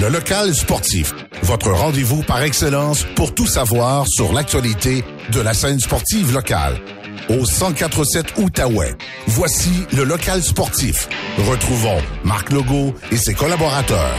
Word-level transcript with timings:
Le 0.00 0.08
local 0.08 0.54
sportif. 0.54 1.12
Votre 1.42 1.72
rendez-vous 1.72 2.22
par 2.22 2.42
excellence 2.42 3.04
pour 3.16 3.34
tout 3.34 3.46
savoir 3.46 4.08
sur 4.08 4.32
l'actualité 4.32 5.04
de 5.30 5.40
la 5.42 5.52
scène 5.52 5.78
sportive 5.78 6.32
locale. 6.32 6.80
Au 7.28 7.44
1047 7.44 8.38
Outaouais. 8.38 8.94
Voici 9.26 9.84
le 9.94 10.04
local 10.04 10.42
sportif. 10.42 11.06
Retrouvons 11.50 11.98
Marc 12.24 12.50
Legault 12.50 12.94
et 13.12 13.18
ses 13.18 13.34
collaborateurs. 13.34 14.16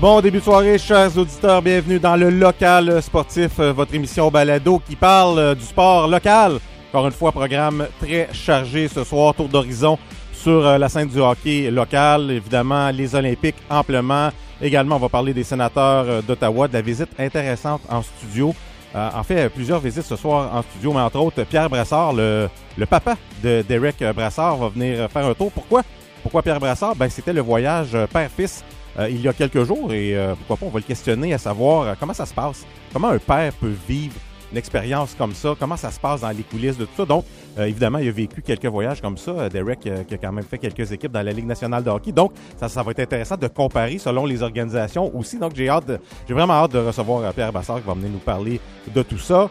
Bon 0.00 0.22
début 0.22 0.38
de 0.38 0.44
soirée, 0.44 0.78
chers 0.78 1.18
auditeurs. 1.18 1.60
Bienvenue 1.60 1.98
dans 1.98 2.16
le 2.16 2.30
local 2.30 3.02
sportif, 3.02 3.60
euh, 3.60 3.74
votre 3.74 3.94
émission 3.94 4.30
balado 4.30 4.80
qui 4.88 4.96
parle 4.96 5.38
euh, 5.38 5.54
du 5.54 5.62
sport 5.62 6.08
local. 6.08 6.58
Encore 6.90 7.06
une 7.06 7.12
fois, 7.12 7.32
programme 7.32 7.86
très 8.00 8.30
chargé 8.32 8.88
ce 8.88 9.04
soir, 9.04 9.34
tour 9.34 9.50
d'horizon 9.50 9.98
sur 10.42 10.66
euh, 10.66 10.78
la 10.78 10.88
scène 10.88 11.08
du 11.08 11.20
hockey 11.20 11.70
local. 11.70 12.30
Évidemment, 12.30 12.90
les 12.90 13.14
Olympiques 13.14 13.56
amplement. 13.70 14.30
Également, 14.60 14.96
on 14.96 15.00
va 15.00 15.08
parler 15.08 15.32
des 15.32 15.44
sénateurs 15.44 16.22
d'Ottawa, 16.22 16.68
de 16.68 16.74
la 16.74 16.82
visite 16.82 17.08
intéressante 17.18 17.80
en 17.88 18.02
studio. 18.02 18.54
en 18.94 19.22
fait, 19.24 19.48
plusieurs 19.48 19.80
visites 19.80 20.04
ce 20.04 20.14
soir 20.14 20.54
en 20.54 20.62
studio, 20.62 20.92
mais 20.92 21.00
entre 21.00 21.18
autres, 21.18 21.42
Pierre 21.44 21.68
Brassard, 21.68 22.12
le, 22.12 22.48
papa 22.88 23.16
de 23.42 23.64
Derek 23.68 24.04
Brassard, 24.14 24.56
va 24.56 24.68
venir 24.68 25.10
faire 25.10 25.26
un 25.26 25.34
tour. 25.34 25.50
Pourquoi? 25.50 25.82
Pourquoi 26.22 26.42
Pierre 26.42 26.60
Brassard? 26.60 26.94
Ben, 26.94 27.08
c'était 27.08 27.32
le 27.32 27.40
voyage 27.40 27.96
père-fils 28.12 28.62
euh, 28.98 29.08
il 29.08 29.20
y 29.20 29.28
a 29.28 29.32
quelques 29.32 29.64
jours 29.64 29.92
et 29.92 30.16
euh, 30.16 30.34
pourquoi 30.34 30.56
pas, 30.56 30.66
on 30.66 30.70
va 30.70 30.78
le 30.80 30.84
questionner 30.84 31.32
à 31.32 31.38
savoir 31.38 31.82
euh, 31.82 31.94
comment 31.98 32.12
ça 32.12 32.26
se 32.26 32.34
passe, 32.34 32.66
comment 32.92 33.08
un 33.08 33.18
père 33.18 33.52
peut 33.54 33.72
vivre 33.88 34.14
une 34.50 34.58
expérience 34.58 35.14
comme 35.16 35.32
ça, 35.32 35.54
comment 35.58 35.78
ça 35.78 35.90
se 35.90 35.98
passe 35.98 36.20
dans 36.20 36.28
les 36.28 36.42
coulisses 36.42 36.76
de 36.76 36.84
tout 36.84 36.92
ça? 36.98 37.06
Donc, 37.06 37.24
évidemment, 37.58 37.98
il 37.98 38.08
a 38.08 38.12
vécu 38.12 38.42
quelques 38.42 38.66
voyages 38.66 39.00
comme 39.00 39.16
ça. 39.16 39.48
Derek, 39.48 39.80
qui 39.80 39.90
a 39.90 40.18
quand 40.18 40.32
même 40.32 40.44
fait 40.44 40.58
quelques 40.58 40.90
équipes 40.92 41.12
dans 41.12 41.22
la 41.22 41.32
Ligue 41.32 41.46
nationale 41.46 41.82
de 41.82 41.90
hockey. 41.90 42.12
Donc, 42.12 42.32
ça, 42.58 42.68
ça 42.68 42.82
va 42.82 42.90
être 42.92 43.00
intéressant 43.00 43.36
de 43.36 43.46
comparer 43.46 43.98
selon 43.98 44.26
les 44.26 44.42
organisations 44.42 45.14
aussi. 45.16 45.38
Donc, 45.38 45.52
j'ai 45.54 45.68
hâte, 45.68 45.90
j'ai 46.28 46.34
vraiment 46.34 46.54
hâte 46.54 46.72
de 46.72 46.78
recevoir 46.78 47.32
Pierre 47.34 47.52
Bassard 47.52 47.80
qui 47.80 47.86
va 47.86 47.94
venir 47.94 48.10
nous 48.10 48.18
parler 48.18 48.60
de 48.94 49.02
tout 49.02 49.18
ça. 49.18 49.50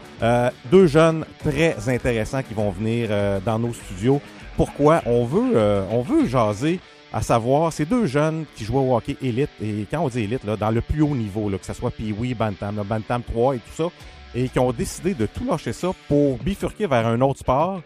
deux 0.71 0.87
jeunes 0.87 1.25
très 1.39 1.75
intéressants 1.89 2.43
qui 2.43 2.53
vont 2.53 2.71
venir 2.71 3.09
dans 3.45 3.59
nos 3.59 3.73
studios. 3.73 4.21
Pourquoi? 4.57 5.01
On 5.05 5.25
veut, 5.25 5.57
on 5.91 6.01
veut 6.01 6.27
jaser 6.27 6.79
à 7.13 7.21
savoir, 7.21 7.73
ces 7.73 7.83
deux 7.83 8.05
jeunes 8.05 8.45
qui 8.55 8.63
jouent 8.63 8.79
au 8.79 8.95
hockey 8.95 9.17
élite, 9.21 9.49
et 9.61 9.85
quand 9.91 9.99
on 9.99 10.07
dit 10.07 10.21
élite, 10.21 10.45
là, 10.45 10.55
dans 10.55 10.71
le 10.71 10.79
plus 10.79 11.01
haut 11.01 11.13
niveau, 11.13 11.49
là, 11.49 11.57
que 11.57 11.65
ce 11.65 11.73
soit 11.73 11.91
Pee-Wee, 11.91 12.33
Bantam, 12.33 12.81
Bantam 12.85 13.21
3 13.21 13.55
et 13.55 13.57
tout 13.59 13.73
ça, 13.75 13.83
et 14.35 14.49
qui 14.49 14.59
ont 14.59 14.71
décidé 14.71 15.13
de 15.13 15.25
tout 15.25 15.45
lâcher 15.45 15.73
ça 15.73 15.91
pour 16.07 16.37
bifurquer 16.37 16.87
vers 16.87 17.07
un 17.07 17.19
autre 17.21 17.39
sport 17.39 17.81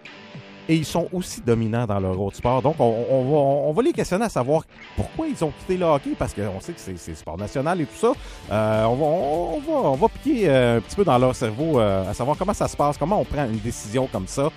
et 0.68 0.76
ils 0.76 0.86
sont 0.86 1.08
aussi 1.14 1.42
dominants 1.42 1.86
dans 1.86 2.00
leur 2.00 2.20
autre 2.20 2.38
sport. 2.38 2.62
Donc, 2.62 2.76
on, 2.80 3.72
va, 3.74 3.84
les 3.84 3.94
questionner 3.94 4.26
à 4.26 4.30
savoir 4.30 4.64
pourquoi 4.96 5.28
ils 5.28 5.44
ont 5.44 5.52
quitté 5.52 5.78
le 5.78 5.86
hockey, 5.86 6.12
parce 6.18 6.34
qu'on 6.34 6.60
sait 6.60 6.74
que 6.74 6.80
c'est 6.80 7.16
sport 7.16 7.38
national 7.38 7.82
et 7.82 7.86
tout 7.86 7.96
ça. 7.96 8.14
Euh, 8.52 8.84
on, 8.86 8.96
va, 8.96 9.74
on, 9.90 9.96
va, 9.96 10.08
piquer 10.08 10.50
euh, 10.50 10.78
un 10.78 10.82
petit 10.82 10.96
peu 10.96 11.04
dans 11.04 11.18
leur 11.18 11.36
cerveau 11.36 11.80
euh, 11.80 12.10
à 12.10 12.14
savoir 12.14 12.38
comment 12.38 12.54
ça 12.54 12.68
se 12.68 12.76
passe, 12.76 12.98
comment 12.98 13.20
on 13.20 13.26
prend 13.26 13.46
une 13.46 13.60
décision 13.60 14.08
comme 14.12 14.28
ça. 14.28 14.50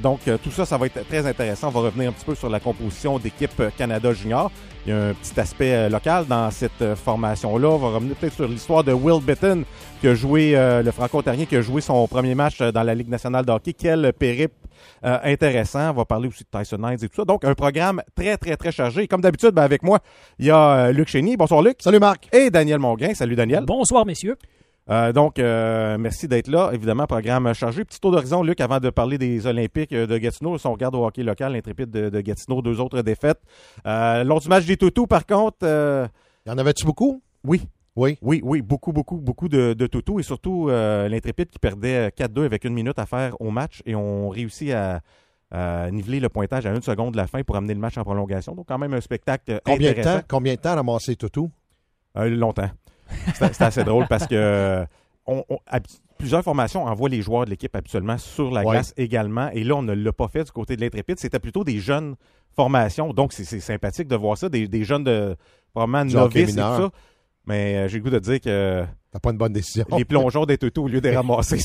donc, 0.00 0.20
tout 0.42 0.50
ça, 0.50 0.64
ça 0.64 0.76
va 0.76 0.86
être 0.86 1.06
très 1.08 1.26
intéressant. 1.26 1.68
On 1.68 1.70
va 1.72 1.80
revenir 1.80 2.10
un 2.10 2.12
petit 2.12 2.24
peu 2.24 2.34
sur 2.34 2.48
la 2.48 2.60
composition 2.60 3.18
d'équipe 3.18 3.62
Canada 3.76 4.12
Junior. 4.12 4.50
Il 4.84 4.90
y 4.90 4.92
a 4.92 5.08
un 5.08 5.14
petit 5.14 5.38
aspect 5.38 5.88
local 5.88 6.26
dans 6.26 6.50
cette 6.50 6.94
formation-là. 6.96 7.68
On 7.68 7.78
va 7.78 7.88
revenir 7.88 8.16
peut-être 8.16 8.34
sur 8.34 8.48
l'histoire 8.48 8.82
de 8.82 8.92
Will 8.92 9.22
Bitton, 9.22 9.64
qui 10.00 10.08
a 10.08 10.14
joué, 10.14 10.52
le 10.56 10.90
franco-ontarien, 10.90 11.44
qui 11.44 11.56
a 11.56 11.62
joué 11.62 11.80
son 11.80 12.08
premier 12.08 12.34
match 12.34 12.58
dans 12.60 12.82
la 12.82 12.94
Ligue 12.94 13.08
nationale 13.08 13.44
de 13.44 13.52
hockey. 13.52 13.74
Quel 13.74 14.12
périple 14.12 14.56
euh, 15.04 15.18
intéressant. 15.24 15.90
On 15.90 15.94
va 15.94 16.04
parler 16.04 16.28
aussi 16.28 16.44
de 16.44 16.58
Tyson 16.58 16.78
Knights 16.78 17.02
et 17.02 17.08
tout 17.08 17.16
ça. 17.16 17.24
Donc, 17.24 17.44
un 17.44 17.54
programme 17.54 18.02
très, 18.14 18.36
très, 18.36 18.56
très 18.56 18.72
chargé. 18.72 19.08
Comme 19.08 19.20
d'habitude, 19.20 19.50
ben, 19.50 19.62
avec 19.62 19.82
moi, 19.82 19.98
il 20.38 20.46
y 20.46 20.50
a 20.50 20.86
euh, 20.86 20.92
Luc 20.92 21.08
Chénier. 21.08 21.36
Bonsoir, 21.36 21.62
Luc. 21.62 21.76
Salut, 21.80 21.98
Marc. 21.98 22.28
Et 22.32 22.50
Daniel 22.50 22.78
Mongrain. 22.78 23.14
Salut, 23.14 23.34
Daniel. 23.34 23.64
Bonsoir, 23.64 24.06
messieurs. 24.06 24.36
Euh, 24.90 25.12
donc, 25.12 25.38
merci 25.38 26.28
d'être 26.28 26.48
là. 26.48 26.70
Évidemment, 26.72 27.06
programme 27.06 27.52
chargé. 27.54 27.84
Petit 27.84 28.00
tour 28.00 28.10
d'horizon, 28.10 28.42
Luc, 28.42 28.60
avant 28.60 28.80
de 28.80 28.90
parler 28.90 29.18
des 29.18 29.46
Olympiques 29.46 29.94
de 29.94 30.18
Gatineau. 30.18 30.58
Si 30.58 30.66
on 30.66 30.72
regarde 30.72 30.94
au 30.94 31.04
hockey 31.04 31.22
local, 31.22 31.52
l'intrépide 31.52 31.90
de, 31.90 32.20
Gatineau, 32.20 32.62
deux 32.62 32.80
autres 32.80 33.02
défaites. 33.02 33.40
lors 33.84 34.40
du 34.40 34.48
match 34.48 34.66
des 34.66 34.76
Toutous, 34.76 35.06
par 35.06 35.26
contre... 35.26 35.66
Il 36.44 36.50
y 36.50 36.52
en 36.52 36.58
avait-tu 36.58 36.84
beaucoup? 36.84 37.22
Oui. 37.44 37.62
Oui. 37.94 38.18
Oui, 38.22 38.40
oui, 38.42 38.62
beaucoup, 38.62 38.92
beaucoup, 38.92 39.18
beaucoup 39.18 39.48
de, 39.48 39.74
de 39.74 39.86
toutous 39.86 40.18
et 40.18 40.22
surtout 40.22 40.68
l'intrépide 40.68 41.50
qui 41.50 41.58
perdait 41.58 42.08
4-2 42.08 42.44
avec 42.44 42.64
une 42.64 42.74
minute 42.74 42.98
à 42.98 43.06
faire 43.06 43.40
au 43.40 43.50
match 43.50 43.82
et 43.84 43.94
on 43.94 44.28
réussit 44.30 44.72
à, 44.72 45.00
niveler 45.90 46.18
le 46.18 46.30
pointage 46.30 46.64
à 46.64 46.74
une 46.74 46.80
seconde 46.80 47.12
de 47.12 47.18
la 47.18 47.26
fin 47.26 47.42
pour 47.42 47.56
amener 47.56 47.74
le 47.74 47.80
match 47.80 47.98
en 47.98 48.04
prolongation. 48.04 48.54
Donc, 48.54 48.66
quand 48.68 48.78
même 48.78 48.94
un 48.94 49.02
spectacle 49.02 49.60
combien 49.64 49.90
intéressant. 49.90 50.14
De 50.14 50.20
temps, 50.20 50.26
combien 50.28 50.54
de 50.54 50.60
temps 50.60 50.74
ramasser 50.74 51.14
Toutou? 51.14 51.50
Euh, 52.16 52.30
longtemps. 52.30 52.70
C'est 53.34 53.62
assez 53.62 53.84
drôle 53.84 54.06
parce 54.08 54.26
que 54.26 54.84
on, 55.26 55.44
plusieurs 56.22 56.42
formations 56.44 56.84
envoient 56.84 57.08
les 57.08 57.20
joueurs 57.20 57.44
de 57.44 57.50
l'équipe 57.50 57.74
habituellement 57.74 58.16
sur 58.16 58.52
la 58.52 58.62
glace 58.62 58.94
également. 58.96 59.50
Et 59.50 59.64
là, 59.64 59.74
on 59.74 59.82
ne 59.82 59.92
l'a 59.92 60.12
pas 60.12 60.28
fait 60.28 60.44
du 60.44 60.52
côté 60.52 60.76
de 60.76 60.80
l'Intrépide. 60.80 61.18
C'était 61.18 61.40
plutôt 61.40 61.64
des 61.64 61.80
jeunes 61.80 62.14
formations. 62.54 63.12
Donc, 63.12 63.32
c'est 63.32 63.44
sympathique 63.60 64.06
de 64.06 64.14
voir 64.16 64.38
ça. 64.38 64.48
Des, 64.48 64.84
jeunes 64.84 65.02
de 65.04 65.36
vraiment 65.74 66.04
novices 66.04 66.50
et 66.50 66.52
tout 66.52 66.60
ça. 66.60 66.90
Mais 67.44 67.76
euh, 67.76 67.88
j'ai 67.88 67.98
le 67.98 68.04
goût 68.04 68.10
de 68.10 68.20
dire 68.20 68.40
que. 68.40 68.84
T'as 69.10 69.18
pas 69.18 69.30
une 69.30 69.36
bonne 69.36 69.52
décision. 69.52 69.84
Les 69.98 70.04
plongeons 70.06 70.46
des 70.46 70.56
tutos 70.56 70.84
au 70.84 70.88
lieu 70.88 71.00
de 71.00 71.10
ramasser. 71.10 71.58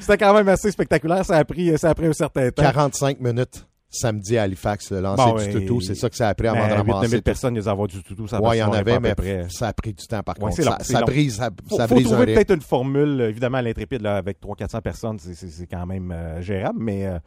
C'était 0.00 0.18
quand 0.18 0.34
même 0.34 0.48
assez 0.48 0.70
spectaculaire. 0.70 1.24
Ça 1.24 1.36
a, 1.36 1.44
pris, 1.44 1.78
ça 1.78 1.90
a 1.90 1.94
pris 1.94 2.06
un 2.06 2.12
certain 2.12 2.50
temps. 2.50 2.62
45 2.62 3.18
minutes 3.20 3.64
samedi 3.90 4.36
à 4.36 4.42
Halifax, 4.42 4.92
le 4.92 5.00
lancer 5.00 5.48
du 5.48 5.60
toutou. 5.60 5.80
C'est 5.80 5.94
ça 5.94 6.10
que 6.10 6.16
ça 6.16 6.28
a 6.28 6.34
pris 6.34 6.48
avant 6.48 6.66
de 6.66 6.72
ramasser. 6.72 7.08
000 7.08 7.22
personnes, 7.22 7.56
ils 7.56 7.68
ont 7.68 7.86
du 7.86 8.02
toutou. 8.02 8.26
Oui, 8.40 8.56
il 8.56 8.58
y 8.58 8.62
en 8.62 8.72
avait, 8.72 9.00
mais 9.00 9.14
ça 9.48 9.68
a 9.68 9.72
pris 9.72 9.92
du 9.92 10.06
temps 10.06 10.22
par 10.22 10.34
contre. 10.34 10.62
ça, 10.62 11.00
brise, 11.02 11.36
ça, 11.36 11.50
faut, 11.68 11.78
faut 11.78 12.00
trouver 12.00 12.34
peut-être 12.34 12.54
une 12.54 12.60
formule, 12.60 13.20
évidemment, 13.22 13.58
à 13.58 13.62
l'intrépide, 13.62 14.04
avec 14.06 14.40
300-400 14.40 14.80
personnes, 14.80 15.18
c'est 15.18 15.66
quand 15.66 15.86
même 15.86 16.12
euh, 16.12 16.40
gérable, 16.40 16.78
mais 16.80 17.06
euh, 17.06 17.18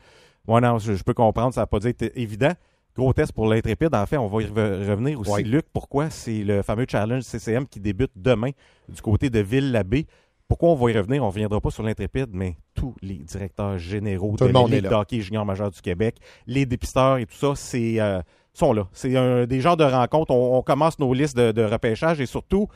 non, 0.48 0.80
je, 0.80 0.94
je, 0.94 1.04
peux 1.04 1.14
comprendre, 1.14 1.54
ça 1.54 1.62
n'a 1.62 1.68
pas 1.68 1.80
dû 1.80 1.88
être 1.88 2.12
évident. 2.16 2.54
Gros 2.96 3.14
test 3.14 3.32
pour 3.32 3.48
l'intrépide. 3.48 3.96
En 3.96 4.06
fait, 4.06 4.18
on 4.18 4.28
va 4.28 4.42
y 4.42 4.46
revenir 4.48 5.20
aussi, 5.20 5.44
Luc. 5.44 5.66
Pourquoi? 5.72 6.10
C'est 6.10 6.44
le 6.44 6.62
fameux 6.62 6.86
challenge 6.90 7.24
CCM 7.24 7.66
qui 7.66 7.80
débute 7.80 8.12
demain 8.16 8.52
du 8.90 9.02
côté 9.02 9.30
de 9.30 9.40
Ville-l'Abbé. 9.40 10.08
Pourquoi 10.52 10.72
on 10.72 10.76
va 10.76 10.92
y 10.92 10.98
revenir? 10.98 11.24
On 11.24 11.28
ne 11.28 11.32
reviendra 11.32 11.62
pas 11.62 11.72
sur 11.72 11.82
l'intrépide, 11.82 12.28
mais 12.34 12.58
tous 12.74 12.94
les 13.02 13.20
directeurs 13.20 13.78
généraux 13.78 14.36
de 14.36 14.82
la 14.82 15.00
hockey 15.00 15.22
junior 15.22 15.46
majeur 15.46 15.72
du 15.72 15.80
Québec, 15.80 16.18
les 16.46 16.66
dépisteurs 16.66 17.20
et 17.20 17.26
tout 17.26 17.38
ça, 17.38 17.54
c'est 17.56 18.02
euh, 18.02 18.22
sont 18.54 18.74
là. 18.74 18.90
C'est 18.92 19.48
des 19.48 19.62
genres 19.62 19.78
de 19.78 19.86
rencontres. 19.86 20.32
On, 20.32 20.62
commence 20.62 21.00
nos 21.00 21.14
listes 21.14 21.38
de, 21.38 21.54
de 21.54 21.64
repêchage 21.64 22.20
et 22.20 22.26
surtout, 22.26 22.68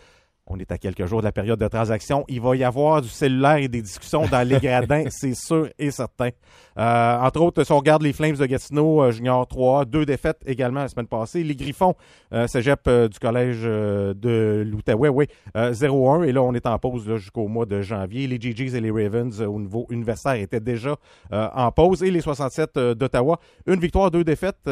on 0.48 0.60
est 0.60 0.72
à 0.72 0.78
quelques 0.78 1.06
jours 1.06 1.22
de 1.22 1.26
la 1.26 1.32
période 1.32 1.60
de 1.60 1.68
transaction. 1.68 2.24
Il 2.28 2.42
va 2.42 2.56
y 2.56 2.64
avoir 2.64 3.02
du 3.02 3.10
cellulaire 3.10 3.58
et 3.58 3.68
des 3.68 3.82
discussions 3.82 4.28
dans 4.28 4.48
les 4.48 4.60
gradins, 4.60 5.06
c'est 5.10 5.34
sûr 5.34 5.70
et 5.80 5.92
certain. 5.92 6.30
Euh, 6.78 7.20
entre 7.20 7.42
autres, 7.42 7.64
si 7.64 7.72
on 7.72 7.78
regarde 7.78 8.04
les 8.04 8.14
Flames 8.14 8.36
de 8.36 8.46
Gatineau, 8.46 9.02
euh, 9.02 9.12
Junior 9.12 9.48
3, 9.48 9.86
deux 9.86 10.06
défaites 10.06 10.42
également 10.46 10.82
la 10.82 10.88
semaine 10.88 11.08
passée. 11.08 11.44
Les 11.44 11.56
Griffons, 11.56 11.96
euh, 12.34 12.48
cégep 12.48 12.88
du 12.88 13.18
collège 13.20 13.64
de 13.64 14.64
l'Outaouais, 14.70 15.10
oui, 15.10 15.26
0-1. 15.56 16.26
Et 16.26 16.32
là, 16.32 16.44
on 16.44 16.54
est 16.54 16.68
en 16.68 16.78
pause 16.78 17.06
jusqu'au 17.18 17.48
mois 17.48 17.66
de 17.66 17.82
janvier. 17.82 18.28
Les 18.28 18.40
GGs 18.40 18.76
et 18.76 18.82
les 18.82 18.92
Ravens 18.92 19.42
au 19.42 19.60
niveau 19.60 19.88
universitaire 19.90 20.36
étaient 20.36 20.60
déjà 20.60 20.96
en 21.32 21.72
pause. 21.72 22.04
Et 22.04 22.12
les 22.12 22.22
67 22.22 22.78
d'Ottawa, 22.78 23.40
une 23.66 23.80
victoire, 23.80 24.12
deux 24.12 24.24
défaites 24.24 24.70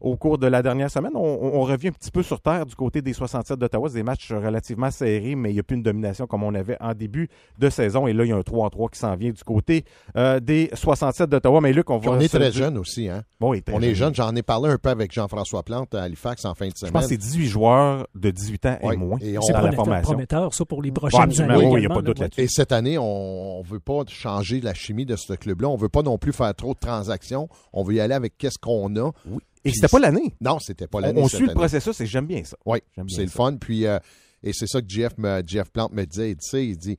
au 0.00 0.16
cours 0.16 0.38
de 0.38 0.46
la 0.46 0.62
dernière 0.62 0.90
semaine. 0.90 1.12
On, 1.14 1.60
revient 1.60 1.88
un 1.88 1.92
petit 1.92 2.10
peu 2.10 2.22
sur 2.22 2.40
terre 2.40 2.64
du 2.64 2.74
côté 2.74 3.02
des 3.02 3.12
67 3.12 3.58
d'Ottawa. 3.58 3.88
C'est 3.88 3.96
des 3.96 4.02
matchs 4.02 4.32
relativement 4.32 4.90
serrés, 4.90 5.34
mais 5.34 5.50
il 5.50 5.54
n'y 5.54 5.60
a 5.60 5.62
plus 5.62 5.76
une 5.76 5.82
domination 5.82 6.26
comme 6.26 6.42
on 6.42 6.54
avait 6.54 6.76
en 6.80 6.94
début 6.94 7.28
de 7.58 7.68
saison. 7.68 8.06
Et 8.06 8.12
là, 8.12 8.24
il 8.24 8.28
y 8.28 8.32
a 8.32 8.36
un 8.36 8.40
3-3 8.40 8.90
qui 8.90 8.98
s'en 8.98 9.14
vient 9.14 9.30
du 9.30 9.44
côté 9.44 9.84
euh, 10.16 10.40
des 10.40 10.70
67 10.72 11.28
d'Ottawa. 11.28 11.60
Mais 11.60 11.72
Luc, 11.72 11.90
on 11.90 11.98
va. 11.98 12.12
on 12.12 12.20
est 12.20 12.28
très 12.28 12.50
jeune 12.50 12.78
aussi, 12.78 13.08
hein? 13.08 13.22
Oui, 13.40 13.62
on 13.72 13.82
est 13.82 13.94
jeune. 13.94 14.14
J'en 14.14 14.34
ai 14.34 14.42
parlé 14.42 14.70
un 14.70 14.78
peu 14.78 14.88
avec 14.88 15.12
Jean-François 15.12 15.62
Plante 15.62 15.94
à 15.94 16.02
Halifax 16.02 16.44
en 16.44 16.54
fin 16.54 16.68
de 16.68 16.76
semaine. 16.76 16.88
Je 16.88 16.92
pense 16.92 17.04
que 17.04 17.10
c'est 17.10 17.16
18 17.16 17.46
joueurs 17.46 18.06
de 18.14 18.30
18 18.30 18.66
ans 18.66 18.78
et 18.82 18.96
moins 18.96 19.18
et 19.20 19.38
on... 19.38 19.40
dans 19.40 19.60
la 19.60 19.72
formation. 19.72 20.12
prometteur, 20.12 20.54
ça, 20.54 20.64
pour 20.64 20.82
les 20.82 20.90
prochaines 20.90 21.40
années. 21.40 21.66
Oui, 21.66 21.80
il 21.80 21.86
n'y 21.86 21.86
a 21.86 21.94
pas 21.94 22.00
de 22.00 22.06
doute 22.06 22.18
là-dessus. 22.18 22.40
Et 22.40 22.48
cette 22.48 22.72
année, 22.72 22.98
on 22.98 23.62
ne 23.62 23.68
veut 23.68 23.80
pas 23.80 24.02
changer 24.08 24.60
la 24.60 24.74
chimie 24.74 25.06
de 25.06 25.16
ce 25.16 25.34
club-là. 25.34 25.68
On 25.68 25.76
ne 25.76 25.80
veut 25.80 25.88
pas 25.88 26.02
non 26.02 26.18
plus 26.18 26.32
faire 26.32 26.54
trop 26.54 26.74
de 26.74 26.78
transactions. 26.78 27.48
On 27.72 27.82
veut 27.82 27.94
y 27.94 28.00
aller 28.00 28.14
avec 28.14 28.38
qu'est-ce 28.38 28.58
qu'on 28.58 28.94
a. 28.96 29.12
Oui. 29.26 29.40
Et 29.64 29.72
c'était 29.72 29.88
pas 29.88 29.98
l'année. 29.98 30.34
Non, 30.40 30.58
c'était 30.58 30.86
pas 30.86 31.00
l'année. 31.00 31.20
On, 31.20 31.28
suit 31.28 31.46
le 31.46 31.54
processus 31.54 32.00
et 32.00 32.06
j'aime 32.06 32.26
bien 32.26 32.44
ça. 32.44 32.56
Oui, 32.64 32.78
c'est 33.08 33.22
le 33.22 33.28
fun. 33.28 33.56
Puis, 33.56 33.86
euh, 33.86 33.98
et 34.42 34.52
c'est 34.52 34.66
ça 34.66 34.80
que 34.80 34.88
Jeff, 34.88 35.16
me, 35.18 35.42
Jeff 35.46 35.70
Plante 35.70 35.92
me 35.92 36.04
disait. 36.04 36.36
Il, 36.62 36.76
dit 36.76 36.96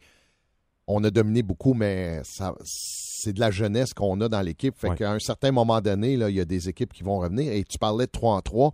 on 0.87 1.03
a 1.03 1.09
dominé 1.09 1.41
beaucoup, 1.41 1.73
mais 1.73 2.21
ça, 2.23 2.53
c'est 2.63 3.33
de 3.33 3.39
la 3.39 3.51
jeunesse 3.51 3.93
qu'on 3.93 4.19
a 4.21 4.29
dans 4.29 4.41
l'équipe. 4.41 4.75
Fait 4.77 4.95
qu'à 4.95 5.11
un 5.11 5.19
certain 5.19 5.51
moment 5.51 5.81
donné, 5.81 6.17
là, 6.17 6.29
il 6.29 6.35
y 6.35 6.41
a 6.41 6.45
des 6.45 6.69
équipes 6.69 6.93
qui 6.93 7.03
vont 7.03 7.19
revenir. 7.19 7.51
Et 7.51 7.63
tu 7.63 7.77
parlais 7.77 8.05
de 8.05 8.11
3 8.11 8.35
en 8.35 8.41
3. 8.41 8.73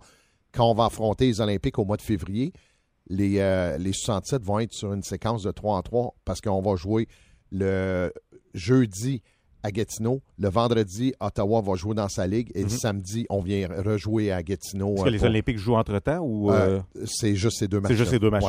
Quand 0.52 0.70
on 0.70 0.74
va 0.74 0.86
affronter 0.86 1.26
les 1.26 1.40
Olympiques 1.40 1.78
au 1.78 1.84
mois 1.84 1.96
de 1.96 2.02
février, 2.02 2.52
les, 3.08 3.38
euh, 3.38 3.78
les 3.78 3.92
67 3.92 4.42
vont 4.42 4.58
être 4.58 4.72
sur 4.72 4.92
une 4.92 5.02
séquence 5.02 5.42
de 5.42 5.50
3 5.50 5.76
en 5.76 5.82
3 5.82 6.14
parce 6.24 6.40
qu'on 6.40 6.60
va 6.60 6.76
jouer 6.76 7.08
le 7.50 8.12
jeudi 8.54 9.22
à 9.62 9.70
Gatineau. 9.70 10.20
Le 10.38 10.48
vendredi, 10.48 11.14
Ottawa 11.20 11.60
va 11.60 11.74
jouer 11.74 11.94
dans 11.94 12.08
sa 12.08 12.26
ligue. 12.26 12.50
Et 12.54 12.60
le 12.60 12.64
mhm. 12.64 12.70
samedi, 12.70 13.26
on 13.30 13.40
vient 13.40 13.68
rejouer 13.68 14.32
à 14.32 14.42
Gatineau. 14.42 14.94
Est-ce 14.94 15.04
que 15.04 15.10
les 15.10 15.24
Olympiques 15.24 15.58
jouent 15.58 15.76
entre-temps 15.76 16.20
ou... 16.20 16.50
Euh, 16.50 16.80
c'est 17.04 17.34
juste 17.34 17.58
ces 17.58 17.68
deux 17.68 17.80
matchs. 17.80 17.92
C'est 17.92 17.98
juste 17.98 18.10
ces 18.10 18.18
deux 18.18 18.30
matchs 18.30 18.44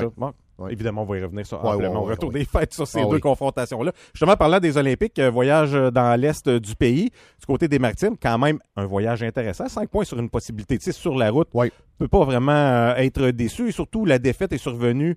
Évidemment, 0.70 1.04
on 1.04 1.06
va 1.06 1.18
y 1.18 1.24
revenir 1.24 1.46
sur 1.46 1.64
ouais, 1.64 1.88
retour 1.88 2.34
des 2.34 2.44
fêtes 2.44 2.74
sur 2.74 2.86
ces 2.86 3.00
ah 3.00 3.06
deux 3.10 3.20
confrontations-là. 3.20 3.94
Justement, 4.14 4.36
parlant 4.36 4.60
des 4.60 4.76
Olympiques, 4.76 5.18
euh, 5.18 5.30
voyage 5.30 5.72
dans 5.72 6.20
l'est 6.20 6.50
du 6.50 6.76
pays, 6.76 7.12
du 7.40 7.46
côté 7.48 7.70
des 7.70 7.80
Maritimes, 7.80 8.18
quand 8.22 8.38
même 8.38 8.60
un 8.76 8.86
voyage 8.86 9.24
intéressant. 9.24 9.70
Cinq 9.70 9.90
points 9.90 10.04
sur 10.04 10.20
une 10.20 10.30
possibilité 10.30 10.78
de 10.78 10.92
sur 10.92 11.16
la 11.16 11.32
route. 11.32 11.48
Oui. 11.54 11.72
peut 11.98 12.10
pas 12.10 12.26
vraiment 12.26 12.94
être 12.98 13.30
déçu. 13.32 13.70
Et 13.70 13.72
surtout, 13.72 14.04
la 14.04 14.20
défaite 14.20 14.52
est 14.52 14.58
survenue 14.58 15.16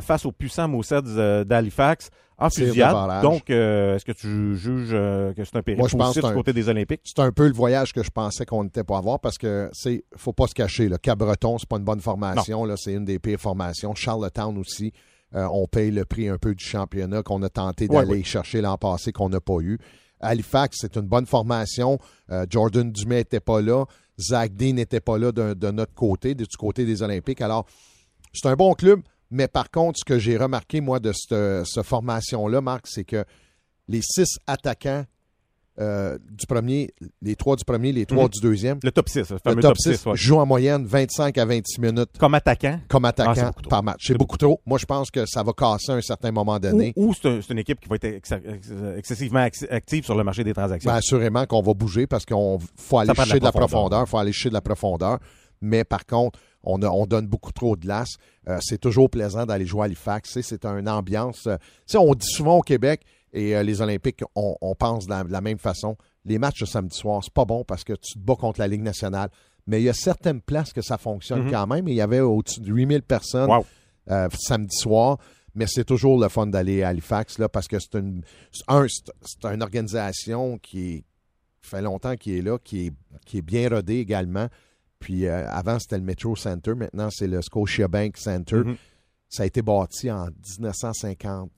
face 0.00 0.26
aux 0.26 0.32
puissants 0.32 0.66
Moussets 0.66 1.02
d'Halifax 1.44 2.10
en 2.40 2.50
fusillade. 2.50 3.22
Donc, 3.22 3.50
euh, 3.50 3.96
est-ce 3.96 4.04
que 4.04 4.12
tu 4.12 4.56
juges 4.56 4.90
euh, 4.92 5.32
que 5.34 5.44
c'est 5.44 5.56
un 5.56 5.62
péril 5.62 5.80
positif 5.80 6.24
du 6.24 6.32
côté 6.32 6.52
des 6.52 6.68
Olympiques? 6.68 7.02
C'est 7.04 7.20
un 7.20 7.32
peu 7.32 7.46
le 7.46 7.52
voyage 7.52 7.92
que 7.92 8.02
je 8.02 8.10
pensais 8.10 8.46
qu'on 8.46 8.64
n'était 8.64 8.84
pas 8.84 8.98
avoir 8.98 9.20
parce 9.20 9.38
que 9.38 9.68
c'est 9.72 10.04
faut 10.16 10.32
pas 10.32 10.46
se 10.46 10.54
cacher. 10.54 10.88
Le 10.88 10.98
Cabreton, 10.98 11.58
c'est 11.58 11.68
pas 11.68 11.76
une 11.76 11.84
bonne 11.84 12.00
formation. 12.00 12.64
Là, 12.64 12.74
c'est 12.76 12.92
une 12.92 13.04
des 13.04 13.18
pires 13.18 13.40
formations. 13.40 13.94
Charlottetown 13.94 14.56
aussi. 14.58 14.92
Euh, 15.36 15.46
on 15.52 15.68
paye 15.68 15.92
le 15.92 16.04
prix 16.04 16.28
un 16.28 16.38
peu 16.38 16.56
du 16.56 16.64
championnat 16.64 17.22
qu'on 17.22 17.40
a 17.44 17.48
tenté 17.48 17.86
d'aller 17.86 18.24
chercher 18.24 18.60
l'an 18.60 18.76
passé 18.76 19.12
qu'on 19.12 19.28
n'a 19.28 19.40
pas 19.40 19.60
eu. 19.60 19.78
Halifax, 20.18 20.78
c'est 20.80 20.96
une 20.96 21.06
bonne 21.06 21.26
formation. 21.26 21.98
Jordan 22.48 22.90
Dumais 22.90 23.18
n'était 23.18 23.40
pas 23.40 23.60
là. 23.60 23.84
Zach 24.18 24.54
Dean 24.54 24.74
n'était 24.74 25.00
pas 25.00 25.18
là 25.18 25.32
de, 25.32 25.54
de, 25.54 25.70
notre 25.70 25.94
côté, 25.94 26.34
du 26.34 26.44
côté 26.58 26.84
des 26.84 27.02
Olympiques. 27.02 27.40
Alors, 27.40 27.64
c'est 28.32 28.48
un 28.48 28.54
bon 28.54 28.74
club. 28.74 29.00
Mais 29.30 29.48
par 29.48 29.70
contre, 29.70 29.98
ce 29.98 30.04
que 30.04 30.18
j'ai 30.18 30.36
remarqué, 30.36 30.80
moi, 30.80 30.98
de 30.98 31.12
cette, 31.12 31.82
formation-là, 31.82 32.60
Marc, 32.60 32.86
c'est 32.86 33.04
que 33.04 33.24
les 33.88 34.02
six 34.02 34.38
attaquants 34.46 35.04
euh, 35.78 36.18
du 36.30 36.46
premier, 36.46 36.92
les 37.22 37.36
trois 37.36 37.56
du 37.56 37.64
premier, 37.64 37.92
les 37.92 38.04
trois 38.04 38.24
mhm. 38.24 38.30
du 38.30 38.40
deuxième. 38.40 38.78
Le 38.82 38.90
top 38.90 39.08
6, 39.08 39.30
le 39.30 39.38
fameux 39.38 39.62
top, 39.62 39.78
6, 39.78 40.04
jouent 40.14 40.38
en 40.38 40.44
moyenne 40.44 40.84
25 40.84 41.38
à 41.38 41.44
26 41.46 41.80
minutes. 41.80 42.10
Comme 42.18 42.34
attaquant? 42.34 42.80
Comme 42.88 43.06
attaquant 43.06 43.52
ah, 43.56 43.68
par 43.68 43.82
match. 43.82 44.08
C'est 44.08 44.18
beaucoup, 44.18 44.36
trop. 44.36 44.60
Moi, 44.66 44.78
je 44.78 44.84
pense 44.84 45.10
que 45.10 45.24
ça 45.26 45.42
va 45.42 45.52
casser 45.52 45.92
à 45.92 45.94
un 45.94 46.00
certain 46.02 46.32
moment 46.32 46.58
donné. 46.58 46.92
Ou, 46.96 47.14
c'est 47.14 47.48
une 47.48 47.58
équipe 47.58 47.80
qui 47.80 47.88
va 47.88 47.96
être 47.96 48.20
excessivement 48.96 49.40
active 49.70 50.04
sur 50.04 50.16
le 50.16 50.24
marché 50.24 50.44
des 50.44 50.52
transactions. 50.52 50.90
Bien, 50.90 50.98
assurément 50.98 51.46
qu'on 51.46 51.62
va 51.62 51.72
bouger 51.72 52.06
parce 52.06 52.26
qu'il 52.26 52.36
faut 52.76 52.98
aller 52.98 53.14
chercher 53.14 53.38
de 53.38 53.44
la 53.44 53.52
profondeur. 53.52 54.02
Il 54.06 54.10
faut 54.10 54.18
aller 54.18 54.32
chercher 54.32 54.50
de 54.50 54.54
la 54.54 54.60
profondeur. 54.60 55.18
Mais 55.62 55.84
par 55.84 56.04
contre, 56.04 56.38
on, 56.62 56.82
on 56.82 57.06
donne 57.06 57.26
beaucoup 57.26 57.52
trop 57.52 57.76
de 57.76 57.82
glace. 57.82 58.16
Euh, 58.48 58.58
c'est 58.60 58.78
toujours 58.78 59.10
plaisant 59.10 59.46
d'aller 59.46 59.66
jouer 59.66 59.82
à 59.82 59.84
Halifax. 59.84 60.40
C'est 60.42 60.64
une 60.64 60.88
ambiance. 60.88 61.46
Euh, 61.46 61.56
on 61.94 62.14
dit 62.14 62.26
souvent 62.26 62.58
au 62.58 62.62
Québec, 62.62 63.02
et 63.32 63.56
euh, 63.56 63.62
les 63.62 63.80
Olympiques, 63.80 64.22
on, 64.34 64.74
pense 64.74 65.06
de 65.06 65.32
la, 65.32 65.40
même 65.40 65.58
façon. 65.58 65.96
Les 66.24 66.38
matchs 66.38 66.60
de 66.60 66.66
samedi 66.66 66.96
soir, 66.96 67.22
c'est 67.22 67.32
pas 67.32 67.44
bon 67.44 67.64
parce 67.64 67.84
que 67.84 67.92
tu 67.92 68.14
te 68.14 68.18
bats 68.18 68.36
contre 68.36 68.60
la 68.60 68.68
Ligue 68.68 68.82
nationale. 68.82 69.30
Mais 69.66 69.80
il 69.80 69.84
y 69.84 69.88
a 69.88 69.94
certaines 69.94 70.40
places 70.40 70.72
que 70.72 70.82
ça 70.82 70.98
fonctionne 70.98 71.46
mm-hmm. 71.46 71.50
quand 71.50 71.66
même. 71.66 71.88
il 71.88 71.94
y 71.94 72.00
avait 72.00 72.20
au-dessus 72.20 72.60
de 72.60 72.72
8000 72.72 73.02
personnes 73.02 73.50
samedi 74.06 74.76
soir. 74.76 75.18
Mais 75.54 75.66
c'est 75.66 75.84
toujours 75.84 76.20
le 76.20 76.28
fun 76.28 76.46
d'aller 76.46 76.82
à 76.82 76.88
Halifax 76.88 77.38
là, 77.38 77.48
parce 77.48 77.66
que 77.66 77.78
c'est 77.80 77.96
une, 77.98 78.22
c'est 78.52 79.44
une 79.44 79.62
organisation 79.62 80.58
qui, 80.58 81.04
fait 81.62 81.82
longtemps 81.82 82.16
qu'il 82.16 82.34
est 82.34 82.42
là, 82.42 82.58
qui 82.58 82.86
est, 82.86 82.92
qui 83.24 83.38
est 83.38 83.42
bien 83.42 83.68
rodée 83.68 83.98
également. 83.98 84.48
Puis 85.00 85.26
euh, 85.26 85.48
avant, 85.48 85.78
c'était 85.78 85.98
le 85.98 86.04
Metro 86.04 86.36
Center. 86.36 86.74
Maintenant, 86.74 87.08
c'est 87.10 87.26
le 87.26 87.42
Scotiabank 87.42 88.16
Center. 88.16 88.56
Mm-hmm. 88.56 88.76
Ça 89.28 89.42
a 89.42 89.46
été 89.46 89.62
bâti 89.62 90.10
en 90.10 90.26
1950. 90.26 91.50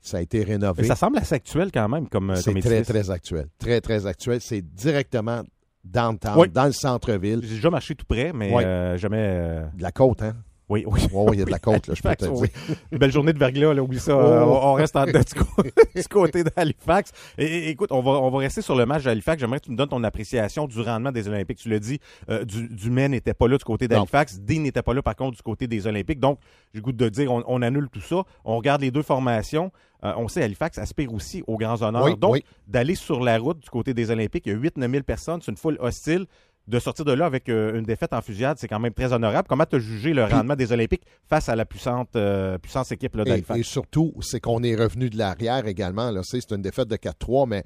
Ça 0.00 0.18
a 0.18 0.20
été 0.20 0.44
rénové. 0.44 0.84
ça 0.84 0.94
semble 0.94 1.18
assez 1.18 1.34
actuel 1.34 1.70
quand 1.72 1.88
même 1.88 2.08
comme 2.08 2.30
euh, 2.30 2.36
C'est 2.36 2.54
très, 2.60 2.82
très 2.82 3.10
actuel. 3.10 3.48
Très, 3.58 3.80
très 3.80 4.06
actuel. 4.06 4.40
C'est 4.40 4.62
directement 4.62 5.42
downtown, 5.84 6.46
dans 6.46 6.66
le 6.66 6.72
centre-ville. 6.72 7.40
J'ai 7.42 7.56
déjà 7.56 7.70
marché 7.70 7.94
tout 7.94 8.06
près, 8.06 8.32
mais 8.32 8.54
euh, 8.54 8.96
jamais... 8.96 9.62
De 9.74 9.82
la 9.82 9.90
côte, 9.90 10.22
hein? 10.22 10.36
Oui, 10.68 10.84
oui. 10.86 11.00
il 11.32 11.38
y 11.38 11.42
a 11.42 11.46
de 11.46 11.50
la 11.50 11.58
côte, 11.58 11.86
là, 11.86 11.94
je 11.94 12.02
peux 12.02 12.14
te 12.14 12.24
dire. 12.26 12.48
Une 12.92 12.98
belle 12.98 13.10
journée 13.10 13.32
de 13.32 13.38
verglas, 13.38 13.72
là, 13.72 13.82
oublie 13.82 13.98
ça. 13.98 14.14
Oh. 14.14 14.60
On, 14.62 14.74
reste 14.74 14.96
en, 14.96 15.06
du, 15.06 15.12
du, 15.96 16.08
côté 16.10 16.44
d'Halifax. 16.44 17.12
Et, 17.38 17.70
écoute, 17.70 17.90
on 17.90 18.02
va, 18.02 18.12
on 18.12 18.30
va 18.30 18.38
rester 18.38 18.60
sur 18.60 18.76
le 18.76 18.84
match 18.84 19.04
d'Halifax. 19.04 19.40
J'aimerais 19.40 19.60
que 19.60 19.64
tu 19.64 19.70
me 19.70 19.76
donnes 19.76 19.88
ton 19.88 20.04
appréciation 20.04 20.66
du 20.66 20.80
rendement 20.80 21.10
des 21.10 21.26
Olympiques. 21.26 21.58
Tu 21.58 21.70
l'as 21.70 21.78
dit, 21.78 22.00
euh, 22.28 22.44
du, 22.44 22.68
du 22.68 22.90
n'était 22.90 23.32
pas 23.32 23.48
là 23.48 23.56
du 23.56 23.64
côté 23.64 23.88
d'Halifax. 23.88 24.40
Dean 24.40 24.60
n'était 24.60 24.82
pas 24.82 24.92
là, 24.92 25.00
par 25.00 25.16
contre, 25.16 25.36
du 25.36 25.42
côté 25.42 25.66
des 25.66 25.86
Olympiques. 25.86 26.20
Donc, 26.20 26.38
j'ai 26.74 26.82
goût 26.82 26.92
de 26.92 27.08
dire, 27.08 27.32
on, 27.32 27.62
annule 27.62 27.88
tout 27.90 28.00
ça. 28.00 28.24
On 28.44 28.56
regarde 28.56 28.82
les 28.82 28.90
deux 28.90 29.02
formations. 29.02 29.72
Euh, 30.04 30.12
on 30.16 30.28
sait 30.28 30.42
Halifax 30.42 30.78
aspire 30.78 31.12
aussi 31.12 31.42
aux 31.46 31.56
grands 31.56 31.82
honneurs. 31.82 32.16
Donc, 32.18 32.42
d'aller 32.66 32.94
sur 32.94 33.20
la 33.20 33.38
route 33.38 33.58
du 33.60 33.70
côté 33.70 33.94
des 33.94 34.10
Olympiques, 34.10 34.44
il 34.46 34.52
y 34.52 34.54
a 34.54 34.58
8-9 34.58 34.90
000 34.90 35.02
personnes, 35.02 35.40
c'est 35.42 35.50
une 35.50 35.56
foule 35.56 35.78
hostile 35.80 36.26
de 36.68 36.78
sortir 36.78 37.04
de 37.06 37.12
là 37.12 37.24
avec 37.24 37.48
euh, 37.48 37.78
une 37.78 37.84
défaite 37.84 38.12
en 38.12 38.20
fusillade, 38.20 38.58
c'est 38.60 38.68
quand 38.68 38.78
même 38.78 38.92
très 38.92 39.12
honorable. 39.12 39.48
Comment 39.48 39.64
tu 39.64 39.76
as 39.76 39.78
jugé 39.78 40.12
le 40.12 40.24
rendement 40.24 40.54
des 40.54 40.70
Olympiques 40.70 41.04
face 41.26 41.48
à 41.48 41.56
la 41.56 41.64
puissante, 41.64 42.14
euh, 42.14 42.58
puissance 42.58 42.92
équipe 42.92 43.16
là, 43.16 43.24
et, 43.26 43.42
et, 43.58 43.62
surtout, 43.62 44.12
c'est 44.20 44.38
qu'on 44.38 44.62
est 44.62 44.76
revenu 44.76 45.08
de 45.08 45.16
l'arrière 45.16 45.66
également. 45.66 46.12
C'est 46.22 46.50
une 46.50 46.60
défaite 46.60 46.88
de 46.88 46.96
4-3, 46.96 47.48
mais 47.48 47.64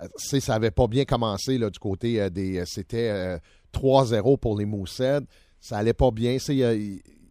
euh, 0.00 0.06
ça 0.16 0.52
n'avait 0.52 0.70
pas 0.70 0.86
bien 0.86 1.04
commencé 1.04 1.58
là, 1.58 1.68
du 1.68 1.80
côté 1.80 2.30
des. 2.30 2.62
C'était 2.64 3.38
3-0 3.72 4.38
pour 4.38 4.56
les 4.56 4.66
Moussed. 4.66 5.26
Ça 5.58 5.78
allait 5.78 5.92
pas 5.92 6.12
bien. 6.12 6.36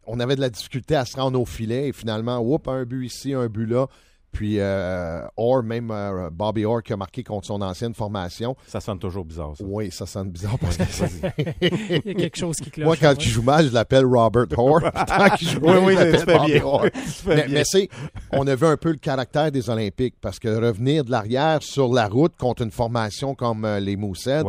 on 0.06 0.20
avait 0.20 0.36
de 0.36 0.42
la 0.42 0.50
difficulté 0.50 0.96
à 0.96 1.06
se 1.06 1.16
rendre 1.16 1.40
au 1.40 1.46
filet 1.46 1.88
et 1.88 1.94
finalement, 1.94 2.40
whoop, 2.40 2.68
un 2.68 2.84
but 2.84 3.06
ici, 3.06 3.34
un 3.34 3.48
but 3.48 3.66
là. 3.66 3.88
Puis 4.34 4.56
euh, 4.60 5.22
Orr, 5.38 5.62
même 5.62 5.92
euh, 5.92 6.30
Bobby 6.32 6.66
Orr 6.66 6.82
qui 6.82 6.92
a 6.92 6.98
marqué 6.98 7.24
contre 7.24 7.46
son 7.46 7.62
ancienne 7.62 7.94
formation. 7.94 8.58
Ça 8.66 8.82
sonne 8.82 8.98
toujours 8.98 9.24
bizarre, 9.24 9.54
ça. 9.56 9.64
Oui, 9.64 9.92
ça 9.92 10.08
sonne 10.08 10.32
bizarre 10.32 10.58
parce 10.60 10.76
que 10.76 10.84
Il 11.62 12.02
y 12.04 12.10
a 12.10 12.14
quelque 12.16 12.36
chose 12.36 12.56
qui 12.58 12.72
cloche. 12.72 12.86
Moi, 12.86 12.98
quand 13.00 13.14
il 13.24 13.30
joue 13.30 13.44
mal, 13.44 13.68
je 13.68 13.74
l'appelle 13.74 14.06
Robert 14.06 14.48
Orr. 14.58 14.82
tant 15.08 15.30
qu'il 15.38 15.48
joue 15.48 15.60
oui, 15.62 15.78
oui, 15.84 15.96
je 15.96 16.26
Bobby 16.26 16.54
bien. 16.54 16.64
Orr. 16.64 16.88
mais, 17.28 17.46
mais 17.48 17.64
c'est, 17.64 17.88
on 18.32 18.48
a 18.48 18.56
vu 18.56 18.66
un 18.66 18.78
peu 18.78 18.90
le 18.90 18.98
caractère 18.98 19.52
des 19.52 19.70
Olympiques 19.70 20.16
parce 20.20 20.40
que 20.40 20.48
revenir 20.48 21.06
de 21.06 21.12
l'arrière 21.12 21.62
sur 21.62 21.94
la 21.94 22.08
route 22.08 22.36
contre 22.36 22.64
une 22.64 22.72
formation 22.72 23.36
comme 23.36 23.66
euh, 23.66 23.80
les 23.80 23.96
Moussets, 23.96 24.42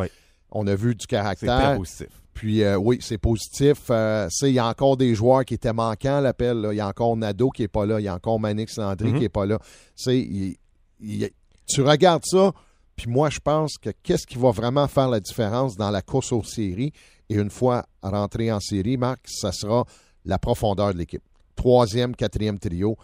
on 0.50 0.66
a 0.66 0.74
vu 0.74 0.94
du 0.94 1.06
caractère. 1.06 1.78
C'est. 1.84 2.08
Puis 2.34 2.62
euh, 2.62 2.76
oui, 2.76 2.98
c'est 3.00 3.18
positif. 3.18 3.84
Euh, 3.90 4.28
il 4.42 4.48
y 4.50 4.58
a 4.58 4.66
encore 4.66 4.96
des 4.96 5.14
joueurs 5.14 5.44
qui 5.44 5.54
étaient 5.54 5.72
manquants 5.72 6.18
à 6.18 6.20
l'appel. 6.20 6.68
Il 6.72 6.76
y 6.76 6.80
a 6.80 6.88
encore 6.88 7.16
Nado 7.16 7.50
qui 7.50 7.62
n'est 7.62 7.68
pas 7.68 7.86
là. 7.86 8.00
Il 8.00 8.04
y 8.04 8.08
a 8.08 8.14
encore 8.14 8.40
Manix 8.40 8.76
Landry 8.76 9.10
mhm. 9.10 9.14
qui 9.14 9.20
n'est 9.20 9.28
pas 9.28 9.46
là. 9.46 9.58
tu 9.96 11.82
regardes 11.82 12.24
ça, 12.26 12.52
puis 12.96 13.08
moi, 13.08 13.30
je 13.30 13.40
pense 13.40 13.78
que 13.78 13.90
qu'est-ce 14.02 14.26
qui 14.26 14.38
va 14.38 14.50
vraiment 14.50 14.86
faire 14.88 15.08
la 15.08 15.20
différence 15.20 15.76
dans 15.76 15.90
la 15.90 16.02
course 16.02 16.32
aux 16.32 16.44
séries? 16.44 16.92
Et 17.28 17.36
une 17.36 17.50
fois 17.50 17.86
rentré 18.02 18.52
en 18.52 18.60
série, 18.60 18.96
Marc, 18.96 19.20
ça 19.26 19.52
sera 19.52 19.84
la 20.24 20.38
profondeur 20.38 20.92
de 20.92 20.98
l'équipe. 20.98 21.22
Troisième, 21.56 22.14
quatrième 22.14 22.58
trio. 22.58 22.96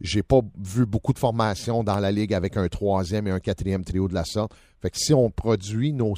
J'ai 0.00 0.22
pas 0.22 0.40
vu 0.56 0.86
beaucoup 0.86 1.12
de 1.12 1.18
formations 1.18 1.82
dans 1.82 1.98
la 1.98 2.12
ligue 2.12 2.32
avec 2.32 2.56
un 2.56 2.68
troisième 2.68 3.26
et 3.26 3.30
un 3.30 3.40
quatrième 3.40 3.84
trio 3.84 4.06
de 4.06 4.14
la 4.14 4.24
sorte. 4.24 4.52
Fait 4.80 4.90
que 4.90 4.98
si 4.98 5.12
on 5.12 5.30
produit, 5.30 5.92
nos, 5.92 6.14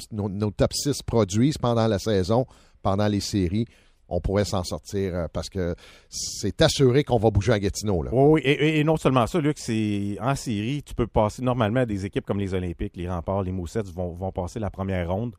top 0.51 0.73
6 0.73 1.01
produisent 1.01 1.57
pendant 1.57 1.87
la 1.87 1.97
saison, 1.97 2.45
pendant 2.81 3.07
les 3.07 3.19
séries, 3.19 3.65
on 4.07 4.19
pourrait 4.19 4.45
s'en 4.45 4.63
sortir 4.63 5.15
euh, 5.15 5.27
parce 5.31 5.49
que 5.49 5.73
c'est 6.09 6.61
assuré 6.61 7.03
qu'on 7.03 7.17
va 7.17 7.29
bouger 7.29 7.53
à 7.53 7.59
Gatineau. 7.59 8.03
Là. 8.03 8.11
Oui, 8.13 8.41
et, 8.43 8.83
non 8.83 8.97
seulement 8.97 9.25
ça, 9.25 9.39
Luc, 9.39 9.57
c'est 9.57 10.17
en 10.19 10.35
série, 10.35 10.83
tu 10.83 10.93
peux 10.93 11.07
passer 11.07 11.41
normalement 11.41 11.81
à 11.81 11.85
des 11.85 12.05
équipes 12.05 12.25
comme 12.25 12.39
les 12.39 12.53
Olympiques, 12.53 12.97
les 12.97 13.09
Remparts, 13.09 13.43
les 13.43 13.53
Moussets 13.53 13.83
vont, 13.95 14.11
vont 14.11 14.31
passer 14.31 14.59
la 14.59 14.69
première 14.69 15.09
ronde 15.09 15.35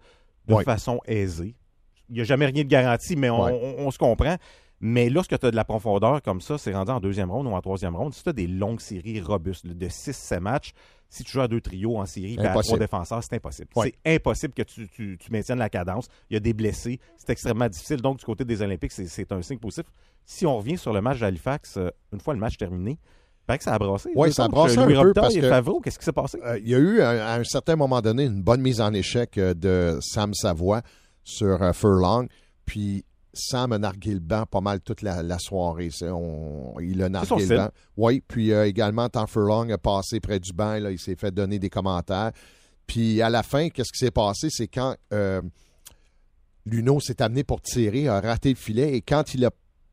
de 0.48 0.56
façon 0.56 1.00
aisée. 1.06 1.54
Il 2.08 2.16
n'y 2.16 2.20
a 2.22 2.24
jamais 2.24 2.46
rien 2.46 2.64
de 2.64 2.68
garanti, 2.68 3.14
mais 3.14 3.30
on 3.30 3.90
se 3.90 3.98
comprend. 3.98 4.36
Mais 4.84 5.08
lorsque 5.10 5.38
tu 5.38 5.46
as 5.46 5.50
de 5.52 5.56
la 5.56 5.64
profondeur 5.64 6.20
comme 6.22 6.40
ça, 6.40 6.58
c'est 6.58 6.74
rendu 6.74 6.90
en 6.90 6.98
deuxième 6.98 7.30
ronde 7.30 7.46
ou 7.46 7.50
en 7.50 7.60
troisième 7.60 7.94
ronde. 7.94 8.12
Si 8.14 8.24
tu 8.24 8.28
as 8.28 8.32
des 8.32 8.48
longues 8.48 8.80
séries 8.80 9.20
robustes 9.20 9.64
de 9.64 9.86
6-7 9.86 10.40
matchs, 10.40 10.72
si 11.12 11.24
tu 11.24 11.32
joues 11.32 11.42
à 11.42 11.48
deux 11.48 11.60
trios 11.60 11.98
en 11.98 12.06
série 12.06 12.38
à 12.38 12.58
trois 12.58 12.78
défenseurs, 12.78 13.22
c'est 13.22 13.36
impossible. 13.36 13.68
C'est 13.76 13.94
impossible 14.06 14.54
que 14.54 14.62
tu, 14.62 14.88
tu, 14.88 15.18
maintiennes 15.30 15.58
la 15.58 15.68
cadence. 15.68 16.08
Il 16.30 16.34
y 16.34 16.36
a 16.38 16.40
des 16.40 16.54
blessés. 16.54 17.00
C'est 17.18 17.28
extrêmement 17.28 17.68
difficile. 17.68 18.00
Donc, 18.00 18.18
du 18.18 18.24
côté 18.24 18.46
des 18.46 18.62
Olympiques, 18.62 18.92
c'est 18.92 19.30
un 19.30 19.42
signe 19.42 19.58
positif. 19.58 19.84
Si 20.24 20.46
on 20.46 20.56
revient 20.56 20.78
sur 20.78 20.94
le 20.94 21.02
match 21.02 21.20
d'Halifax, 21.20 21.76
euh, 21.76 21.90
une 22.14 22.20
fois 22.20 22.32
le 22.32 22.40
match 22.40 22.56
terminé, 22.56 22.98
il 23.46 23.58
que 23.58 23.62
ça 23.62 23.74
a 23.74 23.78
brassé. 23.78 24.08
Oui, 24.14 24.32
ça 24.32 24.44
a 24.44 24.48
brassé 24.48 24.78
un 24.78 24.86
peu 24.86 25.12
parce 25.12 25.34
que... 25.34 25.82
Qu'est-ce 25.82 25.98
qui 25.98 26.04
s'est 26.04 26.12
passé? 26.12 26.38
Euh, 26.42 26.58
il 26.58 26.70
y 26.70 26.74
a 26.74 26.78
eu, 26.78 27.02
à 27.02 27.34
un 27.34 27.44
certain 27.44 27.76
moment 27.76 28.00
donné, 28.00 28.24
une 28.24 28.42
bonne 28.42 28.62
mise 28.62 28.80
en 28.80 28.94
échec 28.94 29.36
euh, 29.36 29.52
de 29.52 29.98
Sam 30.00 30.32
Savoie 30.32 30.80
sur 31.24 31.58
Furlong. 31.74 32.26
Puis 32.64 33.04
Sam 33.34 33.72
a 33.72 33.78
nargué 33.78 34.12
le 34.12 34.20
banc 34.20 34.44
pas 34.44 34.60
mal 34.60 34.80
toute 34.80 35.02
la, 35.02 35.38
soirée. 35.38 35.88
il 36.80 37.02
a 37.02 37.08
nargué 37.08 37.46
le 37.46 37.56
banc. 37.56 37.70
Oui, 37.96 38.22
puis 38.26 38.52
euh, 38.52 38.66
également, 38.66 39.08
Tom 39.08 39.26
Furlong 39.26 39.70
a 39.70 39.78
passé 39.78 40.20
près 40.20 40.38
du 40.38 40.52
banc. 40.52 40.78
Là, 40.78 40.90
il 40.90 40.98
s'est 40.98 41.16
fait 41.16 41.30
donner 41.30 41.58
des 41.58 41.70
commentaires. 41.70 42.32
Puis 42.86 43.22
à 43.22 43.30
la 43.30 43.42
fin, 43.42 43.70
qu'est-ce 43.70 43.92
qui 43.92 44.04
s'est 44.04 44.10
passé? 44.10 44.48
C'est 44.50 44.68
quand 44.68 44.96
euh, 45.14 45.40
Luno 46.66 47.00
s'est 47.00 47.22
amené 47.22 47.42
pour 47.42 47.62
tirer, 47.62 48.08
a 48.08 48.20
raté 48.20 48.50
le 48.50 48.56
filet, 48.56 48.96
et 48.96 49.00
quand 49.00 49.34
il 49.34 49.44
a 49.44 49.50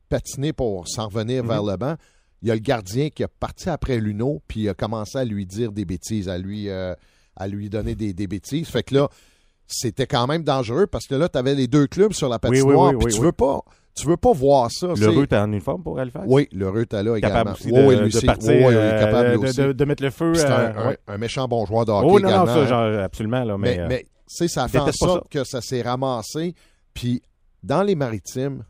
patiné 0.08 0.52
pour 0.52 0.86
s'en 0.88 1.08
revenir 1.08 1.44
vers 1.44 1.62
mhm. 1.62 1.70
le 1.70 1.76
banc, 1.76 1.96
il 2.42 2.48
y 2.48 2.50
a 2.50 2.54
le 2.54 2.60
gardien 2.60 3.10
qui 3.10 3.22
a 3.22 3.28
parti 3.28 3.68
après 3.68 3.98
Luno, 3.98 4.42
puis 4.48 4.62
il 4.62 4.68
a 4.68 4.74
commencé 4.74 5.18
à 5.18 5.24
lui 5.24 5.46
dire 5.46 5.72
des 5.72 5.84
bêtises, 5.84 6.28
à 6.28 6.38
lui, 6.38 6.68
euh, 6.68 6.94
à 7.36 7.48
lui 7.48 7.70
donner 7.70 7.94
des, 7.94 8.12
des 8.12 8.26
bêtises. 8.26 8.68
Fait 8.68 8.82
que 8.82 8.94
là, 8.94 9.08
c'était 9.70 10.06
quand 10.06 10.26
même 10.26 10.42
dangereux 10.42 10.86
parce 10.86 11.06
que 11.06 11.14
là, 11.14 11.28
tu 11.28 11.38
avais 11.38 11.54
les 11.54 11.66
deux 11.66 11.86
clubs 11.86 12.12
sur 12.12 12.28
la 12.28 12.38
patinoire. 12.38 12.92
oui, 12.94 13.12
tu 13.12 13.20
veux 13.20 13.32
pas. 13.32 13.60
Tu 13.94 14.06
veux 14.06 14.16
pas 14.16 14.32
voir 14.32 14.70
ça. 14.70 14.86
Le 14.88 15.26
t'es 15.26 15.36
en 15.36 15.48
uniforme 15.52 15.82
pour 15.82 15.98
Halifax? 15.98 16.24
Oui, 16.28 16.48
le 16.52 16.68
Rue 16.70 16.82
est 16.82 16.92
là 17.02 17.16
également. 17.16 17.20
Capable 17.38 17.50
aussi 17.50 17.72
de, 17.72 18.04
lui 18.20 18.26
partir, 18.26 18.50
est 18.50 18.74
euh, 18.74 19.00
capable 19.00 19.28
lui 19.30 19.38
de, 19.40 19.46
aussi. 19.48 19.60
de- 19.60 19.72
de 19.72 19.84
mettre 19.84 20.02
le 20.02 20.10
feu. 20.10 20.32
Puis 20.32 20.40
C'est 20.40 20.46
un, 20.46 20.52
euh, 20.60 20.72
un- 20.76 20.88
ouais. 20.88 20.98
un 21.08 21.18
méchant 21.18 21.48
bon 21.48 21.66
joueur 21.66 21.84
de 21.84 21.90
hockey 21.92 22.06
Oh 22.08 22.20
non, 22.20 22.30
non, 22.30 22.46
ça, 22.46 22.66
genre, 22.66 23.00
absolument. 23.00 23.42
Là, 23.44 23.58
mais, 23.58 23.76
mais, 23.76 23.80
euh, 23.82 23.86
mais, 23.88 24.06
ça 24.48 24.68
fait 24.68 24.78
en 24.78 24.92
sorte 24.92 25.28
que 25.28 25.42
ça 25.44 25.60
s'est 25.60 25.82
ramassé. 25.82 26.54
Puis, 26.94 27.20
dans 27.64 27.82
les 27.82 27.96
maritimes, 27.96 28.64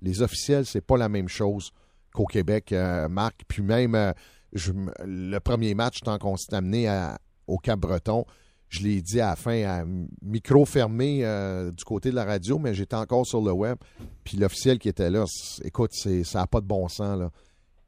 les 0.00 0.22
officiels, 0.22 0.64
c'est 0.64 0.80
pas 0.80 0.96
la 0.96 1.10
même 1.10 1.28
chose 1.28 1.70
qu'au 2.14 2.24
Québec, 2.24 2.72
euh, 2.72 3.08
Marc. 3.08 3.42
Puis 3.46 3.62
même, 3.62 3.94
euh, 3.94 4.12
je 4.54 4.72
le 5.04 5.38
premier 5.38 5.74
match, 5.74 6.00
tant 6.00 6.18
qu'on 6.18 6.36
s'est 6.36 6.54
amené 6.54 6.88
à- 6.88 7.18
au 7.46 7.58
Cap-Breton, 7.58 8.24
je 8.68 8.82
l'ai 8.82 9.00
dit 9.02 9.20
à 9.20 9.28
la 9.30 9.36
fin, 9.36 9.62
à 9.64 9.84
micro 10.22 10.64
fermé 10.64 11.24
euh, 11.24 11.70
du 11.70 11.84
côté 11.84 12.10
de 12.10 12.14
la 12.16 12.24
radio, 12.24 12.58
mais 12.58 12.74
j'étais 12.74 12.96
encore 12.96 13.26
sur 13.26 13.40
le 13.40 13.52
web. 13.52 13.76
Puis 14.24 14.36
l'officiel 14.36 14.78
qui 14.78 14.88
était 14.88 15.10
là, 15.10 15.24
écoute, 15.64 15.92
ça 15.94 16.40
n'a 16.40 16.46
pas 16.46 16.60
de 16.60 16.66
bon 16.66 16.88
sens. 16.88 17.18
Là. 17.18 17.30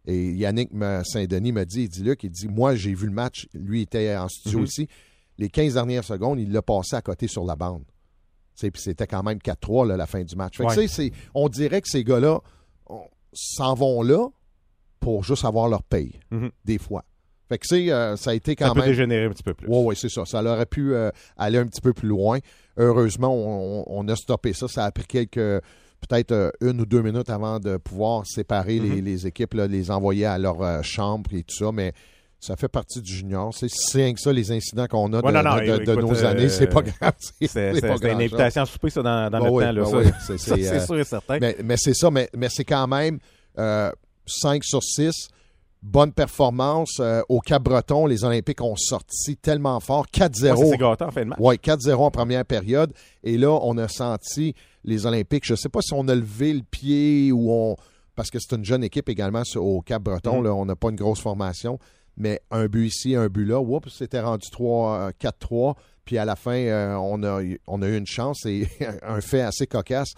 Et 0.06 0.30
Yannick 0.32 0.72
me- 0.72 1.02
Saint-Denis 1.04 1.52
m'a 1.52 1.64
dit, 1.64 1.82
il 1.82 1.88
dit, 1.88 2.02
Luc, 2.02 2.22
il 2.24 2.30
dit, 2.30 2.48
moi, 2.48 2.74
j'ai 2.76 2.94
vu 2.94 3.06
le 3.06 3.12
match. 3.12 3.46
Lui, 3.54 3.80
il 3.80 3.82
était 3.82 4.16
en 4.16 4.28
studio 4.28 4.60
Mhm. 4.60 4.64
ici. 4.64 4.88
Les 5.36 5.48
15 5.50 5.74
dernières 5.74 6.04
secondes, 6.04 6.38
il 6.40 6.50
l'a 6.52 6.62
passé 6.62 6.96
à 6.96 7.02
côté 7.02 7.28
sur 7.28 7.44
la 7.44 7.56
bande. 7.56 7.84
Puis 8.60 8.70
c'était 8.76 9.06
quand 9.06 9.22
même 9.22 9.38
4-3 9.38 9.86
là, 9.86 9.96
la 9.96 10.06
fin 10.06 10.22
du 10.24 10.34
match. 10.34 10.56
Fait 10.56 10.64
que, 10.64 11.02
Ouais. 11.02 11.12
on 11.34 11.48
dirait 11.48 11.80
que 11.80 11.88
ces 11.88 12.02
gars-là 12.02 12.40
s'en 13.32 13.74
vont 13.74 14.02
là 14.02 14.26
pour 15.00 15.22
juste 15.22 15.44
avoir 15.44 15.68
leur 15.68 15.82
paye, 15.82 16.18
Mhm. 16.30 16.50
des 16.64 16.78
fois. 16.78 17.04
Fait 17.48 17.58
que, 17.58 17.90
euh, 17.90 18.16
ça 18.16 18.30
a 18.30 18.34
été 18.34 18.54
ça 18.58 18.66
quand 18.66 18.74
peut 18.74 18.80
même... 18.80 18.88
dégénérer 18.90 19.24
un 19.24 19.30
petit 19.30 19.42
peu 19.42 19.54
plus. 19.54 19.66
Oui, 19.68 19.82
oui, 19.86 19.96
c'est 19.96 20.08
ça. 20.10 20.24
Ça 20.26 20.42
aurait 20.42 20.66
pu 20.66 20.94
euh, 20.94 21.10
aller 21.36 21.58
un 21.58 21.66
petit 21.66 21.80
peu 21.80 21.92
plus 21.92 22.08
loin. 22.08 22.38
Heureusement, 22.76 23.34
on, 23.34 23.84
on 23.86 24.08
a 24.08 24.16
stoppé 24.16 24.52
ça. 24.52 24.68
Ça 24.68 24.84
a 24.84 24.92
pris 24.92 25.04
quelques, 25.06 25.34
peut-être 25.36 26.32
euh, 26.32 26.50
une 26.60 26.80
ou 26.80 26.86
deux 26.86 27.02
minutes 27.02 27.30
avant 27.30 27.58
de 27.58 27.76
pouvoir 27.78 28.26
séparer 28.26 28.78
les, 28.78 29.00
Mhm. 29.00 29.04
les 29.04 29.26
équipes, 29.26 29.54
là, 29.54 29.66
les 29.66 29.90
envoyer 29.90 30.26
à 30.26 30.38
leur 30.38 30.62
euh, 30.62 30.82
chambre 30.82 31.30
et 31.32 31.42
tout 31.42 31.56
ça. 31.56 31.72
Mais 31.72 31.92
ça 32.40 32.54
fait 32.54 32.68
partie 32.68 33.00
du 33.00 33.12
junior. 33.12 33.52
C'est 33.52 33.68
rien 33.98 34.14
que 34.14 34.20
ça, 34.20 34.32
les 34.32 34.52
incidents 34.52 34.86
qu'on 34.86 35.12
a 35.14 35.20
de, 35.20 35.26
Ouais, 35.26 35.32
non, 35.32 35.42
non, 35.42 35.56
de- 35.56 35.60
de- 35.62 35.76
de 35.78 35.92
écoute, 35.92 35.96
nos 36.02 36.14
euh, 36.24 36.26
années. 36.26 36.48
C'est 36.50 36.68
pas 36.68 36.82
grave. 36.82 37.14
C'est 37.48 37.70
une 37.80 38.20
invitation 38.20 38.62
à 38.62 38.66
souper, 38.66 38.90
ça, 38.90 39.02
dans, 39.02 39.28
dans 39.30 39.38
notre 39.40 39.52
oui, 39.52 39.64
temps. 39.64 39.84
Ça, 39.90 39.96
oui, 39.96 40.38
c'est- 40.38 40.62
Ça, 40.64 40.80
sûr 40.86 40.98
et 41.00 41.04
certain. 41.04 41.38
Mais, 41.40 41.56
mais 41.64 41.76
c'est 41.76 41.94
ça, 41.94 42.10
mais, 42.12 42.28
mais 42.36 42.48
c'est 42.50 42.64
quand 42.64 42.86
même 42.86 43.18
euh, 43.58 43.90
5 44.26 44.62
sur 44.62 44.82
6. 44.82 45.28
Bonne 45.82 46.12
performance. 46.12 46.96
Euh, 47.00 47.22
au 47.28 47.40
Cap-Breton, 47.40 48.06
les 48.06 48.24
Olympiques 48.24 48.60
ont 48.60 48.74
sorti 48.76 49.36
tellement 49.36 49.78
fort. 49.80 50.06
4-0. 50.12 50.56
Ouais, 50.76 51.02
en 51.02 51.10
fin 51.10 51.22
de 51.22 51.28
match. 51.28 51.38
Oui, 51.40 51.54
4-0 51.56 51.94
en 51.94 52.10
première 52.10 52.44
période. 52.44 52.92
Et 53.22 53.38
là, 53.38 53.50
on 53.62 53.78
a 53.78 53.86
senti 53.88 54.54
les 54.84 55.06
Olympiques. 55.06 55.44
Je 55.46 55.52
ne 55.52 55.56
sais 55.56 55.68
pas 55.68 55.80
si 55.80 55.92
on 55.94 56.08
a 56.08 56.14
levé 56.14 56.52
le 56.52 56.62
pied 56.62 57.30
ou 57.32 57.52
on. 57.52 57.76
Parce 58.16 58.30
que 58.30 58.38
c'est 58.40 58.56
une 58.56 58.64
jeune 58.64 58.82
équipe 58.82 59.08
également 59.08 59.42
au 59.56 59.80
Cap-Breton. 59.80 60.42
Là, 60.42 60.52
On 60.52 60.64
n'a 60.66 60.74
pas 60.74 60.90
une 60.90 60.96
grosse 60.96 61.20
formation. 61.20 61.78
Mais 62.16 62.40
un 62.50 62.66
but 62.66 62.88
ici, 62.88 63.14
un 63.14 63.28
but 63.28 63.44
là. 63.44 63.60
Oups, 63.60 63.88
c'était 63.96 64.18
rendu 64.20 64.50
3, 64.50 64.98
euh, 64.98 65.10
4-3. 65.20 65.76
Puis 66.04 66.18
à 66.18 66.24
la 66.24 66.34
fin, 66.34 66.56
euh, 66.56 66.96
on, 66.96 67.22
a, 67.22 67.40
eu- 67.42 67.60
on 67.68 67.80
a 67.82 67.86
eu 67.86 67.96
une 67.96 68.06
chance. 68.08 68.44
Et 68.46 68.66
un 69.06 69.20
fait 69.20 69.42
assez 69.42 69.68
cocasse. 69.68 70.14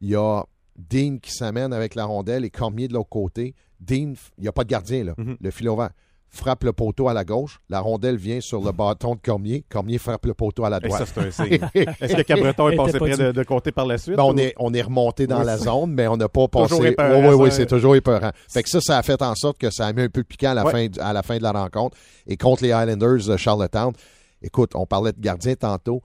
Il 0.00 0.08
y 0.08 0.16
a 0.16 0.42
Dean 0.88 1.18
qui 1.20 1.32
s'amène 1.32 1.72
avec 1.72 1.94
la 1.94 2.04
rondelle 2.04 2.44
et 2.44 2.50
Cormier 2.50 2.88
de 2.88 2.94
l'autre 2.94 3.08
côté. 3.10 3.54
Dean, 3.80 4.14
il 4.38 4.42
n'y 4.42 4.48
a 4.48 4.52
pas 4.52 4.64
de 4.64 4.68
gardien, 4.68 5.04
là. 5.04 5.14
Mhm. 5.18 5.36
Le 5.40 5.50
filet 5.50 5.70
ouvert. 5.70 5.90
Frappe 6.32 6.62
le 6.62 6.72
poteau 6.72 7.08
à 7.08 7.12
la 7.12 7.24
gauche. 7.24 7.58
La 7.68 7.80
rondelle 7.80 8.14
vient 8.16 8.40
sur 8.40 8.60
le 8.62 8.70
bâton 8.70 9.16
de 9.16 9.20
Cormier. 9.20 9.64
Cormier 9.68 9.98
frappe 9.98 10.26
le 10.26 10.34
poteau 10.34 10.64
à 10.64 10.70
la 10.70 10.76
Et 10.76 10.86
droite. 10.86 11.04
ça, 11.04 11.06
c'est 11.12 11.20
un 11.26 11.30
signe. 11.32 11.58
Est-ce 11.74 12.14
que 12.14 12.22
Cabreton 12.22 12.68
est 12.68 12.76
passé 12.76 12.98
près 13.00 13.16
de, 13.16 13.32
de 13.32 13.42
compter 13.42 13.72
par 13.72 13.84
la 13.84 13.98
suite? 13.98 14.14
Ben, 14.16 14.22
on, 14.22 14.36
est, 14.36 14.54
on 14.56 14.72
est 14.72 14.82
remonté 14.82 15.26
dans 15.26 15.40
Oui. 15.40 15.46
la 15.46 15.58
zone, 15.58 15.90
mais 15.92 16.06
on 16.06 16.16
n'a 16.16 16.28
pas 16.28 16.46
passé. 16.46 16.68
Toujours 16.68 16.86
épeurant, 16.86 17.28
Oui, 17.30 17.34
oui, 17.34 17.48
c'est 17.50 17.66
toujours 17.66 17.96
épeurant. 17.96 18.30
Fait 18.48 18.62
que 18.62 18.68
ça, 18.68 18.80
ça 18.80 18.98
a 18.98 19.02
fait 19.02 19.20
en 19.22 19.34
sorte 19.34 19.58
que 19.58 19.70
ça 19.70 19.86
a 19.86 19.92
mis 19.92 20.02
un 20.02 20.08
peu 20.08 20.22
de 20.22 20.26
piquant 20.26 20.50
à 20.50 20.54
la, 20.54 20.64
Ouais. 20.66 20.70
fin, 20.70 20.86
du- 20.86 21.00
à 21.00 21.12
la 21.12 21.24
fin 21.24 21.36
de 21.36 21.42
la 21.42 21.50
rencontre. 21.50 21.96
Et 22.28 22.36
contre 22.36 22.62
les 22.62 22.70
Highlanders 22.70 23.26
de 23.26 23.36
Charlottetown, 23.36 23.92
écoute, 24.40 24.70
on 24.76 24.86
parlait 24.86 25.12
de 25.12 25.20
gardien 25.20 25.56
tantôt. 25.56 26.00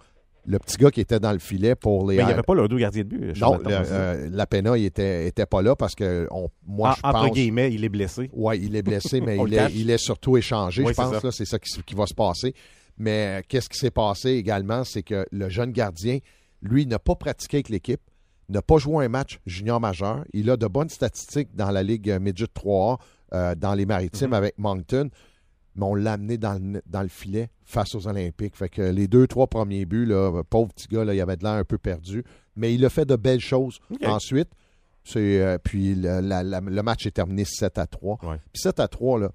Le 0.47 0.59
petit 0.59 0.77
gars 0.77 0.91
qui 0.91 1.01
était 1.01 1.19
dans 1.19 1.31
le 1.31 1.39
filet 1.39 1.73
pour 1.75 2.07
les 2.09 2.17
Mais 2.17 2.23
il 2.23 2.25
n'y 2.27 2.31
avait 2.33 2.43
pas 2.43 2.53
le 2.53 2.67
deux 2.67 2.77
gardien 2.77 3.03
de 3.03 3.07
but. 3.07 3.27
Non, 3.27 3.33
Charlotte, 3.33 3.67
le- 3.67 3.75
on 3.77 3.81
dit. 3.81 3.87
euh, 3.91 4.29
la 4.31 4.45
Pena, 4.45 4.77
il 4.77 4.85
était, 4.85 5.27
était 5.27 5.45
pas 5.45 5.61
là 5.63 5.75
parce 5.75 5.95
que 5.95 6.27
on, 6.31 6.49
moi, 6.67 6.89
En- 6.89 6.93
je 6.93 6.99
entre 7.03 7.25
pense. 7.27 7.31
guillemets, 7.31 7.73
il 7.73 7.83
est 7.83 7.89
blessé. 7.89 8.29
Oui, 8.33 8.59
il 8.63 8.75
est 8.75 8.83
blessé, 8.83 9.21
mais 9.21 9.37
il 9.47 9.53
est, 9.53 9.71
il 9.73 9.89
est 9.89 9.97
surtout 9.97 10.37
échangé, 10.37 10.83
Oui, 10.83 10.91
je 10.91 10.95
pense. 11.01 11.29
C'est 11.31 11.45
ça 11.45 11.57
qui, 11.57 11.81
qui 11.83 11.95
va 11.95 12.05
se 12.05 12.13
passer. 12.13 12.53
Mais 12.97 13.39
euh, 13.39 13.41
qu'est-ce 13.47 13.67
qui 13.69 13.77
s'est 13.77 13.91
passé 13.91 14.29
également, 14.31 14.83
c'est 14.83 15.03
que 15.03 15.25
le 15.31 15.49
jeune 15.49 15.71
gardien, 15.71 16.19
lui, 16.61 16.85
n'a 16.85 16.99
pas 16.99 17.15
pratiqué 17.15 17.57
avec 17.57 17.69
l'équipe, 17.69 18.01
n'a 18.47 18.61
pas 18.61 18.77
joué 18.77 19.03
un 19.05 19.09
match 19.09 19.39
junior 19.47 19.81
majeur. 19.81 20.23
Il 20.33 20.49
a 20.51 20.57
de 20.57 20.67
bonnes 20.67 20.89
statistiques 20.89 21.55
dans 21.55 21.71
la 21.71 21.81
Ligue 21.83 22.09
euh, 22.11 22.19
Midget 22.19 22.45
3A, 22.55 22.97
euh, 23.33 23.55
dans 23.55 23.73
les 23.73 23.85
maritimes 23.87 24.27
Mhm. 24.27 24.33
avec 24.33 24.53
Moncton, 24.59 25.09
mais 25.75 25.85
on 25.85 25.95
l'a 25.95 26.13
amené 26.13 26.37
dans 26.37 26.53
le, 26.53 26.81
dans 26.87 27.01
le 27.01 27.07
filet 27.07 27.49
face 27.63 27.93
aux 27.95 28.07
Olympiques. 28.07 28.55
Fait 28.55 28.69
que 28.69 28.81
les 28.81 29.07
deux, 29.07 29.27
trois 29.27 29.47
premiers 29.47 29.85
buts, 29.85 30.05
là, 30.05 30.41
pauvre 30.49 30.71
petit 30.73 30.87
gars, 30.87 31.03
là, 31.05 31.13
il 31.13 31.21
avait 31.21 31.37
de 31.37 31.43
l'air 31.43 31.53
un 31.53 31.63
peu 31.63 31.77
perdu. 31.77 32.23
Mais 32.55 32.73
il 32.73 32.83
a 32.85 32.89
fait 32.89 33.05
de 33.05 33.15
belles 33.15 33.39
choses 33.41 33.79
ensuite. 34.05 34.49
Euh, 35.15 35.57
puis 35.63 35.93
le, 35.95 36.19
la- 36.21 36.41
la- 36.43 36.61
le 36.61 36.81
match 36.83 37.05
est 37.05 37.11
terminé 37.11 37.45
7 37.45 37.77
à 37.77 37.85
3. 37.85 38.17
Ouais. 38.23 38.37
Puis 38.53 38.61
7 38.61 38.79
à 38.79 38.87
3, 38.87 39.19
là, 39.19 39.29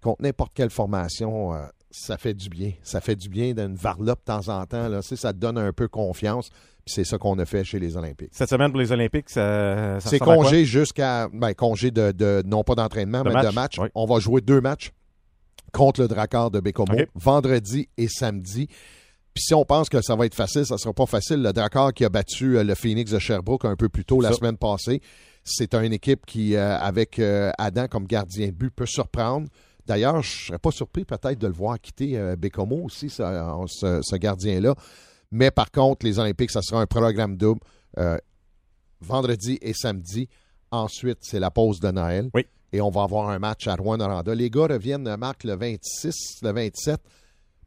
contre 0.00 0.22
n'importe 0.22 0.52
quelle 0.54 0.70
formation, 0.70 1.52
euh, 1.54 1.64
ça 1.90 2.16
fait 2.16 2.34
du 2.34 2.48
bien. 2.48 2.72
Ça 2.82 3.00
fait 3.00 3.16
du 3.16 3.28
bien 3.28 3.52
d'une 3.54 3.74
varlope 3.74 4.20
de 4.20 4.24
temps 4.24 4.48
en 4.48 4.64
temps. 4.66 4.88
Là. 4.88 5.02
Ça 5.02 5.32
te 5.32 5.38
donne 5.38 5.58
un 5.58 5.72
peu 5.72 5.88
confiance. 5.88 6.50
Puis 6.84 6.94
c'est 6.94 7.04
ça 7.04 7.18
qu'on 7.18 7.36
a 7.40 7.44
fait 7.44 7.64
chez 7.64 7.80
les 7.80 7.96
Olympiques. 7.96 8.30
Cette 8.32 8.48
semaine 8.50 8.70
pour 8.70 8.78
les 8.80 8.92
Olympiques, 8.92 9.28
ça, 9.28 9.98
ça 9.98 10.08
C'est 10.10 10.20
congé 10.20 10.64
jusqu'à. 10.64 11.28
Ben, 11.32 11.52
congé 11.54 11.90
de, 11.90 12.12
de- 12.12 12.44
non 12.46 12.62
pas 12.62 12.76
d'entraînement, 12.76 13.22
De 13.24 13.28
mais 13.30 13.34
match, 13.34 13.46
de 13.48 13.54
match. 13.54 13.78
oui. 13.80 13.88
On 13.96 14.06
va 14.06 14.20
jouer 14.20 14.40
deux 14.42 14.60
matchs 14.60 14.92
contre 15.72 16.00
le 16.02 16.08
Drakkar 16.08 16.50
de 16.50 16.60
Bécomo, 16.60 16.94
vendredi 17.14 17.88
et 17.96 18.08
samedi. 18.08 18.66
Puis 19.34 19.42
si 19.44 19.54
on 19.54 19.64
pense 19.66 19.88
que 19.90 20.00
ça 20.00 20.16
va 20.16 20.24
être 20.26 20.34
facile, 20.34 20.64
ça 20.64 20.78
sera 20.78 20.94
pas 20.94 21.04
facile. 21.06 21.42
Le 21.42 21.52
Drakkar 21.52 21.92
qui 21.92 22.04
a 22.04 22.08
battu 22.08 22.56
euh, 22.56 22.64
le 22.64 22.74
Phoenix 22.74 23.10
de 23.12 23.18
Sherbrooke 23.18 23.66
un 23.66 23.76
peu 23.76 23.88
plus 23.90 24.04
tôt 24.04 24.20
la 24.22 24.30
Ça. 24.30 24.36
semaine 24.36 24.56
passée, 24.56 25.02
c'est 25.44 25.74
une 25.74 25.92
équipe 25.92 26.24
qui, 26.26 26.56
euh, 26.56 26.78
avec 26.78 27.18
euh, 27.18 27.50
Adam 27.58 27.86
comme 27.88 28.06
gardien 28.06 28.46
de 28.46 28.52
but, 28.52 28.70
peut 28.70 28.86
surprendre. 28.86 29.46
D'ailleurs, 29.86 30.22
je 30.22 30.46
serais 30.46 30.58
pas 30.58 30.70
surpris 30.70 31.04
peut-être 31.04 31.38
de 31.38 31.46
le 31.46 31.52
voir 31.52 31.78
quitter 31.78 32.16
euh, 32.16 32.34
Bécomo 32.34 32.84
aussi, 32.84 33.10
ça, 33.10 33.54
ce, 33.68 34.00
ce 34.02 34.16
gardien-là. 34.16 34.74
Mais 35.30 35.50
par 35.50 35.70
contre, 35.70 36.06
les 36.06 36.18
Olympiques, 36.18 36.50
ça 36.50 36.62
sera 36.62 36.80
un 36.80 36.86
programme 36.86 37.36
double 37.36 37.60
vendredi 39.00 39.58
et 39.60 39.72
samedi. 39.74 40.28
Ensuite, 40.70 41.18
c'est 41.20 41.38
la 41.38 41.50
pause 41.50 41.80
de 41.80 41.90
Noël. 41.90 42.30
Oui. 42.34 42.46
Et 42.72 42.80
on 42.80 42.90
va 42.90 43.02
avoir 43.02 43.28
un 43.30 43.38
match 43.38 43.66
à 43.68 43.76
Rouen-Noranda. 43.76 44.34
Les 44.34 44.50
gars 44.50 44.66
reviennent, 44.66 45.16
Marc, 45.16 45.44
le 45.44 45.56
26, 45.56 46.40
le 46.42 46.52
27, 46.52 47.00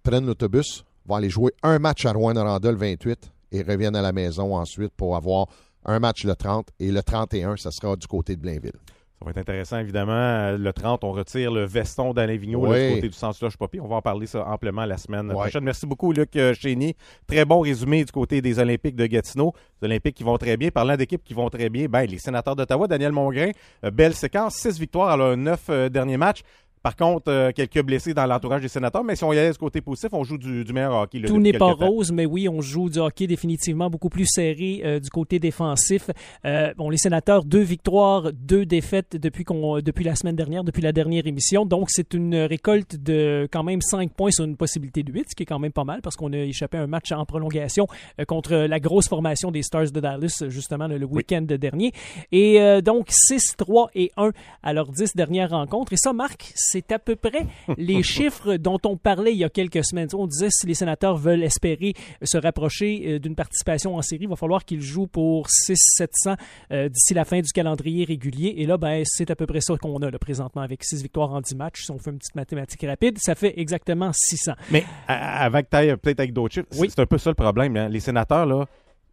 prennent 0.04 0.26
l'autobus, 0.26 0.84
vont 1.06 1.16
aller 1.16 1.30
jouer 1.30 1.54
un 1.64 1.80
match 1.80 2.06
à 2.06 2.14
Rouen-Noranda 2.14 2.72
le 2.72 2.78
28 2.78 3.32
et 3.52 3.62
reviennent 3.64 3.96
à 3.96 4.02
la 4.02 4.12
maison 4.12 4.56
ensuite 4.56 4.94
pour 4.96 5.16
avoir 5.16 5.48
un 5.86 6.00
match 6.00 6.24
le 6.26 6.36
30 6.36 6.68
et 6.80 6.92
le 6.92 7.02
31, 7.02 7.58
ça 7.58 7.72
sera 7.72 7.96
du 7.96 8.08
côté 8.08 8.36
de 8.36 8.42
Blainville. 8.42 8.74
Ça 9.20 9.26
va 9.26 9.32
être 9.32 9.38
intéressant, 9.38 9.80
évidemment. 9.80 10.14
Euh, 10.14 10.58
Le 10.58 10.72
30, 10.72 11.04
on 11.04 11.12
retire 11.12 11.52
le 11.52 11.66
veston 11.66 12.14
d'Alain 12.14 12.38
Vigneault 12.38 12.72
là, 12.72 12.88
du 12.88 12.96
côté 12.96 13.10
du 13.10 13.18
Slush 13.34 13.58
Poppy. 13.58 13.82
On 13.82 13.88
va 13.88 13.98
en 13.98 14.02
parler 14.02 14.28
ça 14.28 14.48
amplement 14.48 14.86
la 14.86 14.96
semaine 14.96 15.30
prochaine. 15.30 15.64
Merci 15.66 15.86
beaucoup, 15.86 16.14
Luc 16.14 16.34
euh, 16.38 16.54
Chénier. 16.54 16.96
Très 17.28 17.44
bon 17.44 17.60
résumé 17.60 18.06
du 18.06 18.12
côté 18.14 18.42
des 18.42 18.60
Olympiques 18.60 18.96
de 18.96 19.06
Gatineau. 19.08 19.54
Les 19.82 19.88
Olympiques 19.88 20.16
qui 20.16 20.24
vont 20.24 20.38
très 20.38 20.56
bien. 20.56 20.70
Parlant 20.70 20.96
d'équipes 20.96 21.24
qui 21.24 21.34
vont 21.34 21.50
très 21.50 21.70
bien, 21.70 21.88
ben, 21.88 22.06
les 22.06 22.18
sénateurs 22.18 22.56
d'Ottawa, 22.56 22.88
Daniel 22.88 23.12
Mongrain, 23.12 23.52
euh, 23.84 23.92
belle 23.92 24.14
séquence, 24.14 24.56
six 24.56 24.80
victoires 24.80 25.18
neuf 25.36 25.66
euh, 25.70 25.90
derniers 25.90 26.18
matchs. 26.18 26.44
Par 26.82 26.96
contre, 26.96 27.30
euh, 27.30 27.52
quelques 27.54 27.82
blessés 27.84 28.14
dans 28.14 28.26
l'entourage 28.26 28.62
des 28.62 28.70
sénateurs, 28.70 29.04
mais 29.04 29.16
si 29.16 29.24
on 29.26 29.34
y 29.34 29.38
allait 29.38 29.52
du 29.52 29.58
côté 29.58 29.82
positif, 29.82 30.10
on 30.14 30.24
joue 30.24 30.38
du, 30.38 30.64
du 30.64 30.72
meilleur 30.72 30.94
hockey. 30.94 31.20
là, 31.20 31.28
Tout 31.28 31.40
n'est 31.40 31.52
pas 31.52 31.76
temps. 31.76 31.88
rose, 31.88 32.12
mais 32.14 32.26
oui, 32.26 32.48
on 32.48 32.62
joue 32.62 32.90
du 32.90 33.00
hockey 33.00 33.28
définitivement 33.28 33.90
beaucoup 33.90 34.08
plus 34.08 34.26
serré 34.26 34.82
euh, 34.86 35.00
du 35.00 35.10
côté 35.10 35.40
défensif. 35.40 36.10
Euh, 36.46 36.74
bon, 36.78 36.90
les 36.90 36.98
sénateurs, 36.98 37.44
deux 37.44 37.62
victoires, 37.62 38.32
deux 38.32 38.66
défaites 38.66 39.18
depuis, 39.18 39.44
qu'on, 39.44 39.82
depuis 39.82 40.06
la 40.06 40.16
semaine 40.16 40.36
dernière, 40.38 40.64
depuis 40.64 40.82
la 40.82 40.94
dernière 40.94 41.28
émission. 41.28 41.66
Donc, 41.66 41.90
c'est 41.90 42.14
une 42.14 42.36
récolte 42.36 42.96
de 42.96 43.48
quand 43.52 43.64
même 43.64 43.82
5 43.82 44.14
points 44.14 44.32
sur 44.32 44.46
une 44.46 44.56
possibilité 44.56 45.04
de 45.04 45.12
8, 45.12 45.26
ce 45.32 45.36
qui 45.36 45.44
est 45.44 45.46
quand 45.46 45.60
même 45.60 45.74
pas 45.74 45.84
mal 45.84 46.02
parce 46.02 46.16
qu'on 46.16 46.32
a 46.32 46.38
échappé 46.38 46.78
à 46.78 46.82
un 46.82 46.88
match 46.88 47.12
en 47.12 47.26
prolongation 47.26 47.88
contre 48.28 48.56
la 48.56 48.80
grosse 48.80 49.10
formation 49.10 49.52
des 49.52 49.64
Stars 49.64 49.92
de 49.92 50.00
Dallas, 50.00 50.44
justement, 50.48 50.88
le, 50.88 50.98
le 50.98 51.06
week-end 51.06 51.42
dernier. 51.42 51.92
Et 52.32 52.82
donc, 52.82 53.08
6, 53.10 53.56
3 53.58 53.90
et 53.96 54.12
1 54.16 54.32
à 54.64 54.74
leurs 54.74 54.92
10 54.92 55.16
dernières 55.16 55.50
rencontres. 55.50 55.94
Et 55.94 55.98
ça, 55.98 56.14
Marc, 56.14 56.52
c'est 56.72 56.92
à 56.92 57.00
peu 57.00 57.16
près 57.16 57.46
les 57.78 58.04
chiffres 58.16 58.56
dont 58.56 58.80
on 58.86 58.98
parlait 58.98 59.32
il 59.32 59.38
y 59.38 59.44
a 59.44 59.50
quelques 59.50 59.84
semaines. 59.84 60.08
On 60.14 60.28
disait 60.28 60.50
si 60.50 60.68
les 60.68 60.74
sénateurs 60.74 61.18
veulent 61.18 61.44
espérer 61.44 61.94
se 62.22 62.38
rapprocher 62.38 63.04
euh, 63.06 63.20
d'une 63.20 63.36
participation 63.36 63.96
en 63.96 64.02
série, 64.02 64.24
il 64.24 64.30
va 64.30 64.36
falloir 64.36 64.66
qu'ils 64.66 64.82
jouent 64.82 65.08
pour 65.08 65.48
6-700 65.48 66.36
euh, 66.72 66.90
d'ici 66.90 67.14
la 67.14 67.26
fin 67.26 67.40
du 67.40 67.52
calendrier 67.52 68.06
régulier. 68.06 68.56
Et 68.58 68.66
là, 68.66 68.78
ben, 68.78 69.04
c'est 69.06 69.32
à 69.32 69.36
peu 69.36 69.46
près 69.46 69.62
ça 69.62 69.76
qu'on 69.78 69.98
a 69.98 70.10
là, 70.10 70.20
présentement 70.20 70.62
avec 70.62 70.84
6 70.84 71.02
victoires 71.04 71.32
en 71.32 71.42
10 71.42 71.56
matchs. 71.56 71.84
Si 71.84 71.92
on 71.92 71.98
fait 71.98 72.12
une 72.12 72.20
petite 72.20 72.36
mathématique 72.36 72.84
rapide, 72.86 73.18
ça 73.20 73.36
fait 73.36 73.54
exactement 73.58 74.12
600. 74.14 74.54
Mais 74.72 74.86
avec 75.08 75.70
peut-être 75.70 76.20
avec 76.20 76.34
d'autres 76.34 76.54
chiffres, 76.54 76.68
c'est 76.72 77.00
un 77.00 77.06
peu 77.06 77.18
ça 77.18 77.30
le 77.30 77.36
problème. 77.36 77.76
Hein. 77.78 77.90
Les 77.90 78.00
sénateurs, 78.00 78.46
là, 78.46 78.66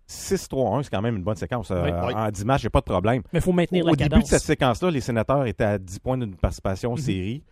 6-3-1, 0.09 0.85
c'est 0.85 0.91
quand 0.91 1.03
même 1.03 1.17
une 1.17 1.25
bonne 1.25 1.37
séquence. 1.37 1.71
Euh, 1.71 1.91
en 1.91 2.31
10 2.31 2.45
matchs, 2.45 2.63
il 2.63 2.67
n'y 2.67 2.69
a 2.69 2.71
pas 2.71 2.81
de 2.81 2.85
problème. 2.85 3.23
Mais 3.33 3.41
il 3.41 3.43
faut 3.43 3.53
maintenir 3.53 3.85
la 3.85 3.93
Au 3.93 3.97
début 3.97 4.23
de 4.23 4.27
cette 4.27 4.43
séquence-là, 4.43 4.91
les 4.91 5.01
sénateurs 5.01 5.47
étaient 5.47 5.65
à 5.65 5.79
10 5.79 5.99
points 5.99 6.19
d'une 6.19 6.37
participation 6.37 6.93
en 6.93 6.97
mhm. 6.97 7.03
série. 7.03 7.43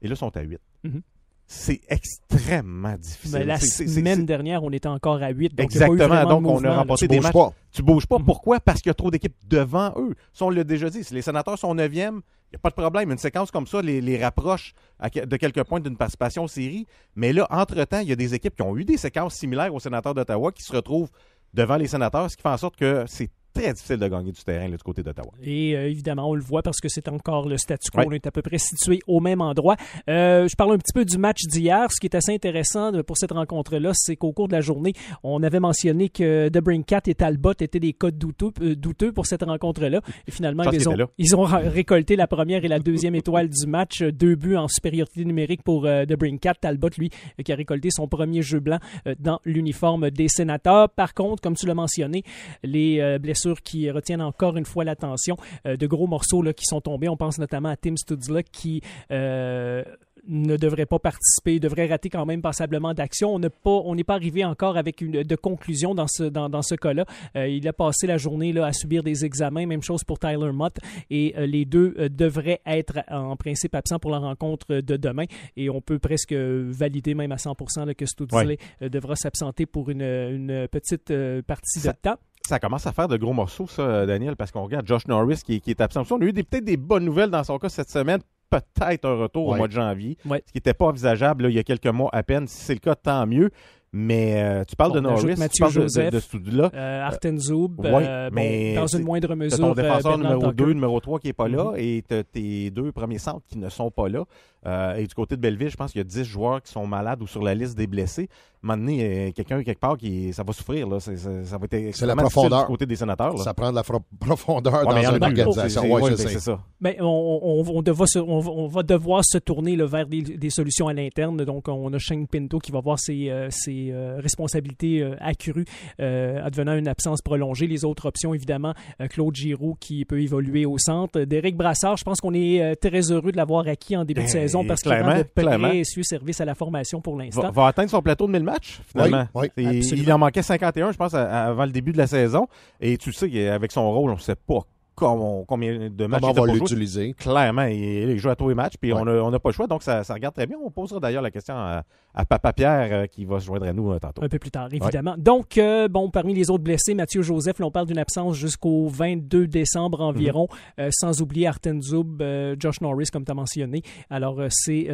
Et 0.00 0.08
là, 0.08 0.14
ils 0.14 0.16
sont 0.16 0.36
à 0.36 0.40
8. 0.42 0.60
Mhm. 0.84 1.02
C'est 1.46 1.80
extrêmement 1.88 2.96
difficile. 2.96 3.38
Mais 3.38 3.44
la 3.44 3.58
semaine 3.58 4.24
dernière, 4.24 4.62
on 4.62 4.70
était 4.70 4.88
encore 4.88 5.22
à 5.22 5.28
8. 5.28 5.54
Donc 5.54 5.64
Exactement. 5.64 6.24
donc, 6.24 6.46
on 6.46 6.64
a 6.64 6.76
remporté 6.76 7.06
des 7.06 7.20
matchs. 7.20 7.32
Pas. 7.32 7.52
Tu 7.70 7.82
bouges 7.82 8.06
pas. 8.06 8.18
Mhm. 8.18 8.24
Pourquoi? 8.24 8.60
Parce 8.60 8.80
qu'il 8.80 8.90
y 8.90 8.92
a 8.92 8.94
trop 8.94 9.10
d'équipes 9.10 9.36
devant 9.46 9.92
eux. 9.96 10.14
Ça, 10.32 10.46
on 10.46 10.50
l'a 10.50 10.64
déjà 10.64 10.88
dit. 10.88 11.04
Si 11.04 11.12
les 11.12 11.22
sénateurs 11.22 11.58
sont 11.58 11.74
9e, 11.74 12.20
il 12.54 12.56
n'y 12.56 12.56
a 12.56 12.58
pas 12.62 12.70
de 12.70 12.74
problème. 12.74 13.10
Une 13.10 13.18
séquence 13.18 13.50
comme 13.50 13.66
ça 13.66 13.82
les, 13.82 14.00
les 14.00 14.22
rapproche 14.22 14.72
de 15.02 15.36
quelques 15.36 15.64
points 15.64 15.80
d'une 15.80 15.96
participation 15.96 16.44
en 16.44 16.48
série. 16.48 16.86
Mais 17.16 17.32
là, 17.32 17.46
entre-temps, 17.50 17.98
il 17.98 18.08
y 18.08 18.12
a 18.12 18.16
des 18.16 18.34
équipes 18.34 18.54
qui 18.54 18.62
ont 18.62 18.76
eu 18.76 18.84
des 18.84 18.96
séquences 18.96 19.34
similaires 19.34 19.74
aux 19.74 19.80
sénateurs 19.80 20.14
d'Ottawa 20.14 20.52
qui 20.52 20.62
se 20.62 20.72
retrouvent 20.72 21.10
devant 21.54 21.76
les 21.76 21.86
sénateurs, 21.86 22.30
ce 22.30 22.36
qui 22.36 22.42
fait 22.42 22.48
en 22.48 22.56
sorte 22.56 22.76
que 22.76 23.04
c'est 23.06 23.30
très 23.54 23.72
difficile 23.72 23.96
de 23.96 24.08
gagner 24.08 24.32
du 24.32 24.42
terrain 24.42 24.68
du 24.68 24.76
côté 24.78 25.02
d'Ottawa. 25.02 25.30
Et 25.42 25.76
euh, 25.76 25.88
évidemment, 25.88 26.28
on 26.28 26.34
le 26.34 26.42
voit 26.42 26.62
parce 26.62 26.80
que 26.80 26.88
c'est 26.88 27.08
encore 27.08 27.48
le 27.48 27.56
statu 27.56 27.90
quo. 27.90 28.02
On 28.06 28.10
est 28.10 28.26
à 28.26 28.30
peu 28.30 28.42
près 28.42 28.58
situé 28.58 28.98
au 29.06 29.20
même 29.20 29.40
endroit. 29.40 29.76
Euh, 30.10 30.48
je 30.48 30.56
parle 30.56 30.72
un 30.72 30.78
petit 30.78 30.92
peu 30.92 31.04
du 31.04 31.16
match 31.16 31.42
d'hier. 31.46 31.90
Ce 31.90 32.00
qui 32.00 32.06
est 32.06 32.16
assez 32.16 32.34
intéressant 32.34 32.92
pour 33.06 33.16
cette 33.16 33.32
rencontre-là, 33.32 33.92
c'est 33.94 34.16
qu'au 34.16 34.32
cours 34.32 34.48
de 34.48 34.52
la 34.52 34.60
journée, 34.60 34.92
on 35.22 35.42
avait 35.42 35.60
mentionné 35.60 36.08
que 36.08 36.50
Cat 36.86 37.02
et 37.06 37.14
Talbot 37.14 37.52
étaient 37.60 37.80
des 37.80 37.92
codes 37.92 38.18
douteux, 38.18 38.50
euh, 38.60 38.74
douteux 38.74 39.12
pour 39.12 39.26
cette 39.26 39.44
rencontre-là. 39.44 40.00
Et 40.26 40.32
finalement, 40.32 40.64
ils 40.70 40.88
ont, 40.88 40.96
ils 41.18 41.36
ont, 41.36 41.44
récolté 41.44 42.16
la 42.16 42.26
première 42.26 42.64
et 42.64 42.68
la 42.68 42.80
deuxième 42.80 43.14
étoile 43.14 43.48
du 43.48 43.66
match. 43.66 44.02
Deux 44.02 44.34
buts 44.34 44.56
en 44.56 44.66
supériorité 44.66 45.24
numérique 45.24 45.62
pour 45.62 45.86
euh, 45.86 46.04
Cat. 46.40 46.54
Talbot, 46.60 46.90
lui, 46.98 47.10
qui 47.44 47.52
a 47.52 47.54
récolté 47.54 47.90
son 47.90 48.08
premier 48.08 48.42
jeu 48.42 48.58
blanc 48.58 48.78
dans 49.18 49.40
l'uniforme 49.44 50.10
des 50.10 50.28
sénateurs. 50.28 50.88
Par 50.90 51.14
contre, 51.14 51.42
comme 51.42 51.54
tu 51.54 51.66
l'as 51.66 51.74
mentionné, 51.74 52.22
les 52.62 53.18
blessures 53.18 53.43
qui 53.62 53.90
retiennent 53.90 54.22
encore 54.22 54.56
une 54.56 54.64
fois 54.64 54.84
l'attention. 54.84 55.36
Euh, 55.66 55.76
de 55.76 55.86
gros 55.86 56.06
morceaux 56.06 56.42
là, 56.42 56.52
qui 56.52 56.64
sont 56.64 56.80
tombés. 56.80 57.08
On 57.08 57.16
pense 57.16 57.38
notamment 57.38 57.68
à 57.68 57.76
Tim 57.76 57.96
Studzla 57.96 58.42
qui 58.42 58.80
euh, 59.10 59.82
ne 60.26 60.56
devrait 60.56 60.86
pas 60.86 60.98
participer, 60.98 61.60
devrait 61.60 61.86
rater 61.86 62.08
quand 62.08 62.24
même 62.24 62.40
passablement 62.40 62.94
d'action. 62.94 63.34
On 63.34 63.38
n'est 63.38 63.50
pas, 63.50 63.82
on 63.84 63.94
n'est 63.94 64.04
pas 64.04 64.14
arrivé 64.14 64.44
encore 64.44 64.76
avec 64.76 65.00
une 65.00 65.22
de 65.22 65.36
conclusion 65.36 65.94
dans 65.94 66.06
ce 66.08 66.24
dans, 66.24 66.48
dans 66.48 66.62
ce 66.62 66.74
cas-là. 66.74 67.04
Euh, 67.36 67.48
il 67.48 67.66
a 67.68 67.72
passé 67.72 68.06
la 68.06 68.16
journée 68.16 68.52
là 68.52 68.66
à 68.66 68.72
subir 68.72 69.02
des 69.02 69.24
examens, 69.24 69.66
même 69.66 69.82
chose 69.82 70.04
pour 70.04 70.18
Tyler 70.18 70.52
Mott 70.52 70.76
et 71.10 71.34
les 71.36 71.64
deux 71.64 71.94
devraient 72.10 72.60
être 72.66 73.00
en 73.10 73.36
principe 73.36 73.74
absents 73.74 73.98
pour 73.98 74.10
la 74.10 74.18
rencontre 74.18 74.76
de 74.76 74.96
demain 74.96 75.24
et 75.56 75.68
on 75.68 75.80
peut 75.80 75.98
presque 75.98 76.32
valider 76.32 77.14
même 77.14 77.32
à 77.32 77.36
100% 77.36 77.86
là, 77.86 77.94
que 77.94 78.06
Studzla 78.06 78.54
devra 78.80 79.16
s'absenter 79.16 79.66
pour 79.66 79.90
une, 79.90 80.02
une 80.02 80.68
petite 80.68 81.12
partie 81.46 81.80
de 81.80 81.92
temps 82.02 82.16
ça 82.46 82.58
commence 82.58 82.86
à 82.86 82.92
faire 82.92 83.08
de 83.08 83.16
gros 83.16 83.32
morceaux, 83.32 83.66
ça, 83.66 84.06
Daniel, 84.06 84.36
parce 84.36 84.50
qu'on 84.50 84.62
regarde 84.64 84.86
Josh 84.86 85.06
Norris 85.06 85.40
qui, 85.44 85.62
est 85.66 85.80
absent. 85.80 86.02
On 86.10 86.20
a 86.20 86.24
eu 86.24 86.32
peut-être 86.32 86.64
des 86.64 86.76
bonnes 86.76 87.04
nouvelles 87.04 87.30
dans 87.30 87.44
son 87.44 87.58
cas 87.58 87.68
cette 87.68 87.90
semaine. 87.90 88.20
Peut-être 88.50 89.06
un 89.06 89.16
retour 89.16 89.48
au 89.48 89.54
mois 89.56 89.66
de 89.66 89.72
janvier, 89.72 90.16
ce 90.22 90.28
qui 90.28 90.42
n'était 90.56 90.74
pas 90.74 90.86
envisageable 90.86 91.46
il 91.48 91.54
y 91.54 91.58
a 91.58 91.64
quelques 91.64 91.86
mois 91.86 92.10
à 92.12 92.22
peine. 92.22 92.46
Si 92.46 92.62
c'est 92.62 92.74
le 92.74 92.80
cas, 92.80 92.94
tant 92.94 93.26
mieux. 93.26 93.50
Mais 93.96 94.42
euh, 94.42 94.64
tu 94.64 94.74
parles 94.74 94.92
de 94.92 94.98
Norris, 94.98 95.36
tu 95.52 95.60
parles 95.60 95.72
Joseph, 95.72 96.12
de, 96.12 96.38
de, 96.38 96.50
de 96.50 96.58
là. 96.58 96.70
Euh, 96.74 97.06
Artenzoub, 97.06 97.76
euh, 97.84 98.28
mais 98.32 98.74
dans 98.74 98.88
une 98.88 99.04
moindre 99.04 99.36
mesure. 99.36 99.56
ton 99.56 99.72
défenseur 99.72 100.18
numéro 100.18 100.52
2, 100.52 100.72
numéro 100.72 100.98
3 100.98 101.20
qui 101.20 101.28
n'est 101.28 101.32
pas 101.32 101.46
là, 101.46 101.74
mm-hmm. 101.76 102.00
et 102.10 102.24
tes 102.24 102.70
deux 102.72 102.90
premiers 102.90 103.18
centres 103.18 103.46
qui 103.46 103.56
ne 103.56 103.68
sont 103.68 103.92
pas 103.92 104.08
là. 104.08 104.24
Et 104.64 105.06
du 105.06 105.14
côté 105.14 105.36
de 105.36 105.40
Belleville, 105.40 105.70
je 105.70 105.76
pense 105.76 105.92
qu'il 105.92 106.00
y 106.00 106.02
a 106.02 106.04
10 106.04 106.24
joueurs 106.24 106.62
qui 106.62 106.72
sont 106.72 106.86
malades 106.86 107.22
ou 107.22 107.26
sur 107.26 107.42
la 107.42 107.54
liste 107.54 107.76
des 107.76 107.86
blessés 107.86 108.28
moment 108.64 108.92
euh, 108.98 109.30
quelqu'un 109.32 109.62
quelque 109.62 109.78
part 109.78 109.96
qui 109.96 110.32
ça 110.32 110.42
va 110.42 110.52
souffrir. 110.52 110.88
Là. 110.88 110.98
C'est, 111.00 111.16
ça 111.16 111.58
va 111.58 111.66
être 111.70 111.94
c'est 111.94 112.06
la 112.06 112.16
profondeur 112.16 112.62
du 112.62 112.66
côté 112.66 112.86
des 112.86 112.96
sénateurs. 112.96 113.38
Ça 113.38 113.54
prend 113.54 113.70
de 113.70 113.76
la 113.76 113.82
profondeur 114.20 114.86
dans 114.86 114.96
une 114.96 115.22
organisation. 115.22 115.82
Oui, 115.92 116.12
c'est, 116.16 116.40
ça. 116.40 116.60
Mais 116.80 116.96
on, 117.00 117.04
on, 117.06 117.64
on, 117.66 118.66
va 118.68 118.82
devoir 118.82 119.24
se 119.24 119.38
tourner 119.38 119.76
vers 119.76 120.06
des, 120.06 120.50
solutions 120.50 120.88
à 120.88 120.94
l'interne. 120.94 121.44
Donc, 121.44 121.68
on 121.68 121.92
a 121.92 121.98
Shane 121.98 122.26
Pinto 122.26 122.58
qui 122.58 122.72
va 122.72 122.80
voir 122.80 122.98
ses, 122.98 123.30
euh, 123.30 123.48
ses 123.50 123.90
euh, 123.90 124.18
responsabilités 124.20 125.04
accrues 125.20 125.66
advenant 125.98 126.74
une 126.74 126.88
absence 126.88 127.20
prolongée. 127.20 127.66
Les 127.66 127.84
autres 127.84 128.06
options, 128.06 128.34
évidemment, 128.34 128.74
Claude 129.10 129.34
Giroux 129.34 129.76
qui 129.78 130.04
peut 130.04 130.20
évoluer 130.20 130.66
au 130.66 130.78
centre. 130.78 131.20
Derek 131.20 131.56
Brassard, 131.56 131.96
je 131.96 132.04
pense 132.04 132.20
qu'on 132.20 132.34
est 132.34 132.76
très 132.76 133.12
heureux 133.12 133.32
de 133.32 133.36
l'avoir 133.36 133.66
acquis 133.66 133.96
en 133.96 134.04
début 134.04 134.22
de 134.22 134.32
ben, 134.32 134.48
saison 134.62 134.68
parce 134.68 134.82
qu'il 134.82 134.92
rend 134.92 135.18
de 135.18 135.22
près 135.22 135.84
service 136.02 136.40
à 136.40 136.44
la 136.44 136.54
formation 136.54 137.00
pour 137.00 137.16
l'instant. 137.18 137.42
Va, 137.42 137.50
va 137.50 137.66
atteindre 137.68 137.90
son 137.90 138.02
plateau 138.02 138.26
de 138.26 138.32
1000 138.32 138.44
finalement. 138.86 139.26
il 139.56 140.12
en 140.12 140.18
manquait 140.18 140.42
51, 140.42 140.92
je 140.92 140.96
pense, 140.96 141.14
avant 141.14 141.64
le 141.64 141.72
début 141.72 141.92
de 141.92 141.98
la 141.98 142.06
saison. 142.06 142.46
Et 142.80 142.96
tu 142.96 143.12
sais, 143.12 143.48
avec 143.48 143.72
son 143.72 143.90
rôle, 143.90 144.10
on 144.10 144.16
ne 144.16 144.20
sait 144.20 144.36
pas 144.36 144.60
combien 144.94 145.90
de 145.90 146.06
matchs 146.06 146.22
on 146.22 146.32
va 146.32 146.52
l'utiliser. 146.52 147.14
Clairement, 147.14 147.64
il, 147.64 148.18
joue 148.18 148.30
à 148.30 148.36
tous 148.36 148.48
les 148.48 148.54
matchs, 148.54 148.74
puis 148.80 148.92
on 148.92 149.30
n'a 149.30 149.38
pas 149.38 149.48
le 149.48 149.54
choix, 149.54 149.66
donc 149.66 149.82
ça, 149.82 150.02
regarde 150.08 150.34
très 150.34 150.46
bien. 150.46 150.56
On 150.64 150.70
posera 150.70 151.00
d'ailleurs 151.00 151.22
la 151.22 151.30
question 151.30 151.54
à, 151.54 151.84
Papa 152.28 152.52
Pierre 152.52 152.88
euh, 152.92 153.06
qui 153.06 153.24
va 153.24 153.40
se 153.40 153.46
joindre 153.46 153.66
à 153.66 153.72
nous 153.72 153.90
euh, 153.90 153.98
tantôt. 153.98 154.22
Un 154.22 154.28
peu 154.28 154.38
plus 154.38 154.52
tard, 154.52 154.68
évidemment. 154.72 155.16
Donc, 155.18 155.58
euh, 155.58 155.88
bon, 155.88 156.10
parmi 156.10 156.32
les 156.32 156.48
autres 156.48 156.62
blessés, 156.62 156.94
Mathieu 156.94 157.22
Joseph, 157.22 157.58
là, 157.58 157.66
on 157.66 157.72
parle 157.72 157.86
d'une 157.86 157.98
absence 157.98 158.36
jusqu'au 158.36 158.86
22 158.86 159.48
décembre 159.48 160.00
environ, 160.00 160.46
mhm. 160.78 160.90
sans 160.92 161.20
oublier 161.20 161.48
Arten 161.48 161.82
Zub, 161.82 162.22
Josh 162.58 162.80
Norris, 162.80 163.08
comme 163.12 163.24
tu 163.24 163.32
as 163.32 163.34
mentionné. 163.34 163.82
Alors, 164.10 164.40
c'est 164.50 164.88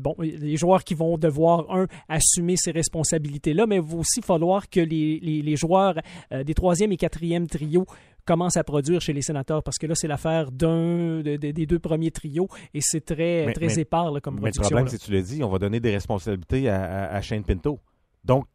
bon, 0.00 0.14
les 0.18 0.56
joueurs 0.56 0.84
qui 0.84 0.94
vont 0.94 1.18
devoir, 1.18 1.70
un, 1.70 1.86
assumer 2.08 2.56
ces 2.56 2.70
responsabilités-là, 2.70 3.66
mais 3.66 3.76
il 3.76 3.82
va 3.82 3.98
aussi 3.98 4.22
falloir 4.22 4.68
que 4.68 4.80
les, 4.80 5.20
les 5.20 5.56
joueurs 5.56 5.94
des 6.30 6.54
troisième 6.54 6.92
et 6.92 6.96
quatrième 6.96 7.46
trios 7.46 7.86
commence 8.24 8.56
à 8.56 8.64
produire 8.64 9.00
chez 9.00 9.12
les 9.12 9.22
sénateurs 9.22 9.62
parce 9.62 9.78
que 9.78 9.86
là, 9.86 9.94
c'est 9.94 10.08
l'affaire 10.08 10.50
d'un 10.50 11.20
des 11.22 11.66
deux 11.66 11.78
premiers 11.78 12.10
trios 12.10 12.48
et 12.72 12.80
c'est 12.80 13.04
très, 13.04 13.52
très 13.52 13.78
épars 13.78 14.12
comme 14.22 14.36
production. 14.36 14.62
Mais 14.62 14.68
le 14.68 14.74
problème, 14.74 14.88
c'est 14.88 14.98
tu 14.98 15.12
l'as 15.12 15.22
dit, 15.22 15.42
on 15.42 15.48
va 15.48 15.58
donner 15.58 15.80
des 15.80 15.90
responsabilités 15.90 16.68
à, 16.68 17.20
Shane 17.20 17.44
Pinto. 17.44 17.78
Donc, 18.24 18.46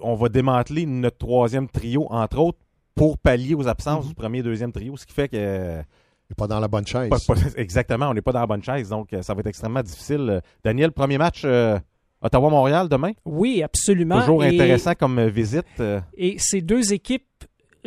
on 0.00 0.14
va 0.14 0.28
démanteler 0.28 0.86
notre 0.86 1.18
troisième 1.18 1.68
trio, 1.68 2.06
entre 2.10 2.38
autres, 2.38 2.58
pour 2.94 3.18
pallier 3.18 3.54
aux 3.54 3.68
absences 3.68 4.04
mm-hmm. 4.04 4.08
du 4.08 4.14
premier 4.14 4.38
et 4.38 4.42
deuxième 4.42 4.72
trio, 4.72 4.96
ce 4.96 5.06
qui 5.06 5.12
fait 5.12 5.28
que. 5.28 5.78
n'est 5.78 6.34
pas 6.36 6.46
dans 6.46 6.60
la 6.60 6.68
bonne 6.68 6.86
chaise. 6.86 7.10
exactement, 7.56 8.08
on 8.08 8.14
n'est 8.14 8.22
pas 8.22 8.32
dans 8.32 8.40
la 8.40 8.46
bonne 8.46 8.62
chaise, 8.62 8.88
donc 8.88 9.14
ça 9.22 9.34
va 9.34 9.40
être 9.40 9.46
extrêmement 9.46 9.82
difficile. 9.82 10.42
Daniel, 10.64 10.92
premier 10.92 11.16
match 11.16 11.42
euh, 11.44 11.78
Ottawa-Montréal 12.20 12.88
demain? 12.88 13.12
Oui, 13.24 13.62
absolument. 13.62 14.20
Toujours 14.20 14.42
intéressant 14.42 14.94
comme 14.94 15.26
visite. 15.28 15.66
Euh. 15.80 16.00
Et 16.16 16.36
ces 16.38 16.60
deux 16.60 16.92
équipes 16.92 17.24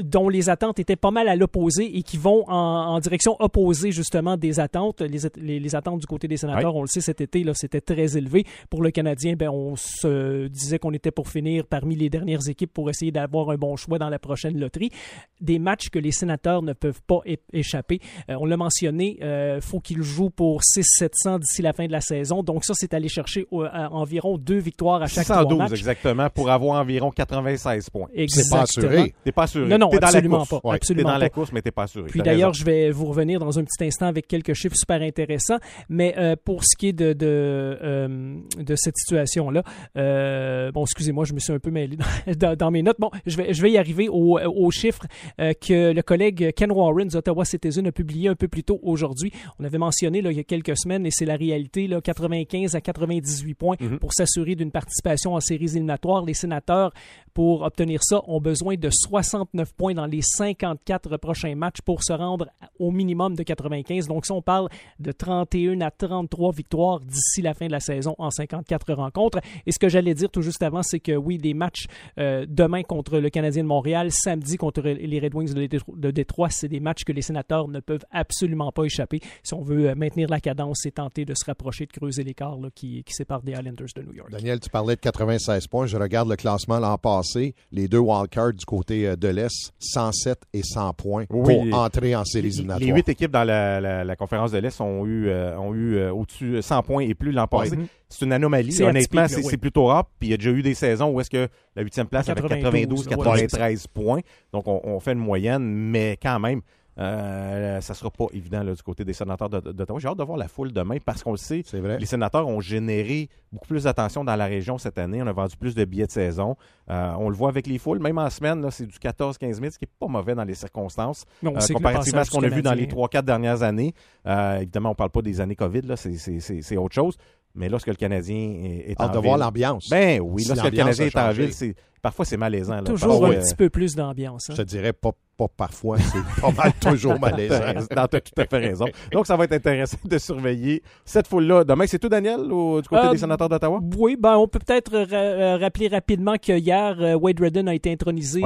dont 0.03 0.29
les 0.29 0.49
attentes 0.49 0.79
étaient 0.79 0.95
pas 0.95 1.11
mal 1.11 1.27
à 1.27 1.35
l'opposé 1.35 1.97
et 1.97 2.03
qui 2.03 2.17
vont 2.17 2.43
en, 2.47 2.99
direction 2.99 3.35
opposée 3.39 3.91
justement 3.91 4.37
des 4.37 4.59
attentes. 4.59 5.01
Les, 5.01 5.59
les, 5.59 5.75
attentes 5.75 5.99
du 5.99 6.07
côté 6.07 6.27
des 6.27 6.37
sénateurs, 6.37 6.75
on 6.75 6.81
le 6.81 6.87
sait 6.87 7.01
cet 7.01 7.21
été, 7.21 7.43
là, 7.43 7.53
c'était 7.55 7.81
très 7.81 8.17
élevé. 8.17 8.45
Pour 8.69 8.81
le 8.81 8.91
Canadien, 8.91 9.33
ben, 9.35 9.49
on 9.49 9.75
se 9.75 10.47
disait 10.47 10.79
qu'on 10.79 10.93
était 10.93 11.11
pour 11.11 11.29
finir 11.29 11.65
parmi 11.65 11.95
les 11.95 12.09
dernières 12.09 12.47
équipes 12.47 12.73
pour 12.73 12.89
essayer 12.89 13.11
d'avoir 13.11 13.49
un 13.49 13.55
bon 13.55 13.75
choix 13.75 13.97
dans 13.97 14.09
la 14.09 14.19
prochaine 14.19 14.59
loterie. 14.59 14.91
Des 15.39 15.59
matchs 15.59 15.89
que 15.89 15.99
les 15.99 16.11
sénateurs 16.11 16.61
ne 16.61 16.73
peuvent 16.73 17.01
pas 17.07 17.21
échapper. 17.53 17.99
Euh, 18.29 18.35
on 18.39 18.45
l'a 18.45 18.57
mentionné, 18.57 19.17
il 19.19 19.23
euh, 19.23 19.61
faut 19.61 19.79
qu'ils 19.79 20.03
jouent 20.03 20.29
pour 20.29 20.61
6-700 20.61 21.39
d'ici 21.39 21.61
la 21.61 21.73
fin 21.73 21.85
de 21.87 21.91
la 21.91 22.01
saison. 22.01 22.43
Donc 22.43 22.65
ça, 22.65 22.73
c'est 22.75 22.93
aller 22.93 23.09
chercher 23.09 23.47
environ 23.51 24.37
deux 24.37 24.59
victoires 24.59 25.01
à 25.01 25.07
chaque 25.07 25.25
612 25.25 25.57
matchs. 25.57 25.71
exactement, 25.71 26.29
pour 26.29 26.49
avoir 26.49 26.79
environ 26.79 27.11
96 27.11 27.89
points. 27.89 28.07
Exactement. 28.13 28.65
C'est 28.65 28.81
pas 28.81 28.91
assuré. 28.91 29.13
T'es 29.23 29.31
pas 29.31 29.43
assuré. 29.43 29.67
Non, 29.67 29.77
non, 29.77 29.89
absolument 29.97 30.45
pas. 30.45 30.59
absolument 30.73 31.09
dans 31.09 31.17
la 31.17 31.29
course, 31.29 31.51
mais 31.51 31.61
t'es 31.61 31.71
pas 31.71 31.87
sûr. 31.87 32.05
Puis 32.05 32.21
d'ailleurs, 32.21 32.53
je 32.53 32.65
vais 32.65 32.91
vous 32.91 33.05
revenir 33.05 33.39
dans 33.39 33.59
un 33.59 33.63
petit 33.63 33.83
instant 33.85 34.07
avec 34.07 34.27
quelques 34.27 34.53
chiffres 34.53 34.75
super 34.75 35.01
intéressants. 35.01 35.57
Mais 35.89 36.13
euh, 36.17 36.35
pour 36.43 36.63
ce 36.63 36.75
qui 36.77 36.89
est 36.89 36.93
de, 36.93 37.13
de, 37.13 37.27
euh, 37.27 38.35
de 38.57 38.75
cette 38.75 38.97
situation-là, 38.97 39.63
euh, 39.97 40.71
bon, 40.71 40.83
excusez-moi, 40.83 41.25
je 41.25 41.33
me 41.33 41.39
suis 41.39 41.53
un 41.53 41.59
peu 41.59 41.71
mêlé 41.71 41.97
dans, 42.37 42.71
mes 42.71 42.83
notes. 42.83 42.97
Bon, 42.99 43.11
je 43.25 43.37
vais, 43.37 43.53
je 43.53 43.61
vais 43.61 43.71
y 43.71 43.77
arriver 43.77 44.09
aux, 44.09 44.39
aux 44.39 44.71
chiffres 44.71 45.05
que 45.37 45.91
le 45.91 46.01
collègue 46.01 46.53
Ken 46.55 46.71
Warren 46.71 47.07
d'Ottawa 47.07 47.45
Citizen 47.45 47.87
a 47.87 47.91
publié 47.91 48.29
un 48.29 48.35
peu 48.35 48.47
plus 48.47 48.63
tôt 48.63 48.79
aujourd'hui. 48.83 49.31
On 49.59 49.63
avait 49.63 49.77
mentionné 49.77 50.21
là, 50.21 50.31
il 50.31 50.37
y 50.37 50.39
a 50.39 50.43
quelques 50.43 50.77
semaines, 50.77 51.05
et 51.05 51.11
c'est 51.11 51.25
la 51.25 51.35
réalité, 51.35 51.87
là, 51.87 52.01
95 52.01 52.75
à 52.75 52.81
98 52.81 53.53
points 53.53 53.75
mm-hmm. 53.75 53.99
pour 53.99 54.13
s'assurer 54.13 54.55
d'une 54.55 54.71
participation 54.71 55.33
en 55.33 55.39
séries 55.39 55.71
éliminatoires. 55.71 56.23
Les 56.25 56.33
sénateurs 56.33 56.91
pour 57.33 57.63
obtenir 57.63 58.03
ça 58.03 58.21
ont 58.27 58.41
besoin 58.41 58.75
de 58.75 58.89
69 58.89 59.73
points 59.81 59.95
dans 59.95 60.05
les 60.05 60.21
54 60.21 61.17
prochains 61.17 61.55
matchs 61.55 61.81
pour 61.83 62.03
se 62.03 62.13
rendre 62.13 62.45
au 62.77 62.91
minimum 62.91 63.35
de 63.35 63.41
95. 63.41 64.07
Donc, 64.07 64.27
si 64.27 64.31
on 64.31 64.43
parle 64.43 64.69
de 64.99 65.11
31 65.11 65.81
à 65.81 65.89
33 65.89 66.51
victoires 66.53 66.99
d'ici 66.99 67.41
la 67.41 67.55
fin 67.55 67.65
de 67.65 67.71
la 67.71 67.79
saison 67.79 68.13
en 68.19 68.29
54 68.29 68.93
rencontres. 68.93 69.39
Et 69.65 69.71
ce 69.71 69.79
que 69.79 69.89
j'allais 69.89 70.13
dire 70.13 70.29
tout 70.29 70.43
juste 70.43 70.61
avant, 70.61 70.83
c'est 70.83 70.99
que 70.99 71.13
oui, 71.13 71.39
des 71.39 71.55
matchs 71.55 71.87
euh, 72.19 72.45
demain 72.47 72.83
contre 72.83 73.17
le 73.17 73.31
Canadien 73.31 73.63
de 73.63 73.67
Montréal, 73.67 74.09
samedi 74.11 74.55
contre 74.57 74.81
les 74.83 75.19
Red 75.19 75.33
Wings 75.33 75.55
de 75.55 76.11
Détroit, 76.11 76.49
c'est 76.51 76.67
des 76.67 76.79
matchs 76.79 77.03
que 77.03 77.11
les 77.11 77.23
sénateurs 77.23 77.67
ne 77.67 77.79
peuvent 77.79 78.05
absolument 78.11 78.71
pas 78.71 78.83
échapper 78.83 79.19
si 79.41 79.55
on 79.55 79.63
veut 79.63 79.89
euh, 79.89 79.95
maintenir 79.95 80.29
la 80.29 80.39
cadence 80.39 80.85
et 80.85 80.91
tenter 80.91 81.25
de 81.25 81.33
se 81.33 81.45
rapprocher, 81.45 81.87
de 81.87 81.91
creuser 81.91 82.23
l'écart 82.23 82.55
qui, 82.75 83.03
sépare 83.07 83.41
des 83.41 83.53
Islanders 83.53 83.87
de 83.95 84.03
New 84.03 84.13
York. 84.13 84.29
Daniel, 84.31 84.59
tu 84.59 84.69
parlais 84.69 84.95
de 84.95 85.01
96 85.01 85.65
points. 85.65 85.87
Je 85.87 85.97
regarde 85.97 86.29
le 86.29 86.35
classement 86.35 86.77
l'an 86.77 86.99
passé. 86.99 87.55
Les 87.71 87.87
deux 87.87 87.97
wildcards 87.97 88.53
du 88.53 88.65
côté 88.65 89.07
euh, 89.07 89.15
de 89.15 89.27
l'Est, 89.27 89.60
107 89.79 90.43
et 90.53 90.63
100 90.63 90.93
points 90.93 91.25
pour 91.25 91.49
entrer 91.73 92.15
en 92.15 92.25
séries 92.25 92.47
éliminatoires. 92.47 92.79
Les 92.79 92.93
huit 92.93 93.09
équipes 93.09 93.31
dans 93.31 93.43
la, 93.43 94.15
conférence 94.15 94.51
de 94.51 94.59
l'Est 94.59 94.79
ont 94.81 95.05
eu, 95.05 95.27
euh, 95.27 95.57
ont 95.57 95.73
eu 95.73 96.01
au-dessus 96.09 96.61
100 96.61 96.83
points 96.83 97.03
et 97.03 97.13
plus 97.13 97.31
l'an 97.31 97.47
passé. 97.47 97.77
C'est 98.09 98.25
une 98.25 98.33
anomalie. 98.33 98.81
Honnêtement, 98.83 99.27
c'est 99.27 99.57
plutôt 99.57 99.85
rare. 99.85 100.05
Puis 100.19 100.29
il 100.29 100.31
y 100.31 100.33
a 100.33 100.37
déjà 100.37 100.51
eu 100.51 100.61
des 100.61 100.73
saisons 100.73 101.09
où 101.09 101.21
est-ce 101.21 101.29
que 101.29 101.47
la 101.75 101.81
huitième 101.81 102.07
place 102.07 102.29
avait 102.29 102.41
92, 102.41 103.07
93 103.07 103.87
points. 103.87 104.21
Donc 104.51 104.67
on, 104.67 104.81
on 104.83 104.99
fait 104.99 105.13
une 105.13 105.19
moyenne, 105.19 105.63
mais 105.63 106.17
quand 106.21 106.39
même, 106.39 106.61
euh, 106.97 107.81
ça 107.81 107.93
sera 107.93 108.11
pas 108.11 108.25
évident 108.33 108.63
du 108.63 108.83
côté 108.83 109.05
des 109.05 109.13
sénateurs 109.13 109.49
d'Ottawa. 109.49 109.99
J'ai 109.99 110.07
hâte 110.07 110.17
de 110.17 110.23
voir 110.23 110.37
la 110.37 110.47
foule 110.47 110.71
demain 110.71 110.97
parce 111.03 111.23
qu'on 111.23 111.31
le 111.31 111.37
sait, 111.37 111.63
les 111.73 112.05
sénateurs 112.05 112.47
ont 112.47 112.59
généré 112.59 113.29
beaucoup 113.51 113.67
plus 113.67 113.83
d'attention 113.83 114.23
dans 114.23 114.35
la 114.35 114.45
région 114.45 114.77
cette 114.77 114.97
année. 114.97 115.21
On 115.21 115.27
a 115.27 115.31
vendu 115.31 115.55
plus 115.57 115.75
de 115.75 115.83
billets 115.85 116.07
de 116.07 116.11
saison. 116.11 116.55
Euh, 116.89 117.13
on 117.17 117.29
le 117.29 117.35
voit 117.35 117.49
avec 117.49 117.67
les 117.67 117.77
foules. 117.77 117.99
Même 117.99 118.17
en 118.17 118.29
semaine, 118.29 118.65
c'est 118.71 118.85
du 118.85 118.97
14-15 118.97 119.53
000, 119.53 119.71
ce 119.71 119.77
qui 119.77 119.85
n'est 119.85 119.91
pas 119.99 120.07
mauvais 120.07 120.35
dans 120.35 120.43
les 120.43 120.55
circonstances. 120.55 121.25
Non, 121.41 121.53
euh, 121.55 121.73
comparativement 121.73 122.21
à 122.21 122.25
ce 122.25 122.31
qu'on 122.31 122.43
a 122.43 122.49
vu 122.49 122.61
dans 122.61 122.73
les 122.73 122.87
3-4 122.87 123.23
dernières 123.23 123.63
années. 123.63 123.93
Euh, 124.25 124.57
évidemment, 124.57 124.89
on 124.89 124.93
ne 124.93 124.97
parle 124.97 125.09
pas 125.11 125.21
des 125.21 125.41
années 125.41 125.55
COVID, 125.55 125.81
c'est 125.95 126.77
autre 126.77 126.95
chose. 126.95 127.17
Mais 127.53 127.67
lorsque 127.67 127.87
le 127.87 127.95
Canadien 127.95 128.53
est, 128.87 128.99
en 128.99 129.09
de 129.09 129.17
voir 129.17 129.37
l'ambiance. 129.37 129.89
Ben 129.89 130.21
oui, 130.21 130.45
lorsque 130.47 130.63
le 130.63 130.71
Canadien 130.71 131.05
est 131.07 131.17
en 131.17 131.31
ville, 131.31 131.53
parfois 132.01 132.25
c'est 132.25 132.37
malaisant. 132.37 132.83
Toujours 132.83 133.25
un 133.25 133.33
petit 133.35 133.55
peu 133.55 133.69
plus 133.69 133.95
d'ambiance. 133.95 134.49
Hein. 134.49 134.53
Je 134.57 134.61
te 134.61 134.67
dirais 134.67 134.93
pas 134.93 135.11
parfois, 135.47 135.97
c'est 135.99 136.41
pas 136.41 136.51
mal 136.51 136.73
toujours 136.79 137.19
malaisant. 137.19 137.73
tu 137.89 137.97
as 137.99 138.07
tout 138.07 138.41
à 138.41 138.45
fait 138.45 138.57
raison. 138.57 138.85
Donc, 139.11 139.27
ça 139.27 139.35
va 139.35 139.45
être 139.45 139.53
intéressant 139.53 139.97
de 140.03 140.17
surveiller 140.17 140.83
cette 141.05 141.27
foule-là. 141.27 141.63
Demain, 141.63 141.85
c'est 141.87 141.99
tout, 141.99 142.09
Daniel, 142.09 142.41
du 142.41 142.87
côté 142.87 143.07
des 143.09 143.15
euh, 143.15 143.17
sénateurs 143.17 143.49
d'Ottawa? 143.49 143.79
Oui, 143.97 144.15
ben, 144.19 144.37
on 144.37 144.47
peut 144.47 144.59
peut-être 144.59 144.93
euh, 144.93 145.57
rappeler 145.57 145.87
rapidement 145.87 146.35
que 146.37 146.57
hier, 146.57 146.97
euh, 146.99 147.15
Wade 147.15 147.39
Redden 147.39 147.67
a 147.67 147.75
été 147.75 147.91
intronisé 147.91 148.41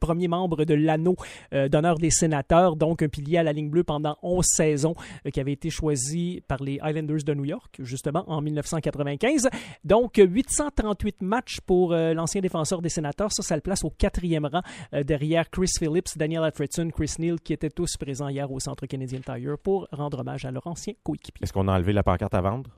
premier 0.00 0.28
membre 0.28 0.64
de 0.64 0.74
l'anneau 0.74 1.16
d'honneur 1.52 1.98
des 1.98 2.10
sénateurs, 2.10 2.76
donc 2.76 3.02
un 3.02 3.08
pilier 3.08 3.38
à 3.38 3.42
la 3.42 3.52
ligne 3.52 3.70
bleue 3.70 3.84
pendant 3.84 4.16
11 4.22 4.44
saisons, 4.44 4.94
qui 5.32 5.40
avait 5.40 5.52
été 5.52 5.70
choisi 5.70 6.42
par 6.46 6.62
les 6.62 6.78
Islanders 6.84 7.24
de 7.24 7.34
New 7.34 7.44
York, 7.44 7.76
justement, 7.80 8.24
en 8.26 8.40
1995. 8.40 9.48
Donc, 9.84 10.16
838 10.16 11.22
matchs 11.22 11.60
pour 11.64 11.92
l'ancien 11.92 12.40
défenseur 12.40 12.75
des 12.82 12.88
sénateurs. 12.88 13.32
Ça, 13.32 13.42
ça 13.42 13.54
le 13.54 13.62
place 13.62 13.84
au 13.84 13.90
quatrième 13.90 14.46
rang 14.46 14.62
derrière 15.04 15.50
Chris 15.50 15.70
Phillips 15.78 16.16
Daniel 16.16 16.44
Alfredson, 16.44 16.90
Chris 16.90 17.14
Neal, 17.18 17.40
qui 17.40 17.52
étaient 17.52 17.70
tous 17.70 17.96
présents 17.96 18.28
hier 18.28 18.50
au 18.50 18.60
Centre 18.60 18.86
Canadien 18.86 19.20
Tire 19.20 19.56
pour 19.62 19.88
rendre 19.92 20.20
hommage 20.20 20.44
à 20.44 20.50
leur 20.50 20.66
ancien 20.66 20.94
coéquipier. 21.02 21.44
Est-ce 21.44 21.52
qu'on 21.52 21.68
a 21.68 21.72
enlevé 21.72 21.92
la 21.92 22.02
pancarte 22.02 22.34
à 22.34 22.40
vendre? 22.40 22.70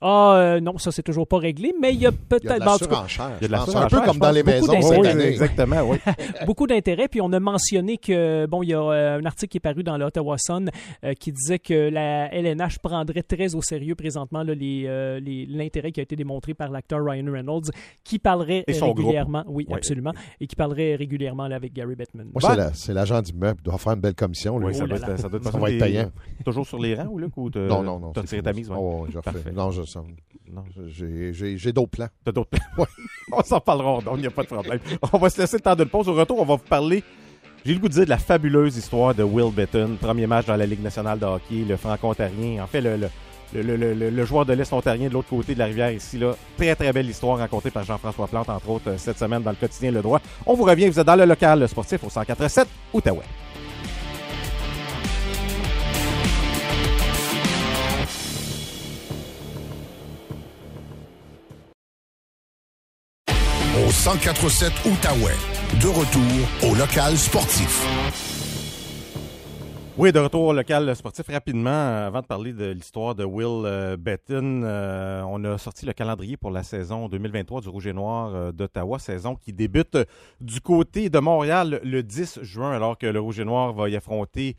Ah 0.00 0.36
euh, 0.36 0.60
non, 0.60 0.78
ça 0.78 0.92
c'est 0.92 1.02
toujours 1.02 1.26
pas 1.26 1.38
réglé, 1.38 1.72
mais 1.80 1.92
il 1.92 2.00
y 2.00 2.06
a 2.06 2.12
peut-être. 2.12 2.44
Il 2.44 2.50
y 2.50 2.52
a 2.52 2.58
de 2.60 2.64
la 2.64 2.78
surenchère. 2.78 3.32
Il 3.40 3.42
y 3.42 3.44
a 3.46 3.48
de 3.48 3.52
la 3.52 3.82
Un 3.82 3.88
peu 3.88 4.00
comme 4.02 4.18
dans 4.18 4.30
les 4.30 4.44
maisons 4.44 4.80
cette 4.80 5.06
année. 5.06 5.24
Exactement, 5.24 5.82
oui. 5.82 5.98
beaucoup 6.46 6.68
d'intérêt. 6.68 7.08
Puis 7.08 7.20
on 7.20 7.32
a 7.32 7.40
mentionné 7.40 7.98
que 7.98 8.46
bon, 8.46 8.62
il 8.62 8.70
y 8.70 8.74
a 8.74 8.80
euh, 8.80 9.18
un 9.18 9.24
article 9.24 9.50
qui 9.50 9.56
est 9.56 9.60
paru 9.60 9.82
dans 9.82 9.96
l'Ottawa 9.96 10.36
Sun 10.38 10.70
euh, 11.04 11.14
qui 11.14 11.32
disait 11.32 11.58
que 11.58 11.90
la 11.90 12.32
LNH 12.32 12.78
prendrait 12.78 13.24
très 13.24 13.56
au 13.56 13.62
sérieux 13.62 13.96
présentement 13.96 14.44
l'intérêt 14.44 15.20
les, 15.20 15.92
qui 15.92 16.00
a 16.00 16.02
été 16.02 16.14
démontré 16.14 16.54
par 16.54 16.70
l'acteur 16.70 17.04
Ryan 17.04 17.32
Reynolds, 17.32 17.70
qui 18.04 18.20
parlerait 18.20 18.64
régulièrement, 18.68 19.44
oui, 19.48 19.66
absolument, 19.72 20.12
et 20.40 20.46
qui 20.46 20.54
parlerait 20.54 20.94
régulièrement 20.94 21.44
avec 21.44 21.72
Gary 21.72 21.96
Bettman. 21.96 22.28
Moi, 22.32 22.70
c'est 22.74 22.94
l'agent 22.94 23.20
du 23.20 23.32
meuble, 23.32 23.60
il 23.62 23.64
doit 23.64 23.78
faire 23.78 23.94
une 23.94 24.00
belle 24.00 24.14
commission. 24.14 24.56
Oui, 24.58 24.74
ça, 24.74 24.86
doit, 24.86 24.98
ça, 24.98 25.28
doit, 25.28 25.42
ça 25.42 25.58
va 25.58 25.70
être 25.70 25.78
payant. 25.78 26.10
Toujours 26.44 26.66
sur 26.66 26.78
les 26.78 26.94
rangs 26.94 27.08
ou 27.10 27.18
là, 27.18 27.26
ou 27.36 27.50
non, 27.50 27.82
non, 27.82 27.98
non. 27.98 28.12
T'as 28.12 28.22
tiré 28.22 28.42
ta 28.42 28.52
mise, 28.52 28.70
oh, 28.70 29.06
Non, 29.52 29.70
je 29.70 29.87
non, 29.96 30.64
j'ai 30.86 31.72
d'autres 31.72 31.90
plans. 31.90 32.08
T'as 32.24 32.32
d'autres 32.32 32.50
plans? 32.50 32.64
Oui. 32.78 32.86
on 33.32 33.42
s'en 33.42 33.60
parlera, 33.60 34.00
donc 34.00 34.16
il 34.16 34.20
n'y 34.22 34.26
a 34.26 34.30
pas 34.30 34.42
de 34.42 34.48
problème. 34.48 34.80
On 35.12 35.18
va 35.18 35.30
se 35.30 35.40
laisser 35.40 35.56
le 35.56 35.62
temps 35.62 35.76
de 35.76 35.82
le 35.84 35.88
pause. 35.88 36.08
Au 36.08 36.14
retour, 36.14 36.40
on 36.40 36.44
va 36.44 36.56
vous 36.56 36.62
parler 36.62 37.02
j'ai 37.64 37.74
le 37.74 37.80
goût 37.80 37.88
de 37.88 37.92
dire 37.92 38.04
de 38.04 38.10
la 38.10 38.18
fabuleuse 38.18 38.76
histoire 38.76 39.14
de 39.14 39.22
Will 39.22 39.52
Betton, 39.52 39.96
premier 40.00 40.26
match 40.26 40.46
dans 40.46 40.56
la 40.56 40.64
Ligue 40.64 40.82
nationale 40.82 41.18
de 41.18 41.26
hockey, 41.26 41.64
le 41.68 41.76
franco-ontarien. 41.76 42.62
En 42.62 42.66
fait, 42.66 42.80
le, 42.80 42.96
le, 43.52 43.94
le, 44.10 44.24
joueur 44.24 44.46
de 44.46 44.52
l'Est 44.52 44.72
ontarien 44.72 45.08
de 45.08 45.12
l'autre 45.12 45.28
côté 45.28 45.54
de 45.54 45.58
la 45.58 45.66
rivière 45.66 45.90
ici. 45.90 46.18
Là. 46.18 46.34
Très, 46.56 46.74
très 46.74 46.92
belle 46.92 47.10
histoire 47.10 47.38
racontée 47.38 47.70
par 47.70 47.84
Jean-François 47.84 48.28
Plante, 48.28 48.48
entre 48.48 48.70
autres, 48.70 48.94
cette 48.96 49.18
semaine 49.18 49.42
dans 49.42 49.50
le 49.50 49.56
quotidien 49.56 49.90
Le 49.90 50.02
Droit. 50.02 50.20
On 50.46 50.54
vous 50.54 50.64
revient, 50.64 50.88
vous 50.88 51.00
êtes 51.00 51.06
dans 51.06 51.16
le 51.16 51.24
local 51.24 51.68
sportif 51.68 52.02
au 52.04 52.10
147 52.10 52.68
Outaouais. 52.94 53.24
1047 64.08 64.72
Outaouais. 64.86 65.36
De 65.82 65.86
retour 65.86 66.70
au 66.70 66.74
local 66.74 67.14
sportif. 67.18 67.84
Oui, 69.98 70.12
de 70.12 70.18
retour 70.18 70.44
au 70.44 70.52
local 70.54 70.96
sportif. 70.96 71.26
Rapidement, 71.28 71.68
euh, 71.68 72.06
avant 72.06 72.22
de 72.22 72.26
parler 72.26 72.54
de 72.54 72.70
l'histoire 72.70 73.14
de 73.14 73.24
Will 73.24 73.66
euh, 73.66 73.98
Betton, 73.98 74.62
euh, 74.64 75.22
on 75.28 75.44
a 75.44 75.58
sorti 75.58 75.84
le 75.84 75.92
calendrier 75.92 76.38
pour 76.38 76.50
la 76.50 76.62
saison 76.62 77.10
2023 77.10 77.60
du 77.60 77.68
Rouge 77.68 77.86
et 77.86 77.92
Noir 77.92 78.54
d'Ottawa, 78.54 78.98
saison 78.98 79.34
qui 79.34 79.52
débute 79.52 79.98
du 80.40 80.62
côté 80.62 81.10
de 81.10 81.18
Montréal 81.18 81.78
le 81.84 82.02
10 82.02 82.38
juin, 82.40 82.72
alors 82.72 82.96
que 82.96 83.06
le 83.06 83.20
Rouge 83.20 83.40
et 83.40 83.44
Noir 83.44 83.74
va 83.74 83.90
y 83.90 83.96
affronter 83.96 84.56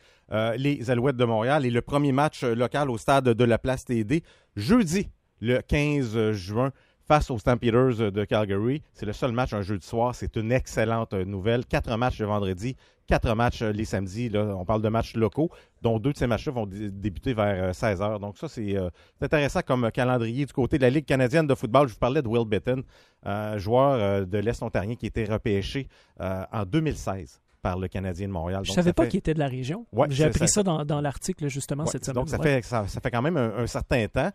les 0.58 0.92
Alouettes 0.92 1.18
de 1.18 1.26
Montréal. 1.26 1.66
Et 1.66 1.72
le 1.72 1.82
premier 1.82 2.12
match 2.12 2.44
local 2.44 2.92
au 2.92 3.00
stade 3.00 3.30
de 3.30 3.44
la 3.46 3.58
Place 3.58 3.86
TD, 3.86 4.22
jeudi, 4.56 5.10
le 5.42 5.62
15 5.62 6.34
juin 6.34 6.72
face 7.10 7.32
aux 7.32 7.40
Stampeders 7.40 8.12
de 8.12 8.24
Calgary. 8.24 8.84
C'est 8.94 9.08
le 9.08 9.14
seul 9.14 9.32
match 9.32 9.52
un 9.54 9.64
jeudi 9.64 9.86
soir. 9.86 10.14
C'est 10.14 10.36
une 10.36 10.52
excellente 10.52 11.14
nouvelle. 11.14 11.66
Quatre 11.66 11.98
matchs 11.98 12.20
le 12.20 12.28
vendredi, 12.28 12.76
quatre 13.08 13.34
matchs 13.34 13.64
les 13.64 13.84
samedis. 13.84 14.30
Là, 14.30 14.56
on 14.56 14.64
parle 14.64 14.84
de 14.84 14.90
matchs 14.90 15.16
locaux, 15.16 15.50
dont 15.82 15.98
deux 15.98 16.14
de 16.14 16.18
ces 16.18 16.28
matchs-là 16.28 16.52
vont 16.52 16.68
débuter 16.68 17.34
vers 17.34 17.74
16 17.74 18.00
euh, 18.00 18.06
h. 18.06 18.20
Donc 18.20 18.38
ça, 18.38 18.46
euh, 18.46 18.90
c'est 19.18 19.26
intéressant 19.26 19.62
comme 19.66 19.90
calendrier 19.90 20.46
du 20.46 20.54
côté 20.54 20.78
de 20.78 20.84
la 20.84 20.92
Ligue 20.92 21.06
canadienne 21.06 21.48
de 21.48 21.56
football. 21.56 21.88
Je 21.88 21.94
vous 21.94 22.00
parlais 22.00 22.22
de 22.22 22.28
Will 22.28 22.48
Bitton, 22.48 22.84
joueur 23.58 23.94
euh, 23.94 24.26
de 24.26 24.38
l'Est 24.38 24.62
ontarien 24.62 24.94
qui 24.94 25.08
était 25.08 25.26
repêché 25.26 25.88
en 26.20 26.64
2016 26.64 27.42
par 27.64 27.80
le 27.80 27.88
Canadien 27.88 28.28
de 28.28 28.34
Montréal. 28.34 28.62
Je 28.66 28.70
ne 28.70 28.76
savais 28.76 28.94
pas 28.94 29.08
qu'il 29.08 29.18
était 29.18 29.34
de 29.34 29.40
la 29.40 29.48
région. 29.48 29.88
J'ai 30.10 30.26
appris 30.26 30.48
ça, 30.48 30.62
dans, 30.62 31.02
l'article 31.02 31.48
justement 31.48 31.88
cette 31.88 32.06
semaine. 32.06 32.24
Donc 32.24 32.30
ça, 32.30 32.38
fait, 32.38 32.64
ça, 32.64 32.86
fait 32.86 33.10
quand 33.10 33.24
même 33.24 33.36
un 33.36 33.66
certain 33.66 34.08
temps. 34.08 34.30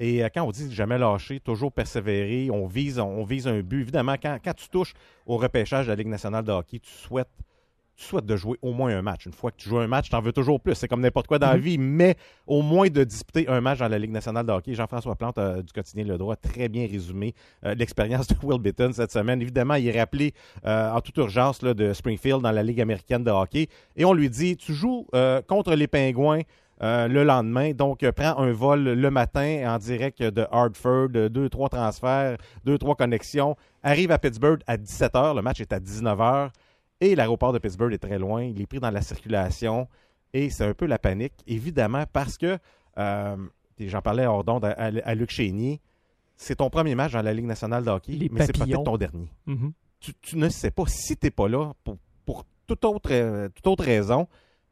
Et 0.00 0.24
euh, 0.24 0.28
quand 0.34 0.42
on 0.42 0.50
dit 0.50 0.74
jamais 0.74 0.98
lâcher, 0.98 1.38
toujours 1.40 1.70
persévérer, 1.70 2.50
on 2.50 2.66
vise, 2.66 2.98
on 2.98 3.22
vise 3.22 3.46
un 3.46 3.60
but. 3.60 3.82
Évidemment, 3.82 4.16
quand, 4.20 4.38
tu 4.56 4.68
touches 4.70 4.94
au 5.26 5.36
repêchage 5.36 5.86
de 5.86 5.90
la 5.90 5.96
Ligue 5.96 6.08
nationale 6.08 6.42
de 6.42 6.50
hockey, 6.50 6.78
tu 6.78 6.90
souhaites, 6.90 7.28
tu 7.94 8.06
souhaites 8.06 8.24
de 8.24 8.34
jouer 8.34 8.56
au 8.62 8.72
moins 8.72 8.96
un 8.96 9.02
match. 9.02 9.26
Une 9.26 9.34
fois 9.34 9.50
que 9.50 9.58
tu 9.58 9.68
joues 9.68 9.76
un 9.76 9.86
match, 9.86 10.08
tu 10.08 10.16
en 10.16 10.22
veux 10.22 10.32
toujours 10.32 10.58
plus. 10.58 10.74
C'est 10.74 10.88
comme 10.88 11.02
n'importe 11.02 11.26
quoi 11.26 11.38
dans 11.38 11.48
la 11.48 11.58
mhm. 11.58 11.62
vie, 11.62 11.76
mais 11.76 12.16
au 12.46 12.62
moins 12.62 12.88
de 12.88 13.04
disputer 13.04 13.46
un 13.46 13.60
match 13.60 13.80
dans 13.80 13.88
la 13.88 13.98
Ligue 13.98 14.10
nationale 14.10 14.46
de 14.46 14.52
hockey. 14.52 14.72
Jean-François 14.72 15.16
Plante 15.16 15.36
euh, 15.36 15.62
du 15.62 15.70
quotidien 15.70 16.04
Le 16.04 16.16
Droit 16.16 16.36
très 16.36 16.70
bien 16.70 16.86
résumé 16.90 17.34
euh, 17.66 17.74
l'expérience 17.74 18.26
de 18.26 18.36
Will 18.42 18.58
Bitton 18.58 18.92
cette 18.94 19.12
semaine. 19.12 19.42
Évidemment, 19.42 19.74
il 19.74 19.86
est 19.86 20.00
rappelé 20.00 20.32
en 20.64 21.00
toute 21.02 21.18
urgence 21.18 21.60
là, 21.60 21.74
de 21.74 21.92
Springfield 21.92 22.40
dans 22.40 22.52
la 22.52 22.62
Ligue 22.62 22.80
américaine 22.80 23.22
de 23.22 23.30
hockey. 23.30 23.68
Et 23.96 24.06
on 24.06 24.14
lui 24.14 24.30
dit, 24.30 24.56
tu 24.56 24.72
joues 24.72 25.06
contre 25.46 25.74
les 25.74 25.88
Pingouins 25.88 26.40
euh, 26.82 27.08
le 27.08 27.24
lendemain. 27.24 27.72
Donc, 27.72 28.02
euh, 28.02 28.12
prend 28.12 28.38
un 28.38 28.52
vol 28.52 28.82
le 28.82 29.10
matin 29.10 29.74
en 29.74 29.78
direct 29.78 30.22
de 30.22 30.46
Hartford, 30.50 31.08
deux, 31.08 31.48
trois 31.50 31.68
transferts, 31.68 32.38
deux, 32.64 32.78
trois 32.78 32.94
connexions. 32.94 33.54
Arrive 33.82 34.10
à 34.12 34.18
Pittsburgh 34.18 34.62
à 34.66 34.78
17h. 34.78 35.36
Le 35.36 35.42
match 35.42 35.60
est 35.60 35.72
à 35.74 35.78
19h. 35.78 36.50
Et 37.02 37.14
l'aéroport 37.14 37.52
de 37.52 37.58
Pittsburgh 37.58 37.92
est 37.92 37.98
très 37.98 38.18
loin. 38.18 38.42
Il 38.42 38.60
est 38.60 38.66
pris 38.66 38.80
dans 38.80 38.90
la 38.90 39.02
circulation. 39.02 39.88
Et 40.32 40.48
c'est 40.48 40.64
un 40.64 40.72
peu 40.72 40.86
la 40.86 40.98
panique, 40.98 41.34
évidemment, 41.46 42.04
parce 42.10 42.38
que, 42.38 42.56
euh, 42.98 43.36
j'en 43.78 44.00
parlais 44.00 44.26
hors 44.26 44.44
d'onde 44.44 44.64
à, 44.64 45.14
Luc 45.14 45.30
Chénier, 45.30 45.80
c'est 46.36 46.56
ton 46.56 46.70
premier 46.70 46.94
match 46.94 47.12
dans 47.12 47.22
la 47.22 47.34
Ligue 47.34 47.46
nationale 47.46 47.84
de 47.84 47.90
hockey, 47.90 48.28
mais 48.30 48.46
c'est 48.46 48.56
peut-être 48.56 48.84
ton 48.84 48.96
dernier. 48.96 49.28
Mm-hmm. 49.48 49.72
tu, 50.22 50.36
ne 50.36 50.48
sais 50.48 50.70
pas 50.70 50.84
si 50.86 51.16
tu 51.16 51.26
n'es 51.26 51.30
pas 51.30 51.48
là 51.48 51.72
pour, 51.84 51.96
pour 52.24 52.44
toute, 52.66 52.84
autre, 52.84 53.48
toute 53.48 53.66
autre 53.66 53.84
raison 53.84 54.28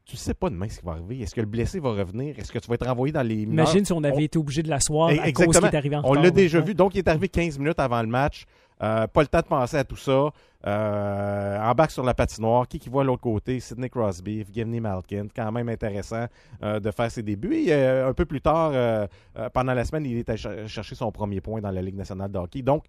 tu 0.09 0.17
sais 0.17 0.33
pas 0.33 0.49
demain 0.49 0.67
ce 0.67 0.79
qui 0.79 0.85
va 0.85 0.93
arriver. 0.93 1.19
Est-ce 1.19 1.35
que 1.35 1.41
le 1.41 1.45
blessé 1.45 1.79
va 1.79 1.91
revenir? 1.91 2.37
Est-ce 2.39 2.51
que 2.51 2.57
tu 2.57 2.67
vas 2.67 2.73
être 2.75 2.87
renvoyé 2.87 3.13
dans 3.13 3.21
les 3.21 3.43
Imagine 3.43 3.85
si 3.85 3.93
on 3.93 4.03
avait 4.03 4.23
été 4.23 4.39
obligé 4.39 4.63
de 4.63 4.69
l'asseoir 4.69 5.09
à 5.09 5.31
cause 5.31 5.55
qu'il 5.55 5.65
est 5.65 5.75
arrivé 5.75 5.95
en 5.95 6.01
On 6.03 6.13
l'a 6.13 6.31
déjà 6.31 6.59
vu. 6.59 6.73
Donc, 6.73 6.95
il 6.95 6.99
est 6.99 7.07
arrivé 7.07 7.29
15 7.29 7.59
minutes 7.59 7.79
avant 7.79 8.01
le 8.01 8.07
match. 8.07 8.45
pas 8.79 9.07
le 9.15 9.27
temps 9.27 9.41
de 9.41 9.45
penser 9.45 9.77
à 9.77 9.83
tout 9.83 9.97
ça. 9.97 10.31
Euh, 10.67 11.57
embarque 11.59 11.91
sur 11.91 12.03
la 12.03 12.13
patinoire. 12.13 12.67
Qui 12.67 12.79
qui 12.79 12.89
voit 12.89 13.03
l'autre 13.03 13.21
côté? 13.21 13.59
Sidney 13.59 13.89
Crosby, 13.89 14.43
Givney 14.51 14.79
Malkin. 14.79 15.27
Quand 15.33 15.51
même 15.51 15.69
intéressant 15.69 16.25
de 16.61 16.91
faire 16.91 17.11
ses 17.11 17.21
débuts. 17.21 17.55
Et 17.55 17.73
un 17.73 18.13
peu 18.13 18.25
plus 18.25 18.41
tard, 18.41 19.07
pendant 19.53 19.73
la 19.75 19.85
semaine, 19.85 20.05
il 20.05 20.17
est 20.17 20.29
allé 20.29 20.67
chercher 20.67 20.95
son 20.95 21.11
premier 21.11 21.39
point 21.39 21.61
dans 21.61 21.71
la 21.71 21.81
Ligue 21.83 21.97
nationale 21.97 22.31
de 22.31 22.39
hockey. 22.39 22.63
Donc, 22.63 22.85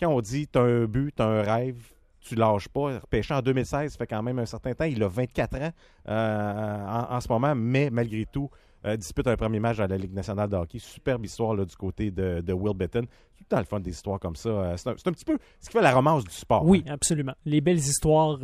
quand 0.00 0.08
on 0.08 0.20
dit 0.20 0.48
tu 0.48 0.58
as 0.58 0.62
un 0.62 0.86
but, 0.86 1.14
tu 1.14 1.22
as 1.22 1.26
un 1.26 1.42
rêve, 1.42 1.76
tu 2.24 2.34
lâches 2.34 2.68
pas. 2.68 3.00
Pêché 3.10 3.34
en 3.34 3.42
2016, 3.42 3.96
fait 3.96 4.06
quand 4.06 4.22
même 4.22 4.38
un 4.38 4.46
certain 4.46 4.74
temps. 4.74 4.84
Il 4.84 5.02
a 5.02 5.08
24 5.08 5.56
ans 5.56 5.70
euh, 6.08 7.06
en, 7.10 7.20
ce 7.20 7.28
moment, 7.28 7.54
mais 7.54 7.90
malgré 7.90 8.26
tout, 8.26 8.50
euh, 8.84 8.96
dispute 8.96 9.26
un 9.26 9.36
premier 9.36 9.60
match 9.60 9.78
à 9.78 9.86
la 9.86 9.96
Ligue 9.96 10.14
nationale 10.14 10.48
de 10.48 10.56
hockey. 10.56 10.78
Superbe 10.78 11.24
histoire 11.24 11.54
là, 11.54 11.64
du 11.64 11.76
côté 11.76 12.10
de, 12.10 12.52
Will 12.52 12.76
Bitton. 12.76 13.02
Tout 13.02 13.42
le 13.42 13.46
temps 13.46 13.58
le 13.58 13.64
fun 13.64 13.80
des 13.80 13.90
histoires 13.90 14.18
comme 14.18 14.36
ça. 14.36 14.48
Euh, 14.48 14.76
c'est, 14.76 14.88
un, 14.88 14.94
petit 14.94 15.24
peu 15.24 15.38
ce 15.60 15.68
qui 15.68 15.76
fait 15.76 15.82
la 15.82 15.94
romance 15.94 16.24
du 16.24 16.34
sport. 16.34 16.64
Oui, 16.64 16.82
hein. 16.86 16.92
absolument. 16.92 17.34
Les 17.44 17.60
belles 17.60 17.78
histoires 17.78 18.38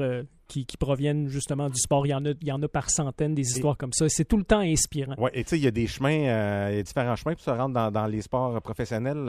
qui, 0.50 0.76
proviennent 0.78 1.28
justement 1.28 1.68
du 1.68 1.78
sport, 1.78 2.06
il 2.06 2.10
y 2.10 2.14
en 2.14 2.24
a, 2.24 2.30
il 2.30 2.46
y 2.46 2.52
en 2.52 2.62
a 2.62 2.68
par 2.68 2.90
centaines 2.90 3.34
des 3.34 3.42
histoires 3.42 3.76
comme 3.76 3.92
ça. 3.92 4.08
C'est 4.08 4.24
tout 4.24 4.36
le 4.36 4.44
temps 4.44 4.60
inspirant. 4.60 5.14
Oui, 5.18 5.30
et 5.32 5.44
tu 5.44 5.50
sais, 5.50 5.58
il 5.58 5.64
y 5.64 5.68
a 5.68 5.70
des 5.70 5.86
chemins, 5.86 6.10
il 6.70 6.76
y 6.76 6.78
a 6.78 6.82
différents 6.82 7.16
chemins 7.16 7.34
pour 7.34 7.42
se 7.42 7.50
rendre 7.50 7.90
dans, 7.90 8.06
les 8.06 8.22
sports 8.22 8.60
professionnels. 8.62 9.24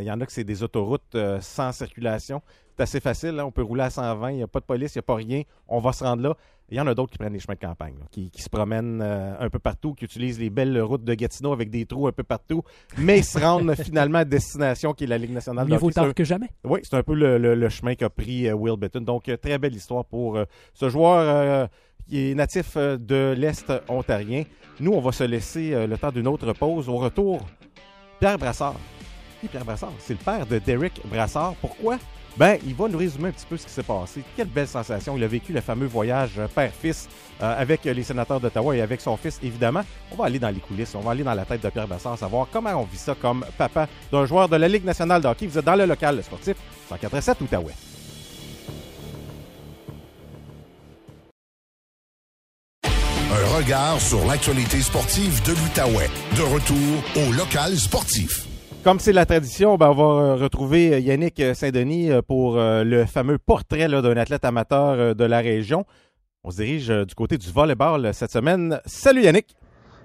il 0.00 0.06
y 0.06 0.10
en 0.10 0.20
a 0.20 0.26
que 0.26 0.32
c'est 0.32 0.44
des 0.44 0.62
autoroutes 0.62 1.16
sans 1.40 1.72
circulation 1.72 2.42
c'est 2.76 2.82
assez 2.82 3.00
facile. 3.00 3.38
Hein. 3.38 3.44
On 3.44 3.52
peut 3.52 3.62
rouler 3.62 3.84
à 3.84 3.90
120, 3.90 4.30
il 4.30 4.36
n'y 4.36 4.42
a 4.42 4.48
pas 4.48 4.60
de 4.60 4.64
police, 4.64 4.94
il 4.94 4.98
n'y 4.98 5.00
a 5.00 5.02
pas 5.02 5.14
rien. 5.14 5.42
On 5.68 5.80
va 5.80 5.92
se 5.92 6.04
rendre 6.04 6.22
là. 6.22 6.36
Il 6.70 6.78
y 6.78 6.80
en 6.80 6.86
a 6.86 6.94
d'autres 6.94 7.12
qui 7.12 7.18
prennent 7.18 7.34
les 7.34 7.40
chemins 7.40 7.54
de 7.54 7.66
campagne, 7.66 7.94
qui, 8.10 8.30
se 8.36 8.48
promènent 8.48 9.00
euh, 9.02 9.34
un 9.38 9.50
peu 9.50 9.58
partout, 9.58 9.92
qui 9.92 10.06
utilisent 10.06 10.38
les 10.38 10.48
belles 10.48 10.80
routes 10.80 11.04
de 11.04 11.14
Gatineau 11.14 11.52
avec 11.52 11.70
des 11.70 11.84
trous 11.84 12.06
un 12.06 12.12
peu 12.12 12.22
partout, 12.22 12.62
mais 12.96 13.18
ils 13.18 13.24
se 13.24 13.38
rendent 13.38 13.74
finalement 13.82 14.18
à 14.18 14.24
destination 14.24 14.94
qui 14.94 15.04
est 15.04 15.06
la 15.06 15.18
Ligue 15.18 15.32
nationale. 15.32 15.68
Mieux 15.68 15.76
vaut 15.76 15.90
tard 15.90 16.14
que 16.14 16.24
jamais. 16.24 16.48
Oui, 16.64 16.80
c'est 16.82 16.94
un 16.94 17.02
peu 17.02 17.14
le, 17.14 17.68
chemin 17.68 17.94
qu'a 17.94 18.08
pris 18.08 18.48
euh, 18.48 18.54
Will 18.54 18.76
Bitton. 18.78 19.02
Donc, 19.02 19.28
euh, 19.28 19.36
très 19.36 19.58
belle 19.58 19.74
histoire 19.74 20.04
pour 20.04 20.38
ce 20.72 20.88
joueur 20.88 21.68
qui 22.08 22.30
est 22.30 22.34
natif 22.34 22.76
de 22.76 23.34
l'Est 23.36 23.72
ontarien. 23.88 24.44
Nous, 24.80 24.92
on 24.92 25.00
va 25.00 25.12
se 25.12 25.24
laisser 25.24 25.86
le 25.86 25.96
temps 25.96 26.12
d'une 26.12 26.26
autre 26.26 26.52
pause. 26.52 26.88
Au 26.88 26.96
retour, 26.96 27.46
Pierre 28.20 28.38
Brassard. 28.38 28.76
Pierre 29.48 29.64
Brassard, 29.64 29.92
c'est 29.98 30.14
le 30.14 30.18
père 30.18 30.46
de 30.46 30.58
Derek 30.58 31.00
Brassard. 31.06 31.54
Pourquoi? 31.60 31.98
Ben, 32.36 32.58
il 32.66 32.74
va 32.74 32.88
nous 32.88 32.98
résumer 32.98 33.28
un 33.28 33.32
petit 33.32 33.46
peu 33.48 33.56
ce 33.56 33.64
qui 33.66 33.72
s'est 33.72 33.84
passé. 33.84 34.22
Quelle 34.36 34.48
belle 34.48 34.66
sensation. 34.66 35.16
Il 35.16 35.22
a 35.22 35.28
vécu 35.28 35.52
le 35.52 35.60
fameux 35.60 35.86
voyage 35.86 36.32
euh, 36.38 36.48
père-fils 36.48 37.08
euh, 37.40 37.60
avec 37.60 37.84
les 37.84 38.02
sénateurs 38.02 38.40
d'Ottawa 38.40 38.76
et 38.76 38.80
avec 38.80 39.00
son 39.00 39.16
fils, 39.16 39.38
évidemment. 39.42 39.82
On 40.10 40.16
va 40.16 40.24
aller 40.24 40.40
dans 40.40 40.50
les 40.50 40.60
coulisses, 40.60 40.94
on 40.96 41.00
va 41.00 41.12
aller 41.12 41.22
dans 41.22 41.34
la 41.34 41.44
tête 41.44 41.62
de 41.62 41.68
Pierre 41.70 41.86
Bassard, 41.86 42.18
savoir 42.18 42.48
comment 42.52 42.70
on 42.74 42.84
vit 42.84 42.96
ça 42.98 43.14
comme 43.14 43.44
papa 43.56 43.88
d'un 44.10 44.26
joueur 44.26 44.48
de 44.48 44.56
la 44.56 44.66
Ligue 44.68 44.84
nationale 44.84 45.22
de 45.22 45.28
hockey. 45.28 45.46
Vous 45.46 45.58
êtes 45.58 45.64
dans 45.64 45.76
le 45.76 45.86
local 45.86 46.22
sportif 46.24 46.56
147 46.88 47.40
Outaouais. 47.40 47.72
Un 52.84 53.56
regard 53.56 54.00
sur 54.00 54.24
l'actualité 54.26 54.80
sportive 54.80 55.42
de 55.44 55.52
l'Outaouais. 55.52 56.10
De 56.36 56.42
retour 56.42 57.26
au 57.28 57.32
local 57.32 57.76
sportif. 57.76 58.46
Comme 58.84 59.00
c'est 59.00 59.12
la 59.12 59.24
tradition, 59.24 59.78
ben, 59.78 59.88
on 59.88 59.94
va 59.94 60.02
euh, 60.04 60.34
retrouver 60.34 60.92
euh, 60.92 60.98
Yannick 60.98 61.40
euh, 61.40 61.54
Saint-Denis 61.54 62.10
pour 62.28 62.56
le 62.58 63.06
fameux 63.06 63.38
portrait 63.38 63.88
d'un 63.88 64.16
athlète 64.18 64.44
amateur 64.44 65.14
de 65.14 65.24
la 65.24 65.38
région. 65.38 65.86
On 66.44 66.50
se 66.50 66.56
dirige 66.56 66.88
du 66.88 67.14
côté 67.14 67.38
du 67.38 67.50
volleyball 67.50 68.12
cette 68.12 68.30
semaine. 68.30 68.78
Salut 68.84 69.22
Yannick! 69.22 69.56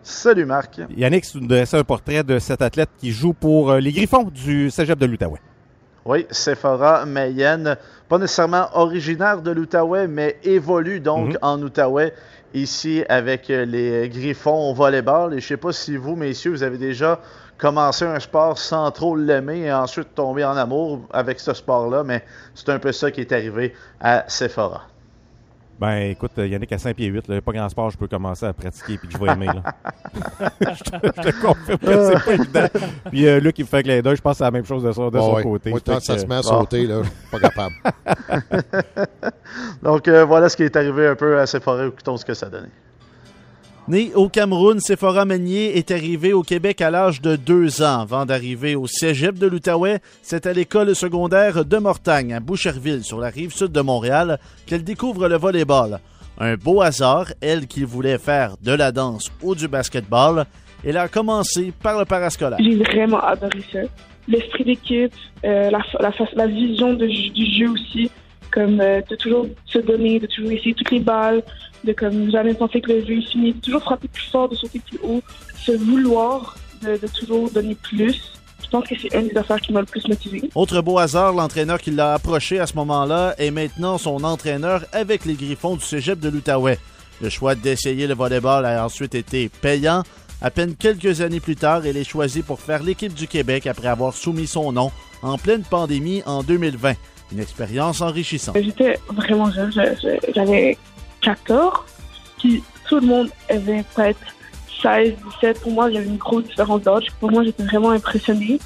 Salut 0.01 0.45
Marc! 0.45 0.79
Yannick, 0.95 1.25
tu 1.25 1.41
nous 1.41 1.47
dressais 1.47 1.77
un 1.77 1.83
portrait 1.83 2.23
de 2.23 2.39
cet 2.39 2.61
athlète 2.61 2.89
qui 2.97 3.11
joue 3.11 3.33
pour 3.33 3.73
les 3.73 3.91
Griffons 3.91 4.23
du 4.33 4.71
cégep 4.71 4.97
de 4.97 5.07
l'Outaouais. 5.07 5.41
Oui, 6.05 6.25
Sephora 6.31 7.05
Mayenne, 7.05 7.75
pas 8.07 8.17
nécessairement 8.17 8.69
originaire 8.75 9.41
de 9.41 9.51
l'Outaouais, 9.51 10.07
mais 10.07 10.37
évolue 10.43 11.01
donc 11.01 11.31
mhm. 11.31 11.39
en 11.41 11.61
Outaouais 11.61 12.13
ici 12.53 13.03
avec 13.09 13.49
les 13.49 14.07
Griffons 14.07 14.71
au 14.71 14.73
volleyball. 14.73 15.33
Et 15.33 15.41
je 15.41 15.45
ne 15.45 15.47
sais 15.49 15.57
pas 15.57 15.73
si 15.73 15.97
vous, 15.97 16.15
messieurs, 16.15 16.51
vous 16.51 16.63
avez 16.63 16.77
déjà 16.77 17.19
commencer 17.59 18.05
un 18.05 18.19
sport 18.19 18.57
sans 18.57 18.89
trop 18.89 19.15
l'aimer 19.15 19.59
et 19.59 19.73
ensuite 19.73 20.15
tomber 20.15 20.43
en 20.45 20.57
amour 20.57 21.01
avec 21.11 21.39
ce 21.39 21.53
sport-là, 21.53 22.03
mais 22.03 22.23
c'est 22.55 22.69
un 22.69 22.79
peu 22.79 22.91
ça 22.91 23.11
qui 23.11 23.21
est 23.21 23.31
arrivé 23.31 23.75
à 23.99 24.23
Sephora. 24.27 24.83
Ben 25.79 26.11
écoute, 26.11 26.31
Yannick 26.35 26.73
à 26.73 26.77
5 26.77 26.93
pieds 26.93 27.07
8, 27.07 27.29
là, 27.29 27.41
pas 27.41 27.53
grand 27.53 27.69
sport 27.69 27.89
je 27.89 27.97
peux 27.97 28.07
commencer 28.07 28.45
à 28.45 28.51
pratiquer 28.51 28.97
puis 28.97 29.07
que 29.07 29.13
je 29.13 29.17
vais 29.17 29.31
aimer. 29.31 29.45
Là. 29.45 29.63
je, 30.61 30.83
te, 30.83 31.41
confirme 31.41 31.77
que 31.77 32.05
c'est 32.05 32.25
pas 32.25 32.33
évident. 32.33 32.67
Puis 33.09 33.27
euh, 33.27 33.39
Luc 33.39 33.57
il 33.59 33.61
me 33.61 33.67
fait 33.67 33.83
clin 33.83 34.01
d'œil, 34.01 34.17
je 34.17 34.21
pense 34.21 34.33
que 34.33 34.37
c'est 34.39 34.43
la 34.43 34.51
même 34.51 34.65
chose 34.65 34.83
de, 34.83 34.91
son, 34.91 35.09
de 35.09 35.17
son 35.17 35.41
côté. 35.41 35.69
Moi, 35.69 35.79
quand 35.85 36.01
ça 36.01 36.17
se 36.17 36.25
met 36.25 36.35
à 36.35 36.43
sauter, 36.43 36.85
là, 36.85 37.01
pas 37.31 37.39
capable. 37.39 37.75
Donc 39.83 40.09
euh, 40.09 40.25
voilà 40.25 40.49
ce 40.49 40.57
qui 40.57 40.63
est 40.63 40.75
arrivé 40.75 41.07
un 41.07 41.15
peu 41.15 41.39
à 41.39 41.45
Sephora, 41.45 41.85
écoutons 41.85 42.17
ce 42.17 42.25
que 42.25 42.33
ça 42.33 42.49
donnait. 42.49 42.71
Né 43.89 44.11
au 44.13 44.29
Cameroun, 44.29 44.79
Sephora 44.79 45.25
Meunier 45.25 45.75
est 45.79 45.89
arrivé 45.89 46.31
au 46.31 46.43
Québec 46.43 46.79
à 46.79 46.91
l'âge 46.91 47.21
de 47.21 47.35
deux 47.35 47.81
ans. 47.81 48.01
Avant 48.01 48.23
d'arriver 48.23 48.75
au 48.75 48.85
cégep 48.85 49.39
de 49.39 49.47
l'Outaouais, 49.47 49.97
c'est 50.21 50.45
à 50.45 50.53
l'école 50.53 50.93
secondaire 50.93 51.65
de 51.65 51.77
Mortagne, 51.77 52.35
à 52.35 52.39
Boucherville, 52.39 53.03
sur 53.03 53.17
la 53.17 53.29
rive 53.29 53.51
sud 53.51 53.71
de 53.71 53.81
Montréal, 53.81 54.37
qu'elle 54.67 54.83
découvre 54.83 55.27
le 55.27 55.37
volleyball. 55.37 55.99
Un 56.37 56.53
beau 56.53 56.83
hasard, 56.83 57.33
elle 57.41 57.65
qui 57.65 57.83
voulait 57.83 58.19
faire 58.19 58.57
de 58.61 58.73
la 58.73 58.91
danse 58.91 59.31
ou 59.41 59.55
du 59.55 59.67
basketball, 59.67 60.45
elle 60.85 60.97
a 60.97 61.07
commencé 61.07 61.73
par 61.81 61.97
le 61.97 62.05
parascolaire. 62.05 62.59
J'ai 62.61 62.75
vraiment 62.75 63.21
adoré 63.21 63.63
ça. 63.73 63.79
L'esprit 64.27 64.65
d'équipe, 64.65 65.11
euh, 65.43 65.71
la, 65.71 66.45
vision 66.45 66.93
du 66.93 67.57
jeu 67.57 67.69
aussi, 67.71 68.11
comme 68.51 68.79
euh, 68.81 69.01
de 69.09 69.15
toujours 69.15 69.47
se 69.65 69.79
donner, 69.79 70.19
de 70.19 70.27
toujours 70.27 70.51
essayer 70.51 70.75
toutes 70.75 70.91
les 70.91 70.99
balles, 70.99 71.41
de 71.83 71.93
comme 71.93 72.29
jamais 72.31 72.53
penser 72.53 72.81
que 72.81 72.91
le 72.91 73.05
jeu 73.05 73.17
est 73.17 73.31
fini, 73.31 73.53
de 73.53 73.59
toujours 73.59 73.81
frapper 73.81 74.07
plus 74.07 74.29
fort, 74.29 74.49
de 74.49 74.55
sauter 74.55 74.79
plus 74.79 74.99
haut, 75.03 75.21
se 75.55 75.71
vouloir 75.71 76.55
de, 76.81 76.99
toujours 77.07 77.49
donner 77.51 77.75
plus. 77.75 78.33
Je 78.63 78.69
pense 78.69 78.87
que 78.87 78.95
c'est 78.99 79.13
une 79.15 79.27
des 79.27 79.37
affaires 79.37 79.59
qui 79.59 79.73
m'a 79.73 79.79
le 79.79 79.85
plus 79.85 80.07
motivé. 80.07 80.49
Autre 80.53 80.81
beau 80.81 80.99
hasard, 80.99 81.33
l'entraîneur 81.33 81.79
qui 81.79 81.91
l'a 81.91 82.13
approché 82.13 82.59
à 82.59 82.67
ce 82.67 82.75
moment-là 82.75 83.33
est 83.37 83.51
maintenant 83.51 83.97
son 83.97 84.23
entraîneur 84.23 84.85
avec 84.91 85.25
les 85.25 85.33
Griffons 85.33 85.75
du 85.75 85.83
cégep 85.83 86.19
de 86.19 86.29
l'Outaouais. 86.29 86.77
Le 87.21 87.29
choix 87.29 87.55
d'essayer 87.55 88.07
le 88.07 88.13
volleyball 88.13 88.65
a 88.65 88.85
ensuite 88.85 89.15
été 89.15 89.49
payant. 89.49 90.03
À 90.41 90.51
peine 90.51 90.75
quelques 90.75 91.21
années 91.21 91.41
plus 91.41 91.57
tard, 91.57 91.85
elle 91.85 91.97
est 91.97 92.05
choisie 92.05 92.43
pour 92.43 92.61
faire 92.61 92.81
l'équipe 92.81 93.13
du 93.13 93.27
Québec 93.27 93.67
après 93.67 93.87
avoir 93.87 94.13
soumis 94.13 94.47
son 94.47 94.71
nom 94.71 94.91
en 95.21 95.37
pleine 95.37 95.63
pandémie 95.63 96.23
en 96.25 96.43
2020. 96.43 96.93
Une 97.31 97.39
expérience 97.39 98.01
enrichissante. 98.01 98.55
J'étais 98.59 98.97
vraiment 99.09 99.51
jeune, 99.51 99.71
j'avais 100.33 100.77
14, 101.21 101.73
puis 102.39 102.63
tout 102.87 102.99
le 102.99 103.07
monde 103.07 103.29
avait 103.49 103.83
peut-être 103.95 104.19
16, 104.81 105.13
17. 105.41 105.61
Pour 105.61 105.71
moi, 105.71 105.89
il 105.89 105.95
y 105.95 105.97
avait 105.97 106.07
une 106.07 106.17
grosse 106.17 106.45
différence 106.45 106.81
d'âge. 106.81 107.07
Pour 107.19 107.31
moi, 107.31 107.43
j'étais 107.43 107.63
vraiment 107.63 107.91
impressionnée. 107.91 108.59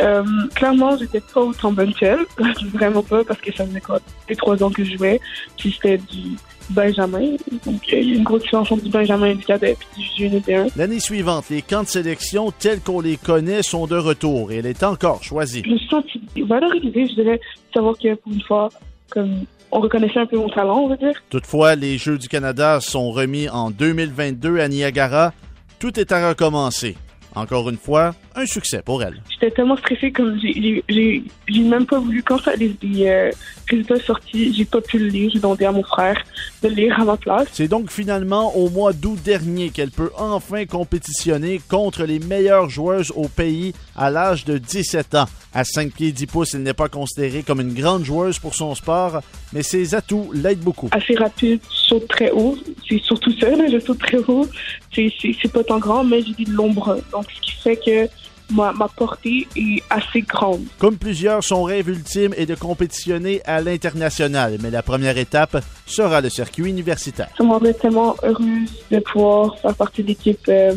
Euh, 0.00 0.24
clairement, 0.54 0.96
j'étais 0.96 1.20
pas 1.20 1.40
autant 1.40 1.72
bonne 1.72 1.92
qu'elle. 1.94 2.20
vraiment 2.72 3.02
pas, 3.02 3.24
parce 3.24 3.40
que 3.40 3.52
ça 3.52 3.66
faisait 3.66 3.80
quoi, 3.80 4.00
deux, 4.28 4.36
trois 4.36 4.62
ans 4.62 4.70
que 4.70 4.84
je 4.84 4.96
jouais. 4.96 5.20
Puis 5.56 5.72
c'était 5.72 5.98
du 5.98 6.36
Benjamin. 6.70 7.36
Donc, 7.66 7.88
il 7.90 8.08
y 8.08 8.12
a 8.12 8.16
une 8.16 8.24
grosse 8.24 8.42
différence 8.42 8.70
entre 8.70 8.84
du 8.84 8.90
Benjamin 8.90 9.26
et 9.26 9.34
du 9.34 9.44
cadet, 9.44 9.76
puis 9.78 10.02
du 10.02 10.28
junior 10.28 10.42
1 10.48 10.66
L'année 10.76 11.00
suivante, 11.00 11.46
les 11.50 11.62
camps 11.62 11.82
de 11.82 11.88
sélection 11.88 12.52
tels 12.52 12.80
qu'on 12.80 13.00
les 13.00 13.16
connaît 13.16 13.62
sont 13.62 13.86
de 13.86 13.96
retour 13.96 14.52
et 14.52 14.56
elle 14.56 14.66
est 14.66 14.82
encore 14.82 15.22
choisie. 15.22 15.62
Je 15.64 15.70
me 15.70 15.78
suis 15.78 15.88
sentie 15.88 16.20
valorisée, 16.46 17.06
je 17.08 17.14
dirais, 17.14 17.40
savoir 17.74 17.96
que 17.98 18.14
pour 18.14 18.32
une 18.32 18.42
fois, 18.42 18.68
comme 19.10 19.44
on 19.72 19.80
reconnaissait 19.80 20.20
un 20.20 20.26
peu 20.26 20.36
mon 20.36 20.48
talent, 20.48 20.78
on 20.80 20.88
va 20.88 20.96
dire. 20.96 21.14
Toutefois, 21.30 21.74
les 21.74 21.98
Jeux 21.98 22.18
du 22.18 22.28
Canada 22.28 22.80
sont 22.80 23.10
remis 23.10 23.48
en 23.48 23.70
2022 23.70 24.60
à 24.60 24.68
Niagara. 24.68 25.32
Tout 25.78 25.98
est 25.98 26.12
à 26.12 26.28
recommencer. 26.28 26.96
Encore 27.38 27.70
une 27.70 27.76
fois, 27.76 28.16
un 28.34 28.46
succès 28.46 28.82
pour 28.82 29.00
elle. 29.00 29.22
J'étais 29.30 29.52
tellement 29.52 29.76
stressée 29.76 30.10
comme 30.10 30.36
j'ai 30.40 31.22
même 31.60 31.86
pas 31.86 32.00
voulu 32.00 32.20
quand 32.24 32.38
ça 32.38 32.56
les, 32.56 32.74
euh, 33.06 33.30
résultats 33.68 34.00
sortis, 34.00 34.52
j'ai 34.54 34.64
pas 34.64 34.80
pu 34.80 34.98
le 34.98 35.06
lire. 35.06 35.30
J'ai 35.32 35.38
demandé 35.38 35.64
à 35.64 35.70
mon 35.70 35.84
frère 35.84 36.20
de 36.62 36.68
le 36.68 36.74
lire 36.74 37.00
à 37.00 37.04
ma 37.04 37.16
place. 37.16 37.46
C'est 37.52 37.68
donc 37.68 37.92
finalement 37.92 38.56
au 38.56 38.70
mois 38.70 38.92
d'août 38.92 39.18
dernier 39.24 39.70
qu'elle 39.70 39.92
peut 39.92 40.10
enfin 40.18 40.66
compétitionner 40.66 41.60
contre 41.68 42.02
les 42.04 42.18
meilleures 42.18 42.68
joueuses 42.68 43.12
au 43.14 43.28
pays 43.28 43.72
à 43.96 44.10
l'âge 44.10 44.44
de 44.44 44.58
17 44.58 45.14
ans. 45.14 45.26
À 45.54 45.64
5 45.64 45.92
pieds 45.92 46.12
10 46.12 46.26
pouces, 46.26 46.54
elle 46.54 46.62
n'est 46.62 46.74
pas 46.74 46.88
considérée 46.88 47.42
comme 47.42 47.60
une 47.60 47.72
grande 47.72 48.04
joueuse 48.04 48.38
pour 48.38 48.54
son 48.54 48.74
sport, 48.74 49.20
mais 49.52 49.62
ses 49.62 49.94
atouts 49.94 50.30
l'aident 50.34 50.60
beaucoup. 50.60 50.88
Assez 50.90 51.14
rapide, 51.14 51.60
saute 51.70 52.06
très 52.08 52.30
haut. 52.30 52.56
C'est 52.88 53.00
surtout 53.00 53.32
ça, 53.38 53.48
je 53.70 53.78
saute 53.80 53.98
très 53.98 54.18
haut. 54.18 54.46
C'est 54.92 55.52
pas 55.52 55.64
tant 55.64 55.78
grand, 55.78 56.04
mais 56.04 56.22
j'ai 56.22 56.44
de 56.44 56.52
l'ombre. 56.52 57.00
Donc, 57.12 57.26
ce 57.34 57.40
qui 57.40 57.52
fait 57.52 57.76
que 57.76 58.08
ma, 58.54 58.72
portée 58.96 59.46
est 59.56 59.82
assez 59.90 60.22
grande. 60.22 60.64
Comme 60.78 60.96
plusieurs, 60.96 61.44
son 61.44 61.62
rêve 61.62 61.88
ultime 61.88 62.34
est 62.36 62.46
de 62.46 62.54
compétitionner 62.54 63.40
à 63.44 63.60
l'international, 63.60 64.58
mais 64.62 64.70
la 64.70 64.82
première 64.82 65.18
étape 65.18 65.58
sera 65.86 66.20
le 66.20 66.30
circuit 66.30 66.68
universitaire. 66.68 67.28
Je 67.38 67.42
me 67.42 67.72
tellement 67.72 68.16
heureuse 68.22 68.84
de 68.90 68.98
pouvoir 69.00 69.58
faire 69.58 69.74
partie 69.74 70.02
de 70.02 70.08
l'équipe 70.08 70.40
euh, 70.48 70.74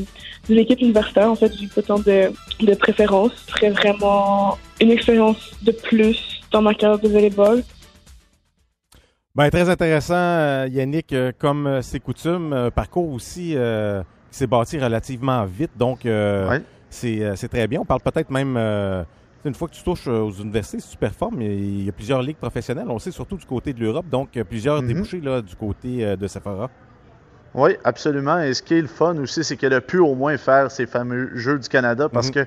de 0.49 0.55
l'équipe 0.55 0.81
universitaire. 0.81 1.29
En 1.29 1.35
fait, 1.35 1.51
j'ai 1.57 1.67
pas 1.67 1.81
tant 1.81 1.99
de, 1.99 2.31
de 2.59 2.73
préférences. 2.75 3.31
Ce 3.47 3.51
serait 3.51 3.69
vraiment 3.69 4.57
une 4.79 4.91
expérience 4.91 5.51
de 5.61 5.71
plus 5.71 6.41
dans 6.51 6.61
ma 6.61 6.73
carrière 6.73 6.99
de 6.99 7.07
volleyball. 7.07 7.63
Ben, 9.33 9.49
très 9.49 9.69
intéressant, 9.69 10.13
euh, 10.15 10.67
Yannick, 10.69 11.13
euh, 11.13 11.31
comme 11.37 11.79
c'est 11.81 12.01
coutume, 12.01 12.69
parcours 12.75 13.13
aussi 13.13 13.53
euh, 13.55 14.03
s'est 14.31 14.47
bâti 14.47 14.79
relativement 14.79 15.45
vite, 15.45 15.71
donc 15.77 16.05
euh, 16.05 16.59
c'est 16.89 17.21
euh, 17.21 17.35
c'est 17.35 17.47
très 17.49 17.67
bien. 17.67 17.81
On 17.81 17.85
parle 17.85 18.01
peut-être 18.01 18.29
même, 18.31 18.55
euh, 18.57 19.03
une 19.45 19.53
fois 19.53 19.67
que 19.67 19.73
tu 19.73 19.83
touches 19.83 20.07
aux 20.07 20.31
universités, 20.31 20.79
si 20.79 20.89
tu 20.89 20.97
performes, 20.97 21.41
il 21.41 21.83
y 21.83 21.89
a- 21.89 21.91
plusieurs 21.91 22.21
ligues 22.21 22.37
professionnelles, 22.37 22.87
on 22.89 22.93
le 22.93 22.99
sait 22.99 23.11
surtout 23.11 23.37
du 23.37 23.45
côté 23.45 23.73
de 23.73 23.79
l'Europe, 23.79 24.07
donc 24.09 24.29
plusieurs 24.49 24.81
Mhm. 24.81 24.87
débouchés 24.87 25.21
là, 25.21 25.41
du 25.41 25.55
côté 25.55 26.15
de 26.15 26.27
Sephora. 26.27 26.69
Oui, 27.53 27.71
absolument. 27.83 28.39
Et 28.39 28.53
ce 28.53 28.63
qui 28.63 28.75
est 28.75 28.81
le 28.81 28.87
fun 28.87 29.17
aussi, 29.17 29.43
c'est 29.43 29.57
qu'elle 29.57 29.73
a 29.73 29.81
pu 29.81 29.97
au 29.99 30.15
moins 30.15 30.37
faire 30.37 30.71
ces 30.71 30.85
fameux 30.85 31.31
Jeux 31.35 31.59
du 31.59 31.67
Canada 31.67 32.07
parce 32.07 32.27
Mhm. 32.27 32.33
que 32.33 32.45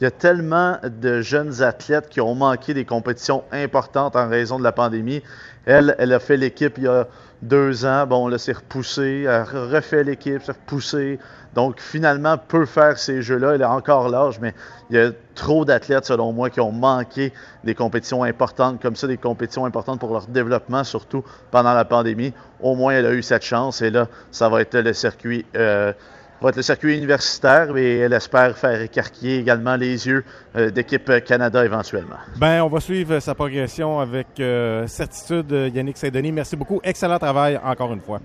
il 0.00 0.04
y 0.04 0.06
a 0.06 0.10
tellement 0.10 0.76
de 0.84 1.22
jeunes 1.22 1.62
athlètes 1.62 2.08
qui 2.10 2.20
ont 2.20 2.34
manqué 2.34 2.74
des 2.74 2.84
compétitions 2.84 3.44
importantes 3.50 4.14
en 4.14 4.28
raison 4.28 4.58
de 4.58 4.62
la 4.62 4.72
pandémie. 4.72 5.22
Elle, 5.64 5.94
elle 5.98 6.12
a 6.12 6.18
fait 6.18 6.36
l'équipe 6.36 6.74
il 6.76 6.84
y 6.84 6.86
a 6.88 7.06
deux 7.42 7.84
ans. 7.84 8.06
Bon, 8.06 8.28
là, 8.28 8.38
c'est 8.38 8.52
repoussé. 8.52 9.26
Elle 9.28 9.42
refait 9.42 10.04
l'équipe, 10.04 10.40
c'est 10.44 10.52
repoussé. 10.52 11.18
Donc, 11.54 11.80
finalement, 11.80 12.36
peut 12.36 12.66
faire 12.66 12.98
ces 12.98 13.22
jeux-là. 13.22 13.54
Elle 13.54 13.62
a 13.62 13.70
encore 13.70 14.10
l'âge, 14.10 14.38
mais 14.40 14.54
il 14.90 14.96
y 14.96 14.98
a 14.98 15.10
trop 15.34 15.64
d'athlètes, 15.64 16.04
selon 16.04 16.32
moi, 16.32 16.50
qui 16.50 16.60
ont 16.60 16.72
manqué 16.72 17.32
des 17.64 17.74
compétitions 17.74 18.22
importantes 18.24 18.80
comme 18.80 18.94
ça, 18.94 19.06
des 19.06 19.16
compétitions 19.16 19.64
importantes 19.64 19.98
pour 19.98 20.12
leur 20.12 20.26
développement, 20.26 20.84
surtout 20.84 21.24
pendant 21.50 21.72
la 21.72 21.86
pandémie. 21.86 22.34
Au 22.60 22.74
moins, 22.74 22.92
elle 22.92 23.06
a 23.06 23.12
eu 23.12 23.22
cette 23.22 23.44
chance. 23.44 23.80
Et 23.80 23.90
là, 23.90 24.08
ça 24.30 24.50
va 24.50 24.60
être 24.60 24.76
le 24.76 24.92
circuit, 24.92 25.46
euh, 25.56 25.92
va 26.40 26.50
être 26.50 26.56
le 26.56 26.62
circuit 26.62 26.96
universitaire, 26.98 27.76
et 27.76 27.98
elle 27.98 28.12
espère 28.12 28.56
faire 28.58 28.80
écarquiller 28.80 29.38
également 29.38 29.76
les 29.76 30.06
yeux 30.06 30.24
euh, 30.56 30.70
d'équipe 30.70 31.10
Canada 31.24 31.64
éventuellement. 31.64 32.16
Ben, 32.38 32.62
on 32.62 32.68
va 32.68 32.80
suivre 32.80 33.18
sa 33.20 33.34
progression 33.34 34.00
avec 34.00 34.28
euh, 34.40 34.86
certitude, 34.86 35.52
euh, 35.52 35.68
Yannick 35.68 35.96
Saint-Denis. 35.96 36.32
Merci 36.32 36.56
beaucoup. 36.56 36.80
Excellent 36.84 37.18
travail 37.18 37.58
encore 37.64 37.92
une 37.92 38.00
fois. 38.00 38.20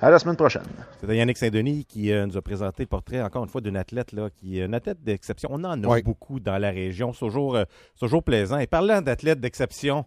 À 0.00 0.10
la 0.10 0.18
semaine 0.18 0.34
prochaine. 0.34 0.64
C'était 1.00 1.16
Yannick 1.16 1.38
Saint-Denis 1.38 1.84
qui 1.84 2.10
euh, 2.12 2.26
nous 2.26 2.36
a 2.36 2.42
présenté 2.42 2.82
le 2.82 2.88
portrait, 2.88 3.22
encore 3.22 3.44
une 3.44 3.48
fois, 3.48 3.60
d'une 3.60 3.76
athlète 3.76 4.10
là, 4.12 4.30
qui 4.34 4.58
est 4.58 4.64
une 4.64 4.74
athlète 4.74 4.98
d'exception. 5.04 5.48
On 5.52 5.62
en 5.62 5.80
a 5.84 5.86
Oui. 5.86 6.02
beaucoup 6.02 6.40
dans 6.40 6.58
la 6.58 6.70
région. 6.70 7.12
C'est 7.12 7.20
toujours, 7.20 7.54
euh, 7.54 7.62
c'est 7.94 8.06
toujours 8.06 8.24
plaisant. 8.24 8.58
Et 8.58 8.66
parlant 8.66 9.00
d'athlète 9.00 9.38
d'exception, 9.38 10.04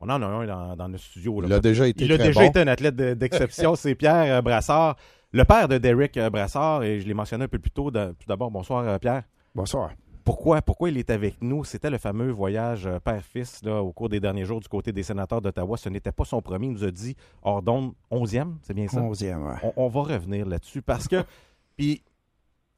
on 0.00 0.10
en 0.10 0.20
a 0.20 0.26
un 0.26 0.46
dans, 0.46 0.76
dans 0.76 0.88
notre 0.90 1.02
studio. 1.04 1.40
là. 1.40 1.46
Il 1.48 1.52
a 1.54 1.60
déjà 1.60 1.86
été 1.88 2.04
Il 2.04 2.12
a 2.12 2.18
très 2.18 2.26
déjà 2.28 2.40
bon. 2.40 2.46
été 2.50 2.60
un 2.60 2.66
athlète 2.68 2.94
de- 2.96 3.14
d'exception. 3.14 3.74
C'est 3.76 3.94
Pierre 3.94 4.34
euh, 4.36 4.42
Brassard, 4.42 4.96
le 5.32 5.44
père 5.44 5.68
de 5.68 5.78
Derek 5.78 6.16
euh, 6.16 6.30
Brassard. 6.30 6.82
Et 6.84 7.00
je 7.00 7.06
l'ai 7.06 7.14
mentionné 7.14 7.44
un 7.44 7.48
peu 7.48 7.58
plus 7.58 7.70
tôt. 7.70 7.90
De- 7.90 8.12
tout 8.18 8.26
d'abord, 8.28 8.50
bonsoir 8.50 8.86
euh, 8.86 8.98
Pierre. 8.98 9.24
Bonsoir. 9.54 9.90
Pourquoi, 10.24 10.62
pourquoi 10.62 10.88
il 10.90 10.98
est 10.98 11.10
avec 11.10 11.42
nous? 11.42 11.64
C'était 11.64 11.90
le 11.90 11.98
fameux 11.98 12.30
voyage 12.30 12.86
euh, 12.86 13.00
père-fils 13.00 13.60
là, 13.64 13.82
au 13.82 13.92
cours 13.92 14.08
des 14.08 14.20
derniers 14.20 14.44
jours 14.44 14.60
du 14.60 14.68
côté 14.68 14.92
des 14.92 15.02
sénateurs 15.02 15.40
d'Ottawa. 15.40 15.76
Ce 15.76 15.88
n'était 15.88 16.12
pas 16.12 16.24
son 16.24 16.40
premier. 16.40 16.66
Il 16.68 16.72
nous 16.72 16.84
a 16.84 16.90
dit 16.90 17.16
hors 17.42 17.60
d'onde, 17.60 17.92
11e, 18.10 18.54
c'est 18.62 18.74
bien 18.74 18.86
ça? 18.86 19.00
Onzième, 19.00 19.44
ouais. 19.44 19.56
on, 19.64 19.72
on 19.84 19.88
va 19.88 20.02
revenir 20.02 20.46
là-dessus 20.46 20.80
parce 20.80 21.08
que, 21.08 21.24
puis, 21.76 22.02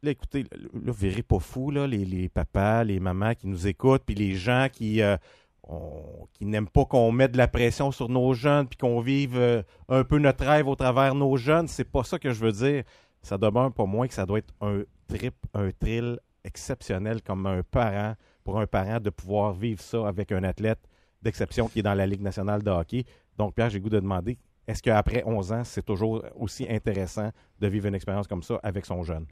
là, 0.03 0.13
écoutez, 0.13 0.45
là, 0.45 0.49
là, 0.73 0.93
verrez 0.93 1.23
pas 1.23 1.39
fou, 1.39 1.71
là, 1.71 1.87
les, 1.87 2.07
les 2.07 2.31
papas, 2.31 2.85
les 2.85 2.99
mamans 2.99 3.35
qui 3.35 3.47
nous 3.47 3.67
écoutent, 3.67 4.05
puis 4.07 4.15
les 4.15 4.35
gens 4.35 4.69
qui, 4.73 5.03
euh, 5.03 5.19
on- 5.69 6.27
qui 6.33 6.45
n'aiment 6.47 6.69
pas 6.69 6.85
qu'on 6.85 7.11
mette 7.13 7.33
de 7.33 7.39
la 7.39 7.49
pression 7.49 7.91
sur 7.93 8.09
nos 8.09 8.35
jeunes, 8.35 8.67
puis 8.69 8.77
qu'on 8.77 9.01
vive 9.01 9.37
euh, 9.39 9.63
un 9.89 10.05
peu 10.05 10.19
notre 10.19 10.45
rêve 10.45 10.69
au 10.69 10.75
travers 10.77 11.15
nos 11.15 11.37
jeunes. 11.37 11.69
C'est 11.69 11.85
pas 11.91 12.05
ça 12.05 12.19
que 12.19 12.31
je 12.33 12.41
veux 12.45 12.53
dire. 12.53 12.85
Ça 13.23 13.39
demeure 13.39 13.73
pas 13.73 13.87
moins 13.87 14.07
que 14.07 14.15
ça 14.15 14.27
doit 14.27 14.39
être 14.39 14.53
un 14.61 14.83
trip, 15.09 15.35
un 15.55 15.71
thrill 15.71 16.19
exceptionnel 16.45 17.23
comme 17.23 17.47
un 17.47 17.63
parent, 17.63 18.15
pour 18.45 18.61
un 18.61 18.67
parent 18.67 19.01
de 19.01 19.11
pouvoir 19.11 19.53
vivre 19.55 19.81
ça 19.81 20.07
avec 20.07 20.31
un 20.33 20.45
athlète 20.45 20.81
d'exception 21.23 21.69
qui 21.69 21.79
est 21.79 21.83
dans 21.83 21.95
la 21.95 22.07
Ligue 22.07 22.21
nationale 22.21 22.63
de 22.63 22.71
hockey. 22.71 23.05
Donc, 23.39 23.55
Pierre, 23.55 23.71
j'ai 23.71 23.79
le 23.79 23.83
goût 23.85 23.89
de 23.91 24.01
demander, 24.01 24.37
est-ce 24.69 24.83
qu'après 24.83 25.23
11 25.25 25.53
ans, 25.53 25.65
c'est 25.65 25.85
toujours 25.85 26.23
aussi 26.39 26.67
intéressant 26.69 27.31
de 27.61 27.67
vivre 27.67 27.87
une 27.87 27.95
expérience 27.95 28.27
comme 28.29 28.43
ça 28.43 28.61
avec 28.63 28.85
son 28.85 29.03
jeune? 29.03 29.25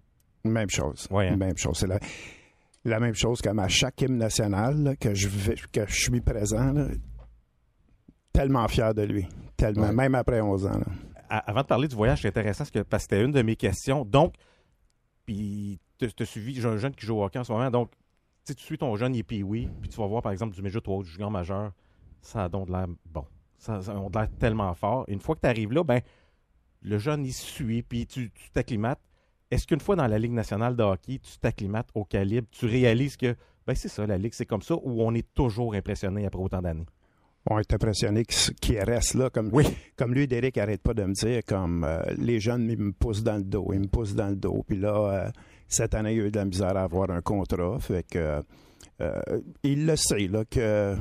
Même 0.44 0.70
chose. 0.70 1.06
Ouais, 1.10 1.28
hein? 1.28 1.36
Même 1.36 1.56
chose. 1.58 1.76
C'est 1.78 1.86
la, 1.86 1.98
la 2.84 2.98
même 3.00 3.14
chose 3.14 3.40
comme 3.40 3.58
à 3.58 3.68
chaque 3.68 4.00
hymne 4.02 4.16
national 4.18 4.76
là, 4.82 4.96
que, 4.96 5.14
je, 5.14 5.28
vais- 5.28 5.54
que 5.72 5.86
je 5.86 5.94
suis 5.94 6.20
présent. 6.20 6.72
là. 6.72 6.88
tellement 8.32 8.66
fier 8.68 8.94
de 8.94 9.02
lui. 9.02 9.26
Tellement. 9.56 9.88
Ouais. 9.88 9.92
Même 9.92 10.14
après 10.14 10.40
11 10.40 10.66
ans. 10.66 10.78
là. 10.78 10.86
À- 11.28 11.50
avant 11.50 11.60
de 11.62 11.66
parler 11.66 11.88
du 11.88 11.94
voyage, 11.96 12.22
c'est 12.22 12.28
intéressant 12.28 12.64
parce 12.64 12.70
que, 12.70 12.78
parce 12.80 13.06
que 13.06 13.10
c'était 13.14 13.24
une 13.24 13.32
de 13.32 13.42
mes 13.42 13.56
questions. 13.56 14.04
Donc, 14.04 14.34
puis 15.24 15.78
tu 15.98 16.06
as 16.20 16.24
suivi, 16.26 16.54
j'ai 16.54 16.66
un 16.68 16.76
jeune 16.76 16.94
qui 16.94 17.06
joue 17.06 17.16
au 17.18 17.24
hockey 17.24 17.38
en 17.38 17.44
ce 17.44 17.52
moment, 17.52 17.70
donc 17.70 17.90
tu 18.44 18.52
sais, 18.52 18.54
tu 18.56 18.64
suis 18.64 18.76
ton 18.78 18.96
jeune, 18.96 19.14
il 19.14 19.20
est 19.20 19.22
puis 19.22 19.88
tu 19.88 19.96
vas 19.96 20.06
voir 20.06 20.20
par 20.20 20.32
exemple 20.32 20.54
du 20.54 20.62
Major 20.62 20.82
3 20.82 20.96
ou 20.98 21.02
du 21.04 21.10
junior 21.10 21.30
majeur, 21.30 21.72
ça 22.20 22.44
a 22.44 22.48
donc 22.48 22.66
de 22.66 22.72
l'air 22.72 22.86
bon. 23.06 23.24
Ça, 23.56 23.80
ça 23.80 23.92
a 23.92 23.94
de 24.08 24.18
l'air 24.18 24.28
tellement 24.40 24.74
fort. 24.74 25.04
Une 25.06 25.20
fois 25.20 25.36
que 25.36 25.42
tu 25.42 25.46
arrives 25.46 25.72
là, 25.72 25.84
ben 25.84 26.00
le 26.80 26.98
jeune 26.98 27.24
il 27.24 27.32
suit, 27.32 27.82
puis 27.84 28.06
tu 28.06 28.32
t'acclimates. 28.52 29.00
Est-ce 29.52 29.66
qu'une 29.66 29.80
fois 29.80 29.96
dans 29.96 30.06
la 30.06 30.18
Ligue 30.18 30.32
nationale 30.32 30.74
de 30.74 30.82
hockey, 30.82 31.18
tu 31.22 31.38
t'acclimates 31.38 31.88
au 31.94 32.04
calibre, 32.04 32.48
tu 32.50 32.66
réalises 32.66 33.16
que 33.16 33.34
ben 33.66 33.74
c'est 33.76 33.88
ça, 33.88 34.06
la 34.06 34.18
Ligue, 34.18 34.32
c'est 34.34 34.46
comme 34.46 34.62
ça, 34.62 34.74
ou 34.74 35.02
on 35.02 35.14
est 35.14 35.26
toujours 35.34 35.74
impressionné 35.74 36.26
après 36.26 36.40
autant 36.40 36.60
d'années? 36.62 36.86
On 37.48 37.58
est 37.58 37.72
impressionné 37.72 38.24
qu'il 38.24 38.78
reste 38.80 39.14
là. 39.14 39.28
Comme, 39.30 39.50
Oui. 39.52 39.64
comme 39.96 40.14
lui, 40.14 40.26
Derek 40.28 40.56
arrête 40.58 40.80
pas 40.80 40.94
de 40.94 41.02
me 41.04 41.12
dire, 41.12 41.42
comme 41.46 41.84
euh, 41.84 42.00
les 42.16 42.38
jeunes, 42.40 42.68
ils 42.70 42.78
me 42.78 42.92
poussent 42.92 43.22
dans 43.24 43.36
le 43.36 43.42
dos, 43.44 43.68
ils 43.72 43.80
me 43.80 43.88
poussent 43.88 44.14
dans 44.14 44.28
le 44.28 44.36
dos. 44.36 44.64
Puis 44.66 44.78
là, 44.78 44.94
euh, 45.26 45.30
cette 45.68 45.94
année, 45.94 46.14
il 46.14 46.20
a 46.22 46.24
eu 46.26 46.30
de 46.30 46.38
la 46.38 46.44
misère 46.44 46.76
à 46.76 46.82
avoir 46.84 47.10
un 47.10 47.20
contrat. 47.20 47.78
Fait 47.80 48.04
que 48.08 48.40
euh, 49.00 49.20
il 49.64 49.86
le 49.86 49.96
sait, 49.96 50.28
là, 50.28 50.44
que 50.44 50.96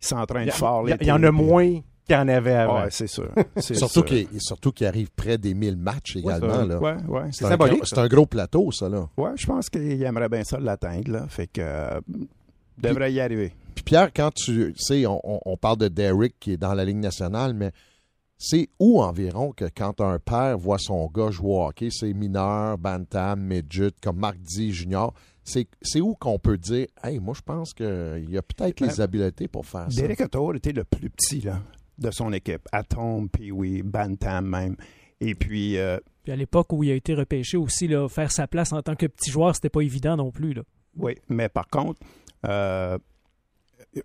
s'entraîne 0.00 0.50
fort. 0.50 0.82
il 0.84 0.90
y- 0.90 0.92
l'été. 0.92 1.04
il 1.04 1.08
y 1.08 1.12
en 1.12 1.22
a 1.22 1.30
moins 1.30 1.80
qu'il 2.08 2.16
y 2.16 2.18
en 2.18 2.26
avait 2.28 2.54
avant. 2.54 2.82
Ouais, 2.82 2.88
c'est 2.90 3.06
sûr. 3.06 3.30
Surtout 3.60 4.02
qu'il 4.02 4.26
surtout 4.40 4.72
qu'il 4.72 4.86
arrive 4.86 5.10
près 5.14 5.38
des 5.38 5.54
1000 5.54 5.76
matchs 5.76 6.16
également. 6.16 6.64
là. 6.64 6.78
Ouais, 6.80 6.96
ouais, 7.06 7.28
C'est 7.30 7.44
symbolique, 7.46 7.82
c'est 7.86 7.98
un 7.98 8.08
gros 8.08 8.26
plateau, 8.26 8.72
ça. 8.72 8.88
Là. 8.88 9.08
Ouais, 9.16 9.30
je 9.36 9.46
pense 9.46 9.68
qu'il 9.70 10.02
aimerait 10.02 10.28
bien 10.28 10.42
ça 10.44 10.58
l'atteindre, 10.58 11.12
là. 11.12 11.26
Fait 11.28 11.46
que 11.46 11.60
euh, 11.62 12.00
devrait 12.78 13.12
y 13.12 13.20
arriver. 13.20 13.52
Puis 13.74 13.84
Pierre, 13.84 14.10
quand 14.14 14.30
tu 14.34 14.72
tu 14.72 14.82
sais, 14.82 15.06
on, 15.06 15.20
on- 15.22 15.40
on 15.44 15.56
parle 15.56 15.78
de 15.78 15.88
Derrick 15.88 16.34
qui 16.40 16.52
est 16.52 16.56
dans 16.56 16.74
la 16.74 16.84
Ligue 16.84 16.96
nationale, 16.98 17.54
mais 17.54 17.70
c'est 18.38 18.68
où 18.78 19.00
environ 19.02 19.52
que 19.52 19.64
quand 19.76 20.00
un 20.00 20.18
père 20.18 20.56
voit 20.58 20.78
son 20.78 21.06
gars 21.08 21.30
jouer 21.30 21.50
au 21.50 21.62
hockey, 21.66 21.88
c'est 21.90 22.12
mineur, 22.12 22.78
bantam, 22.78 23.40
midget, 23.40 23.90
comme 24.02 24.18
Marc 24.18 24.38
dit, 24.38 24.72
junior, 24.72 25.12
c'est 25.42 25.66
c'est 25.82 26.00
où 26.00 26.14
qu'on 26.14 26.38
peut 26.38 26.56
dire, 26.58 26.86
hey, 27.02 27.18
moi 27.18 27.34
je 27.36 27.40
pense 27.42 27.72
qu'il 27.72 28.26
y 28.30 28.38
a 28.38 28.42
peut-être 28.42 28.80
les 28.80 28.88
Ben, 28.88 29.00
habiletés 29.00 29.48
pour 29.48 29.66
faire 29.66 29.90
ça. 29.90 30.00
Derek 30.00 30.20
Otto 30.20 30.54
était 30.54 30.72
le 30.72 30.84
plus 30.84 31.10
petit, 31.10 31.40
là, 31.40 31.60
de 31.98 32.10
son 32.10 32.32
équipe. 32.32 32.62
Atom, 32.72 33.28
puis 33.28 33.50
oui, 33.50 33.82
Bantam 33.82 34.46
même. 34.46 34.76
Et 35.20 35.34
puis, 35.34 35.76
euh, 35.78 35.98
Puis 36.22 36.32
à 36.32 36.36
l'époque 36.36 36.72
où 36.72 36.84
il 36.84 36.90
a 36.90 36.94
été 36.94 37.14
repêché 37.14 37.56
aussi, 37.56 37.88
là, 37.88 38.08
faire 38.08 38.30
sa 38.30 38.46
place 38.46 38.72
en 38.72 38.82
tant 38.82 38.94
que 38.94 39.06
petit 39.06 39.30
joueur, 39.30 39.54
c'était 39.54 39.70
pas 39.70 39.80
évident 39.80 40.16
non 40.16 40.30
plus. 40.30 40.54
Là. 40.54 40.62
oui, 40.96 41.14
mais 41.28 41.48
par 41.48 41.68
contre, 41.68 42.00
euh, 42.46 42.98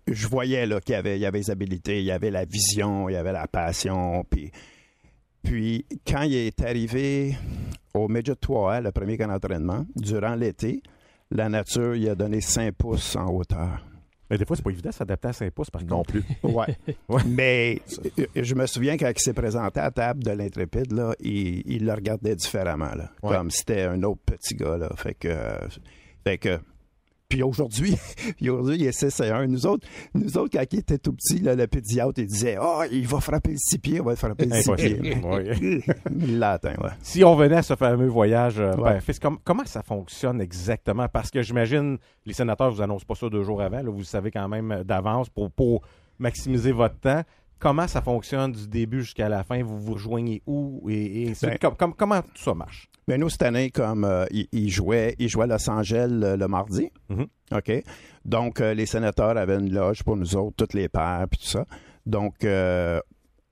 je 0.06 0.26
voyais 0.26 0.66
là, 0.66 0.80
qu'il 0.80 0.94
y 0.94 0.96
avait, 0.96 1.16
il 1.16 1.20
y 1.20 1.26
avait 1.26 1.38
les 1.38 1.50
habilités, 1.50 2.00
il 2.00 2.06
y 2.06 2.10
avait 2.10 2.30
la 2.30 2.44
vision, 2.44 3.08
il 3.08 3.12
y 3.12 3.16
avait 3.16 3.32
la 3.32 3.46
passion. 3.46 4.24
Puis, 4.28 4.50
puis 5.42 5.86
quand 6.06 6.22
il 6.22 6.34
est 6.34 6.62
arrivé 6.62 7.36
au 7.92 8.08
Midget 8.08 8.34
3 8.34 8.80
le 8.80 8.92
premier 8.92 9.16
camp 9.16 9.28
d'entraînement, 9.28 9.86
durant 9.94 10.34
l'été, 10.34 10.82
la 11.30 11.48
nature 11.48 11.94
il 11.94 12.08
a 12.08 12.14
donné 12.14 12.40
5 12.40 12.74
pouces 12.74 13.14
en 13.16 13.28
hauteur. 13.28 13.84
Mais 14.34 14.38
des 14.38 14.44
fois, 14.46 14.56
c'est 14.56 14.62
pas 14.64 14.70
évident 14.70 14.90
de 14.90 14.94
s'adapter 14.94 15.28
à 15.28 15.32
5 15.32 15.50
pouces, 15.52 15.70
par 15.70 15.82
Non 15.84 15.98
contre. 15.98 16.10
plus. 16.10 16.24
Ouais. 16.42 16.76
Ouais. 17.08 17.22
Mais 17.24 17.80
euh, 18.18 18.24
je 18.34 18.54
me 18.56 18.66
souviens 18.66 18.96
quand 18.96 19.08
il 19.14 19.20
s'est 19.20 19.32
présenté 19.32 19.78
à 19.78 19.84
la 19.84 19.90
table 19.92 20.24
de 20.24 20.32
l'Intrépide, 20.32 20.90
là, 20.92 21.14
il, 21.20 21.62
il 21.66 21.84
le 21.86 21.92
regardait 21.92 22.34
différemment. 22.34 22.92
Là, 22.96 23.10
Ouais. 23.22 23.36
Comme 23.36 23.52
c'était 23.52 23.82
un 23.82 24.02
autre 24.02 24.22
petit 24.26 24.56
gars. 24.56 24.76
Là. 24.76 24.88
Fait 24.96 25.14
que. 25.14 25.28
euh, 25.28 25.68
fait 26.26 26.38
que 26.38 26.58
puis 27.34 27.42
aujourd'hui, 27.42 27.96
aujourd'hui, 28.42 28.76
il 28.76 28.86
est 28.86 28.92
6 28.92 29.20
et 29.20 29.30
1. 29.30 29.48
Nous 29.48 29.66
autres, 29.66 29.84
nous 30.14 30.38
autres, 30.38 30.50
quand 30.56 30.64
il 30.72 30.78
était 30.78 30.98
tout 30.98 31.12
petit, 31.12 31.40
là, 31.40 31.56
le 31.56 31.66
pédiatre, 31.66 32.12
il 32.18 32.26
disait 32.26 32.56
Ah, 32.60 32.82
il 32.92 33.06
va 33.08 33.18
frapper 33.18 33.50
le 33.50 33.56
six 33.58 33.78
pieds, 33.78 33.96
il 33.96 34.02
va 34.02 34.14
frapper 34.14 34.46
le 34.46 34.54
six 34.62 34.70
pieds. 34.72 35.00
Il 36.20 36.38
l'a 36.38 36.52
atteint, 36.52 36.74
ouais. 36.80 36.90
Si 37.02 37.24
on 37.24 37.34
venait 37.34 37.56
à 37.56 37.62
ce 37.62 37.74
fameux 37.74 38.06
voyage, 38.06 38.60
euh, 38.60 38.74
Ouais. 38.76 38.92
père-fils, 38.92 39.18
com- 39.18 39.38
comment 39.42 39.64
ça 39.64 39.82
fonctionne 39.82 40.40
exactement? 40.40 41.08
Parce 41.08 41.30
que 41.30 41.42
j'imagine, 41.42 41.98
les 42.24 42.32
sénateurs 42.34 42.70
vous 42.70 42.80
annoncent 42.82 43.04
pas 43.06 43.14
ça 43.16 43.28
deux 43.28 43.42
jours 43.42 43.60
avant, 43.62 43.82
là, 43.82 43.90
vous 43.90 43.98
le 43.98 44.04
savez 44.04 44.30
quand 44.30 44.48
même 44.48 44.70
euh, 44.70 44.84
d'avance 44.84 45.28
pour, 45.28 45.50
pour 45.50 45.82
maximiser 46.20 46.70
votre 46.72 46.98
temps. 47.00 47.22
Comment 47.58 47.86
ça 47.88 48.02
fonctionne 48.02 48.52
du 48.52 48.68
début 48.68 49.02
jusqu'à 49.02 49.28
la 49.28 49.42
fin? 49.44 49.62
Vous 49.62 49.78
vous 49.78 49.94
rejoignez 49.94 50.42
où? 50.46 50.88
Et, 50.90 51.22
et 51.24 51.30
ainsi 51.30 51.46
de 51.46 51.50
Ben- 51.60 51.92
comment 51.96 52.20
tout 52.22 52.28
ça 52.42 52.54
marche? 52.54 52.88
Mais 53.08 53.18
nous, 53.18 53.28
cette 53.28 53.42
année, 53.42 53.70
comme 53.70 54.04
euh, 54.04 54.24
il, 54.30 54.48
il 54.52 54.70
jouait, 54.70 55.14
il 55.18 55.28
jouait 55.28 55.44
à 55.44 55.46
Los 55.46 55.68
Angeles 55.70 56.08
euh, 56.22 56.36
le 56.36 56.48
mardi. 56.48 56.90
Mhm. 57.10 57.26
OK? 57.52 57.72
Donc, 58.24 58.60
euh, 58.60 58.72
les 58.74 58.86
sénateurs 58.86 59.36
avaient 59.36 59.56
une 59.58 59.72
loge 59.72 60.02
pour 60.02 60.16
nous 60.16 60.36
autres, 60.36 60.56
toutes 60.56 60.74
les 60.74 60.88
pères, 60.88 61.26
puis 61.30 61.38
tout 61.40 61.46
ça. 61.46 61.64
Donc, 62.06 62.44
euh, 62.44 63.00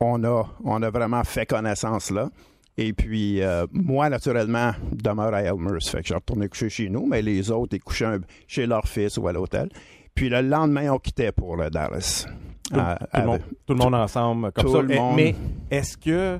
on, 0.00 0.24
a, 0.24 0.44
on 0.64 0.82
a 0.82 0.90
vraiment 0.90 1.22
fait 1.24 1.46
connaissance 1.46 2.10
là. 2.10 2.30
Et 2.78 2.94
puis, 2.94 3.42
euh, 3.42 3.66
moi, 3.70 4.08
naturellement, 4.08 4.72
demeure 4.92 5.34
à 5.34 5.42
Elmers. 5.42 5.82
Fait 5.82 6.00
que 6.00 6.08
je 6.08 6.14
retournais 6.14 6.48
coucher 6.48 6.70
chez 6.70 6.88
nous, 6.88 7.06
mais 7.06 7.20
les 7.20 7.50
autres, 7.50 7.76
ils 7.76 7.80
couchaient 7.82 8.06
un- 8.06 8.20
chez 8.46 8.66
leur 8.66 8.88
fils 8.88 9.18
ou 9.18 9.28
à 9.28 9.32
l'hôtel. 9.32 9.68
Puis 10.14 10.30
le 10.30 10.40
lendemain, 10.40 10.90
on 10.92 10.98
quittait 10.98 11.32
pour 11.32 11.56
le 11.56 11.68
Dallas. 11.68 12.26
Tout, 12.70 12.78
à- 12.78 12.96
tout 12.96 13.20
le 13.20 13.26
monde, 13.26 13.40
tout 13.66 13.72
le 13.74 13.78
monde 13.78 13.94
ensemble, 13.94 14.52
comme 14.52 14.64
Tout 14.64 14.72
ça. 14.72 14.82
le 14.82 14.90
Eh, 14.92 14.96
monde. 14.98 15.16
Mais 15.16 15.34
est-ce 15.70 15.96
que 15.96 16.38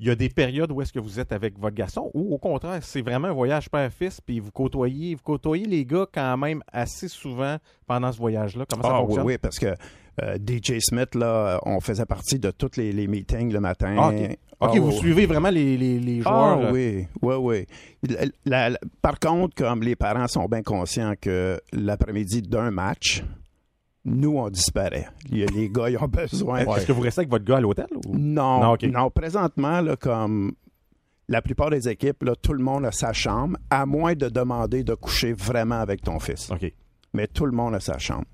il 0.00 0.08
y 0.08 0.10
a 0.10 0.14
des 0.16 0.28
périodes 0.28 0.72
où 0.72 0.82
est-ce 0.82 0.92
que 0.92 0.98
vous 0.98 1.20
êtes 1.20 1.32
avec 1.32 1.58
votre 1.58 1.76
garçon 1.76 2.10
ou 2.14 2.34
au 2.34 2.38
contraire, 2.38 2.80
c'est 2.82 3.00
vraiment 3.00 3.28
un 3.28 3.32
voyage 3.32 3.70
père-fils 3.70 4.20
puis 4.20 4.40
vous 4.40 4.50
côtoyez, 4.50 5.14
vous 5.14 5.22
côtoyez 5.22 5.66
les 5.66 5.84
gars 5.86 6.06
quand 6.12 6.36
même 6.36 6.62
assez 6.72 7.06
souvent 7.08 7.56
pendant 7.86 8.10
ce 8.10 8.18
voyage-là? 8.18 8.64
Comment 8.68 8.82
ça 8.82 8.88
Ah, 8.92 9.00
oui, 9.00 9.06
fonctionne? 9.06 9.26
oui, 9.26 9.38
parce 9.38 9.58
que 9.58 9.74
euh, 10.22 10.36
DJ 10.38 10.78
Smith, 10.80 11.14
là, 11.14 11.60
on 11.64 11.80
faisait 11.80 12.06
partie 12.06 12.38
de 12.40 12.50
tous 12.50 12.76
les, 12.76 12.92
les 12.92 13.06
meetings 13.06 13.52
le 13.52 13.60
matin. 13.60 13.94
Ah, 13.98 14.08
ok. 14.08 14.38
Ah, 14.60 14.66
vous 14.78 14.88
oui. 14.88 14.96
suivez 14.96 15.26
vraiment 15.26 15.50
les, 15.50 15.76
les, 15.76 15.98
les 16.00 16.20
joueurs. 16.22 16.60
Ah 16.66 16.70
oui, 16.72 17.06
oui, 17.22 17.34
oui. 17.36 17.66
La- 18.08 18.24
la- 18.44 18.70
la- 18.70 18.78
par 19.02 19.18
contre, 19.20 19.54
comme 19.54 19.82
les 19.82 19.96
parents 19.96 20.28
sont 20.28 20.46
bien 20.46 20.62
conscients 20.62 21.14
que 21.20 21.60
l'après-midi 21.72 22.42
d'un 22.42 22.70
match, 22.70 23.22
nous, 24.04 24.36
on 24.36 24.50
disparaît. 24.50 25.08
Les 25.30 25.70
gars, 25.70 25.88
ils 25.90 25.96
ont 25.98 26.08
besoin. 26.08 26.58
Est-ce 26.60 26.86
que 26.86 26.92
vous 26.92 27.00
restez 27.00 27.20
avec 27.20 27.30
votre 27.30 27.44
gars 27.44 27.56
à 27.56 27.60
l'hôtel? 27.60 27.86
ou- 28.06 28.16
Non, 28.16 28.60
Non, 28.60 28.76
non, 28.92 29.10
présentement, 29.10 29.80
là, 29.80 29.96
comme 29.96 30.52
la 31.28 31.40
plupart 31.40 31.70
des 31.70 31.88
équipes, 31.88 32.22
là, 32.22 32.34
tout 32.36 32.52
le 32.52 32.62
monde 32.62 32.84
a 32.84 32.92
sa 32.92 33.12
chambre, 33.14 33.56
à 33.70 33.86
moins 33.86 34.14
de 34.14 34.28
demander 34.28 34.84
de 34.84 34.94
coucher 34.94 35.32
vraiment 35.32 35.80
avec 35.80 36.02
ton 36.02 36.18
fils. 36.18 36.50
OK. 36.50 36.70
Mais 37.14 37.26
tout 37.28 37.46
le 37.46 37.52
monde 37.52 37.74
a 37.76 37.80
sa 37.80 37.96
chambre. 37.98 38.24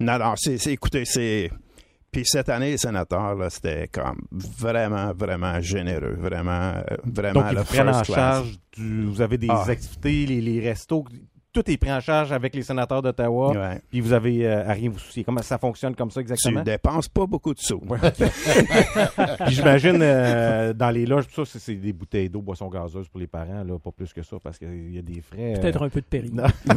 Non, 0.00 0.18
non, 0.18 0.34
c'est, 0.36 0.64
écoutez, 0.68 1.04
c'est... 1.04 1.50
Puis 2.12 2.22
cette 2.24 2.48
année, 2.48 2.70
les 2.70 2.78
sénateurs, 2.78 3.34
là, 3.34 3.50
c'était 3.50 3.88
comme 3.88 4.18
vraiment, 4.30 5.12
vraiment 5.12 5.60
généreux. 5.60 6.16
Vraiment, 6.18 6.72
euh, 6.76 6.82
vraiment 7.04 7.40
Donc, 7.42 7.52
ils 7.52 7.64
prennent 7.64 7.88
en 7.88 8.00
class. 8.02 8.06
charge. 8.06 8.58
du- 8.72 9.04
vous 9.06 9.20
avez 9.20 9.36
des 9.36 9.48
Ah. 9.50 9.64
activités, 9.68 10.24
les, 10.26 10.40
les 10.40 10.60
restos. 10.60 11.04
Tout 11.52 11.68
est 11.70 11.76
pris 11.78 11.90
en 11.90 11.98
charge 12.00 12.30
avec 12.30 12.54
les 12.54 12.62
sénateurs 12.62 13.00
d'Ottawa. 13.02 13.52
Ouais. 13.52 13.80
Puis 13.90 14.00
vous 14.00 14.12
avez 14.12 14.46
euh, 14.46 14.68
à 14.68 14.72
rien 14.74 14.90
vous 14.90 14.98
soucier. 14.98 15.24
Comment 15.24 15.40
ça 15.42 15.56
fonctionne 15.58 15.94
comme 15.96 16.10
ça 16.10 16.20
Tu 16.20 16.30
exactement? 16.30 16.62
dépenses 16.62 17.08
pas 17.08 17.26
beaucoup 17.26 17.54
de 17.54 17.58
sous. 17.58 17.80
Puis 19.46 19.54
j'imagine 19.54 19.98
euh, 20.02 20.72
dans 20.72 20.90
les 20.90 21.06
loges, 21.06 21.26
tout 21.28 21.44
ça, 21.44 21.50
c'est- 21.52 21.58
c'est 21.58 21.74
des 21.74 21.92
bouteilles 21.92 22.28
d'eau, 22.28 22.42
boissons 22.42 22.68
gazeuses 22.68 23.08
pour 23.08 23.20
les 23.20 23.26
parents, 23.26 23.64
là, 23.64 23.78
pas 23.78 23.90
plus 23.90 24.12
que 24.12 24.22
ça, 24.22 24.36
parce 24.42 24.58
qu'il 24.58 24.94
y 24.94 24.98
a 24.98 25.02
des 25.02 25.20
frais. 25.20 25.54
euh, 25.56 25.60
Peut-être 25.60 25.82
un 25.82 25.88
peu 25.88 26.00
de 26.00 26.06
péril. 26.06 26.34
Non. 26.34 26.44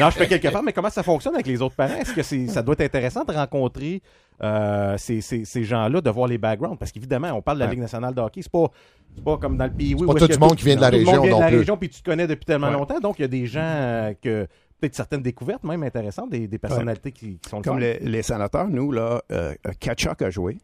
non, 0.00 0.10
je 0.10 0.16
fais 0.16 0.26
quelque 0.26 0.48
part, 0.48 0.62
mais 0.62 0.72
comment 0.72 0.90
ça 0.90 1.02
fonctionne 1.02 1.34
avec 1.34 1.46
les 1.46 1.60
autres 1.62 1.76
parents? 1.76 1.96
Est-ce 1.96 2.14
que 2.14 2.22
c'est, 2.22 2.46
ça 2.48 2.62
doit 2.62 2.74
être 2.78 2.82
intéressant 2.82 3.24
de 3.24 3.32
rencontrer 3.32 4.02
euh, 4.42 4.96
ces, 4.98 5.20
ces- 5.20 5.44
ces 5.44 5.64
gens-là, 5.64 6.00
de 6.00 6.10
voir 6.10 6.26
les 6.28 6.38
backgrounds? 6.38 6.78
Parce 6.78 6.90
qu'évidemment, 6.92 7.30
on 7.32 7.42
parle 7.42 7.58
de 7.58 7.64
la. 7.64 7.70
Ligue 7.70 7.80
nationale 7.80 8.14
de 8.14 8.20
hockey, 8.20 8.42
c'est 8.42 8.50
pas, 8.52 8.66
c'est 9.14 9.24
pas 9.24 9.36
comme 9.38 9.56
dans 9.56 9.66
le 9.66 9.72
pays. 9.72 9.94
pas 9.94 10.14
tout 10.14 10.26
le 10.28 10.36
monde 10.38 10.56
qui 10.56 10.64
vient 10.64 10.76
de 10.76 10.80
la 10.80 10.90
tout 10.90 10.96
le 10.96 10.98
région 11.00 11.12
monde 11.16 11.26
vient 11.26 11.36
de 11.36 11.40
la 11.42 11.48
plus. 11.48 11.58
région, 11.58 11.76
puis 11.76 11.88
tu 11.88 12.00
te 12.02 12.10
connais 12.10 12.26
depuis 12.26 12.44
tellement 12.44 12.66
Ouais. 12.68 12.72
longtemps, 12.74 13.00
donc 13.00 13.18
il 13.18 13.22
y 13.22 13.24
a 13.24 13.28
des 13.28 13.46
gens 13.46 13.60
euh, 13.62 14.12
que 14.20 14.46
peut-être 14.80 14.94
certaines 14.96 15.22
découvertes 15.22 15.62
même 15.64 15.82
intéressantes, 15.84 16.30
des, 16.30 16.48
des 16.48 16.58
personnalités 16.58 17.12
qui, 17.12 17.38
qui 17.38 17.48
sont 17.48 17.58
le 17.58 17.62
Comme 17.62 17.78
les, 17.78 17.98
les 18.00 18.22
sénateurs, 18.22 18.66
nous, 18.68 18.90
là, 18.90 19.22
euh, 19.30 19.54
Kachuk 19.78 20.20
a 20.22 20.30
joué. 20.30 20.58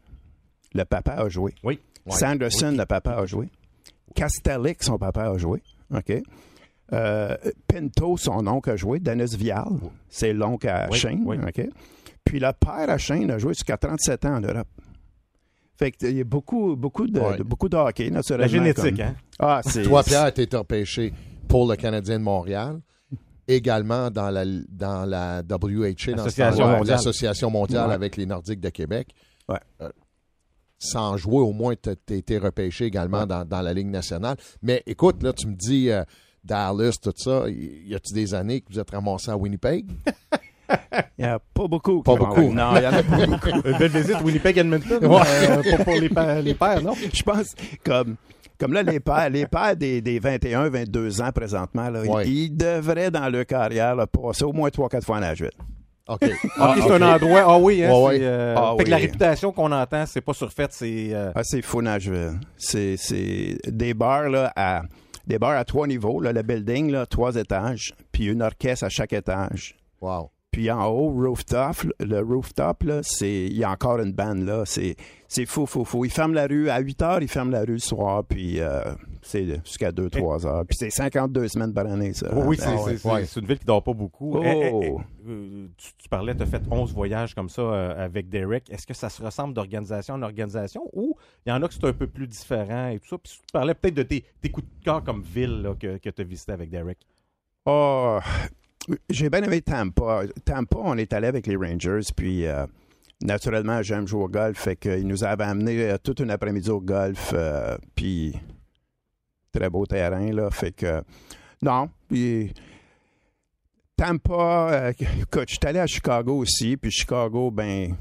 Le 0.73 0.83
papa 0.83 1.13
a 1.13 1.29
joué. 1.29 1.53
Oui. 1.63 1.79
Ouais. 2.05 2.11
Sanderson, 2.11 2.75
le 2.77 2.85
papa 2.85 3.11
a 3.11 3.25
joué. 3.25 3.49
Castellic, 4.13 4.83
son 4.83 4.97
papa 4.97 5.23
a 5.29 5.37
joué. 5.37 5.61
OK. 5.95 6.11
Euh, 6.91 7.35
Pinto, 7.67 8.17
son 8.17 8.45
oncle 8.47 8.71
a 8.71 8.75
joué. 8.75 8.99
Dennis 8.99 9.35
Vial, 9.37 9.65
c'est 10.09 10.33
l'oncle 10.33 10.67
à 10.67 10.87
Oui, 10.91 10.97
Shane. 10.97 11.21
oui. 11.25 11.37
OK. 11.37 11.67
Puis 12.29 12.39
le 12.39 12.51
père 12.53 12.87
à 12.91 12.97
Shane 12.99 13.31
a 13.31 13.39
joué 13.39 13.53
jusqu'à 13.55 13.75
37 13.75 14.25
ans 14.25 14.35
en 14.35 14.39
Europe. 14.41 14.67
Fait 15.79 15.91
qu'il 15.91 16.15
y 16.15 16.21
a 16.21 16.23
beaucoup, 16.23 16.75
beaucoup, 16.75 17.07
de, 17.07 17.19
Ouais. 17.19 17.37
de- 17.37 17.43
beaucoup 17.43 17.67
de 17.69 17.75
hockey, 17.75 18.11
naturellement. 18.11 18.45
La 18.45 18.51
génétique, 18.51 18.97
comme- 18.97 19.05
hein? 19.05 19.15
Ah, 19.39 19.61
c'est... 19.65 19.81
Toi, 19.81 20.03
Pierre, 20.03 20.31
tu 20.31 20.41
été 20.41 20.55
repêché 20.55 21.11
pour 21.47 21.67
le 21.67 21.75
Canadien 21.75 22.19
de 22.19 22.23
Montréal, 22.23 22.81
également 23.47 24.11
dans 24.11 24.29
la, 24.29 24.43
dans 24.45 25.05
la 25.09 25.41
WHA, 25.41 26.13
dans 26.13 26.83
l'Association 26.83 27.49
mondiale 27.49 27.87
Ouais. 27.87 27.95
avec 27.95 28.15
les 28.15 28.27
Nordiques 28.27 28.59
de 28.59 28.69
Québec. 28.69 29.07
Ouais. 29.47 29.57
Euh, 29.81 29.89
sans 30.77 31.17
jouer, 31.17 31.39
au 31.41 31.51
moins, 31.51 31.73
tu 31.81 31.89
as 31.89 32.13
été 32.15 32.37
repêché 32.37 32.85
également 32.85 33.25
dans, 33.25 33.43
dans 33.43 33.61
la 33.61 33.73
Ligue 33.73 33.87
nationale. 33.89 34.37
Mais 34.61 34.83
écoute, 34.85 35.23
là, 35.23 35.33
tu 35.33 35.47
me 35.47 35.55
dis 35.55 35.89
euh, 35.89 36.03
Dallas, 36.43 36.97
tout 37.01 37.11
ça, 37.15 37.49
y 37.49 37.87
y 37.87 37.95
a-tu 37.95 38.13
des 38.13 38.35
années 38.35 38.61
que 38.61 38.71
vous 38.71 38.79
êtes 38.79 38.91
ramassé 38.91 39.31
à 39.31 39.35
Winnipeg? 39.37 39.87
Il 41.17 41.25
n'y 41.25 41.29
a 41.29 41.39
pas 41.39 41.67
beaucoup. 41.67 42.01
Pas 42.03 42.15
beaucoup. 42.15 42.53
Non, 42.53 42.75
il 42.77 42.83
y 42.83 42.87
en 42.87 42.93
a 42.93 43.03
pas 43.03 43.25
beaucoup. 43.25 43.49
Une 43.67 43.77
belle 43.77 43.91
visite 43.91 44.21
Winnipeg-Edmonton 44.23 44.99
euh, 45.03 45.63
pour, 45.75 45.85
pour 45.85 45.93
les, 45.95 46.09
pa- 46.09 46.41
les 46.41 46.53
pères, 46.53 46.81
non? 46.81 46.93
Je 47.13 47.23
pense 47.23 47.55
comme 47.83 48.15
comme 48.59 48.73
là 48.73 48.83
les 48.83 48.99
pères 48.99 49.29
les 49.29 49.45
pères 49.47 49.75
des, 49.75 50.01
des 50.01 50.19
21 50.19 50.69
22 50.69 51.21
ans 51.21 51.31
présentement 51.33 51.89
là, 51.89 52.01
Ouais. 52.01 52.27
ils 52.27 52.49
devraient 52.55 53.09
dans 53.09 53.27
leur 53.29 53.45
carrière 53.45 53.95
là, 53.95 54.05
passer 54.05 54.43
au 54.43 54.51
moins 54.53 54.69
3 54.69 54.89
4 54.89 55.05
fois 55.05 55.17
en 55.17 55.21
Nashville. 55.21 55.49
OK. 56.09 56.23
Ok, 56.23 56.29
c'est 56.81 56.91
un 56.91 57.01
endroit. 57.03 57.43
Ah 57.45 57.57
oui, 57.59 57.83
hein, 57.85 57.91
Ouais, 57.91 58.03
ouais. 58.03 58.19
euh, 58.21 58.55
Ah 58.57 58.73
fait 58.77 58.83
que 58.85 58.89
la 58.89 58.95
oui. 58.97 59.03
réputation 59.03 59.51
qu'on 59.51 59.71
entend, 59.71 60.05
c'est 60.07 60.21
pas 60.21 60.33
surfaite, 60.33 60.71
c'est. 60.73 61.09
euh, 61.13 61.31
Ah, 61.35 61.41
c'est 61.43 61.61
fou 61.61 61.81
Nashville. 61.81 62.39
C'est 62.57 62.95
c'est 62.97 63.57
des 63.67 63.93
bars 63.93 64.27
là 64.29 64.51
à 64.55 64.81
des 65.27 65.37
bars 65.37 65.51
à 65.57 65.63
trois 65.63 65.85
niveaux 65.87 66.19
là, 66.19 66.33
le 66.33 66.41
building 66.41 66.91
là, 66.91 67.05
trois 67.05 67.35
étages, 67.35 67.93
puis 68.11 68.25
une 68.25 68.41
orchestre 68.41 68.85
à 68.85 68.89
chaque 68.89 69.13
étage. 69.13 69.75
Wow. 70.01 70.31
Puis 70.51 70.71
en 70.71 70.83
haut, 70.87 71.09
rooftop, 71.11 71.75
le 71.99 72.21
rooftop, 72.21 72.81
là, 72.83 73.01
c'est, 73.03 73.45
il 73.45 73.55
y 73.55 73.63
a 73.63 73.69
encore 73.69 73.99
une 73.99 74.13
bande, 74.13 74.39
là. 74.39 74.63
C'est, 74.65 74.95
c'est 75.27 75.45
fou, 75.45 75.67
fou, 75.67 75.85
fou. 75.85 76.05
Ils 76.05 76.11
ferment 76.11 76.33
la 76.33 76.47
rue. 76.47 76.69
À 76.69 76.79
8 76.79 77.01
heures, 77.03 77.21
ils 77.21 77.27
ferment 77.27 77.51
la 77.51 77.59
rue 77.61 77.73
le 77.73 77.77
soir, 77.77 78.23
puis 78.23 78.59
euh, 78.59 78.81
c'est 79.21 79.45
jusqu'à 79.63 79.91
2-3 79.91 80.47
heures. 80.47 80.65
Puis 80.65 80.75
c'est 80.79 80.89
52 80.89 81.49
semaines 81.49 81.71
par 81.71 81.85
année, 81.85 82.13
ça. 82.13 82.33
oui, 82.33 82.57
c'est, 82.59 82.65
Ah 82.67 82.71
ouais, 82.77 82.91
c'est- 82.93 82.97
c'est- 82.97 83.07
ouais. 83.11 83.25
c'est 83.25 83.39
une 83.39 83.45
ville 83.45 83.59
qui 83.59 83.65
dort 83.65 83.83
pas 83.83 83.93
beaucoup. 83.93 84.37
Oh. 84.37 84.41
Eh, 84.43 84.47
eh, 84.49 84.71
eh, 84.87 84.95
euh, 85.29 85.67
tu, 85.77 85.91
tu 85.99 86.09
parlais, 86.09 86.33
tu 86.35 86.41
as 86.41 86.47
fait 86.47 86.63
11 86.71 86.93
voyages 86.95 87.35
comme 87.35 87.49
ça 87.49 87.61
euh, 87.61 88.03
avec 88.05 88.27
Derek. 88.27 88.71
Est-ce 88.71 88.87
que 88.87 88.95
ça 88.95 89.09
se 89.09 89.21
ressemble 89.21 89.53
d'organisation 89.53 90.15
en 90.15 90.23
organisation 90.23 90.81
ou 90.93 91.15
il 91.45 91.49
y 91.49 91.51
en 91.53 91.61
a 91.61 91.67
que 91.67 91.75
c'est 91.75 91.85
un 91.85 91.93
peu 91.93 92.07
plus 92.07 92.25
différent 92.27 92.87
et 92.87 92.97
tout 92.97 93.07
ça? 93.09 93.17
Puis 93.19 93.33
tu 93.33 93.39
parlais 93.53 93.75
peut-être 93.75 93.93
de 93.93 94.03
tes, 94.03 94.23
tes 94.41 94.49
coups 94.49 94.65
de 94.65 94.83
cœur 94.83 95.03
comme 95.03 95.21
ville 95.21 95.61
là, 95.61 95.75
que, 95.79 95.97
que 95.97 96.09
tu 96.09 96.21
as 96.23 96.25
visité 96.25 96.53
avec 96.53 96.71
Derek. 96.71 96.97
Oh, 97.67 98.17
j'ai 99.09 99.29
bien 99.29 99.43
aimé 99.43 99.61
Tampa. 99.61 100.23
Tampa, 100.45 100.77
on 100.81 100.97
est 100.97 101.11
allé 101.13 101.27
avec 101.27 101.47
les 101.47 101.55
Rangers, 101.55 101.99
puis 102.15 102.45
euh, 102.45 102.65
naturellement, 103.21 103.81
j'aime 103.81 104.07
jouer 104.07 104.23
au 104.23 104.27
golf, 104.27 104.57
fait 104.57 104.75
qu'il 104.75 105.05
nous 105.07 105.23
avait 105.23 105.43
amené 105.43 105.89
euh, 105.91 105.97
toute 106.01 106.19
une 106.19 106.31
après-midi 106.31 106.69
au 106.69 106.81
golf, 106.81 107.31
euh, 107.33 107.77
puis 107.95 108.35
très 109.51 109.69
beau 109.69 109.85
terrain, 109.85 110.31
là, 110.31 110.49
fait 110.51 110.71
que 110.71 111.01
non, 111.61 111.89
puis 112.07 112.53
Tampa, 113.95 114.69
euh, 114.71 114.93
écoute, 115.21 115.49
je 115.49 115.55
suis 115.55 115.59
allé 115.65 115.79
à 115.79 115.87
Chicago 115.87 116.37
aussi, 116.37 116.77
puis 116.77 116.89
Chicago, 116.91 117.51
ben, 117.51 117.95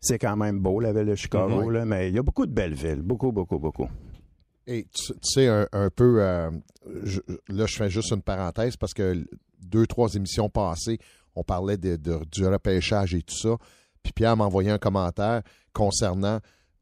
c'est 0.00 0.18
quand 0.18 0.36
même 0.36 0.60
beau, 0.60 0.78
la 0.80 0.92
ville 0.92 1.06
de 1.06 1.14
Chicago, 1.14 1.64
Mhm. 1.64 1.70
là, 1.72 1.84
mais 1.84 2.08
il 2.10 2.14
y 2.14 2.18
a 2.18 2.22
beaucoup 2.22 2.46
de 2.46 2.52
belles 2.52 2.74
villes, 2.74 3.02
beaucoup, 3.02 3.32
beaucoup, 3.32 3.58
beaucoup. 3.58 3.88
Et 4.68 4.84
tu, 4.84 5.12
tu 5.14 5.18
sais, 5.22 5.48
un, 5.48 5.66
un 5.72 5.90
peu, 5.90 6.22
euh, 6.22 6.50
je- 7.02 7.20
là, 7.48 7.66
je 7.66 7.74
fais 7.76 7.90
juste 7.90 8.12
une 8.12 8.22
parenthèse 8.22 8.76
parce 8.76 8.94
que 8.94 9.24
deux, 9.64 9.86
trois 9.86 10.14
émissions 10.14 10.48
passées, 10.48 10.98
on 11.34 11.42
parlait 11.44 11.76
de, 11.76 11.96
de- 11.96 12.20
du 12.30 12.46
repêchage 12.46 13.14
et 13.14 13.22
tout 13.22 13.34
ça. 13.36 13.56
Puis 14.02 14.12
Pierre 14.12 14.36
m'a 14.36 14.44
envoyé 14.44 14.70
un 14.70 14.78
commentaire 14.78 15.42
concernant 15.72 16.38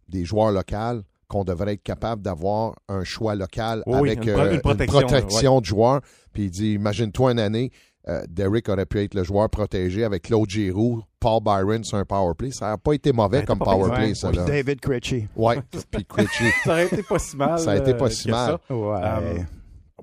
des 0.09 0.24
joueurs 0.24 0.51
locaux 0.53 1.03
qu'on 1.28 1.45
devrait 1.45 1.74
être 1.74 1.83
capable 1.85 2.22
d'avoir 2.22 2.74
un 2.89 3.05
choix 3.05 3.37
local 3.37 3.85
Oui, 3.87 4.11
avec 4.11 4.24
une 4.26 4.33
pro- 4.33 4.41
euh, 4.43 4.53
une 4.55 4.61
protection, 4.61 5.01
protection 5.03 5.61
de 5.61 5.64
joueurs. 5.66 6.01
Puis 6.33 6.45
il 6.45 6.51
dit, 6.51 6.72
imagine-toi 6.72 7.33
une 7.33 7.39
année, 7.39 7.70
euh, 8.09 8.22
Derek 8.28 8.68
aurait 8.68 8.87
pu 8.87 8.99
être 9.01 9.14
le 9.14 9.22
joueur 9.22 9.49
protégé 9.49 10.03
avec 10.03 10.22
Claude 10.24 10.49
Giroux, 10.51 11.03
Paul 11.20 11.41
Byron 11.45 11.85
sur 11.85 11.99
un 11.99 12.05
power 12.05 12.33
play. 12.37 12.51
Ça 12.51 12.70
n'a 12.70 12.78
pas 12.78 12.95
été 12.95 13.12
mauvais 13.12 13.41
Ben, 13.41 13.45
comme 13.47 13.59
t'as 13.61 13.64
pas 13.66 13.70
power 13.72 13.83
besoin. 13.91 13.97
play, 13.99 14.14
ça. 14.14 14.33
Là. 14.33 14.45
David 14.45 14.81
Critchie. 14.81 15.28
Ouais, 15.37 15.61
puis 15.93 16.05
Critchie. 16.05 16.51
Ça 16.64 16.70
aurait 16.72 16.87
été 16.87 17.03
pas 17.05 17.18
si 17.20 17.37
mal. 17.37 17.59
Ça 17.61 17.70
a 17.72 17.76
été 17.76 17.95
pas 17.95 18.07
euh, 18.07 18.11
si 18.11 18.28
mal. 18.31 18.59
ça. 18.66 18.74
Ouais. 18.74 19.01
Euh, 19.05 19.39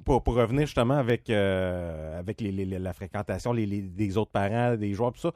pour, 0.07 0.23
pour 0.23 0.35
revenir 0.35 0.65
justement 0.65 0.93
avec, 0.95 1.29
euh, 1.29 2.17
avec 2.17 2.39
les- 2.39 2.51
les- 2.53 2.63
les- 2.65 2.79
la 2.79 2.93
fréquentation 2.93 3.51
les, 3.51 3.65
les- 3.65 3.81
des 3.81 4.17
autres 4.17 4.31
parents, 4.31 4.75
des 4.77 4.93
joueurs, 4.93 5.11
tout 5.11 5.19
ça, 5.19 5.31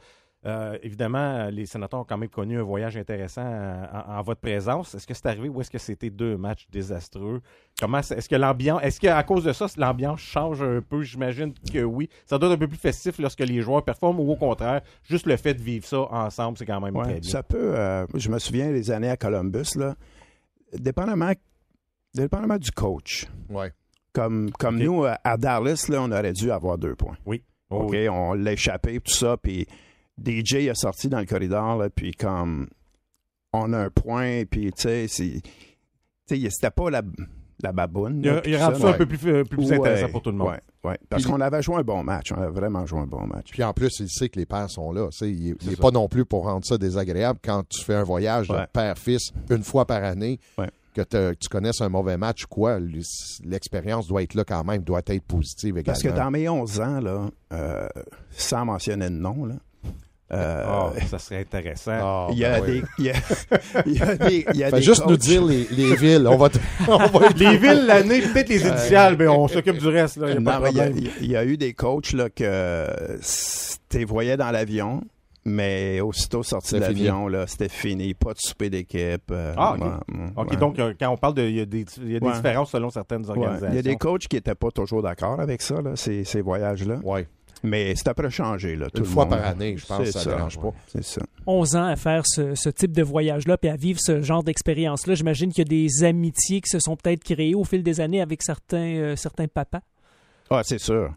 euh, 0.46 0.78
évidemment, 0.82 1.50
les 1.52 1.66
sénateurs 1.66 2.00
ont 2.00 2.04
quand 2.06 2.18
même 2.18 2.30
connu 2.30 2.58
un 2.58 2.64
voyage 2.64 2.96
intéressant 2.96 3.44
en, 3.46 4.18
en 4.18 4.22
votre 4.24 4.40
présence. 4.40 4.96
Est-ce 4.96 5.06
que 5.06 5.14
c'est 5.14 5.26
arrivé 5.28 5.50
ou 5.50 5.60
est-ce 5.60 5.70
que 5.70 5.78
c'était 5.78 6.10
deux 6.10 6.38
matchs 6.38 6.68
désastreux? 6.72 7.42
Comment 7.80 8.00
est-ce 8.00 8.30
que 8.30 8.36
l'ambiance, 8.38 8.80
est-ce 8.82 9.00
qu'à 9.02 9.22
cause 9.24 9.44
de 9.44 9.52
ça, 9.54 9.68
l'ambiance 9.78 10.22
change 10.22 10.64
un 10.64 10.82
peu? 10.82 11.02
J'imagine 11.04 11.54
que 11.72 11.84
oui. 11.84 12.10
Ça 12.26 12.38
doit 12.40 12.48
être 12.50 12.56
un 12.56 12.60
peu 12.60 12.68
plus 12.70 12.78
festif 12.80 13.20
lorsque 13.20 13.42
les 13.42 13.62
joueurs 13.62 13.84
performent 13.84 14.22
ou 14.22 14.32
au 14.32 14.36
contraire, 14.38 14.82
juste 15.04 15.28
le 15.28 15.36
fait 15.36 15.54
de 15.54 15.62
vivre 15.62 15.86
ça 15.86 16.02
ensemble, 16.12 16.58
c'est 16.58 16.66
quand 16.66 16.80
même 16.80 16.96
Ouais, 16.96 17.04
très 17.04 17.20
bien. 17.20 17.30
ça 17.30 17.44
peut. 17.44 17.74
euh, 17.78 18.08
je 18.16 18.30
me 18.30 18.40
souviens 18.40 18.72
des 18.72 18.90
années 18.90 19.10
à 19.10 19.18
Columbus, 19.18 19.76
là, 19.76 19.96
dépendamment, 20.74 21.34
dépendamment 22.16 22.58
du 22.58 22.72
coach. 22.72 23.28
Ouais. 23.50 23.72
Comme, 24.14 24.52
comme 24.52 24.78
nous, 24.78 25.06
à 25.06 25.18
à 25.24 25.38
Dallas, 25.38 25.86
là, 25.90 26.02
on 26.02 26.12
aurait 26.12 26.34
dû 26.34 26.52
avoir 26.52 26.78
deux 26.78 26.96
points. 26.96 27.16
Oui. 27.26 27.44
Oh, 27.70 27.84
OK, 27.84 27.92
oui. 27.92 28.10
on 28.10 28.34
l'a 28.34 28.52
échappé, 28.54 29.00
tout 29.00 29.14
ça, 29.14 29.38
puis 29.42 29.66
DJ 30.22 30.68
a 30.70 30.76
sorti 30.76 31.08
dans 31.08 31.20
le 31.20 31.26
corridor, 31.26 31.78
là, 31.78 31.90
puis 31.90 32.12
comme 32.12 32.68
on 33.54 33.72
a 33.74 33.78
un 33.80 33.90
point, 33.90 34.44
puis 34.50 34.72
tu 34.74 34.82
sais, 34.82 35.08
c'est- 35.08 35.42
tu 36.28 36.42
sais, 36.42 36.50
c'était 36.50 36.72
pas 36.72 36.90
la, 36.90 37.02
la 37.64 37.72
baboune. 37.72 38.20
Il 38.24 38.30
là, 38.30 38.42
il 38.46 38.58
rendu 38.58 38.76
ça, 38.76 38.82
ça 38.82 38.90
un 38.90 38.94
peu 38.98 39.06
plus, 39.06 39.20
euh, 39.30 39.44
plus 39.46 39.66
Ouais, 39.70 39.78
intéressant 39.78 40.10
pour 40.10 40.22
tout 40.22 40.32
le 40.32 40.38
monde. 40.38 40.50
ouais, 40.50 40.60
ouais. 40.84 40.98
Parce 41.10 41.26
qu'on 41.26 41.40
avait 41.40 41.62
joué 41.62 41.76
un 41.78 41.84
bon 41.84 42.04
match. 42.04 42.32
On 42.34 42.42
a 42.42 42.50
vraiment 42.50 42.86
joué 42.86 43.00
un 43.00 43.08
bon 43.08 43.26
match. 43.28 43.52
Puis 43.52 43.64
en 43.64 43.72
plus, 43.74 44.00
il 44.00 44.10
sait 44.10 44.28
que 44.30 44.40
les 44.40 44.46
pères 44.46 44.70
sont 44.70 44.92
là. 44.92 45.08
Il 45.22 45.56
n'est 45.66 45.76
pas 45.78 45.92
non 45.92 46.08
plus 46.10 46.26
pour 46.26 46.44
rendre 46.46 46.66
ça 46.66 46.78
désagréable 46.78 47.40
quand 47.44 47.64
tu 47.70 47.84
fais 47.84 47.96
un 47.96 48.04
voyage 48.04 48.48
père-fils 48.74 49.32
une 49.50 49.64
fois 49.64 49.86
par 49.86 50.04
année, 50.04 50.40
Que 50.94 51.02
te- 51.04 51.34
tu 51.36 51.48
connaisses 51.48 51.80
un 51.82 51.88
mauvais 51.90 52.18
match 52.18 52.44
ou 52.44 52.48
quoi. 52.50 52.78
L'expérience 53.46 54.08
doit 54.08 54.24
être 54.24 54.34
là 54.34 54.44
quand 54.44 54.64
même, 54.66 54.82
doit 54.84 55.02
être 55.08 55.24
positive 55.24 55.78
également. 55.78 55.84
Parce 55.86 56.04
que 56.04 56.10
dans 56.10 56.30
mes 56.32 56.50
11 56.50 56.82
ans, 56.82 57.00
là, 57.00 57.30
euh, 57.54 57.88
sans 58.32 58.66
mentionner 58.66 59.06
de 59.10 59.16
nom, 59.16 59.46
là, 59.46 59.56
euh, 60.34 60.64
Ah, 60.66 60.92
ça 61.10 61.18
serait 61.20 61.40
intéressant. 61.42 62.30
Il 62.32 62.40
y 62.40 62.46
a 62.46 62.60
ben 62.60 62.64
oui. 62.68 62.82
des. 62.82 62.84
Il 63.00 63.06
y 63.06 63.10
a, 63.10 63.14
il 63.86 63.94
y 63.98 64.02
a 64.02 64.16
des. 64.16 64.46
il 64.54 64.60
y 64.60 64.64
a 64.66 64.70
Fais 64.70 64.78
des 64.78 64.82
juste 64.82 65.06
nous 65.06 65.18
dire 65.18 65.44
les, 65.46 65.66
les 65.72 65.96
villes. 65.96 66.28
On 66.28 66.38
va, 66.38 66.50
te- 66.50 66.58
on 66.90 66.98
va 66.98 67.28
être- 67.28 67.38
Les 67.40 67.58
villes, 67.58 67.86
l'année, 67.86 68.22
peut-être 68.22 68.50
les 68.50 68.66
initiales, 68.68 69.16
mais 69.18 69.28
on 69.28 69.48
s'occupe 69.48 69.78
du 69.78 69.88
reste. 69.88 70.18
Là, 70.18 70.30
y 70.30 70.32
a 70.32 70.36
pas 70.42 70.60
Non, 70.60 70.60
de 70.60 70.64
mais 70.64 70.72
il 71.22 71.32
y 71.32 71.36
a- 71.36 71.42
y, 71.42 71.44
a 71.44 71.46
eu 71.46 71.56
des 71.58 71.74
coachs 71.74 72.12
là, 72.14 72.30
que 72.30 73.18
tu 73.90 74.04
voyais 74.06 74.38
dans 74.38 74.52
l'avion, 74.52 75.02
mais 75.46 76.00
aussitôt 76.02 76.44
sorti 76.44 76.76
de 76.76 76.80
l'avion, 76.82 77.28
là, 77.28 77.48
c'était 77.48 77.70
fini. 77.70 78.14
Pas 78.14 78.34
de 78.34 78.40
souper 78.40 78.70
d'équipe. 78.70 79.32
euh, 79.32 79.54
Ah, 79.58 79.74
ok. 79.76 79.82
ouais, 79.82 80.44
ouais. 80.52 80.58
donc 80.58 80.78
euh, 80.80 80.94
quand 81.00 81.10
on 81.10 81.18
parle 81.18 81.34
de. 81.36 81.44
Il 81.44 81.56
y 81.56 81.62
a 81.62 81.66
des, 81.66 81.86
il 81.98 82.12
y 82.12 82.16
a 82.16 82.20
des 82.20 82.26
Ouais. 82.28 82.34
différences 82.34 82.72
selon 82.72 82.90
certaines 82.90 83.28
organisations. 83.30 83.70
Il 83.72 83.76
y 83.76 83.80
a 83.80 83.82
des 83.82 83.96
coachs 83.96 84.28
qui 84.28 84.36
n'étaient 84.36 84.56
pas 84.56 84.72
toujours 84.72 85.02
d'accord 85.02 85.40
avec 85.40 85.62
ça, 85.62 85.82
là, 85.82 85.96
ces, 85.96 86.24
ces 86.24 86.42
voyages-là. 86.42 87.00
Ouais. 87.04 87.28
Mais 87.64 87.94
c'est 87.96 88.08
après 88.08 88.32
changé. 88.32 88.76
Là, 88.76 88.90
tout 88.90 88.98
Une 88.98 89.04
le 89.04 89.10
fois 89.10 89.26
monde. 89.26 89.36
par 89.38 89.46
année, 89.46 89.78
je 89.78 89.86
pense 89.86 90.04
ça 90.10 90.20
ne 90.32 90.36
dérange 90.36 90.60
pas. 90.60 90.72
C'est 90.88 91.04
ça. 91.04 91.22
11 91.46 91.76
ans 91.76 91.86
à 91.86 91.96
faire 91.96 92.24
ce, 92.26 92.56
ce 92.56 92.70
type 92.70 92.92
de 92.92 93.04
voyage-là, 93.04 93.56
puis 93.58 93.70
à 93.70 93.76
vivre 93.76 94.00
ce 94.02 94.22
genre 94.24 94.44
d'expérience-là. 94.44 95.14
J'imagine 95.14 95.52
qu'il 95.52 95.60
y 95.60 95.68
a 95.68 95.88
des 95.88 96.04
amitiés 96.04 96.62
qui 96.62 96.70
se 96.70 96.80
sont 96.80 96.96
peut-être 96.96 97.24
créées 97.24 97.54
au 97.54 97.64
fil 97.64 97.84
des 97.84 98.00
années 98.00 98.20
avec 98.22 98.42
certains, 98.42 98.78
euh, 98.96 99.16
certains 99.16 99.48
papas. 99.48 99.82
Ah, 100.50 100.62
c'est 100.64 100.80
sûr. 100.80 101.14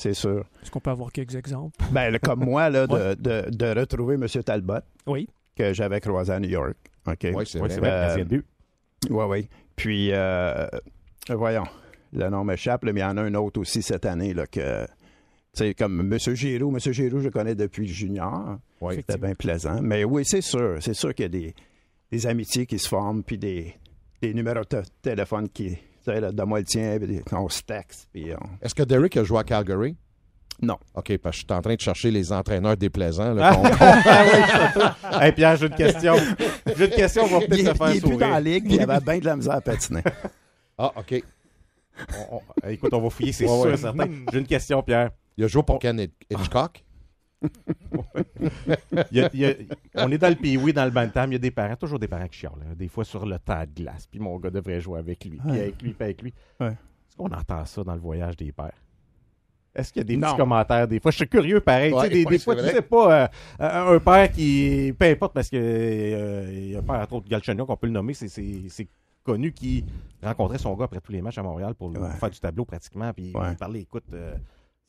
C'est 0.00 0.14
sûr. 0.14 0.46
Est-ce 0.62 0.70
qu'on 0.70 0.80
peut 0.80 0.90
avoir 0.90 1.12
quelques 1.12 1.34
exemples? 1.34 1.76
Ben, 1.92 2.18
comme 2.20 2.42
moi, 2.42 2.70
là, 2.70 2.86
de, 2.86 3.14
de, 3.20 3.50
de 3.50 3.78
retrouver 3.80 4.14
M. 4.14 4.26
Talbot, 4.42 4.78
Oui. 5.06 5.28
que 5.54 5.74
j'avais 5.74 6.00
croisé 6.00 6.32
à 6.32 6.40
New 6.40 6.48
York. 6.48 6.74
OK? 7.06 7.18
Oui, 7.34 7.44
c'est 7.46 7.60
Oui, 7.60 7.68
vrai. 7.68 7.68
c'est 7.68 7.80
vrai, 7.80 8.22
Euh. 8.32 8.40
Oui, 9.10 9.24
oui. 9.28 9.48
Puis, 9.76 10.08
euh, 10.12 10.66
voyons, 11.28 11.64
le 12.14 12.30
nom 12.30 12.44
m'échappe, 12.44 12.82
mais 12.84 12.92
il 12.92 12.98
y 12.98 13.04
en 13.04 13.18
a 13.18 13.22
un 13.22 13.34
autre 13.34 13.60
aussi 13.60 13.82
cette 13.82 14.06
année, 14.06 14.32
là, 14.32 14.46
que, 14.46 14.86
tu 14.86 14.90
sais, 15.52 15.74
comme 15.74 16.00
M. 16.00 16.18
Giroux. 16.34 16.70
M. 16.74 16.78
Giroux, 16.78 17.18
je 17.20 17.24
le 17.24 17.30
connais 17.30 17.54
depuis 17.54 17.86
junior. 17.86 18.56
Oui. 18.80 18.94
C'était 18.96 19.18
bien 19.18 19.34
plaisant. 19.34 19.80
Mais 19.82 20.04
oui, 20.04 20.22
c'est 20.24 20.40
sûr. 20.40 20.78
C'est 20.80 20.94
sûr 20.94 21.14
qu'il 21.14 21.24
y 21.24 21.26
a 21.26 21.28
des, 21.28 21.54
des 22.10 22.26
amitiés 22.26 22.64
qui 22.64 22.78
se 22.78 22.88
forment, 22.88 23.22
puis 23.22 23.36
des, 23.36 23.74
des 24.22 24.32
numéros 24.32 24.62
de 24.70 24.80
téléphone 25.02 25.46
qui, 25.50 25.76
là, 26.18 26.32
donne-moi 26.32 26.58
le 26.60 26.64
tien, 26.64 26.98
puis 26.98 27.20
on 27.32 27.48
se 27.48 27.62
texte, 27.62 28.08
puis 28.12 28.32
on... 28.34 28.64
Est-ce 28.64 28.74
que 28.74 28.82
Derek 28.82 29.16
a 29.18 29.24
joué 29.24 29.38
à 29.38 29.44
Calgary? 29.44 29.96
Non. 30.62 30.76
OK, 30.94 31.16
parce 31.18 31.36
que 31.36 31.40
je 31.42 31.46
suis 31.46 31.58
en 31.58 31.62
train 31.62 31.74
de 31.74 31.80
chercher 31.80 32.10
les 32.10 32.32
entraîneurs 32.32 32.76
déplaisants. 32.76 33.32
là, 33.32 33.52
Ah 33.54 33.60
oui, 34.24 34.50
surtout. 34.50 35.18
Hey, 35.22 35.32
Pierre, 35.32 35.56
j'ai 35.56 35.66
une 35.66 35.74
question. 35.74 36.14
J'ai 36.76 36.84
une 36.84 36.90
question, 36.90 37.22
on 37.24 37.26
va 37.28 37.38
Il, 37.38 37.46
peut-être 37.48 37.58
il 37.60 37.64
te 37.68 37.74
faire 37.74 37.86
est 37.88 37.90
plus 37.92 38.00
sourire. 38.00 38.18
dans 38.18 38.28
la 38.28 38.40
ligue, 38.40 38.64
il 38.70 38.80
avait 38.80 39.00
bien 39.00 39.18
de 39.18 39.24
la 39.24 39.36
misère 39.36 39.54
à 39.54 39.60
patiner. 39.62 40.02
Ah, 40.76 40.92
OK. 40.96 41.22
On- 42.30 42.36
on- 42.36 42.68
écoute, 42.68 42.92
on 42.92 43.00
va 43.00 43.10
fouiller, 43.10 43.32
c'est 43.32 43.44
Ouais, 43.44 43.50
sûr 43.60 43.70
ouais. 43.70 43.76
certain. 43.76 44.06
J'ai 44.32 44.38
une 44.38 44.46
question, 44.46 44.82
Pierre. 44.82 45.10
Il 45.36 45.44
a 45.44 45.46
joué 45.48 45.62
pour 45.62 45.78
Ken 45.78 45.98
Hitch- 45.98 46.10
Hitchcock? 46.30 46.82
Il 47.42 49.18
y 49.18 49.20
a- 49.22 49.30
il 49.32 49.40
y 49.40 49.44
a- 49.46 49.54
on 49.96 50.10
est 50.10 50.18
dans 50.18 50.28
le 50.28 50.34
pays, 50.36 50.56
oui, 50.56 50.72
dans 50.72 50.84
le 50.84 50.90
bantam. 50.90 51.30
Il 51.30 51.34
y 51.34 51.36
a 51.36 51.38
des 51.38 51.50
parents, 51.50 51.76
toujours 51.76 51.98
des 51.98 52.08
parents 52.08 52.26
qui 52.28 52.38
chialent. 52.38 52.52
hein, 52.62 52.74
des 52.76 52.88
fois 52.88 53.04
sur 53.04 53.24
le 53.26 53.38
tas 53.38 53.66
de 53.66 53.72
glace. 53.82 54.06
Puis 54.06 54.20
mon 54.20 54.38
gars 54.38 54.50
devrait 54.50 54.80
jouer 54.80 54.98
avec 54.98 55.24
lui. 55.24 55.38
Puis 55.38 55.50
avec 55.60 55.82
lui, 55.82 55.92
puis 55.92 56.04
avec 56.04 56.22
lui. 56.22 56.34
Ouais. 56.60 56.68
Est-ce 56.68 57.16
qu'on 57.16 57.30
entend 57.32 57.64
ça 57.64 57.82
dans 57.84 57.94
le 57.94 58.00
voyage 58.00 58.36
des 58.36 58.52
pères? 58.52 58.72
Est-ce 59.74 59.92
qu'il 59.92 60.00
y 60.00 60.04
a 60.04 60.04
des 60.04 60.16
Non. 60.16 60.28
petits 60.28 60.36
commentaires 60.38 60.88
des 60.88 60.98
fois? 61.00 61.10
Je 61.12 61.16
suis 61.18 61.28
curieux, 61.28 61.60
pareil. 61.60 61.92
Ouais, 61.92 62.08
tu 62.10 62.16
sais, 62.16 62.24
des, 62.24 62.38
fois, 62.40 62.56
tu 62.56 62.62
sais 62.62 62.82
pas, 62.82 63.22
euh, 63.60 63.94
un 63.94 63.98
père 64.00 64.30
qui, 64.32 64.92
peu 64.98 65.06
importe, 65.06 65.32
parce 65.32 65.48
que 65.48 65.56
euh, 65.56 66.50
il 66.52 66.70
y 66.72 66.76
a 66.76 66.80
un 66.80 66.82
père, 66.82 66.96
entre 66.96 67.12
autres, 67.14 67.28
Galchenyuk, 67.28 67.66
qu'on 67.68 67.76
peut 67.76 67.86
le 67.86 67.92
nommer, 67.92 68.12
c'est- 68.14 68.28
c'est 68.28 68.62
c'est 68.68 68.88
connu, 69.22 69.52
qui 69.52 69.84
rencontrait 70.22 70.58
son 70.58 70.74
gars 70.74 70.86
après 70.86 71.00
tous 71.00 71.12
les 71.12 71.22
matchs 71.22 71.38
à 71.38 71.42
Montréal 71.44 71.74
pour 71.74 71.92
faire 72.18 72.30
du 72.30 72.40
tableau 72.40 72.64
pratiquement. 72.64 73.12
Puis 73.12 73.32
Ouais. 73.34 73.52
il 73.52 73.56
parlait, 73.56 73.80
écoute, 73.82 74.04
euh, 74.12 74.34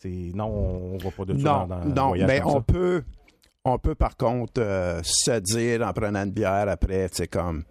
non, 0.05 0.93
on 0.93 0.97
va 0.97 1.11
pas 1.11 1.25
de 1.25 1.37
ça 1.37 1.43
Non, 1.43 1.67
dans, 1.67 1.67
dans 1.67 1.75
un 1.75 1.85
non, 1.93 2.07
voyage 2.09 2.27
mais 2.27 2.39
comme 2.41 2.51
on 2.51 2.55
ça. 2.55 2.61
peut, 2.61 3.03
on 3.65 3.77
peut 3.77 3.95
par 3.95 4.17
contre 4.17 4.53
euh, 4.61 4.99
se 5.03 5.39
dire 5.39 5.81
en 5.87 5.93
prenant 5.93 6.23
une 6.23 6.31
bière 6.31 6.67
après, 6.67 7.09
tu 7.09 7.17
sais, 7.17 7.27
comme, 7.27 7.63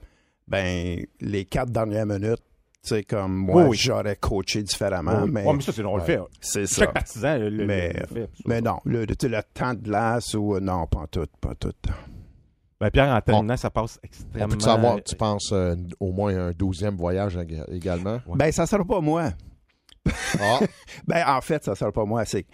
ben, 0.49 1.05
les 1.21 1.45
quatre 1.45 1.71
dernières 1.71 2.07
minutes, 2.07 2.43
tu 2.83 2.89
sais, 2.95 3.03
comme 3.05 3.35
moi, 3.35 3.63
Oui, 3.65 3.69
oui. 3.71 3.77
j'aurais 3.77 4.17
coaché 4.17 4.63
différemment, 4.63 5.23
Oui. 5.25 5.31
mais 5.31 5.45
ça, 5.61 5.73
c'est 5.73 5.85
on 5.85 5.97
le 5.97 6.03
fait. 6.03 6.19
c'est 6.41 6.67
ça. 6.67 6.83
Chaque 6.85 6.95
partisan 6.95 7.37
le, 7.39 7.51
le- 7.51 7.67
Mais- 7.67 7.93
le 7.93 8.07
fait. 8.07 8.31
Mais 8.47 8.61
non, 8.61 8.79
le, 8.85 9.05
le 9.05 9.15
temps 9.53 9.75
de 9.75 9.81
glace 9.81 10.35
ou 10.35 10.55
euh, 10.57 10.61
non, 10.61 10.87
pas 10.87 11.07
tout, 11.11 11.27
pas 11.41 11.55
tout. 11.55 11.73
Ben, 12.81 12.91
Pierre, 12.91 13.15
en 13.15 13.21
terminant, 13.21 13.59
ça 13.59 13.69
passe 13.69 13.99
extrêmement. 14.03 14.47
On 14.47 14.57
peut 14.57 14.61
savoir, 14.61 15.03
tu 15.05 15.15
penses, 15.15 15.51
euh, 15.53 15.75
au 16.01 16.13
moins 16.13 16.35
un 16.35 16.51
douzième 16.53 16.97
voyage 16.97 17.37
ég- 17.37 17.71
également? 17.71 18.21
Ouais. 18.27 18.37
Ben, 18.37 18.51
ça 18.53 18.65
sera 18.67 18.83
pas 18.83 19.03
moi. 19.03 19.33
Ah, 20.41 20.61
Ben, 21.07 21.25
en 21.27 21.41
fait, 21.41 21.65
ça 21.65 21.75
sera 21.75 21.93
pas 21.93 22.05
moi. 22.05 22.25
C'est 22.25 22.47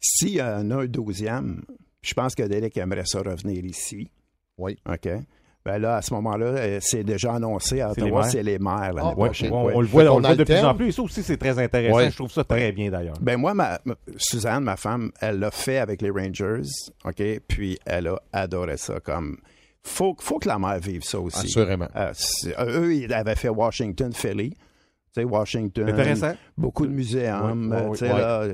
s'il 0.00 0.34
y 0.34 0.42
en 0.42 0.70
a 0.70 0.76
un 0.82 0.86
douzième, 0.86 1.62
je 2.02 2.14
pense 2.14 2.34
que 2.34 2.42
Derek 2.44 2.76
aimerait 2.76 3.06
ça 3.06 3.20
revenir 3.20 3.64
ici. 3.64 4.10
Oui. 4.56 4.78
OK? 4.88 5.08
Ben 5.64 5.78
là, 5.78 5.96
à 5.96 6.02
ce 6.02 6.14
moment-là, 6.14 6.46
euh, 6.46 6.78
c'est 6.80 7.04
déjà 7.04 7.34
annoncé 7.34 7.80
à 7.80 7.92
C'est 7.92 8.00
les 8.00 8.06
Ottawa, 8.06 8.22
maires. 8.22 8.30
c'est 8.30 8.42
les 8.42 8.58
maires 8.58 8.92
l'année 8.94 9.08
Ah, 9.10 9.14
prochaine. 9.14 9.52
on, 9.52 9.66
Ouais. 9.66 9.72
on 9.74 9.80
le 9.80 9.86
voit, 9.86 10.02
on 10.04 10.18
le 10.18 10.26
voit 10.26 10.36
de 10.36 10.44
plus 10.44 10.56
en 10.64 10.74
plus. 10.74 10.88
Et 10.88 10.92
ça 10.92 11.02
aussi, 11.02 11.22
c'est 11.22 11.36
très 11.36 11.58
intéressant. 11.58 11.96
Ouais. 11.96 12.10
Je 12.10 12.16
trouve 12.16 12.30
ça 12.30 12.44
très 12.44 12.72
bien 12.72 12.90
d'ailleurs. 12.90 13.16
Ben 13.20 13.36
moi, 13.36 13.52
ma, 13.54 13.78
Suzanne, 14.16 14.64
ma 14.64 14.76
femme, 14.76 15.10
elle 15.20 15.40
l'a 15.40 15.50
fait 15.50 15.78
avec 15.78 16.00
les 16.00 16.10
Rangers, 16.10 16.62
OK? 17.04 17.22
Puis 17.48 17.78
elle 17.84 18.06
a 18.06 18.18
adoré 18.32 18.76
ça. 18.78 19.00
Comme, 19.00 19.36
faut, 19.82 20.16
faut 20.20 20.38
que 20.38 20.48
la 20.48 20.58
mère 20.58 20.78
vive 20.78 21.02
ça 21.02 21.20
aussi. 21.20 21.46
assurément. 21.46 21.88
Euh, 21.96 22.12
eux, 22.60 22.94
ils 22.94 23.12
avaient 23.12 23.36
fait 23.36 23.50
Washington, 23.50 24.12
Philly. 24.14 24.54
Tu 25.14 25.22
sais, 25.22 25.24
Washington. 25.24 25.88
Intéressant. 25.88 26.32
Beaucoup 26.56 26.86
de 26.86 26.92
muséums. 26.92 27.70
Ouais, 27.72 27.76
ouais, 27.82 27.90
tu 27.92 27.98
sais, 27.98 28.12
ouais. 28.12 28.18
là, 28.20 28.44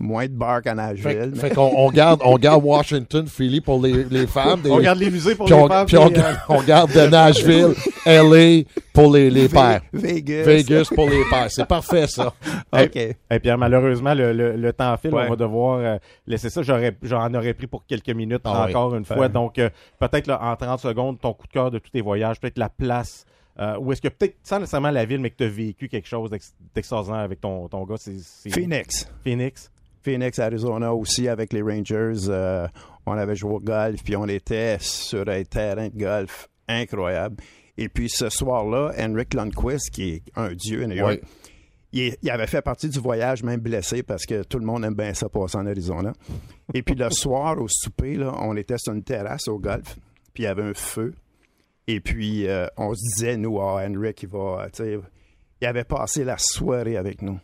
moins 0.00 0.26
de 0.26 0.32
bars 0.32 0.60
qu'à 0.60 0.74
Nashville. 0.74 1.02
Fait, 1.02 1.26
mais- 1.26 1.36
fait 1.38 1.50
qu'on 1.54 1.70
on 1.76 1.90
garde, 1.90 2.20
on 2.24 2.36
garde 2.36 2.64
Washington, 2.64 3.26
Philly 3.28 3.60
pour 3.60 3.80
les, 3.80 4.04
les 4.10 4.26
femmes. 4.26 4.60
des- 4.60 4.70
On 4.70 4.76
regarde 4.76 4.98
les 4.98 5.10
musées 5.10 5.34
pour 5.36 5.46
puis 5.46 5.54
les 5.54 5.60
on, 5.62 5.68
femmes. 5.68 5.86
puis 5.86 5.96
on, 5.96 6.06
euh, 6.06 6.10
garde- 6.10 6.36
on 6.48 6.62
garde 6.62 6.92
de 6.92 7.06
Nashville, 7.08 7.74
LA 8.06 8.64
pour 8.92 9.12
les, 9.14 9.30
les 9.30 9.48
pères. 9.48 9.82
Vegas. 9.92 10.42
Vegas 10.42 10.90
pour 10.94 11.08
les 11.08 11.22
pères. 11.30 11.46
C'est 11.50 11.66
parfait, 11.66 12.06
ça. 12.08 12.32
OK. 12.72 12.96
Et 12.96 13.16
Pierre, 13.40 13.58
malheureusement, 13.58 14.14
le, 14.14 14.32
le- 14.32 14.56
le 14.56 14.72
temps 14.72 14.96
file. 14.96 15.14
Ouais. 15.14 15.24
On 15.26 15.30
va 15.30 15.36
devoir 15.36 15.78
euh, 15.78 15.96
laisser 16.26 16.50
ça. 16.50 16.62
J'aurais, 16.62 16.96
j'en 17.02 17.32
aurais 17.34 17.54
pris 17.54 17.66
pour 17.68 17.86
quelques 17.86 18.10
minutes 18.10 18.42
Ah 18.44 18.64
oui. 18.66 18.70
encore 18.74 18.94
une 18.96 19.04
fois. 19.04 19.16
Ouais. 19.18 19.28
Donc, 19.28 19.58
euh, 19.58 19.68
peut-être 20.00 20.26
là, 20.26 20.40
en 20.42 20.56
30 20.56 20.80
secondes, 20.80 21.20
ton 21.20 21.32
coup 21.34 21.46
de 21.46 21.52
cœur 21.52 21.70
de 21.70 21.78
tous 21.78 21.90
tes 21.90 22.00
voyages, 22.00 22.40
peut-être 22.40 22.58
la 22.58 22.68
place. 22.68 23.24
Euh, 23.60 23.78
ou 23.78 23.92
est-ce 23.92 24.02
que 24.02 24.08
peut-être, 24.08 24.36
sans 24.42 24.58
nécessairement 24.58 24.90
la 24.90 25.04
ville, 25.04 25.20
mais 25.20 25.30
que 25.30 25.36
tu 25.36 25.44
as 25.44 25.48
vécu 25.48 25.88
quelque 25.88 26.08
chose 26.08 26.30
d'ex- 26.30 26.54
d'extraordinaire 26.74 27.20
avec 27.20 27.40
ton, 27.40 27.68
ton 27.68 27.84
gars, 27.84 27.96
c'est, 27.98 28.18
c'est 28.18 28.50
Phoenix. 28.50 29.08
Phoenix? 29.22 29.70
Phoenix, 30.02 30.38
Arizona 30.38 30.92
aussi 30.94 31.28
avec 31.28 31.52
les 31.52 31.62
Rangers. 31.62 32.28
euh, 32.28 32.66
on 33.06 33.12
avait 33.12 33.36
joué 33.36 33.52
au 33.52 33.60
golf, 33.60 34.02
puis 34.02 34.16
on 34.16 34.26
était 34.26 34.76
sur 34.80 35.28
un 35.28 35.42
terrain 35.44 35.88
de 35.88 35.96
golf 35.98 36.48
incroyable. 36.68 37.36
Et 37.76 37.88
puis 37.88 38.08
ce 38.08 38.28
soir-là, 38.28 38.92
Henrik 38.98 39.34
Lundqvist, 39.34 39.90
qui 39.90 40.10
est 40.10 40.22
un 40.36 40.52
dieu 40.52 40.84
à 40.84 40.86
New 40.86 40.94
York, 40.96 41.20
Oui. 41.22 41.28
il, 41.92 42.16
il 42.22 42.30
avait 42.30 42.46
fait 42.46 42.62
partie 42.62 42.88
du 42.88 42.98
voyage, 42.98 43.42
même 43.42 43.60
blessé, 43.60 44.02
parce 44.02 44.24
que 44.26 44.42
tout 44.42 44.58
le 44.58 44.64
monde 44.66 44.84
aime 44.84 44.94
bien 44.94 45.12
ça 45.14 45.28
passer 45.28 45.56
en 45.58 45.66
Arizona. 45.66 46.12
Et 46.72 46.82
puis 46.82 46.94
le 46.94 47.10
soir, 47.10 47.60
au 47.60 47.66
souper, 47.68 48.14
là, 48.16 48.32
on 48.40 48.56
était 48.56 48.78
sur 48.78 48.92
une 48.94 49.02
terrasse 49.04 49.48
au 49.48 49.58
golf, 49.58 49.96
puis 50.32 50.42
il 50.42 50.46
y 50.46 50.48
avait 50.48 50.62
un 50.62 50.74
feu. 50.74 51.14
Et 51.86 52.00
puis 52.00 52.48
euh, 52.48 52.66
on 52.76 52.94
se 52.94 53.00
disait, 53.00 53.36
nous, 53.36 53.60
ah, 53.60 53.82
Henrik, 53.86 54.22
il 54.22 54.28
va, 54.28 54.38
euh, 54.62 54.66
tu 54.72 54.82
sais, 54.84 54.98
il 55.60 55.66
avait 55.66 55.84
passé 55.84 56.24
la 56.24 56.36
soirée 56.38 56.96
avec 56.96 57.20
nous. 57.22 57.38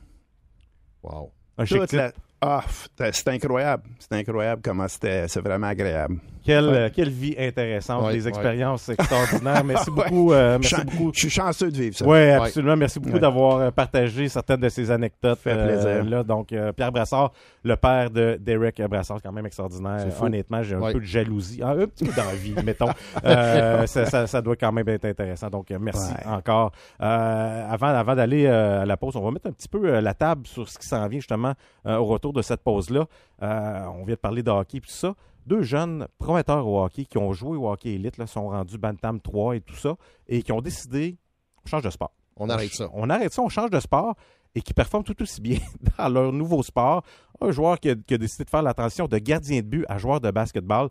Wow. 1.03 1.30
Un 1.59 1.64
la- 1.93 2.12
Ah, 2.43 2.64
c'est 3.12 3.28
incroyable. 3.28 3.82
C'est 3.99 4.12
incroyable 4.14 4.62
comment 4.64 4.88
c'était. 4.88 5.28
C'est 5.28 5.43
vraiment 5.43 5.66
agréable. 5.66 6.20
Quelle, 6.51 6.68
Ouais. 6.68 6.76
euh, 6.76 6.88
quelle 6.94 7.11
vie 7.11 7.34
intéressante, 7.38 8.05
Ouais, 8.07 8.12
des 8.14 8.22
ouais. 8.24 8.28
expériences 8.28 8.88
extraordinaires. 8.88 9.64
Merci 9.64 9.90
beaucoup. 9.90 10.32
euh, 10.32 10.59
merci 10.61 10.74
beaucoup. 10.84 11.11
Je 11.14 11.20
suis 11.20 11.30
chanceux 11.30 11.70
de 11.70 11.76
vivre 11.76 11.96
ça. 11.96 12.07
Oui, 12.07 12.30
absolument. 12.30 12.76
Merci 12.76 12.98
beaucoup 13.01 13.18
d'avoir 13.18 13.57
euh, 13.59 13.70
partagé 13.70 14.28
certaines 14.28 14.61
de 14.61 14.68
ces 14.68 14.90
anecdotes. 14.90 15.38
Fait 15.38 15.55
plaisir. 15.55 15.86
euh, 15.86 16.03
là, 16.03 16.22
donc, 16.24 16.53
euh, 16.53 16.72
Pierre 16.72 16.90
Brassard, 16.92 17.32
le 17.62 17.76
père 17.76 18.11
de 18.11 18.36
Derek 18.40 18.80
Brassard, 18.88 19.20
quand 19.22 19.32
même 19.32 19.46
extraordinaire. 19.46 20.07
Honnêtement, 20.20 20.62
j'ai 20.62 20.74
un 20.74 20.80
peu 20.92 21.01
de 21.01 21.05
jalousie. 21.05 21.61
Ah, 21.62 21.70
un 21.70 21.86
petit 21.86 22.05
peu 22.05 22.12
d'envie, 22.12 22.55
mettons. 22.64 22.90
Ça, 23.22 24.07
ça- 24.07 24.26
ça 24.26 24.42
doit 24.42 24.57
quand 24.57 24.72
même 24.72 24.88
être 24.88 25.05
intéressant. 25.05 25.48
Donc, 25.51 25.70
merci 25.80 26.12
encore. 26.26 26.72
Avant 26.98 27.88
avant 27.88 28.14
d'aller 28.14 28.46
à 28.46 28.84
la 28.86 28.96
pause, 28.96 29.16
on 29.16 29.22
va 29.22 29.30
mettre 29.30 29.46
un 29.48 29.53
petit 29.53 29.68
peu 29.68 30.01
la 30.01 30.14
table 30.14 30.46
sur 30.46 30.68
ce 30.68 30.78
qui 30.78 30.86
s'en 30.86 31.07
vient 31.09 31.20
justement 31.20 31.55
au 31.86 32.05
retour 32.07 32.32
de 32.32 32.42
cette 32.42 32.62
pause-là. 32.62 33.07
On 33.42 34.05
vient 34.05 34.14
de 34.14 34.20
parler 34.20 34.42
de 34.42 34.51
hockey 34.51 34.78
et 34.78 34.80
tout 34.80 34.88
ça. 34.90 35.14
Deux 35.47 35.62
jeunes 35.62 36.07
prometteurs 36.18 36.66
au 36.66 36.82
hockey 36.84 37.05
qui 37.05 37.18
ont 37.18 37.32
joué 37.32 37.57
au 37.57 37.68
hockey 37.70 37.91
élite, 37.95 38.18
là, 38.18 38.26
sont 38.26 38.49
rendus 38.49 38.78
Bantam 38.78 39.20
3 39.20 39.57
et 39.57 39.61
tout 39.61 39.74
ça, 39.76 39.97
et 40.28 40.43
qui 40.43 40.53
ont 40.53 40.61
décidé, 40.61 41.18
on 41.64 41.68
change 41.68 41.82
de 41.82 41.91
sport. 41.91 42.12
On 42.36 42.49
arrête 42.49 42.72
ça. 42.72 42.88
On 42.93 43.11
arrête 43.11 43.32
ça, 43.32 43.43
on 43.43 43.49
change 43.49 43.70
de 43.70 43.80
sport 43.80 44.14
et 44.55 44.62
qui 44.62 44.72
performent 44.74 45.05
tout 45.05 45.20
aussi 45.22 45.41
bien 45.41 45.59
dans 45.99 46.09
leur 46.09 46.32
nouveau 46.32 46.62
sport. 46.62 47.03
Un 47.41 47.51
joueur 47.53 47.78
qui 47.80 47.91
a, 47.91 47.95
qui 47.95 48.14
a 48.14 48.18
décidé 48.18 48.45
de 48.45 48.51
faire 48.51 48.62
la 48.62 48.74
transition 48.74 49.07
de 49.07 49.18
gardien 49.18 49.61
de 49.61 49.66
but 49.66 49.84
à 49.88 49.99
joueur 49.99 50.20
de 50.20 50.30
basketball. 50.30 50.88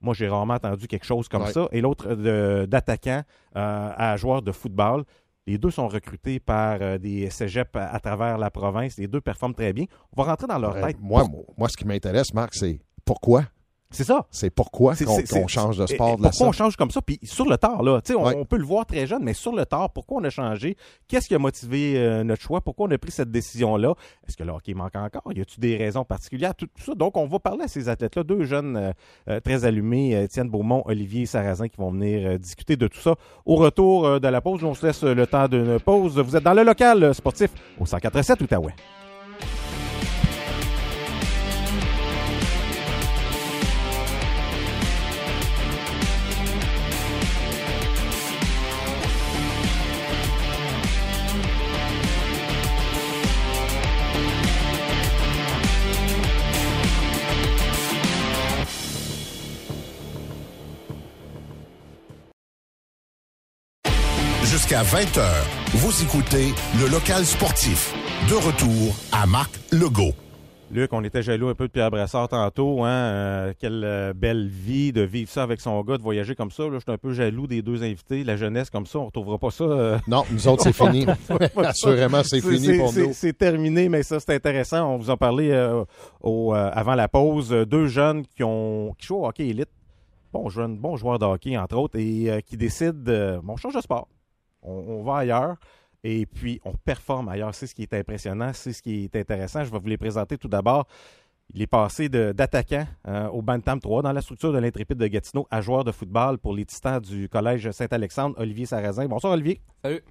Moi, 0.00 0.14
j'ai 0.14 0.28
rarement 0.28 0.54
entendu 0.54 0.86
quelque 0.86 1.04
chose 1.06 1.28
comme 1.28 1.42
Ouais. 1.42 1.52
ça. 1.52 1.68
Et 1.72 1.80
l'autre 1.80 2.06
euh, 2.08 2.66
d'attaquant 2.66 3.22
euh, 3.56 3.90
à 3.96 4.16
joueur 4.16 4.42
de 4.42 4.52
football. 4.52 5.04
Les 5.46 5.56
deux 5.58 5.70
sont 5.70 5.88
recrutés 5.88 6.40
par 6.40 6.78
euh, 6.82 6.98
des 6.98 7.30
cégeps 7.30 7.70
à, 7.74 7.94
à 7.94 7.98
travers 8.00 8.36
la 8.38 8.50
province. 8.50 8.96
Les 8.98 9.08
deux 9.08 9.20
performent 9.20 9.54
très 9.54 9.72
bien. 9.72 9.86
On 10.16 10.22
va 10.22 10.28
rentrer 10.30 10.46
dans 10.46 10.58
leur 10.58 10.76
Euh, 10.76 10.82
tête. 10.86 10.98
moi, 11.00 11.24
ce 11.68 11.76
qui 11.76 11.86
m'intéresse, 11.86 12.32
Marc, 12.34 12.54
c'est 12.54 12.78
pourquoi? 13.04 13.44
C'est 13.90 14.04
ça. 14.04 14.26
C'est 14.30 14.50
pourquoi 14.50 14.94
qu'on 14.94 15.46
change 15.46 15.78
de 15.78 15.86
sport 15.86 16.18
de 16.18 16.22
la 16.22 16.28
Pourquoi 16.28 16.48
on 16.48 16.52
change 16.52 16.76
comme 16.76 16.90
ça? 16.90 17.00
Puis 17.00 17.18
sur 17.22 17.46
le 17.48 17.56
tard, 17.56 17.82
là, 17.82 18.02
tu 18.02 18.12
sais, 18.12 18.18
on, 18.18 18.24
Ouais. 18.26 18.34
on 18.36 18.44
peut 18.44 18.58
le 18.58 18.64
voir 18.66 18.84
très 18.84 19.06
jeune, 19.06 19.22
mais 19.24 19.32
sur 19.32 19.54
le 19.54 19.64
tard, 19.64 19.90
pourquoi 19.94 20.18
on 20.20 20.24
a 20.24 20.30
changé? 20.30 20.76
Qu'est-ce 21.08 21.26
qui 21.26 21.34
a 21.34 21.38
motivé 21.38 21.96
euh, 21.96 22.22
notre 22.22 22.42
choix? 22.42 22.60
Pourquoi 22.60 22.86
on 22.86 22.90
a 22.90 22.98
pris 22.98 23.10
cette 23.12 23.30
décision-là? 23.30 23.94
Est-ce 24.26 24.36
que 24.36 24.42
le 24.44 24.52
hockey 24.52 24.74
manque 24.74 24.94
encore? 24.94 25.32
Y 25.34 25.40
a-t-il 25.40 25.60
des 25.60 25.76
raisons 25.78 26.04
particulières? 26.04 26.54
Tout, 26.54 26.66
tout 26.66 26.84
ça. 26.84 26.94
Donc, 26.94 27.16
on 27.16 27.26
va 27.26 27.38
parler 27.38 27.64
à 27.64 27.68
ces 27.68 27.88
athlètes-là, 27.88 28.24
deux 28.24 28.44
jeunes 28.44 28.76
euh, 28.76 28.92
euh, 29.30 29.40
très 29.40 29.64
allumés, 29.64 30.22
Étienne 30.22 30.50
Beaumont, 30.50 30.82
Olivier 30.84 31.24
Sarrazin, 31.24 31.68
qui 31.68 31.78
vont 31.78 31.90
venir 31.90 32.38
discuter 32.38 32.76
de 32.76 32.88
tout 32.88 33.00
ça. 33.00 33.14
Au 33.46 33.56
retour 33.56 34.20
de 34.20 34.28
la 34.28 34.40
pause, 34.42 34.62
on 34.64 34.74
se 34.74 34.84
laisse 34.86 35.02
le 35.02 35.26
temps 35.26 35.48
d'une 35.48 35.80
pause. 35.80 36.18
Vous 36.18 36.36
êtes 36.36 36.44
dans 36.44 36.52
le 36.54 36.62
local 36.62 37.14
sportif 37.14 37.50
au 37.80 37.86
147 37.86 38.42
Outaouais. 38.42 38.74
Jusqu'à 64.78 64.96
20h, 64.96 65.22
vous 65.74 66.02
écoutez 66.02 66.54
le 66.80 66.90
local 66.90 67.24
sportif. 67.24 67.92
De 68.28 68.34
retour 68.34 68.94
à 69.12 69.26
Marc 69.26 69.58
Legault. 69.72 70.12
Luc, 70.70 70.92
on 70.92 71.02
était 71.02 71.22
jaloux 71.22 71.48
un 71.48 71.54
peu 71.54 71.66
de 71.66 71.72
Pierre 71.72 71.90
Brassard 71.90 72.28
tantôt. 72.28 72.84
Hein? 72.84 72.88
Euh, 72.90 73.52
quelle 73.58 73.82
euh, 73.84 74.12
belle 74.14 74.48
vie 74.48 74.92
de 74.92 75.00
vivre 75.00 75.30
ça 75.30 75.42
avec 75.42 75.60
son 75.60 75.80
gars, 75.82 75.96
de 75.96 76.02
voyager 76.02 76.34
comme 76.34 76.50
ça. 76.50 76.64
Là, 76.64 76.74
je 76.74 76.78
suis 76.80 76.92
un 76.92 76.98
peu 76.98 77.12
jaloux 77.12 77.46
des 77.46 77.62
deux 77.62 77.82
invités. 77.82 78.22
La 78.24 78.36
jeunesse 78.36 78.68
comme 78.70 78.86
ça, 78.86 78.98
on 78.98 79.02
ne 79.02 79.06
retrouvera 79.06 79.38
pas 79.38 79.50
ça. 79.50 79.64
euh, 79.64 79.98
Non, 80.06 80.24
nous 80.30 80.46
autres, 80.46 80.62
c'est 80.64 80.72
fini. 80.74 81.06
Assurément, 81.56 82.22
c'est 82.22 82.40
fini 82.40 82.78
pour 82.78 82.92
nous. 82.92 83.10
C'est 83.14 83.36
terminé, 83.36 83.88
mais 83.88 84.02
ça, 84.02 84.20
c'est 84.20 84.34
intéressant. 84.34 84.92
On 84.94 84.98
vous 84.98 85.10
en 85.10 85.16
parlait 85.16 85.50
euh, 85.52 85.84
au, 86.20 86.54
euh, 86.54 86.70
avant 86.72 86.94
la 86.94 87.08
pause. 87.08 87.50
Deux 87.50 87.86
jeunes 87.86 88.24
qui 88.26 88.44
ont 88.44 88.94
qui 88.98 89.06
jouent 89.06 89.22
au 89.22 89.26
hockey 89.26 89.48
élite. 89.48 89.70
Bons 90.32 90.50
jeunes, 90.50 90.76
bons 90.76 90.96
joueurs 90.96 91.18
de 91.18 91.24
hockey, 91.24 91.56
entre 91.56 91.76
autres, 91.78 91.98
et 91.98 92.30
euh, 92.30 92.40
qui 92.40 92.58
décident, 92.58 93.02
euh, 93.08 93.40
bon, 93.42 93.54
on 93.54 93.56
change 93.56 93.74
de 93.74 93.80
sport. 93.80 94.06
On, 94.62 94.72
on 94.72 95.02
va 95.02 95.18
ailleurs. 95.18 95.56
Et 96.04 96.26
puis, 96.26 96.60
on 96.64 96.72
performe 96.72 97.28
ailleurs. 97.28 97.54
C'est 97.54 97.66
ce 97.66 97.74
qui 97.74 97.82
est 97.82 97.92
impressionnant, 97.94 98.50
c'est 98.54 98.72
ce 98.72 98.82
qui 98.82 99.04
est 99.04 99.16
intéressant. 99.16 99.64
Je 99.64 99.70
vais 99.72 99.78
vous 99.78 99.88
les 99.88 99.96
présenter 99.98 100.38
tout 100.38 100.48
d'abord. 100.48 100.86
Il 101.54 101.62
est 101.62 101.66
passé 101.66 102.08
de- 102.08 102.32
d'attaquant 102.32 102.86
euh, 103.08 103.26
au 103.28 103.40
Bantam 103.42 103.80
3 103.80 104.02
dans 104.02 104.12
la 104.12 104.20
structure 104.20 104.52
de 104.52 104.58
l'Intrépide 104.58 104.98
de 104.98 105.06
Gatineau 105.06 105.46
à 105.50 105.60
joueur 105.62 105.82
de 105.82 105.92
football 105.92 106.38
pour 106.38 106.54
les 106.54 106.66
Titans 106.66 107.00
du 107.00 107.28
Collège 107.28 107.70
Saint-Alexandre, 107.70 108.36
Olivier 108.38 108.66
Sarrazin. 108.66 109.06
Bonsoir, 109.06 109.32
Olivier. 109.32 109.60
Salut. 109.82 110.02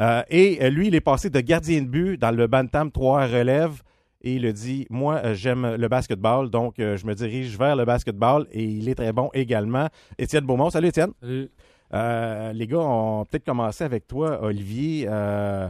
Euh, 0.00 0.22
et 0.28 0.58
euh, 0.64 0.70
lui, 0.70 0.86
il 0.88 0.94
est 0.94 1.00
passé 1.00 1.30
de 1.30 1.40
gardien 1.40 1.82
de 1.82 1.88
but 1.88 2.16
dans 2.20 2.30
le 2.30 2.46
Bantam 2.46 2.90
3 2.92 3.26
relève 3.26 3.82
et 4.22 4.36
il 4.36 4.46
a 4.46 4.52
dit 4.52 4.86
Moi, 4.88 5.34
j'aime 5.34 5.74
le 5.74 5.88
basketball, 5.88 6.48
donc 6.48 6.78
euh, 6.78 6.96
je 6.96 7.06
me 7.06 7.14
dirige 7.14 7.58
vers 7.58 7.74
le 7.76 7.84
basketball 7.84 8.46
et 8.52 8.62
il 8.64 8.88
est 8.88 8.94
très 8.94 9.12
bon 9.12 9.30
également. 9.34 9.88
Étienne 10.16 10.44
Beaumont. 10.46 10.70
Salut, 10.70 10.88
Étienne. 10.88 11.10
Salut. 11.20 11.50
Euh, 11.92 12.52
les 12.52 12.66
gars, 12.66 12.80
on 12.80 13.24
peut-être 13.24 13.44
commencer 13.44 13.84
avec 13.84 14.06
toi, 14.06 14.42
Olivier. 14.42 15.06
Euh, 15.08 15.68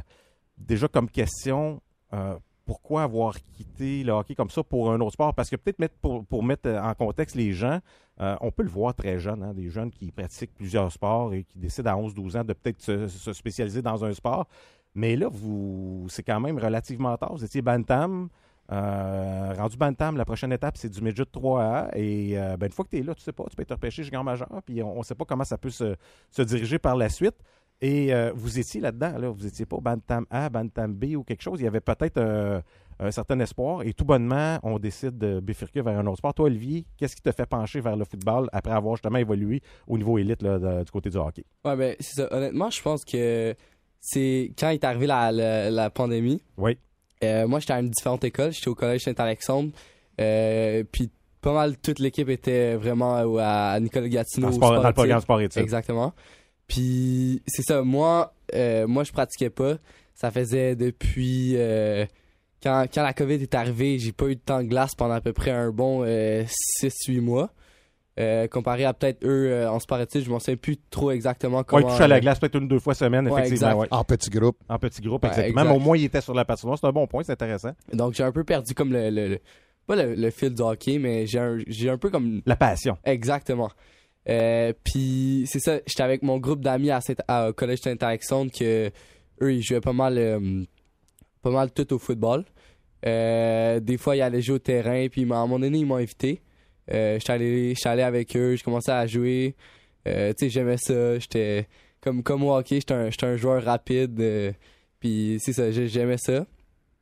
déjà 0.56 0.88
comme 0.88 1.10
question, 1.10 1.80
euh, 2.12 2.36
pourquoi 2.64 3.02
avoir 3.02 3.34
quitté 3.56 4.04
le 4.04 4.12
hockey 4.12 4.34
comme 4.34 4.50
ça 4.50 4.62
pour 4.62 4.92
un 4.92 5.00
autre 5.00 5.12
sport? 5.12 5.34
Parce 5.34 5.50
que 5.50 5.56
peut-être 5.56 5.96
pour, 5.98 6.42
mettre 6.42 6.68
en 6.70 6.94
contexte 6.94 7.36
les 7.36 7.52
gens, 7.52 7.80
on 8.18 8.50
peut 8.50 8.62
le 8.62 8.70
voir 8.70 8.94
très 8.94 9.18
jeune, 9.18 9.42
hein, 9.42 9.52
des 9.52 9.68
jeunes 9.68 9.90
qui 9.90 10.10
pratiquent 10.12 10.54
plusieurs 10.54 10.90
sports 10.92 11.34
et 11.34 11.44
qui 11.44 11.58
décident 11.58 11.90
à 11.90 11.96
11-12 11.96 12.38
ans 12.38 12.44
de 12.44 12.52
peut-être 12.52 12.80
se, 12.80 13.08
se 13.08 13.32
spécialiser 13.32 13.82
dans 13.82 14.04
un 14.04 14.14
sport. 14.14 14.46
Mais 14.94 15.16
là, 15.16 15.28
vous, 15.30 16.06
c'est 16.08 16.22
quand 16.22 16.40
même 16.40 16.58
relativement 16.58 17.16
tard. 17.16 17.34
Vous 17.34 17.44
étiez 17.44 17.60
Bantam. 17.60 18.28
Euh, 18.72 19.52
rendu 19.56 19.76
Bantam, 19.76 20.16
la 20.16 20.24
prochaine 20.24 20.52
étape, 20.52 20.76
c'est 20.76 20.88
du 20.88 21.00
Midget 21.02 21.24
3A. 21.24 21.90
Et 21.96 22.38
euh, 22.38 22.56
ben, 22.56 22.66
une 22.66 22.72
fois 22.72 22.84
que 22.84 22.90
tu 22.90 22.98
es 22.98 23.02
là, 23.02 23.14
tu 23.14 23.22
sais 23.22 23.32
pas, 23.32 23.44
tu 23.50 23.56
peux 23.56 23.62
être 23.62 23.72
repêché 23.72 24.02
junior 24.02 24.24
majeur, 24.24 24.48
puis 24.64 24.82
on 24.82 24.98
ne 24.98 25.02
sait 25.04 25.14
pas 25.14 25.24
comment 25.24 25.44
ça 25.44 25.58
peut 25.58 25.70
se, 25.70 25.96
se 26.30 26.42
diriger 26.42 26.78
par 26.78 26.96
la 26.96 27.08
suite. 27.08 27.36
Et 27.80 28.14
euh, 28.14 28.32
vous 28.34 28.58
étiez 28.58 28.80
là-dedans, 28.80 29.18
là, 29.18 29.28
vous 29.28 29.46
étiez 29.46 29.66
pas 29.66 29.76
Bantam 29.80 30.24
A, 30.30 30.48
Bantam 30.48 30.94
B 30.94 31.16
ou 31.16 31.24
quelque 31.24 31.42
chose. 31.42 31.60
Il 31.60 31.64
y 31.64 31.66
avait 31.66 31.80
peut-être 31.80 32.18
un 33.00 33.10
certain 33.10 33.38
espoir. 33.40 33.82
Et 33.82 33.92
tout 33.92 34.04
bonnement, 34.04 34.58
on 34.62 34.78
décide 34.78 35.18
de 35.18 35.40
bifurquer 35.40 35.82
vers 35.82 35.98
un 35.98 36.06
autre 36.06 36.18
sport. 36.18 36.32
Toi, 36.32 36.46
Olivier, 36.46 36.86
qu'est-ce 36.96 37.16
qui 37.16 37.22
te 37.22 37.32
fait 37.32 37.44
pencher 37.46 37.80
vers 37.80 37.96
le 37.96 38.04
football 38.04 38.48
après 38.52 38.72
avoir 38.72 38.94
justement 38.96 39.18
évolué 39.18 39.60
au 39.88 39.98
niveau 39.98 40.16
élite 40.18 40.40
là, 40.42 40.58
de- 40.58 40.84
du 40.84 40.90
côté 40.90 41.10
du 41.10 41.16
hockey? 41.16 41.44
Ouais, 41.64 41.76
ben, 41.76 41.96
c'est 41.98 42.14
ça. 42.22 42.28
Honnêtement, 42.32 42.70
je 42.70 42.80
pense 42.80 43.04
que 43.04 43.54
c'est 44.00 44.52
quand 44.58 44.70
est 44.70 44.84
arrivé 44.84 45.06
la, 45.06 45.32
la, 45.32 45.70
la 45.70 45.90
pandémie. 45.90 46.40
Oui. 46.56 46.78
Euh, 47.26 47.46
moi, 47.46 47.60
j'étais 47.60 47.72
à 47.72 47.80
une 47.80 47.90
différente 47.90 48.24
école. 48.24 48.52
J'étais 48.52 48.68
au 48.68 48.74
collège 48.74 49.02
Saint-Alexandre. 49.02 49.70
Euh, 50.20 50.84
puis 50.90 51.10
pas 51.40 51.52
mal 51.52 51.76
toute 51.76 51.98
l'équipe 51.98 52.28
était 52.28 52.74
vraiment 52.76 53.20
au- 53.22 53.38
à 53.38 53.78
Nicolas 53.80 54.08
Gatineau. 54.08 54.50
Dans, 54.50 54.70
le 54.74 54.82
dans 54.82 54.92
programme 54.92 55.20
sport 55.20 55.40
études. 55.40 55.62
Exactement. 55.62 56.12
Puis 56.66 57.42
c'est 57.46 57.62
ça. 57.62 57.82
Moi, 57.82 58.32
euh, 58.54 58.86
moi, 58.86 59.04
je 59.04 59.12
pratiquais 59.12 59.50
pas. 59.50 59.74
Ça 60.14 60.30
faisait 60.30 60.76
depuis 60.76 61.54
euh, 61.56 62.06
quand, 62.62 62.86
quand 62.92 63.02
la 63.02 63.12
COVID 63.12 63.34
est 63.34 63.54
arrivée, 63.54 63.98
j'ai 63.98 64.12
pas 64.12 64.26
eu 64.26 64.36
de 64.36 64.40
temps 64.40 64.62
de 64.62 64.68
glace 64.68 64.94
pendant 64.94 65.14
à 65.14 65.20
peu 65.20 65.32
près 65.32 65.50
un 65.50 65.70
bon 65.70 66.04
6-8 66.04 67.20
mois. 67.20 67.50
Euh, 68.20 68.46
comparé 68.46 68.84
à 68.84 68.94
peut-être 68.94 69.24
eux 69.24 69.48
euh, 69.50 69.68
en 69.68 69.80
sport 69.80 70.00
études, 70.00 70.22
je 70.22 70.30
m'en 70.30 70.38
souviens 70.38 70.56
plus 70.56 70.76
trop 70.88 71.10
exactement 71.10 71.58
Oui, 71.58 71.64
comment. 71.66 71.88
touche 71.88 72.00
à 72.00 72.06
la 72.06 72.20
glace 72.20 72.38
peut-être 72.38 72.54
une 72.56 72.64
ou 72.64 72.68
deux 72.68 72.78
fois 72.78 72.94
semaine, 72.94 73.28
Ouais, 73.28 73.40
effectivement. 73.46 73.74
ouais. 73.74 73.88
En 73.90 74.04
petit 74.04 74.30
groupe. 74.30 74.56
En 74.68 74.78
petit 74.78 75.02
groupe, 75.02 75.24
Ouais, 75.24 75.30
exactement. 75.30 75.62
exact. 75.62 75.70
Mais 75.70 75.76
au 75.76 75.80
moins, 75.80 75.96
il 75.96 76.04
était 76.04 76.20
sur 76.20 76.32
la 76.32 76.44
patinoire. 76.44 76.78
C'est 76.78 76.86
un 76.86 76.92
bon 76.92 77.08
point, 77.08 77.24
c'est 77.24 77.32
intéressant. 77.32 77.72
Donc 77.92 78.14
j'ai 78.14 78.22
un 78.22 78.30
peu 78.30 78.44
perdu 78.44 78.72
comme 78.72 78.92
le, 78.92 79.10
le- 79.10 79.28
le- 79.30 79.40
pas 79.88 79.96
le, 79.96 80.14
le 80.14 80.30
fil 80.30 80.54
du 80.54 80.62
hockey, 80.62 80.98
mais 80.98 81.26
j'ai 81.26 81.40
un, 81.40 81.58
j'ai 81.66 81.90
un 81.90 81.98
peu 81.98 82.08
comme 82.08 82.40
La 82.46 82.54
passion. 82.54 82.96
exactement. 83.04 83.70
Euh, 84.28 84.72
puis 84.84 85.44
c'est 85.50 85.58
ça, 85.58 85.78
j'étais 85.84 86.02
avec 86.04 86.22
mon 86.22 86.38
groupe 86.38 86.60
d'amis 86.60 86.92
à, 86.92 87.00
Saint- 87.00 87.14
à- 87.26 87.48
au 87.48 87.52
collège 87.52 87.80
Saint-Alexandre 87.80 88.50
que 88.56 88.90
eux 89.42 89.52
ils 89.54 89.62
jouaient 89.62 89.80
pas 89.80 89.92
mal, 89.92 90.16
euh, 90.18 90.62
pas 91.42 91.50
mal 91.50 91.72
tout 91.72 91.92
au 91.92 91.98
football. 91.98 92.44
Euh, 93.06 93.80
des 93.80 93.96
fois 93.98 94.16
ils 94.16 94.22
allaient 94.22 94.40
jouer 94.40 94.54
au 94.54 94.58
terrain, 94.60 95.06
puis 95.10 95.22
à 95.30 95.34
un 95.36 95.40
moment 95.40 95.58
donné 95.58 95.78
ils 95.78 95.84
m'ont 95.86 95.96
invité. 95.96 96.40
Euh, 96.92 97.18
j'étais 97.18 97.32
allé, 97.88 98.02
avec 98.02 98.36
eux, 98.36 98.56
je 98.56 98.64
commençais 98.64 98.92
à 98.92 99.06
jouer. 99.06 99.54
Euh, 100.06 100.32
tu 100.34 100.44
sais 100.44 100.50
j'aimais 100.50 100.76
ça, 100.76 101.18
j'étais 101.18 101.66
comme 102.00 102.22
comme 102.22 102.42
au 102.44 102.54
hockey, 102.54 102.76
j'étais 102.76 102.92
un, 102.94 103.10
j'étais 103.10 103.26
un 103.26 103.36
joueur 103.36 103.62
rapide. 103.64 104.20
euh, 104.20 104.52
puis 105.00 105.38
c'est 105.40 105.52
ça, 105.52 105.70
j'ai- 105.70 105.88
j'aimais 105.88 106.18
ça. 106.18 106.44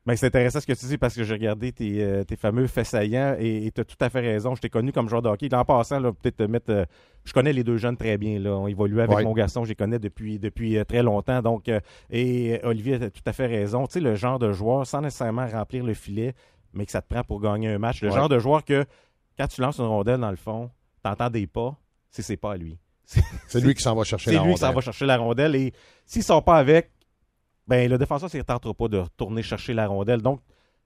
Ben, 0.05 0.17
c'est 0.17 0.25
intéressant 0.25 0.59
ce 0.59 0.67
que 0.67 0.73
tu 0.73 0.85
dis 0.85 0.97
parce 0.97 1.15
que 1.15 1.23
j'ai 1.23 1.33
regardé 1.33 1.71
tes, 1.71 2.03
euh, 2.03 2.25
tes 2.25 2.35
fameux 2.35 2.67
faits 2.67 2.85
saillants 2.87 3.37
et 3.39 3.71
tu 3.73 3.79
as 3.79 3.85
tout 3.85 3.95
à 4.01 4.09
fait 4.09 4.19
raison. 4.19 4.53
Je 4.53 4.59
t'ai 4.59 4.67
connu 4.69 4.91
comme 4.91 5.07
joueur 5.07 5.21
de 5.21 5.29
hockey. 5.29 5.47
En 5.55 5.63
passant, 5.63 5.97
là, 6.01 6.11
peut-être 6.11 6.35
te 6.35 6.43
mettre. 6.43 6.71
euh, 6.71 6.83
je 7.23 7.31
connais 7.31 7.53
les 7.53 7.63
deux 7.63 7.77
jeunes 7.77 7.95
très 7.95 8.17
bien. 8.17 8.37
Là. 8.37 8.51
On 8.57 8.67
évolue 8.67 8.99
avec 8.99 9.15
Ouais. 9.15 9.23
mon 9.23 9.31
garçon, 9.31 9.63
je 9.63 9.69
les 9.69 9.75
connais 9.75 9.99
depuis, 9.99 10.39
depuis 10.39 10.77
euh, 10.77 10.83
très 10.83 11.03
longtemps. 11.03 11.41
Donc, 11.41 11.69
euh, 11.69 11.79
et 12.11 12.59
Olivier 12.63 12.95
a 12.95 13.09
tout 13.09 13.21
à 13.25 13.31
fait 13.31 13.45
raison. 13.47 13.85
Tu 13.87 13.93
sais, 13.93 13.99
le 14.01 14.15
genre 14.15 14.39
de 14.39 14.51
joueur, 14.51 14.85
sans 14.85 14.99
nécessairement 14.99 15.47
remplir 15.47 15.85
le 15.85 15.93
filet, 15.93 16.33
mais 16.73 16.85
que 16.85 16.91
ça 16.91 17.01
te 17.01 17.07
prend 17.07 17.23
pour 17.23 17.39
gagner 17.39 17.69
un 17.69 17.77
match. 17.77 18.01
Le 18.01 18.09
Ouais. 18.09 18.15
genre 18.15 18.27
de 18.27 18.39
joueur 18.39 18.65
que 18.65 18.83
quand 19.37 19.47
tu 19.47 19.61
lances 19.61 19.77
une 19.79 19.85
rondelle 19.85 20.19
dans 20.19 20.29
le 20.31 20.35
fond, 20.37 20.69
t'entends 21.03 21.29
des 21.29 21.47
pas, 21.47 21.75
c'est 22.09 22.21
c'est 22.21 22.37
pas 22.37 22.53
à 22.53 22.57
lui. 22.57 22.77
C'est 23.47 23.59
lui 23.59 23.73
qui 23.75 23.81
s'en 23.83 23.95
va 23.95 24.03
chercher 24.05 24.31
C'est 24.31 24.37
la 24.37 24.43
lui 24.43 24.53
qui 24.53 24.59
s'en 24.59 24.67
rondelle. 24.67 24.75
va 24.75 24.81
chercher 24.81 25.05
la 25.05 25.17
rondelle. 25.17 25.55
Et 25.55 25.73
s'ils 26.05 26.23
sont 26.23 26.41
pas 26.41 26.57
avec, 26.57 26.89
ben 27.67 27.89
le 27.89 27.97
défenseur 27.97 28.29
ne 28.33 28.41
tentera 28.41 28.73
pas 28.73 28.87
de 28.87 28.97
retourner 28.97 29.43
chercher 29.43 29.73
la 29.73 29.87
rondelle. 29.87 30.21
Donc, 30.21 30.39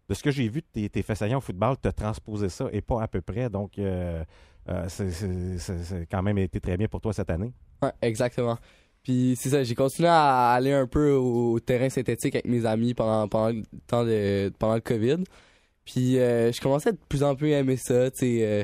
de 0.10 0.14
ce 0.14 0.24
que 0.24 0.32
j'ai 0.32 0.48
vu 0.50 0.62
de 0.62 0.66
tes, 0.72 0.90
tes 0.90 1.04
faits 1.04 1.18
saillants 1.18 1.38
au 1.38 1.42
football, 1.42 1.78
te 1.78 1.90
transposer 1.90 2.50
ça 2.50 2.68
et 2.72 2.82
pas 2.82 3.02
à 3.04 3.08
peu 3.08 3.22
près. 3.22 3.50
Donc, 3.50 3.78
euh, 3.78 4.24
euh, 4.68 4.86
c'est- 4.90 5.12
c'est 5.12 5.58
c'est- 5.60 5.84
c'est 5.84 6.06
quand 6.10 6.24
même 6.24 6.38
été 6.40 6.60
très 6.60 6.76
bien 6.76 6.88
pour 6.88 7.00
toi 7.02 7.14
cette 7.14 7.30
année. 7.30 7.54
Ouais, 7.84 7.92
exactement. 8.02 8.58
Puis 9.04 9.36
c'est 9.38 9.50
ça, 9.50 9.64
j'ai 9.64 9.76
continué 9.76 10.10
à 10.10 10.52
aller 10.54 10.74
un 10.74 10.88
peu 10.88 11.12
au, 11.14 11.54
au 11.54 11.60
terrain 11.60 11.90
synthétique 11.90 12.36
avec 12.36 12.48
mes 12.48 12.66
amis 12.66 12.94
pendant, 12.94 13.28
pendant, 13.28 13.50
le, 13.50 13.64
temps 13.86 14.04
de, 14.04 14.52
pendant 14.58 14.76
le 14.76 14.82
COVID. 14.82 15.24
Puis 15.88 16.20
euh, 16.20 16.52
je 16.52 16.60
commençais 16.60 16.92
de 16.92 16.98
plus 17.08 17.24
en 17.24 17.34
plus 17.36 17.54
à 17.54 17.60
aimer 17.60 17.78
ça, 17.78 18.12
tu 18.12 18.18
sais. 18.20 18.40
euh, 18.42 18.64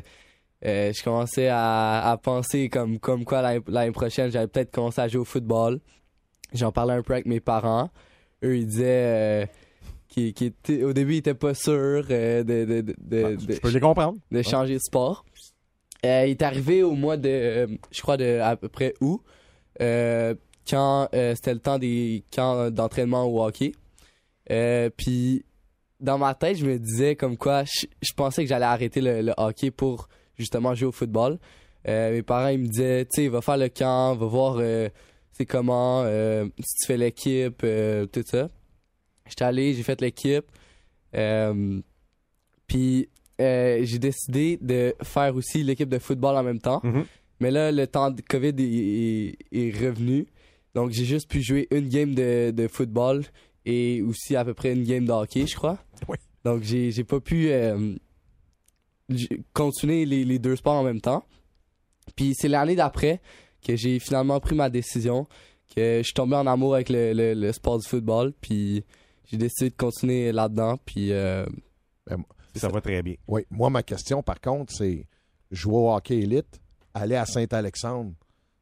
euh, 0.65 0.91
je 0.93 1.03
commençais 1.03 1.47
à, 1.47 2.11
à 2.11 2.17
penser 2.17 2.67
comme, 2.69 2.99
comme 2.99 3.23
quoi 3.25 3.41
l'année 3.67 3.91
prochaine, 3.91 4.29
j'allais 4.31 4.47
peut-être 4.47 4.71
commencer 4.71 4.99
à 5.01 5.07
jouer 5.07 5.21
au 5.21 5.25
football. 5.25 5.79
J'en 6.53 6.71
parlais 6.71 6.93
un 6.93 7.01
peu 7.01 7.13
avec 7.13 7.25
mes 7.25 7.39
parents. 7.39 7.89
eux, 8.43 8.57
ils 8.57 8.67
disaient. 8.67 9.49
qu'il 10.09 10.33
qu'il 10.33 10.47
était, 10.47 10.83
au 10.83 10.93
début, 10.93 11.13
il 11.13 11.17
était 11.17 11.33
pas 11.33 11.53
sûr 11.53 12.05
de, 12.05 12.43
de, 12.43 12.65
de, 12.65 12.81
de, 12.97 13.23
Ah, 13.25 13.29
Je 13.53 13.59
peux 13.59 13.69
les 13.71 13.79
comprendre. 13.79 14.17
de 14.31 14.41
changer 14.41 14.75
de 14.75 14.79
sport. 14.79 15.25
Euh, 16.05 16.25
il 16.27 16.31
est 16.31 16.41
arrivé 16.41 16.83
au 16.83 16.91
mois 16.91 17.15
de, 17.17 17.29
euh, 17.29 17.67
je 17.91 18.01
crois, 18.01 18.17
de 18.17 18.39
à 18.41 18.55
peu 18.57 18.67
près 18.67 18.93
août, 19.01 19.21
euh, 19.81 20.35
quand 20.69 21.07
euh, 21.15 21.33
c'était 21.35 21.53
le 21.53 21.59
temps 21.61 21.79
des 21.79 22.23
camps 22.33 22.69
d'entraînement 22.69 23.23
au 23.23 23.41
hockey. 23.43 23.71
Euh, 24.51 24.89
Puis, 24.95 25.45
dans 25.99 26.17
ma 26.17 26.33
tête, 26.33 26.57
je 26.57 26.65
me 26.65 26.77
disais 26.77 27.15
comme 27.15 27.37
quoi, 27.37 27.63
je, 27.63 27.85
je 28.01 28.13
pensais 28.13 28.43
que 28.43 28.49
j'allais 28.49 28.65
arrêter 28.65 28.99
le, 29.01 29.21
le 29.21 29.33
hockey 29.37 29.71
pour 29.71 30.07
justement 30.37 30.73
jouer 30.75 30.87
au 30.87 30.91
football. 30.91 31.37
Euh, 31.87 32.11
mes 32.11 32.23
parents, 32.23 32.47
ils 32.49 32.59
me 32.59 32.67
disaient, 32.67 33.05
tu 33.05 33.23
sais, 33.23 33.27
va 33.27 33.41
faire 33.41 33.57
le 33.57 33.69
camp, 33.69 34.15
va 34.15 34.25
voir 34.25 34.57
euh, 34.59 34.89
c'est 35.31 35.45
comment, 35.45 36.03
euh, 36.03 36.45
si 36.59 36.75
tu 36.81 36.87
fais 36.87 36.97
l'équipe, 36.97 37.65
tout 38.11 38.23
ça. 38.25 38.49
J'étais 39.27 39.43
allé, 39.45 39.73
j'ai 39.73 39.83
fait 39.83 39.99
l'équipe. 40.01 40.45
Puis 42.67 43.09
j'ai 43.39 43.99
décidé 43.99 44.57
de 44.61 44.95
faire 45.03 45.35
aussi 45.35 45.63
l'équipe 45.63 45.89
de 45.89 45.99
football 45.99 46.35
en 46.37 46.43
même 46.43 46.59
temps. 46.59 46.81
Mhm. 46.83 47.05
Mais 47.39 47.51
là, 47.51 47.71
le 47.71 47.87
temps 47.87 48.11
de 48.11 48.21
COVID 48.21 48.53
est, 48.57 48.61
est- 48.61 49.37
est 49.51 49.71
revenu. 49.85 50.27
Donc 50.75 50.91
j'ai 50.91 51.05
juste 51.05 51.29
pu 51.29 51.41
jouer 51.41 51.67
une 51.71 51.89
game 51.89 52.15
de, 52.15 52.51
de 52.51 52.67
football 52.67 53.23
et 53.65 54.01
aussi 54.01 54.35
à 54.35 54.43
peu 54.45 54.53
près 54.53 54.73
une 54.73 54.83
game 54.83 55.05
de 55.05 55.11
hockey, 55.11 55.45
je 55.47 55.55
crois. 55.55 55.77
Oui. 56.07 56.17
Donc 56.43 56.63
j'ai 56.63 56.91
j'ai 56.91 57.03
pas 57.03 57.19
pu 57.19 57.49
euh, 57.51 57.95
continuer 59.53 60.05
les, 60.05 60.25
les 60.25 60.39
deux 60.39 60.55
sports 60.55 60.75
en 60.75 60.83
même 60.83 61.01
temps. 61.01 61.23
Puis 62.15 62.33
c'est 62.35 62.47
l'année 62.47 62.75
d'après 62.75 63.21
que 63.65 63.75
j'ai 63.75 63.99
finalement 63.99 64.39
pris 64.39 64.55
ma 64.55 64.69
décision, 64.69 65.25
que 65.75 65.99
je 65.99 66.03
suis 66.03 66.13
tombé 66.13 66.35
en 66.35 66.47
amour 66.47 66.75
avec 66.75 66.89
le, 66.89 67.13
le- 67.13 67.33
le 67.33 67.51
sport 67.53 67.79
du 67.79 67.87
football, 67.87 68.33
puis 68.41 68.83
j'ai 69.25 69.37
décidé 69.37 69.69
de 69.69 69.75
continuer 69.75 70.31
là-dedans, 70.31 70.77
puis 70.85 71.11
euh, 71.13 71.45
Ça 72.55 72.67
va 72.67 72.81
très 72.81 73.01
bien. 73.01 73.15
Oui, 73.27 73.45
moi, 73.49 73.69
ma 73.69 73.83
question, 73.83 74.21
par 74.21 74.41
contre, 74.41 74.73
c'est 74.73 75.07
jouer 75.49 75.75
au 75.77 75.91
hockey 75.93 76.17
élite, 76.19 76.59
aller 76.93 77.15
à 77.15 77.25
Saint-Alexandre. 77.25 78.11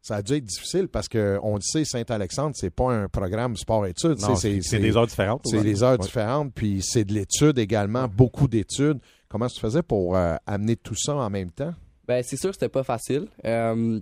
Ça 0.02 0.16
a 0.16 0.22
dû 0.24 0.34
être 0.34 0.44
difficile 0.46 0.88
parce 0.88 1.08
qu'on 1.08 1.56
le 1.56 1.62
sait, 1.62 1.86
Saint-Alexandre, 1.86 2.56
c'est 2.56 2.72
pas 2.72 2.92
un 2.92 3.08
programme 3.08 3.56
sport-études. 3.56 4.20
Non, 4.20 4.36
C'est- 4.36 4.62
C'est 4.62 4.62
c'est 4.62 4.80
des 4.80 4.98
heures 4.98 5.06
différentes. 5.06 5.42
C'est 5.46 5.62
des 5.62 5.84
heures 5.84 5.92
Ouais. 5.92 5.98
différentes, 6.06 6.54
puis 6.56 6.82
c'est 6.82 7.04
de 7.06 7.14
l'étude 7.14 7.60
également, 7.60 8.08
beaucoup 8.08 8.48
d'études. 8.48 8.98
Comment 9.30 9.48
tu 9.48 9.60
faisais 9.60 9.84
pour 9.84 10.16
euh, 10.18 10.36
amener 10.48 10.76
tout 10.76 10.96
ça 10.96 11.16
en 11.16 11.30
même 11.30 11.52
temps? 11.52 11.74
Ben, 12.08 12.24
c'est 12.24 12.36
sûr 12.36 12.50
que 12.50 12.56
c'était 12.56 12.68
pas 12.68 12.84
facile. 12.84 13.28
Euh, 13.46 14.00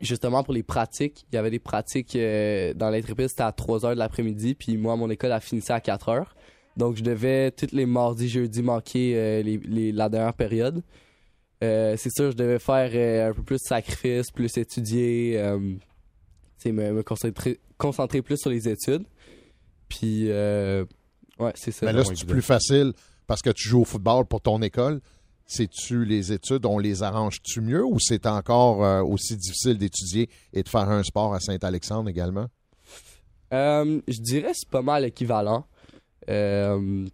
justement, 0.00 0.42
pour 0.42 0.52
les 0.52 0.64
pratiques, 0.64 1.24
il 1.32 1.36
y 1.36 1.38
avait 1.38 1.50
des 1.50 1.60
pratiques 1.60 2.16
euh, 2.16 2.74
dans 2.74 2.90
l'intrépide, 2.90 3.28
c'était 3.28 3.44
à 3.44 3.52
3 3.52 3.86
heures 3.86 3.94
de 3.94 3.98
l'après-midi, 4.00 4.54
puis 4.56 4.76
moi, 4.76 4.96
mon 4.96 5.08
école 5.10 5.30
a 5.32 5.40
finissé 5.40 5.72
à 5.72 5.80
4 5.80 6.08
heures. 6.08 6.34
Donc, 6.76 6.96
je 6.96 7.02
devais, 7.04 7.52
tous 7.52 7.68
les 7.72 7.86
mardis, 7.86 8.28
jeudis, 8.28 8.62
manquer 8.62 9.14
euh, 9.16 9.42
les, 9.42 9.56
les- 9.58 9.92
la 9.92 10.08
dernière 10.08 10.34
période. 10.34 10.82
Euh, 11.64 11.96
c'est 11.96 12.10
sûr, 12.14 12.32
je 12.32 12.36
devais 12.36 12.58
faire 12.58 12.90
euh, 12.94 13.30
un 13.30 13.32
peu 13.32 13.42
plus 13.42 13.56
de 13.56 13.66
sacrifice, 13.66 14.30
plus 14.30 14.56
étudier, 14.58 15.38
euh, 15.38 15.58
me, 16.66 16.92
me 16.92 17.02
concentrer, 17.02 17.60
concentrer 17.78 18.22
plus 18.22 18.36
sur 18.36 18.50
les 18.50 18.68
études. 18.68 19.04
Puis, 19.88 20.28
ouais, 20.28 21.52
c'est 21.54 21.70
ça. 21.70 21.86
Mais 21.86 21.92
là, 21.92 22.04
c'est 22.04 22.26
plus 22.26 22.42
facile 22.42 22.92
parce 23.26 23.42
que 23.42 23.50
tu 23.50 23.68
joues 23.68 23.82
au 23.82 23.84
football 23.84 24.26
pour 24.26 24.40
ton 24.40 24.60
école? 24.62 25.00
C'est-tu 25.46 26.04
les 26.04 26.32
études, 26.32 26.66
on 26.66 26.78
les 26.78 27.04
arrange-tu 27.04 27.60
mieux 27.60 27.84
ou 27.84 28.00
c'est 28.00 28.26
encore 28.26 28.84
euh, 28.84 29.02
aussi 29.02 29.36
difficile 29.36 29.78
d'étudier 29.78 30.28
et 30.52 30.64
de 30.64 30.68
faire 30.68 30.90
un 30.90 31.04
sport 31.04 31.34
à 31.34 31.40
Saint-Alexandre 31.40 32.10
également? 32.10 32.46
Euh, 33.54 34.00
je 34.08 34.20
dirais 34.20 34.50
que 34.50 34.56
c'est 34.56 34.68
pas 34.68 34.82
mal 34.82 35.04
équivalent. 35.04 35.64
Euh, 36.28 37.06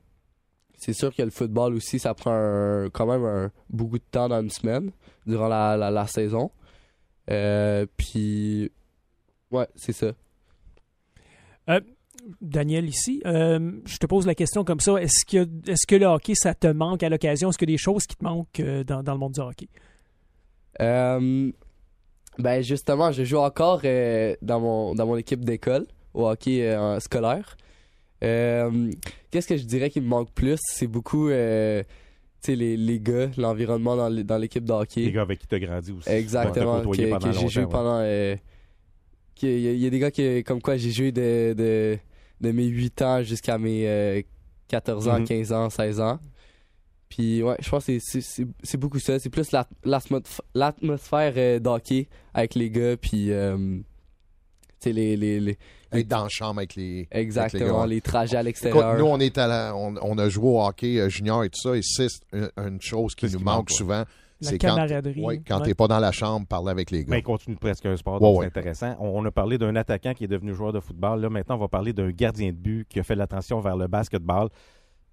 c'est 0.85 0.93
sûr 0.93 1.15
que 1.15 1.23
le 1.23 1.31
football 1.31 1.75
aussi, 1.75 1.99
ça 2.01 2.13
prend 2.15 2.33
un- 2.33 2.91
quand 2.91 3.07
même 3.07 3.25
un- 3.25 3.51
beaucoup 3.71 3.99
de 3.99 4.05
temps 4.11 4.29
dans 4.29 4.41
une 4.43 4.51
semaine, 4.51 4.91
durant 5.27 5.47
la, 5.49 5.77
la, 5.77 5.91
la 5.91 6.07
saison. 6.07 6.51
Euh, 7.31 7.87
puis, 7.97 8.71
ouais, 9.53 9.69
c'est 9.77 9.93
ça. 9.93 10.13
Daniel 12.41 12.89
ici, 12.89 13.21
euh, 13.27 13.73
je 13.85 13.97
te 13.97 14.07
pose 14.07 14.27
la 14.27 14.35
question 14.35 14.65
comme 14.65 14.79
ça. 14.81 14.95
Est-ce 15.03 15.25
que, 15.25 15.49
est-ce 15.69 15.87
que 15.89 15.97
le 15.97 16.07
hockey, 16.07 16.35
ça 16.37 16.55
te 16.55 16.69
manque 16.69 17.03
à 17.03 17.09
l'occasion? 17.09 17.49
Est-ce 17.51 17.59
qu'il 17.59 17.69
y 17.69 17.73
a 17.73 17.75
des 17.75 17.79
choses 17.83 18.07
qui 18.07 18.15
te 18.17 18.23
manquent 18.25 18.61
euh, 18.61 18.85
dans, 18.85 19.03
dans 19.03 19.13
le 19.13 19.19
monde 19.19 19.33
du 19.33 19.41
hockey? 19.41 19.69
Euh, 20.81 21.51
ben 22.39 22.63
justement, 22.63 23.11
je 23.11 23.25
joue 23.25 23.39
encore 23.39 23.81
euh, 23.85 24.37
dans, 24.41 24.61
mon, 24.61 24.95
dans 24.95 25.07
mon 25.07 25.17
équipe 25.17 25.45
d'école, 25.45 25.87
au 26.15 26.29
hockey 26.29 26.63
euh, 26.69 27.01
scolaire. 27.01 27.57
Euh, 28.23 28.91
Qu'est-ce 29.31 29.49
que 29.49 29.57
je 29.57 29.65
dirais 29.65 29.91
qui 29.91 30.01
me 30.01 30.07
manque 30.07 30.33
plus? 30.33 30.59
C'est 30.63 30.87
beaucoup 30.87 31.29
euh, 31.29 31.83
sais, 32.41 32.55
les, 32.57 32.77
les 32.77 33.01
gars, 33.01 33.31
l'environnement 33.37 33.97
dans 33.97 34.39
l'équipe 34.39 34.65
de 34.65 34.73
hockey. 34.73 35.03
Les 35.03 35.13
gars 35.13 35.23
avec 35.23 35.39
qui 35.41 35.47
tu 35.47 35.55
as 35.55 35.61
grandi 35.61 35.93
aussi. 35.93 36.09
Exactement, 36.11 36.81
que, 36.83 37.33
j'ai 37.33 37.49
joué 37.49 37.65
ouais. 37.65 37.69
pendant. 37.71 37.99
euh, 38.01 38.37
Il 39.43 39.49
y, 39.61 39.69
a- 39.69 39.73
il 39.73 39.79
y 39.79 39.87
a 39.87 39.91
des 39.91 39.99
gars 39.99 40.11
qui, 40.11 40.45
comme 40.45 40.61
quoi 40.63 40.77
j'ai 40.77 40.91
joué 40.93 41.11
de, 41.13 41.53
de, 41.57 41.99
de 42.41 42.53
mes 42.53 42.67
8 42.67 43.03
ans 43.03 43.23
jusqu'à 43.23 43.59
mes 43.59 43.89
euh, 43.89 44.23
14 44.69 45.09
ans, 45.09 45.19
Mhm. 45.21 45.25
15 45.27 45.53
ans, 45.53 45.69
16 45.71 46.01
ans. 46.01 46.19
Puis 47.09 47.43
ouais, 47.43 47.57
je 47.61 47.69
pense 47.69 47.87
que 47.87 47.99
c'est- 47.99 48.77
beaucoup 48.77 48.99
ça. 49.01 49.19
C'est 49.19 49.31
plus 49.31 49.51
la- 49.53 49.69
l'atmosphère 50.55 51.35
euh, 51.37 51.59
d'hockey 51.59 52.09
avec 52.35 52.55
les 52.55 52.71
gars, 52.71 52.97
puis. 52.97 53.33
Tu 54.83 54.89
sais, 54.91 54.93
les, 54.93 55.17
les, 55.17 55.41
les- 55.41 55.59
Être 55.93 56.09
dans 56.09 56.23
la 56.25 56.29
chambre 56.29 56.59
avec 56.61 56.75
les. 56.75 57.07
Exactement, 57.11 57.81
gars. 57.83 57.87
les 57.87 58.01
trajets 58.01 58.37
à 58.37 58.41
Écoute, 58.41 58.47
l'extérieur. 58.47 58.99
nous, 58.99 59.05
on, 59.07 59.19
est 59.21 59.37
à 59.39 59.47
la- 59.47 59.77
on, 59.77 59.95
on 60.03 60.19
a 60.19 60.29
joué 60.29 60.47
au 60.49 60.61
hockey 60.63 60.99
euh, 60.99 61.09
junior 61.09 61.45
et 61.45 61.51
tout 61.51 61.61
ça, 61.61 61.77
et 61.77 61.81
c'est 61.83 62.09
une, 62.33 62.51
une 62.57 62.81
chose 62.81 63.15
qui 63.15 63.27
C'est 63.29 63.35
nous 63.35 63.39
qui 63.41 63.45
manque 63.45 63.71
souvent. 63.71 64.05
La 64.41 64.49
C'est 64.49 64.59
quand, 64.59 64.69
camaraderie. 64.75 65.21
ouais, 65.23 65.41
quand 65.47 65.59
Ouais. 65.61 65.67
t'es 65.67 65.75
pas 65.75 65.87
dans 65.87 66.01
la 66.01 66.11
chambre, 66.11 66.47
parler 66.49 66.71
avec 66.71 66.91
les 66.91 67.05
Mais 67.05 67.05
gars. 67.05 67.17
il 67.19 67.23
continue 67.23 67.55
presque 67.57 67.87
un 67.87 67.97
sport, 67.97 68.15
Ouais, 68.15 68.21
donc 68.21 68.39
ouais. 68.41 68.49
c'est 68.53 68.59
intéressant. 68.59 68.97
On, 68.99 69.21
on 69.21 69.25
a 69.25 69.31
parlé 69.31 69.57
d'un 69.57 69.77
attaquant 69.77 70.15
qui 70.15 70.25
est 70.25 70.29
devenu 70.29 70.53
joueur 70.55 70.73
de 70.73 70.81
football. 70.81 71.21
Là, 71.21 71.31
maintenant, 71.31 71.55
on 71.55 71.61
va 71.61 71.69
parler 71.69 71.93
d'un 71.93 72.11
gardien 72.11 72.49
de 72.49 72.57
but 72.57 72.89
qui 72.89 72.99
a 72.99 73.05
fait 73.05 73.15
la 73.15 73.29
transition 73.29 73.61
vers 73.61 73.77
le 73.77 73.87
basketball. 73.87 74.49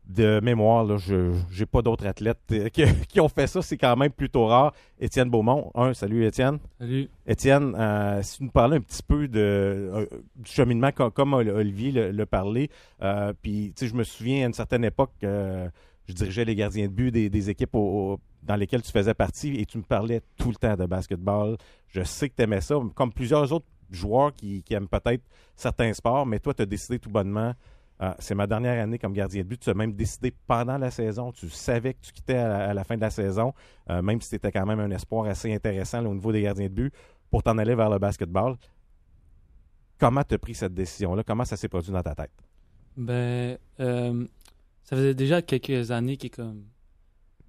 De 0.10 0.39
mémoire, 0.41 0.84
là, 0.86 0.97
je 0.97 1.32
n'ai 1.60 1.66
pas 1.68 1.84
d'autres 1.84 2.07
athlètes 2.07 2.39
euh, 2.51 2.70
qui, 2.70 2.84
qui 3.07 3.20
ont 3.20 3.30
fait 3.30 3.45
ça. 3.45 3.62
C'est 3.62 3.78
quand 3.78 3.95
même 3.95 4.12
plutôt 4.12 4.47
rare. 4.47 4.74
Étienne 4.99 5.30
Beaumont. 5.30 5.72
Un, 5.76 5.93
salut 5.93 6.26
Étienne. 6.26 6.57
Salut. 6.80 7.07
Étienne, 7.28 7.76
euh, 7.78 8.20
si 8.24 8.38
tu 8.39 8.43
nous 8.45 8.49
parlais 8.49 8.78
un 8.78 8.82
petit 8.82 9.03
peu 9.03 9.28
de, 9.28 9.39
euh, 9.39 10.05
du 10.36 10.49
cheminement, 10.51 10.91
comme, 10.91 11.12
comme 11.12 11.34
Olivier 11.36 11.91
le, 11.91 12.12
le 12.12 12.26
parlait, 12.26 12.70
euh, 13.03 13.34
puis 13.39 13.72
tu 13.76 13.86
sais, 13.86 13.88
je 13.91 13.95
me 13.95 14.03
souviens 14.03 14.45
à 14.45 14.47
une 14.47 14.53
certaine 14.53 14.84
époque, 14.84 15.12
euh, 15.24 15.70
je 16.07 16.14
dirigeais 16.16 16.43
les 16.43 16.55
gardiens 16.55 16.88
de 16.88 16.91
but 16.91 17.12
des, 17.12 17.30
des 17.30 17.49
équipes 17.51 17.76
au- 17.76 18.14
au- 18.14 18.20
dans 18.41 18.55
lesquelles 18.55 18.82
tu 18.82 18.91
faisais 18.91 19.14
partie 19.14 19.57
et 19.57 19.66
tu 19.68 19.78
me 19.78 19.84
parlais 19.84 20.22
tout 20.39 20.49
le 20.49 20.55
temps 20.55 20.76
de 20.76 20.88
basketball. 20.88 21.55
Je 21.88 22.01
sais 22.01 22.30
que 22.30 22.36
tu 22.36 22.41
aimais 22.41 22.62
ça, 22.62 22.76
comme 22.95 23.14
plusieurs 23.14 23.53
autres 23.53 23.68
joueurs 23.91 24.34
qui, 24.34 24.64
qui 24.64 24.74
aiment 24.74 24.88
peut-être 24.88 25.22
certains 25.55 25.93
sports, 25.93 26.26
mais 26.26 26.39
toi, 26.39 26.55
tu 26.55 26.64
as 26.64 26.66
décidé 26.66 26.97
tout 26.97 27.12
bonnement. 27.12 27.53
Euh, 28.02 28.14
c'est 28.20 28.36
ma 28.36 28.47
dernière 28.47 28.82
année 28.82 28.97
comme 28.97 29.14
gardien 29.14 29.41
de 29.41 29.47
but. 29.47 29.60
Tu 29.60 29.70
as 29.70 29.74
même 29.74 29.93
décidé 29.93 30.34
pendant 30.47 30.78
la 30.78 30.89
saison. 30.91 31.32
Tu 31.32 31.50
savais 31.50 31.93
que 31.93 32.00
tu 32.02 32.12
quittais 32.14 32.38
à 32.38 32.47
la, 32.47 32.70
à 32.70 32.74
la 32.74 32.84
fin 32.84 32.95
de 32.95 33.02
la 33.02 33.10
saison, 33.10 33.54
euh, 33.89 34.02
même 34.02 34.22
si 34.22 34.30
c'était 34.30 34.52
quand 34.52 34.66
même 34.66 34.80
un 34.80 34.89
espoir 34.91 35.26
assez 35.26 35.54
intéressant 35.54 36.02
là, 36.02 36.10
au 36.10 36.14
niveau 36.14 36.32
des 36.32 36.41
gardiens 36.41 36.68
de 36.68 36.74
but 36.74 36.93
pour 37.30 37.43
t'en 37.43 37.58
aller 37.58 37.76
vers 37.76 37.89
le 37.89 38.00
basketball. 38.00 38.56
Comment 40.00 40.24
tu 40.24 40.36
as 40.36 40.38
pris 40.38 40.56
cette 40.56 40.74
décision-là? 40.74 41.24
Comment 41.24 41.43
ça 41.45 41.58
s'est 41.58 41.68
produit 41.68 41.91
dans 41.91 42.02
ta 42.02 42.16
tête? 42.16 42.32
Ben, 42.95 43.58
euh, 43.82 44.26
ça 44.84 44.95
faisait 44.95 45.14
déjà 45.14 45.41
quelques 45.41 45.91
années 45.91 46.16
que 46.18 46.28
comme 46.28 46.64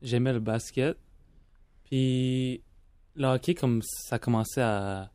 j'aimais 0.03 0.33
le 0.33 0.41
basket. 0.41 0.97
Puis 1.85 2.63
le 3.15 3.27
hockey, 3.27 3.55
comme 3.55 3.83
ça 3.83 4.19
commençait 4.19 4.63
à 4.63 5.11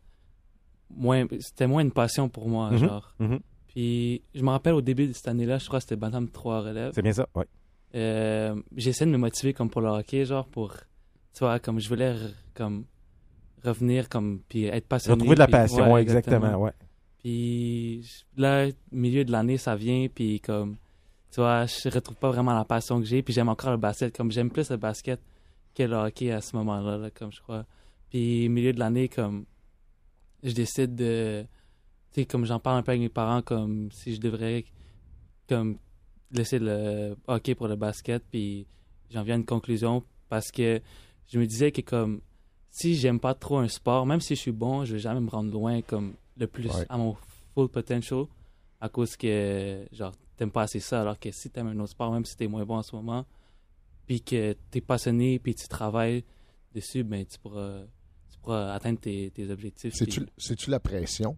moins, 0.90 1.26
c'était 1.40 1.68
moins 1.68 1.82
une 1.82 1.92
passion 1.92 2.30
pour 2.30 2.48
moi, 2.48 2.72
Mhm. 2.72 2.78
genre. 2.78 3.14
Mhm. 3.20 3.40
Puis 3.76 4.22
je 4.34 4.42
me 4.42 4.50
rappelle 4.50 4.74
au 4.74 4.82
début 4.82 5.08
de 5.08 5.12
cette 5.14 5.28
année-là, 5.28 5.58
je 5.58 5.68
crois 5.68 5.80
que 5.80 5.84
c'était 5.84 5.98
Bantam 5.98 6.30
3 6.30 6.62
relève. 6.62 6.92
C'est 6.96 7.02
bien 7.02 7.12
ça? 7.12 7.28
Oui. 7.36 7.44
Euh, 7.94 8.56
j'essaie 8.76 9.06
de 9.06 9.12
me 9.12 9.18
motiver 9.18 9.54
comme 9.54 9.70
pour 9.70 9.82
le 9.82 9.90
hockey, 9.90 10.26
genre 10.26 10.48
pour, 10.48 10.74
tu 11.34 11.40
vois, 11.40 11.60
comme 11.60 11.80
je 11.80 11.90
voulais 11.90 12.16
comme 12.54 12.86
revenir 13.64 14.08
comme 14.10 14.40
puis 14.48 14.66
être 14.66 14.88
passionné. 14.88 15.16
Retrouver 15.16 15.36
de 15.36 15.40
la 15.40 15.48
puis- 15.48 15.52
passion, 15.52 15.92
ouais, 15.94 16.02
exactement. 16.02 16.56
Ouais. 16.56 16.72
puis 17.20 18.02
là, 18.38 18.68
milieu 18.92 19.26
de 19.26 19.32
l'année, 19.32 19.58
ça 19.58 19.76
vient, 19.76 20.08
puis 20.08 20.40
comme, 20.40 20.78
tu 21.32 21.42
vois, 21.42 21.66
je 21.66 21.90
retrouve 21.90 22.16
pas 22.18 22.30
vraiment 22.32 22.54
la 22.54 22.64
passion 22.64 23.00
que 23.00 23.06
j'ai, 23.06 23.22
puis 23.24 23.34
j'aime 23.34 23.50
encore 23.50 23.72
le 23.72 23.78
basket, 23.78 24.16
comme 24.16 24.32
j'aime 24.32 24.50
plus 24.52 24.70
le 24.70 24.78
basket 24.78 25.20
que 25.76 25.84
le 25.84 25.96
hockey 25.98 26.32
à 26.32 26.40
ce 26.40 26.56
moment-là, 26.56 26.98
là, 26.98 27.10
comme 27.12 27.32
je 27.34 27.42
crois. 27.42 27.66
Puis 28.10 28.48
milieu 28.48 28.72
de 28.72 28.80
l'année, 28.80 29.10
comme, 29.10 29.46
je 30.44 30.54
décide 30.54 30.96
de, 30.96 31.46
sais, 32.22 32.26
comme 32.26 32.46
j'en 32.46 32.60
parle 32.60 32.78
un 32.80 32.84
peu 32.84 32.92
avec 32.92 33.02
mes 33.02 33.10
parents, 33.10 33.42
comme 33.42 33.92
si 33.92 34.16
je 34.16 34.20
devrais, 34.22 34.66
comme, 35.48 35.78
laisser 36.32 36.60
le 36.60 37.16
hockey 37.28 37.56
pour 37.56 37.68
le 37.68 37.76
basket, 37.76 38.24
puis 38.30 38.68
j'en 39.12 39.24
viens 39.24 39.36
à 39.36 39.38
une 39.38 39.46
conclusion, 39.46 40.04
parce 40.30 40.52
que 40.52 40.82
je 41.28 41.40
me 41.40 41.46
disais 41.46 41.72
que 41.72 41.82
comme, 41.82 42.22
si 42.72 42.96
j'aime 42.96 43.20
pas 43.20 43.34
trop 43.34 43.58
un 43.60 43.68
sport, 43.68 44.06
même 44.06 44.20
si 44.22 44.36
je 44.36 44.42
suis 44.42 44.52
bon, 44.52 44.84
je 44.86 44.94
vais 44.94 45.00
jamais 45.00 45.22
me 45.22 45.30
rendre 45.30 45.52
loin 45.52 45.82
comme 45.82 46.14
le 46.38 46.48
plus 46.48 46.68
Ouais. 46.70 46.86
à 46.90 46.98
mon 46.98 47.16
full 47.54 47.70
potential. 47.70 48.26
à 48.82 48.90
cause 48.90 49.16
que, 49.16 49.88
genre, 49.94 50.12
t'aimes 50.36 50.52
pas 50.52 50.64
assez 50.64 50.80
ça, 50.82 51.02
alors 51.02 51.18
que 51.18 51.32
si 51.32 51.50
t'aimes 51.50 51.68
un 51.68 51.80
autre 51.80 51.92
sport, 51.92 52.12
même 52.12 52.26
si 52.26 52.36
t'es 52.36 52.46
moins 52.48 52.66
bon 52.66 52.76
en 52.76 52.84
ce 52.84 52.96
moment, 52.96 53.26
puis 54.06 54.22
que 54.22 54.54
t'es 54.70 54.82
passionné, 54.82 55.40
puis 55.40 55.56
tu 55.56 55.68
travailles 55.68 56.24
dessus, 56.74 57.04
ben, 57.04 57.26
tu 57.26 57.40
pourras, 57.40 57.80
tu 58.30 58.38
pourras 58.40 58.74
atteindre 58.74 59.00
tes, 59.00 59.32
tes 59.32 59.50
objectifs. 59.50 59.94
C'est-tu 59.96 60.22
puis- 60.22 60.32
c'est-tu 60.38 60.70
la 60.70 60.80
pression? 60.80 61.36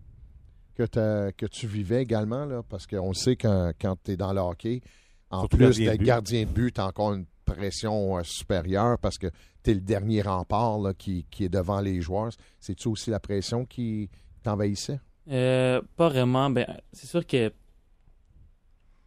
Que, 0.86 1.45
tu 1.47 1.67
vivais 1.67 2.03
également? 2.03 2.45
Là? 2.45 2.61
Parce 2.67 2.86
qu'on 2.86 3.13
sait 3.13 3.36
que 3.36 3.73
quand 3.80 3.95
tu 4.03 4.11
es 4.11 4.17
dans 4.17 4.34
le 4.34 4.39
hockey, 4.39 4.82
en 5.30 5.41
Surtout 5.41 5.57
plus 5.57 5.78
d'être 5.78 6.01
gardien 6.01 6.43
de 6.43 6.49
but, 6.49 6.75
tu 6.75 6.82
as 6.82 6.88
encore 6.88 7.13
une 7.13 7.25
pression 7.45 8.17
euh, 8.17 8.23
supérieure 8.23 8.97
parce 8.99 9.17
que 9.17 9.28
tu 9.63 9.71
es 9.71 9.73
le 9.73 9.82
dernier 9.82 10.21
rempart 10.21 10.80
là, 10.80 10.93
qui, 10.93 11.25
qui 11.32 11.45
est 11.45 11.49
devant 11.49 11.82
les 11.82 12.01
joueurs. 12.01 12.32
C'est-tu 12.59 12.88
aussi 12.88 13.09
la 13.09 13.19
pression 13.19 13.65
qui 13.65 14.09
t'envahissait? 14.43 14.99
Euh, 15.30 15.82
pas 15.95 16.09
vraiment. 16.09 16.49
Ben, 16.49 16.65
c'est 16.93 17.07
sûr 17.07 17.25
que 17.25 17.51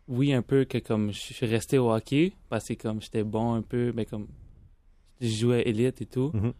oui, 0.08 0.32
un 0.32 0.42
peu 0.42 0.64
que 0.64 0.78
comme 0.78 1.12
je 1.12 1.18
suis 1.18 1.46
resté 1.46 1.78
au 1.78 1.92
hockey 1.92 2.32
parce 2.48 2.66
que 2.66 2.74
comme 2.74 3.00
j'étais 3.00 3.22
bon 3.22 3.54
un 3.54 3.62
peu, 3.62 3.92
mais 3.94 4.04
comme 4.04 4.26
je 5.20 5.28
jouais 5.28 5.62
élite 5.68 6.02
et 6.02 6.06
tout. 6.06 6.30
Mhm. 6.34 6.52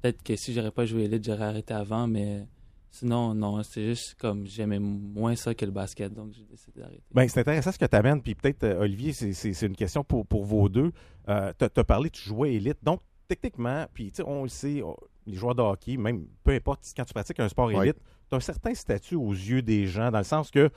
Peut-être 0.00 0.22
que 0.22 0.36
si 0.36 0.54
j'aurais 0.54 0.70
pas 0.70 0.86
joué 0.86 1.04
élite, 1.04 1.24
j'aurais 1.24 1.46
arrêté 1.46 1.74
avant, 1.74 2.06
mais 2.06 2.46
sinon 2.90 3.34
non, 3.34 3.62
c'est 3.62 3.84
juste 3.84 4.14
comme 4.18 4.46
j'aimais 4.46 4.78
moins 4.78 5.36
ça 5.36 5.54
que 5.54 5.64
le 5.64 5.70
basket, 5.72 6.12
donc 6.12 6.32
j'ai 6.32 6.44
décidé 6.44 6.80
d'arrêter. 6.80 7.02
Ben, 7.12 7.28
c'est 7.28 7.40
intéressant 7.40 7.72
ce 7.72 7.78
que 7.78 7.84
tu 7.86 7.96
amènes. 7.96 8.22
Puis 8.22 8.34
peut-être, 8.34 8.64
euh, 8.64 8.80
Olivier, 8.80 9.12
c'est- 9.12 9.32
c'est 9.32 9.52
c'est 9.52 9.66
une 9.66 9.76
question 9.76 10.02
pour, 10.04 10.26
pour 10.26 10.44
vos 10.44 10.68
deux. 10.68 10.92
Euh, 11.28 11.52
tu 11.58 11.64
as 11.64 11.84
parlé, 11.84 12.10
tu 12.10 12.22
jouais 12.22 12.54
élite. 12.54 12.78
Donc, 12.82 13.00
techniquement, 13.28 13.84
puis 13.92 14.10
tu 14.10 14.16
sais, 14.16 14.22
on 14.26 14.44
le 14.44 14.48
sait, 14.48 14.82
on- 14.82 14.96
les 15.26 15.34
joueurs 15.34 15.54
de 15.54 15.60
hockey, 15.62 15.96
même 15.98 16.24
peu 16.42 16.52
importe, 16.52 16.80
quand 16.96 17.04
tu 17.04 17.12
pratiques 17.12 17.40
un 17.40 17.48
sport 17.48 17.70
élite, 17.70 17.96
tu 18.28 18.34
as 18.34 18.36
un 18.38 18.40
certain 18.40 18.74
statut 18.74 19.14
aux 19.16 19.32
yeux 19.32 19.60
des 19.62 19.86
gens, 19.86 20.10
dans 20.10 20.18
le 20.18 20.24
sens 20.24 20.50
que 20.50 20.70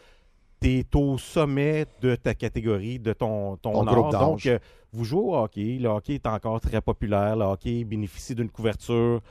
tu 0.62 0.78
es 0.80 0.86
au 0.96 1.18
sommet 1.18 1.86
de 2.02 2.16
ta 2.16 2.36
catégorie, 2.36 3.00
de 3.00 3.14
ton, 3.14 3.56
ton, 3.58 3.72
Ton 3.72 3.88
art. 3.88 3.96
groupe 3.96 4.12
d'âge. 4.12 4.20
Donc, 4.22 4.46
euh, 4.46 4.60
vous 4.92 5.06
jouez 5.06 5.22
au 5.22 5.36
hockey. 5.36 5.78
Le 5.80 5.88
hockey 5.88 6.16
est 6.16 6.28
encore 6.28 6.60
très 6.60 6.82
populaire. 6.82 7.36
Le 7.38 7.46
hockey 7.46 7.84
bénéficie 7.86 8.36
d'une 8.36 8.50
couverture 8.50 9.22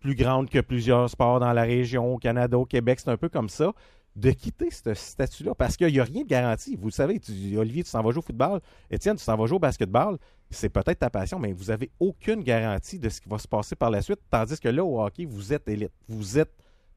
plus 0.00 0.14
grande 0.14 0.48
que 0.48 0.60
plusieurs 0.60 1.08
sports 1.10 1.40
dans 1.40 1.52
la 1.52 1.62
région, 1.62 2.14
au 2.14 2.18
Canada, 2.18 2.58
au 2.58 2.64
Québec. 2.66 3.00
C'est 3.00 3.10
un 3.10 3.16
peu 3.16 3.28
comme 3.28 3.48
ça. 3.48 3.72
De 4.16 4.32
quitter 4.32 4.68
ce 4.72 4.94
statut-là, 4.94 5.54
parce 5.54 5.76
qu'il 5.76 5.92
n'y 5.92 6.00
a 6.00 6.04
rien 6.04 6.24
de 6.24 6.28
garanti. 6.28 6.74
Vous 6.74 6.86
le 6.88 6.92
savez, 6.92 7.20
Olivier, 7.56 7.84
tu 7.84 7.92
t'en 7.92 8.02
vas 8.02 8.10
jouer 8.10 8.18
au 8.18 8.22
football. 8.22 8.58
Étienne, 8.90 9.14
tu 9.16 9.24
t'en 9.24 9.36
vas 9.36 9.46
jouer 9.46 9.56
au 9.56 9.60
basketball. 9.60 10.18
C'est 10.50 10.70
peut-être 10.70 10.98
ta 10.98 11.08
passion, 11.10 11.38
mais 11.38 11.52
vous 11.52 11.66
n'avez 11.66 11.88
aucune 12.00 12.42
garantie 12.42 12.98
de 12.98 13.08
ce 13.10 13.20
qui 13.20 13.28
va 13.28 13.38
se 13.38 13.46
passer 13.46 13.76
par 13.76 13.90
la 13.90 14.02
suite. 14.02 14.18
Tandis 14.28 14.58
que 14.58 14.68
là, 14.68 14.82
au 14.84 15.00
hockey, 15.00 15.24
vous 15.24 15.52
êtes 15.52 15.68
élite. 15.68 15.92
Vous 16.08 16.36
êtes, 16.36 16.50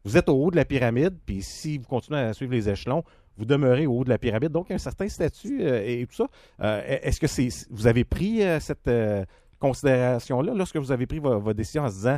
vous 0.03 0.17
êtes 0.17 0.29
au 0.29 0.33
haut 0.45 0.49
de 0.49 0.55
la 0.55 0.65
pyramide, 0.65 1.15
puis 1.23 1.43
si 1.43 1.77
vous 1.77 1.85
continuez 1.85 2.21
à 2.21 2.33
suivre 2.33 2.53
les 2.53 2.67
échelons, 2.69 3.03
vous 3.37 3.45
demeurez 3.45 3.85
au 3.85 3.99
haut 3.99 4.03
de 4.03 4.09
la 4.09 4.17
pyramide. 4.17 4.51
Donc, 4.51 4.71
un 4.71 4.79
certain 4.79 5.07
statut 5.07 5.59
euh, 5.61 5.83
et 5.85 6.07
tout 6.07 6.15
ça. 6.15 6.27
Euh, 6.61 6.81
Est-ce 7.03 7.19
que 7.19 7.27
c'est 7.27 7.49
vous 7.69 7.85
avez 7.85 8.03
pris 8.03 8.41
euh, 8.41 8.59
cette 8.59 8.89
considération-là? 9.59 10.53
Lorsque 10.55 10.77
vous 10.77 10.91
avez 10.91 11.05
pris 11.05 11.19
vo- 11.19 11.39
votre 11.39 11.57
décision 11.57 11.83
en 11.83 11.89
se 11.89 11.95
disant 11.95 12.17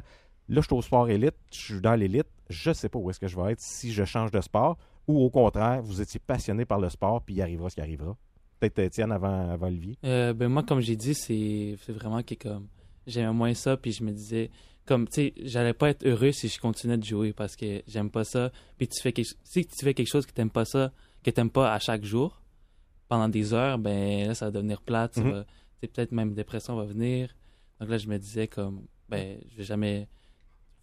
là, 0.49 0.61
je 0.61 0.67
suis 0.67 0.75
au 0.75 0.81
sport 0.81 1.09
élite, 1.09 1.35
je 1.51 1.57
suis 1.57 1.81
dans 1.81 1.95
l'élite, 1.95 2.27
je 2.49 2.69
ne 2.69 2.73
sais 2.73 2.89
pas 2.89 2.99
où 2.99 3.09
est-ce 3.09 3.19
que 3.19 3.27
je 3.27 3.35
vais 3.39 3.51
être 3.53 3.59
si 3.61 3.91
je 3.93 4.03
change 4.05 4.31
de 4.31 4.41
sport, 4.41 4.77
ou 5.07 5.19
au 5.21 5.29
contraire, 5.29 5.81
vous 5.81 6.01
étiez 6.01 6.19
passionné 6.19 6.65
par 6.65 6.79
le 6.79 6.89
sport, 6.89 7.21
puis 7.21 7.35
il 7.35 7.41
arrivera 7.41 7.69
ce 7.69 7.75
qui 7.75 7.81
arrivera. 7.81 8.15
Peut-être 8.59 8.79
Étienne 8.79 9.11
avant, 9.11 9.49
avant 9.51 9.67
Olivier. 9.67 9.97
Euh, 10.05 10.33
ben 10.33 10.47
moi, 10.47 10.63
comme 10.63 10.79
j'ai 10.79 10.95
dit, 10.95 11.13
c'est 11.13 11.75
vraiment 11.89 12.23
que 12.23 12.35
comme 12.35 12.67
j'aimais 13.05 13.33
moins 13.33 13.53
ça, 13.53 13.75
puis 13.75 13.91
je 13.91 14.03
me 14.03 14.11
disais 14.11 14.49
comme 14.85 15.07
tu 15.07 15.13
sais, 15.15 15.33
j'allais 15.43 15.73
pas 15.73 15.89
être 15.89 16.05
heureux 16.05 16.31
si 16.33 16.49
je 16.49 16.59
continuais 16.59 16.97
de 16.97 17.03
jouer 17.05 17.31
parce 17.31 17.55
que 17.55 17.81
j'aime 17.87 18.09
pas 18.09 18.23
ça. 18.25 18.51
Puis 18.77 18.87
tu 18.89 19.01
fais 19.01 19.13
quelque 19.13 19.33
si 19.43 19.65
tu 19.65 19.83
fais 19.85 19.93
quelque 19.93 20.07
chose 20.09 20.25
que 20.25 20.31
t'aimes 20.33 20.49
pas 20.49 20.65
ça, 20.65 20.91
que 21.23 21.29
t'aimes 21.31 21.49
pas 21.49 21.73
à 21.73 21.79
chaque 21.79 22.03
jour 22.03 22.41
pendant 23.07 23.29
des 23.29 23.53
heures, 23.53 23.77
ben 23.79 24.27
là 24.27 24.35
ça 24.35 24.45
va 24.45 24.51
devenir 24.51 24.81
plate, 24.81 25.17
va- 25.19 25.45
sais, 25.81 25.87
peut-être 25.87 26.11
même 26.11 26.33
dépression 26.33 26.75
va 26.75 26.83
venir. 26.85 27.33
Donc 27.79 27.89
là 27.89 27.97
je 27.97 28.07
me 28.07 28.17
disais 28.17 28.47
comme 28.47 28.85
ben 29.09 29.37
je 29.51 29.57
vais 29.57 29.63
jamais 29.63 30.07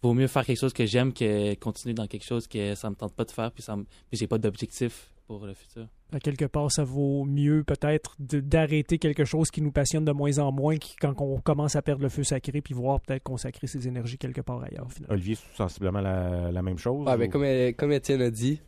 vaut 0.01 0.13
mieux 0.13 0.27
faire 0.27 0.45
quelque 0.45 0.59
chose 0.59 0.73
que 0.73 0.85
j'aime 0.85 1.13
que 1.13 1.53
continuer 1.55 1.93
dans 1.93 2.07
quelque 2.07 2.25
chose 2.25 2.47
que 2.47 2.75
ça 2.75 2.89
me 2.89 2.95
tente 2.95 3.13
pas 3.13 3.23
de 3.25 3.31
faire 3.31 3.51
puis 3.51 3.61
ça 3.63 3.75
me- 3.75 3.83
puis 3.83 4.17
j'ai 4.17 4.27
pas 4.27 4.37
d'objectif 4.37 5.11
pour 5.27 5.45
le 5.45 5.53
futur. 5.53 5.87
À 6.11 6.19
quelque 6.19 6.43
part, 6.45 6.69
ça 6.71 6.83
vaut 6.83 7.23
mieux 7.23 7.63
peut-être 7.63 8.15
de- 8.19 8.41
d'arrêter 8.41 8.97
quelque 8.97 9.23
chose 9.23 9.49
qui 9.49 9.61
nous 9.61 9.71
passionne 9.71 10.03
de 10.03 10.11
moins 10.11 10.39
en 10.39 10.51
moins 10.51 10.75
qui- 10.77 10.95
quand 10.97 11.13
on 11.21 11.39
commence 11.39 11.75
à 11.77 11.81
perdre 11.81 12.01
le 12.03 12.09
feu 12.09 12.23
sacré, 12.23 12.61
puis 12.61 12.73
voir 12.73 12.99
peut-être 12.99 13.23
consacrer 13.23 13.67
ses 13.67 13.87
énergies 13.87 14.17
quelque 14.17 14.41
part 14.41 14.61
ailleurs, 14.61 14.91
finalement. 14.91 15.13
Olivier, 15.13 15.37
sensiblement 15.55 16.01
la, 16.01 16.51
la 16.51 16.61
même 16.61 16.77
chose. 16.77 17.07
Ouais, 17.07 17.15
ben, 17.17 17.29
comme, 17.29 17.43
euh, 17.43 17.71
comme 17.71 17.93
Étienne 17.93 18.21
a 18.21 18.29
dit, 18.29 18.59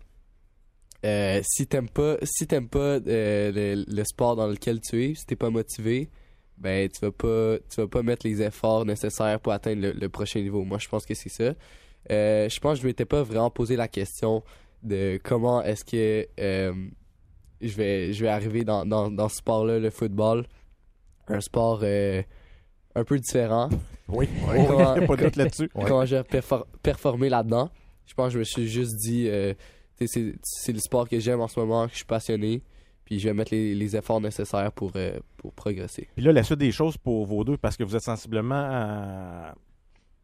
euh, 1.06 1.42
si 1.44 1.68
t'aimes 1.68 1.90
pas, 1.90 2.16
si 2.24 2.48
t'aimes 2.48 2.70
pas 2.70 3.00
euh, 3.00 3.52
le, 3.52 3.84
le 3.86 4.04
sport 4.06 4.38
dans 4.38 4.48
lequel 4.48 4.80
tu 4.80 5.04
es, 5.04 5.16
si 5.16 5.26
t'es 5.26 5.36
pas 5.36 5.50
motivé, 5.50 6.10
ben 6.64 6.89
tu 6.89 7.01
vas 7.01 7.11
pas, 7.11 7.57
tu 7.70 7.82
vas 7.82 7.88
pas 7.88 8.01
mettre 8.01 8.26
les 8.26 8.41
efforts 8.41 8.86
nécessaires 8.86 9.39
pour 9.39 9.51
atteindre 9.51 9.82
le, 9.82 9.91
le 9.91 10.09
prochain 10.09 10.39
niveau. 10.41 10.64
Moi, 10.64 10.78
je 10.80 10.88
pense 10.88 11.05
que 11.05 11.14
c'est 11.14 11.30
ça. 11.30 11.53
Euh, 12.11 12.49
je 12.49 12.59
pense 12.59 12.78
que 12.78 12.82
je 12.84 12.88
m'étais 12.88 13.05
pas 13.05 13.22
vraiment 13.22 13.49
posé 13.51 13.76
la 13.76 13.88
question 13.88 14.43
de 14.82 15.20
comment 15.24 15.61
est-ce 15.61 15.86
que 15.86 16.28
euh, 16.39 16.74
je 17.61 17.76
vais, 17.76 18.14
je 18.14 18.22
vais 18.24 18.30
arriver 18.30 18.64
dans, 18.64 18.86
dans, 18.86 19.11
dans 19.11 19.30
ce 19.30 19.38
sport-là, 19.38 19.80
le 19.80 19.89
football, 19.89 20.45
un 21.28 21.39
sport 21.41 21.82
euh, 21.84 22.22
un 22.95 23.03
peu 23.03 23.20
différent. 23.20 23.70
Oui, 24.07 24.28
comment- 24.68 24.95
pas 25.07 25.16
de 25.18 25.24
doute 25.26 25.36
là-dessus. 25.36 25.70
comment 25.74 26.05
j'ai 26.05 26.22
perfor- 26.22 26.66
performé 26.82 27.30
là-dedans. 27.30 27.70
Je 28.05 28.14
pense 28.14 28.28
que 28.28 28.34
je 28.34 28.39
me 28.39 28.43
suis 28.43 28.68
juste 28.68 28.95
dit, 28.97 29.30
c'est 30.05 30.72
le 30.74 30.80
sport 30.80 31.07
que 31.07 31.20
j'aime 31.20 31.39
en 31.41 31.47
ce 31.47 31.59
moment, 31.59 31.86
que 31.86 31.91
je 31.91 31.97
suis 31.97 32.05
passionné, 32.05 32.61
je 33.20 33.28
vais 33.28 33.34
mettre 33.34 33.53
les, 33.53 33.95
efforts 33.95 34.22
nécessaires 34.22 34.72
pour, 34.72 34.91
euh, 34.95 35.20
pour 35.38 35.53
progresser. 35.53 36.07
Puis 36.16 36.24
là, 36.24 36.32
la 36.32 36.43
suite 36.43 36.59
des 36.59 36.72
choses 36.72 36.97
pour 36.97 37.26
vos 37.26 37.43
deux, 37.43 37.57
parce 37.57 37.78
que 37.78 37.84
vous 37.84 37.95
êtes 37.95 38.03
sensiblement 38.03 38.68
euh, 38.72 39.51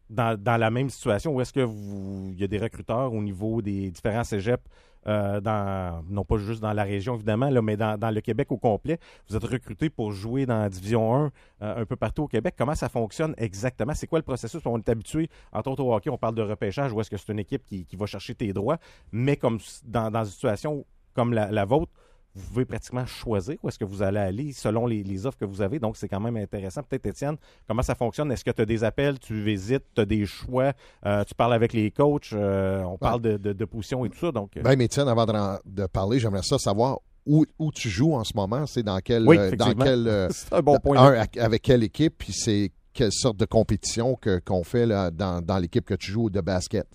dans, 0.08 0.40
dans 0.40 0.56
la 0.56 0.70
même 0.70 0.90
situation, 0.90 1.34
où 1.34 1.40
est-ce 1.40 1.52
que 1.52 1.60
vous 1.60 2.32
y 2.36 2.44
a 2.44 2.46
des 2.48 2.58
recruteurs 2.58 3.12
au 3.12 3.22
niveau 3.22 3.62
des 3.62 3.90
différents 3.90 4.24
cégeps, 4.24 4.64
euh, 5.06 5.40
dans, 5.40 6.04
non 6.10 6.24
pas 6.26 6.36
juste 6.36 6.60
dans 6.60 6.74
la 6.74 6.84
région 6.84 7.14
évidemment, 7.14 7.48
là, 7.48 7.62
mais 7.62 7.76
dans, 7.76 7.98
dans 7.98 8.10
le 8.10 8.20
Québec 8.20 8.52
au 8.52 8.58
complet. 8.58 8.98
Vous 9.28 9.36
êtes 9.36 9.44
recruté 9.44 9.88
pour 9.88 10.12
jouer 10.12 10.44
dans 10.44 10.58
la 10.58 10.68
Division 10.68 11.14
1 11.14 11.32
euh, 11.62 11.82
un 11.82 11.86
peu 11.86 11.96
partout 11.96 12.24
au 12.24 12.28
Québec. 12.28 12.54
Comment 12.58 12.74
ça 12.74 12.90
fonctionne 12.90 13.34
exactement? 13.38 13.94
C'est 13.94 14.06
quoi 14.06 14.18
le 14.18 14.24
processus? 14.24 14.60
On 14.66 14.76
est 14.76 14.88
habitué, 14.90 15.30
entre 15.52 15.70
autres 15.70 15.82
au 15.82 15.94
hockey, 15.94 16.10
on 16.10 16.18
parle 16.18 16.34
de 16.34 16.42
repêchage, 16.42 16.92
où 16.92 17.00
est-ce 17.00 17.08
que 17.08 17.16
c'est 17.16 17.32
une 17.32 17.38
équipe 17.38 17.64
qui, 17.64 17.86
qui 17.86 17.96
va 17.96 18.04
chercher 18.04 18.34
tes 18.34 18.52
droits, 18.52 18.76
mais 19.10 19.36
comme 19.36 19.58
dans, 19.84 20.10
dans 20.10 20.24
une 20.24 20.30
situation 20.30 20.84
comme 21.14 21.32
la, 21.32 21.50
la 21.50 21.64
vôtre, 21.64 21.90
vous 22.34 22.46
pouvez 22.48 22.64
pratiquement 22.64 23.04
choisir 23.06 23.56
où 23.62 23.68
est-ce 23.68 23.78
que 23.78 23.84
vous 23.84 24.02
allez 24.02 24.18
aller 24.20 24.52
selon 24.52 24.86
les, 24.86 25.02
les 25.02 25.26
offres 25.26 25.38
que 25.38 25.44
vous 25.44 25.62
avez. 25.62 25.78
Donc, 25.80 25.96
c'est 25.96 26.08
quand 26.08 26.20
même 26.20 26.36
intéressant. 26.36 26.82
Peut-être, 26.82 27.06
Étienne, 27.06 27.36
comment 27.66 27.82
ça 27.82 27.94
fonctionne? 27.94 28.30
Est-ce 28.30 28.44
que 28.44 28.50
tu 28.52 28.62
as 28.62 28.66
des 28.66 28.84
appels, 28.84 29.18
tu 29.18 29.42
visites, 29.42 29.82
tu 29.94 30.00
as 30.00 30.04
des 30.04 30.26
choix, 30.26 30.72
euh, 31.06 31.24
tu 31.24 31.34
parles 31.34 31.54
avec 31.54 31.72
les 31.72 31.90
coachs, 31.90 32.32
euh, 32.32 32.82
on 32.84 32.98
parle 32.98 33.20
de, 33.20 33.36
de, 33.36 33.52
de 33.52 33.64
position 33.64 34.04
et 34.04 34.10
tout 34.10 34.18
ça. 34.18 34.30
Donc, 34.32 34.56
euh, 34.56 34.62
Même 34.62 34.80
Étienne, 34.80 35.08
avant 35.08 35.26
de, 35.26 35.86
parler, 35.86 36.20
j'aimerais 36.20 36.42
ça 36.44 36.56
savoir 36.58 37.00
où, 37.26 37.44
où 37.58 37.72
tu 37.72 37.88
joues 37.90 38.14
en 38.14 38.24
ce 38.24 38.32
moment. 38.36 38.64
C'est 38.66 38.82
dans 38.84 38.98
quel. 39.00 39.26
Oui, 39.26 39.36
dans 39.56 39.74
quel 39.74 40.06
euh, 40.06 40.28
un 40.52 40.60
bon 40.62 40.78
point. 40.78 40.98
un, 40.98 41.24
avec- 41.38 41.62
quelle 41.62 41.82
équipe, 41.82 42.14
puis 42.18 42.32
c'est 42.32 42.70
quelle 42.92 43.12
sorte 43.12 43.36
de 43.38 43.44
compétition 43.44 44.16
qu'on 44.46 44.62
fait 44.64 44.86
là, 44.86 45.10
dans, 45.10 45.40
dans 45.44 45.58
l'équipe 45.58 45.84
que 45.84 45.94
tu 45.94 46.10
joues 46.12 46.30
de 46.30 46.40
basket? 46.40 46.86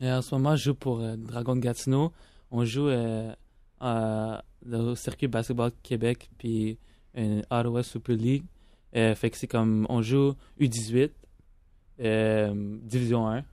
Et 0.00 0.10
en 0.10 0.22
ce 0.22 0.34
moment, 0.34 0.56
je 0.56 0.64
joue 0.64 0.74
pour 0.74 1.00
euh, 1.00 1.16
Dragon 1.16 1.54
de 1.56 1.60
Gatineau. 1.60 2.12
On 2.50 2.64
joue 2.64 2.88
euh, 2.88 3.32
à- 3.80 4.44
au 4.70 4.94
circuit 4.94 5.26
basketball 5.28 5.72
Québec 5.82 6.30
puis 6.38 6.78
une 7.14 7.40
Ottawa 7.50 7.82
Super 7.82 8.16
League. 8.16 8.44
Euh, 8.96 9.14
fait 9.14 9.30
que 9.30 9.36
c'est 9.36 9.46
comme 9.46 9.86
on 9.88 10.02
joue 10.02 10.34
U18, 10.60 11.10
euh, 12.00 12.78
Division 12.82 13.26
1. 13.28 13.44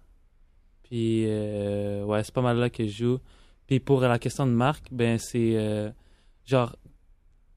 Puis 0.83 1.25
euh, 1.27 2.03
ouais, 2.05 2.23
c'est 2.23 2.33
pas 2.33 2.41
mal 2.41 2.57
là 2.57 2.69
que 2.69 2.85
je 2.85 2.91
joue. 3.03 3.19
Puis 3.67 3.79
pour 3.79 3.99
la 4.01 4.19
question 4.19 4.45
de 4.45 4.51
marque, 4.51 4.87
ben 4.91 5.17
c'est 5.19 5.55
euh, 5.57 5.89
genre 6.45 6.75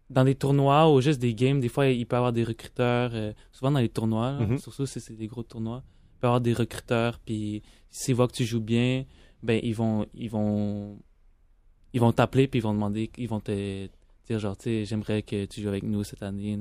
dans 0.08 0.24
des 0.24 0.34
tournois 0.34 0.92
ou 0.92 1.00
juste 1.00 1.20
des 1.20 1.34
games, 1.34 1.60
des 1.60 1.68
fois 1.68 1.86
il 1.86 2.04
peut 2.06 2.16
y 2.16 2.18
avoir 2.18 2.32
des 2.32 2.42
recruteurs. 2.44 3.10
euh, 3.14 3.32
souvent 3.52 3.70
dans 3.70 3.78
les 3.78 3.88
tournois, 3.88 4.32
là, 4.32 4.40
Mhm. 4.46 4.58
surtout 4.58 4.86
si 4.86 5.00
c'est 5.00 5.14
des 5.14 5.28
gros 5.28 5.44
tournois, 5.44 5.82
il 6.16 6.18
peut 6.20 6.26
y 6.26 6.28
avoir 6.28 6.40
des 6.40 6.52
recruteurs. 6.52 7.20
Puis 7.20 7.62
s'ils 7.90 8.14
voient 8.16 8.26
que 8.26 8.32
tu 8.34 8.44
joues 8.44 8.60
bien, 8.60 9.04
ben 9.42 9.60
ils 9.62 9.74
vont 9.74 10.06
ils 10.14 10.28
vont 10.30 10.98
ils 11.92 12.00
vont 12.00 12.12
t'appeler 12.12 12.46
puis 12.48 12.58
ils 12.60 12.62
vont 12.62 12.72
demander 12.74 13.10
ils 13.18 13.28
vont 13.28 13.40
te 13.40 13.86
dire 14.26 14.38
genre 14.38 14.56
tu 14.56 14.64
sais 14.64 14.84
j'aimerais 14.84 15.22
que 15.22 15.44
tu 15.46 15.60
joues 15.62 15.68
avec 15.68 15.82
nous 15.82 16.04
cette 16.04 16.22
année. 16.22 16.58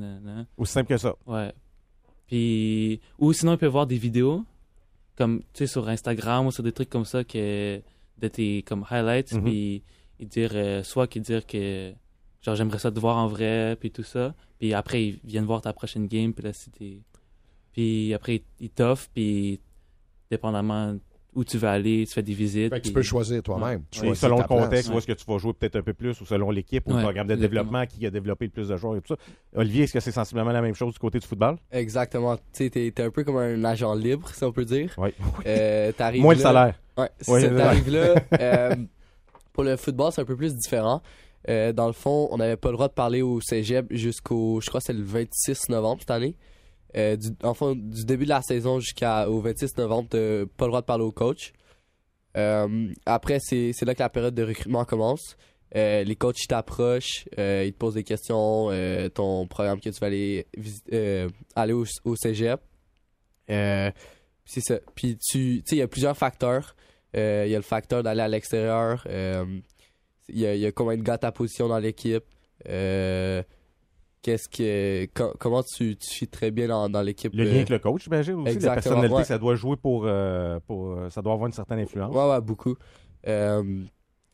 Aussi 0.58 0.74
simple 0.74 0.90
que 0.90 0.98
ça. 0.98 1.16
ouais 1.28 1.54
puis 2.28 3.00
ou 3.18 3.34
sinon 3.34 3.54
ils 3.54 3.58
peuvent 3.58 3.72
voir 3.72 3.88
des 3.88 3.98
vidéos 3.98 4.44
comme 5.18 5.40
tu 5.54 5.60
sais 5.60 5.68
sur 5.68 5.88
Instagram 5.90 6.48
ou 6.48 6.52
sur 6.52 6.64
des 6.64 6.72
trucs 6.72 6.90
comme 6.90 7.06
ça 7.06 7.24
que 7.24 7.82
de 8.18 8.28
tes 8.28 8.64
comme 8.64 8.86
highlights 8.90 9.34
Mhm. 9.34 9.44
puis 9.44 9.84
ils 10.20 10.28
dire 10.28 10.52
euh, 10.54 10.84
soit 10.84 11.08
qu'ils 11.08 11.22
dire 11.22 11.46
que 11.46 11.92
genre 12.42 12.56
j'aimerais 12.56 12.80
ça 12.80 12.92
te 12.92 13.00
voir 13.00 13.18
en 13.18 13.28
vrai 13.28 13.76
puis 13.80 13.92
tout 13.92 14.04
ça 14.04 14.34
puis 14.60 14.74
après 14.74 15.04
ils 15.06 15.20
viennent 15.24 15.46
voir 15.46 15.62
ta 15.62 15.74
prochaine 15.74 16.08
game 16.08 16.34
puis 16.34 16.44
là 16.46 16.52
t'es 16.78 17.00
puis 17.74 18.14
après 18.14 18.36
ils- 18.38 18.44
ils 18.66 18.70
t'offrent 18.70 19.10
puis 19.14 19.60
dépendamment 20.32 20.98
où 21.36 21.44
tu 21.44 21.58
vas 21.58 21.72
aller, 21.72 22.06
tu 22.08 22.14
fais 22.14 22.24
des 22.24 22.34
visites. 22.34 22.74
Fait 22.74 22.82
que 22.82 22.88
tu 22.88 22.94
peux 22.94 23.02
choisir 23.02 23.44
toi-même. 23.44 23.84
Tu 23.92 24.00
Et 24.00 24.04
choisis 24.06 24.22
selon 24.22 24.38
le 24.40 24.44
contexte, 24.44 24.88
place. 24.88 24.90
où 24.90 24.98
est-ce 24.98 25.08
que 25.08 25.14
tu 25.14 25.26
vas 25.28 25.38
jouer 25.38 25.54
peut-être 25.54 25.76
un 25.76 25.82
peu 25.82 25.94
plus, 25.94 26.20
ou 26.22 26.26
selon 26.26 26.50
l'équipe, 26.52 26.86
ou 26.88 26.94
le 26.94 27.02
programme 27.02 27.28
de 27.28 27.34
exactement. 27.34 27.62
développement, 27.64 27.86
qui 27.86 28.06
a 28.06 28.10
développé 28.10 28.46
le 28.46 28.52
plus 28.52 28.68
de 28.68 28.78
joueurs 28.78 28.96
et 28.98 29.02
tout 29.02 29.16
ça. 29.16 29.22
Olivier, 29.56 29.84
est-ce 29.84 29.94
que 29.94 30.00
c'est 30.00 30.12
sensiblement 30.12 30.52
la 30.52 30.62
même 30.62 30.74
chose 30.76 30.94
du 30.94 31.00
côté 31.00 31.20
du 31.20 31.28
football? 31.28 31.58
Exactement. 31.72 32.36
Tu 32.38 32.42
sais, 32.54 32.70
t'es 32.70 32.92
t'es 32.92 33.04
un 33.04 33.12
peu 33.12 33.24
comme 33.24 33.38
un 33.38 33.64
agent 33.64 33.94
libre, 33.94 34.28
si 34.34 34.44
on 34.44 34.52
peut 34.52 34.66
dire. 34.66 34.94
Oui. 34.98 35.10
Euh, 35.46 35.92
Moins 36.16 36.34
le 36.34 36.40
salaire. 36.40 36.76
Ouais, 36.98 37.10
c'est 37.22 37.32
Ouais, 37.32 37.48
ouais. 37.50 37.58
t'arrives 37.58 37.90
là. 37.94 38.16
euh, 38.42 38.76
pour 39.54 39.64
le 39.64 39.78
football, 39.78 40.12
c'est 40.12 40.22
un 40.22 40.26
peu 40.26 40.36
plus 40.36 40.56
différent. 40.56 41.02
Euh, 41.48 41.72
dans 41.72 41.88
le 41.88 41.94
fond, 41.94 42.28
on 42.32 42.38
n'avait 42.38 42.58
pas 42.58 42.70
le 42.70 42.74
droit 42.74 42.88
de 42.90 42.94
parler 42.94 43.22
au 43.22 43.40
cégep 43.40 43.88
jusqu'au, 43.92 44.60
je 44.62 44.68
crois, 44.68 44.80
que 44.82 44.86
c'est 44.88 44.94
le 44.94 45.04
26 45.04 45.70
novembre 45.70 46.02
cette 46.02 46.12
année. 46.12 46.36
Euh, 46.98 47.16
du, 47.16 47.30
enfin, 47.44 47.76
du 47.76 48.04
début 48.06 48.24
de 48.24 48.30
la 48.30 48.42
saison 48.42 48.80
jusqu'au 48.80 49.42
26 49.42 49.78
novembre, 49.78 50.10
t'as 50.10 50.46
pas 50.58 50.66
le 50.66 50.70
droit 50.70 50.82
de 50.82 50.86
parler 50.86 51.04
au 51.04 51.12
coach. 51.12 51.54
Euh, 52.38 52.92
après, 53.06 53.40
c'est 53.40 53.74
là 53.82 53.94
que 53.94 54.00
la 54.00 54.10
période 54.10 54.36
de 54.36 54.44
recrutement 54.44 54.86
commence. 54.86 55.38
Euh, 55.76 56.04
les 56.04 56.16
coachs 56.16 56.48
t'approchent, 56.48 57.26
ils 57.38 57.72
te 57.74 57.78
posent 57.78 57.94
des 57.94 58.04
questions, 58.04 58.70
ton 59.14 59.48
programme 59.48 59.80
que 59.80 59.90
tu 59.90 60.00
vas 60.00 60.08
aller, 60.08 60.48
aller 61.56 61.74
au, 61.74 61.86
au 62.06 62.16
cégep. 62.16 62.60
C'est. 63.48 64.84
Puis 64.96 65.18
tu 65.18 65.64
il 65.72 65.78
y 65.78 65.82
a 65.82 65.88
plusieurs 65.88 66.18
facteurs. 66.18 66.76
Il 67.14 67.20
y 67.20 67.56
a 67.56 67.58
le 67.58 67.62
facteur 67.62 68.02
d'aller 68.02 68.22
à 68.22 68.28
l'extérieur. 68.28 69.06
Il 69.08 70.38
y, 70.38 70.42
y 70.42 70.66
a 70.66 70.72
combien 70.72 70.98
de 70.98 71.04
gars 71.04 71.20
ta 71.20 71.32
position 71.32 71.68
dans 71.68 71.78
l'équipe. 71.80 72.24
Qu'est-ce 74.22 74.50
que 74.50 75.06
co- 75.14 75.34
comment 75.40 75.64
tu, 75.64 75.96
tu 75.96 76.08
suis 76.10 76.28
très 76.28 76.52
bien 76.52 76.68
dans, 76.68 76.90
dans 76.90 77.02
l'équipe. 77.02 77.34
Le 77.34 77.44
lien 77.46 77.52
euh, 77.52 77.56
avec 77.56 77.70
le 77.70 77.80
coach, 77.80 78.04
j'imagine 78.04 78.34
aussi. 78.36 78.46
La 78.46 78.52
Exactement, 78.52 78.76
personnalité, 78.84 79.16
ouais. 79.16 79.24
ça 79.24 79.38
doit 79.38 79.56
jouer 79.56 79.78
pour, 79.78 80.04
euh, 80.06 80.60
pour. 80.68 80.92
euh, 80.92 81.10
Ça 81.10 81.22
doit 81.22 81.32
avoir 81.34 81.48
une 81.48 81.54
certaine 81.54 81.80
influence. 81.80 82.14
Ouais, 82.14 82.30
ouais, 82.30 82.42
beaucoup. 82.42 82.76
Euh, 83.28 83.84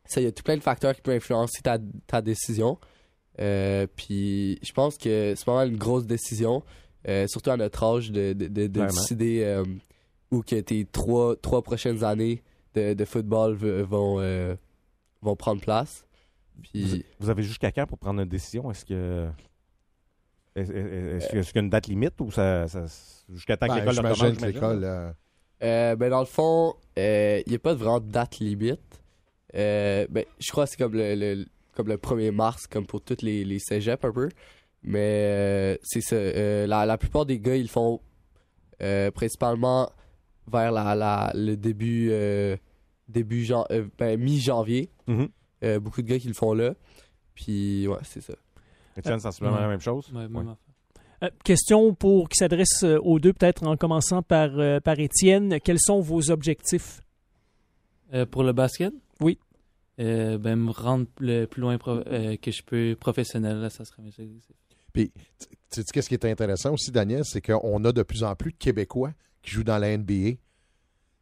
ça, 0.05 0.21
il 0.21 0.23
y 0.23 0.27
a 0.27 0.31
tout 0.31 0.43
plein 0.43 0.57
de 0.57 0.61
facteurs 0.63 0.95
qui 0.95 1.01
peuvent 1.01 1.15
influencer 1.17 1.61
ta, 1.61 1.77
ta 2.07 2.21
décision. 2.21 2.79
Puis 3.37 4.59
je 4.63 4.71
pense 4.73 4.97
que 4.97 5.33
c'est 5.35 5.45
pas 5.45 5.55
mal 5.55 5.69
une 5.69 5.77
grosse 5.77 6.05
décision, 6.05 6.63
surtout 7.27 7.51
à 7.51 7.57
notre 7.57 7.83
âge, 7.83 8.11
de, 8.11 8.33
de, 8.33 8.47
de- 8.47 8.67
de 8.67 8.67
Clairement. 8.67 8.91
décider 8.93 9.63
où 10.31 10.41
que 10.41 10.59
tes 10.61 10.85
trois, 10.85 11.35
trois 11.35 11.61
prochaines 11.61 12.03
années 12.03 12.41
de, 12.73 12.93
de 12.93 13.05
football 13.05 13.53
vont, 13.55 14.19
vont 15.21 15.35
prendre 15.35 15.61
place. 15.61 16.05
Vous, 16.55 16.61
Puis, 16.71 17.05
vous 17.19 17.29
avez 17.29 17.43
jusqu'à 17.43 17.71
quand 17.71 17.85
pour 17.85 17.97
prendre 17.99 18.21
une 18.21 18.29
décision? 18.29 18.71
Est-ce 18.71 18.85
que. 18.85 19.27
Est-ce 20.55 21.27
qu'il 21.29 21.55
y 21.55 21.59
a 21.59 21.61
une 21.61 21.69
date 21.69 21.87
limite 21.87 22.13
ou 22.21 22.31
ça, 22.31 22.67
ça- 22.67 22.85
jusqu'à 23.33 23.57
temps 23.57 23.67
que 23.67 23.71
Ben, 23.73 23.79
l'école 23.79 23.93
J'imagine 23.95 24.23
recommence, 24.25 24.41
que 24.41 24.45
l'école. 24.47 24.83
euh, 24.83 25.11
euh, 25.63 25.95
ben 25.95 26.09
dans 26.09 26.19
le 26.21 26.25
fond, 26.25 26.75
il 26.95 27.43
n'y 27.47 27.55
a 27.55 27.59
pas 27.59 27.73
de 27.73 27.79
vraiment 27.79 27.99
de 27.99 28.09
date 28.11 28.39
limite. 28.39 28.79
Euh, 29.55 30.07
ben, 30.09 30.23
je 30.39 30.51
crois 30.51 30.65
que 30.65 30.71
c'est 30.71 30.77
comme 30.77 30.93
le, 30.93 31.15
le- 31.15 31.45
comme 31.75 31.87
le 31.89 31.97
1er 31.97 32.31
mars, 32.31 32.67
comme 32.67 32.85
pour 32.85 33.01
toutes 33.01 33.21
les, 33.21 33.43
les 33.43 33.59
cégeps 33.59 34.03
un 34.05 34.11
peu. 34.11 34.29
Mais 34.83 34.99
euh, 35.01 35.77
c'est 35.83 36.01
ça. 36.01 36.15
euh, 36.15 36.67
la, 36.67 36.85
la 36.85 36.97
plupart 36.97 37.25
des 37.25 37.39
gars, 37.39 37.55
ils 37.55 37.63
le 37.63 37.67
font 37.67 37.99
euh, 38.81 39.11
principalement 39.11 39.89
vers 40.51 40.71
la, 40.71 40.95
la- 40.95 41.31
le 41.33 41.55
début, 41.57 42.09
euh, 42.11 42.55
début 43.09 43.43
jan- 43.43 43.65
euh, 43.71 43.87
ben, 43.97 44.17
mi-janvier. 44.19 44.89
Mhm. 45.07 45.27
Euh, 45.63 45.79
beaucoup 45.79 46.01
de 46.01 46.07
gars 46.07 46.19
qui 46.19 46.27
le 46.27 46.33
font 46.33 46.53
là. 46.53 46.75
Puis, 47.33 47.87
ouais, 47.87 47.97
c'est 48.03 48.21
ça. 48.21 48.33
Étienne, 48.97 49.19
sensiblement 49.19 49.55
Ouais. 49.55 49.61
la 49.61 49.67
même 49.67 49.81
chose? 49.81 50.11
Ouais, 50.13 50.27
même 50.27 50.47
Ouais. 50.47 50.53
Euh, 51.23 51.29
question 51.43 51.93
pour 51.93 52.27
qui 52.29 52.35
s'adresse 52.37 52.83
euh, 52.83 52.97
aux 53.01 53.19
deux, 53.19 53.31
peut-être 53.33 53.65
en 53.65 53.77
commençant 53.77 54.21
par, 54.21 54.49
euh, 54.59 54.79
par 54.79 54.99
Étienne. 54.99 55.59
Quels 55.63 55.79
sont 55.79 56.01
vos 56.01 56.29
objectifs? 56.29 56.99
Euh, 58.13 58.25
pour 58.25 58.43
le 58.43 58.53
basket? 58.53 58.93
Oui. 59.21 59.39
Euh, 59.99 60.37
ben, 60.37 60.57
me 60.57 60.71
rendre 60.71 61.05
le 61.19 61.45
plus 61.45 61.61
loin 61.61 61.77
pro- 61.77 62.03
euh, 62.07 62.35
que 62.37 62.51
je 62.51 62.61
peux 62.63 62.97
professionnel, 62.99 63.57
là, 63.59 63.69
ça 63.69 63.85
serait 63.85 64.01
mes 64.01 64.09
objectifs. 64.09 64.55
Puis, 64.91 65.11
tu 65.39 65.47
tu 65.47 65.81
sais, 65.81 65.83
qu'est-ce 65.93 66.07
qui 66.09 66.15
est 66.15 66.25
intéressant 66.25 66.73
aussi, 66.73 66.91
Daniel, 66.91 67.23
c'est 67.25 67.41
qu'on 67.41 67.83
a 67.85 67.91
de 67.91 68.03
plus 68.03 68.23
en 68.23 68.35
plus 68.35 68.51
de 68.51 68.57
Québécois 68.57 69.11
qui 69.41 69.51
jouent 69.51 69.63
dans 69.63 69.77
la 69.77 69.97
NBA. 69.97 70.37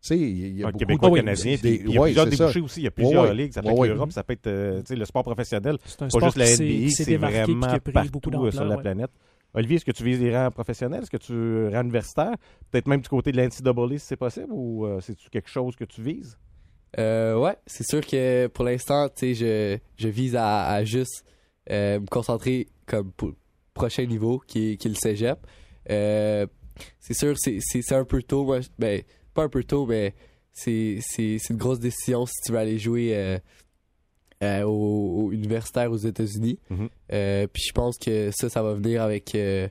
Sais, 0.06 0.20
il 0.20 0.58
y 0.60 0.64
a 0.64 0.68
Un 0.68 0.72
beaucoup 0.72 0.80
Québécois 0.80 1.10
de- 1.12 1.16
canadien. 1.16 1.52
des- 1.54 1.58
puis 1.58 1.82
Il 1.88 1.94
y 1.94 1.98
a 1.98 2.02
ouais, 2.02 2.08
plusieurs 2.10 2.26
ça. 2.26 2.30
débouchés 2.30 2.60
aussi. 2.60 2.82
Il 2.82 2.84
y 2.84 2.88
a 2.88 2.92
plusieurs 2.92 3.24
Ouais, 3.24 3.34
ligues. 3.34 3.54
Ça 3.54 3.62
peut 3.62 3.68
Ouais, 3.70 3.74
être 3.74 3.80
ouais. 3.80 3.88
l'Europe, 3.88 4.12
ça 4.12 4.24
peut 4.24 4.34
être 4.34 4.48
euh, 4.48 4.80
tu 4.82 4.88
sais, 4.88 4.96
le 4.98 5.06
sport 5.06 5.24
professionnel. 5.24 5.78
C'est 5.86 6.02
un 6.02 6.06
Pas 6.08 6.10
sport 6.10 6.22
juste 6.26 6.38
la 6.38 6.46
NBA, 6.52 6.90
c'est 6.90 7.16
vraiment 7.18 7.68
qui 7.68 7.74
a 7.76 7.80
pris 7.80 7.94
partout 7.94 8.12
beaucoup 8.12 8.46
euh, 8.46 8.52
sur 8.52 8.66
la 8.66 8.78
planète. 8.78 9.12
Olivier, 9.54 9.76
est-ce 9.78 9.86
que 9.86 9.92
tu 9.92 10.04
vises 10.04 10.20
les 10.20 10.36
rangs 10.36 10.52
professionnels? 10.52 11.04
Est-ce 11.04 11.12
que 11.12 11.18
tu 11.18 11.68
rangs 11.74 11.84
universitaires? 11.84 12.34
Peut-être 12.72 12.88
même 12.88 13.00
du 13.02 13.08
côté 13.08 13.32
de 13.32 13.38
l'NCAA 13.38 13.98
si 13.98 14.06
c'est 14.06 14.18
possible 14.18 14.48
ou 14.52 14.86
euh, 14.86 15.00
c'est-tu 15.00 15.30
quelque 15.30 15.50
chose 15.50 15.76
que 15.78 15.86
tu 15.86 16.02
vises? 16.02 16.38
Euh, 17.00 17.38
ouais, 17.40 17.56
c'est 17.66 17.88
sûr 17.88 18.02
que 18.06 18.48
pour 18.48 18.66
l'instant, 18.66 19.08
tu 19.10 19.34
sais, 19.34 19.34
je, 19.36 19.78
je 20.04 20.08
vise 20.10 20.36
à, 20.36 20.68
à 20.70 20.84
juste 20.84 21.24
euh, 21.72 22.00
me 22.02 22.06
concentrer 22.08 22.68
comme 22.86 23.12
pour 23.14 23.30
le 23.30 23.36
prochain 23.74 24.06
niveau 24.06 24.40
qui 24.46 24.72
est, 24.74 24.78
qui 24.78 24.88
est 24.88 24.92
le 24.92 24.96
cégep. 24.98 25.40
Euh, 25.90 26.46
c'est 27.00 27.14
sûr, 27.14 27.36
c'est, 27.38 27.94
un 27.94 28.06
peu 28.06 28.22
tôt. 28.22 28.44
Moi, 28.46 28.60
ben, 28.80 29.02
pas 29.34 29.44
un 29.44 29.50
peu 29.50 29.64
tôt, 29.64 29.86
mais 29.86 30.14
c'est, 30.52 31.00
c'est, 31.02 31.38
c'est 31.40 31.54
une 31.54 31.60
grosse 31.60 31.80
décision 31.80 32.26
si 32.26 32.34
tu 32.46 32.52
veux 32.52 32.58
aller 32.58 32.78
jouer 32.78 33.16
euh, 33.16 33.40
euh, 34.44 34.64
au, 34.64 35.26
au 35.26 35.32
universitaire 35.32 35.92
aux 35.92 35.98
États-Unis. 35.98 36.60
Mhm. 36.70 36.90
Euh, 37.12 37.48
puis 37.48 37.64
je 37.68 37.72
pense 37.74 37.98
que 37.98 38.30
ça, 38.32 38.50
ça 38.50 38.62
va 38.62 38.74
venir 38.74 39.02
avec 39.02 39.34
euh, 39.36 39.68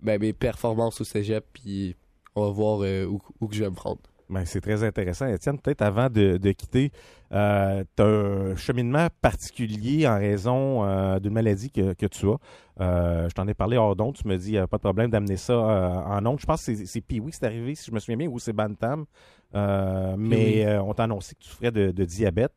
ben, 0.00 0.20
mes 0.20 0.32
performances 0.32 1.00
au 1.00 1.04
cégep. 1.04 1.44
Puis 1.52 1.94
on 2.34 2.46
va 2.46 2.50
voir 2.50 2.80
euh, 2.82 3.04
où, 3.04 3.20
où 3.40 3.48
que 3.48 3.54
je 3.54 3.64
vais 3.64 3.70
me 3.70 3.78
rendre. 3.78 4.00
Ben, 4.28 4.44
c'est 4.44 4.60
très 4.60 4.82
intéressant. 4.82 5.26
Étienne, 5.26 5.58
peut-être 5.58 5.82
avant 5.82 6.08
de, 6.08 6.38
de 6.38 6.52
quitter, 6.52 6.90
tu 7.32 8.02
as 8.02 8.06
un 8.06 8.56
cheminement 8.56 9.08
particulier 9.20 10.06
en 10.06 10.18
raison 10.18 10.84
euh, 10.84 11.18
d'une 11.18 11.32
maladie 11.32 11.70
que, 11.70 11.94
que 11.94 12.06
tu 12.06 12.28
as. 12.28 12.36
Euh, 12.80 13.28
je 13.28 13.34
t'en 13.34 13.46
ai 13.48 13.54
parlé 13.54 13.76
hors 13.76 13.96
d'onde. 13.96 14.14
Tu 14.14 14.26
me 14.28 14.36
dis, 14.36 14.58
a 14.58 14.66
pas 14.66 14.76
de 14.76 14.82
problème 14.82 15.10
d'amener 15.10 15.36
ça 15.36 15.52
euh, 15.54 15.88
en 15.94 16.24
onde. 16.26 16.40
Je 16.40 16.46
pense 16.46 16.64
que 16.66 16.74
c'est- 16.86 17.00
Pee-Wee 17.00 17.30
qui 17.32 17.38
c'est 17.38 17.46
arrivé, 17.46 17.74
si 17.74 17.86
je 17.86 17.92
me 17.94 17.98
souviens 18.00 18.16
bien, 18.16 18.28
ou 18.28 18.38
c'est 18.38 18.52
Bantam. 18.52 19.06
Euh, 19.54 20.14
mais 20.18 20.64
euh, 20.66 20.82
on 20.82 20.94
t'a 20.94 21.04
annoncé 21.04 21.34
que 21.34 21.40
tu 21.40 21.48
souffrais 21.48 21.70
de, 21.72 21.90
de 21.90 22.04
diabète. 22.04 22.52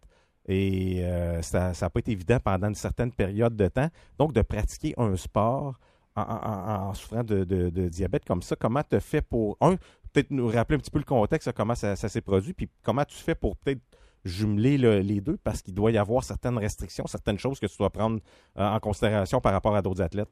Et 0.48 1.00
euh, 1.04 1.42
ça 1.42 1.72
n'a 1.80 1.90
pas 1.90 2.00
été 2.00 2.12
évident 2.12 2.38
pendant 2.44 2.68
une 2.68 2.76
certaine 2.76 3.12
période 3.12 3.56
de 3.56 3.68
temps. 3.68 3.90
Donc, 4.20 4.34
de 4.34 4.42
pratiquer 4.42 4.94
un 4.98 5.16
sport 5.16 5.74
en, 6.16 6.22
en- 6.22 6.26
en- 6.26 6.90
en 6.90 6.94
souffrant 6.94 7.24
de, 7.24 7.44
de- 7.44 7.70
de 7.70 7.90
diabète 7.90 8.26
comme 8.26 8.42
ça, 8.42 8.56
comment 8.56 8.82
tu 8.90 9.00
fait 9.00 9.22
pour, 9.22 9.58
un, 9.62 9.76
peut-être 10.14 10.32
nous 10.32 10.48
rappeler 10.48 10.76
un 10.76 10.80
petit 10.80 10.92
peu 10.92 11.00
le 11.00 11.04
contexte, 11.06 11.52
comment 11.54 11.76
ça, 11.76 11.96
ça 11.96 12.08
s'est 12.10 12.22
produit, 12.22 12.54
puis 12.54 12.70
comment 12.84 13.04
tu 13.04 13.16
fais 13.18 13.36
pour 13.36 13.58
peut-être 13.58 13.82
jumeler 14.26 14.78
le- 14.78 15.00
les 15.00 15.22
deux, 15.22 15.38
parce 15.44 15.62
qu'il 15.62 15.74
doit 15.74 15.92
y 15.92 15.98
avoir 15.98 16.24
certaines 16.24 16.58
restrictions, 16.58 17.06
certaines 17.08 17.38
choses 17.40 17.60
que 17.60 17.68
tu 17.68 17.78
dois 17.78 17.90
prendre 17.92 18.20
euh, 18.58 18.68
en 18.68 18.80
considération 18.80 19.40
par 19.40 19.54
rapport 19.54 19.76
à 19.76 19.82
d'autres 19.82 20.02
athlètes? 20.02 20.32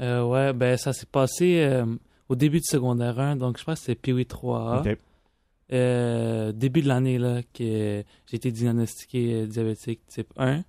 Euh, 0.00 0.24
ouais, 0.24 0.52
ben, 0.52 0.76
ça 0.78 0.92
s'est 0.92 1.06
passé 1.06 1.60
euh, 1.60 1.84
au 2.28 2.34
début 2.36 2.58
du 2.58 2.66
secondaire 2.68 3.18
1, 3.20 3.36
donc 3.36 3.58
je 3.58 3.64
pense 3.64 3.80
que 3.80 3.86
c'était 3.86 4.00
Pee-Wee 4.00 4.24
3A. 4.24 4.80
OK. 4.92 4.98
Euh, 5.72 6.52
début 6.52 6.82
de 6.82 6.88
l'année, 6.88 7.18
là, 7.18 7.40
que 7.54 8.04
j'ai 8.26 8.36
été 8.36 8.50
diagnostiqué 8.50 9.34
euh, 9.42 9.46
diabétique 9.46 10.00
type 10.06 10.28
1. 10.36 10.62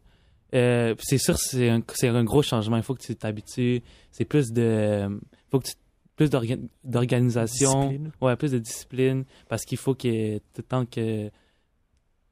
Euh, 0.56 0.94
puis 0.96 1.06
c'est 1.08 1.18
sûr, 1.18 1.38
c'est 1.38 1.70
un, 1.70 1.82
c'est 1.94 2.08
un 2.08 2.24
gros 2.24 2.42
changement. 2.42 2.78
Il 2.78 2.84
faut 2.84 2.94
que 2.94 3.02
tu 3.02 3.16
t'habitues. 3.16 3.82
C'est 4.12 4.24
plus 4.26 4.54
de. 4.54 5.20
faut 5.52 5.60
que 5.60 5.68
tu, 5.68 5.74
plus 6.16 6.30
d'orga- 6.30 6.58
d'organisation. 6.84 7.88
Discipline. 7.88 8.12
Ouais, 8.22 8.36
plus 8.36 8.52
de 8.52 8.60
discipline. 8.60 9.26
Parce 9.50 9.66
qu'il 9.66 9.78
faut 9.80 9.96
que 9.96 10.38
tout 10.38 10.44
le 10.58 10.64
temps 10.64 10.86
que 10.86 11.30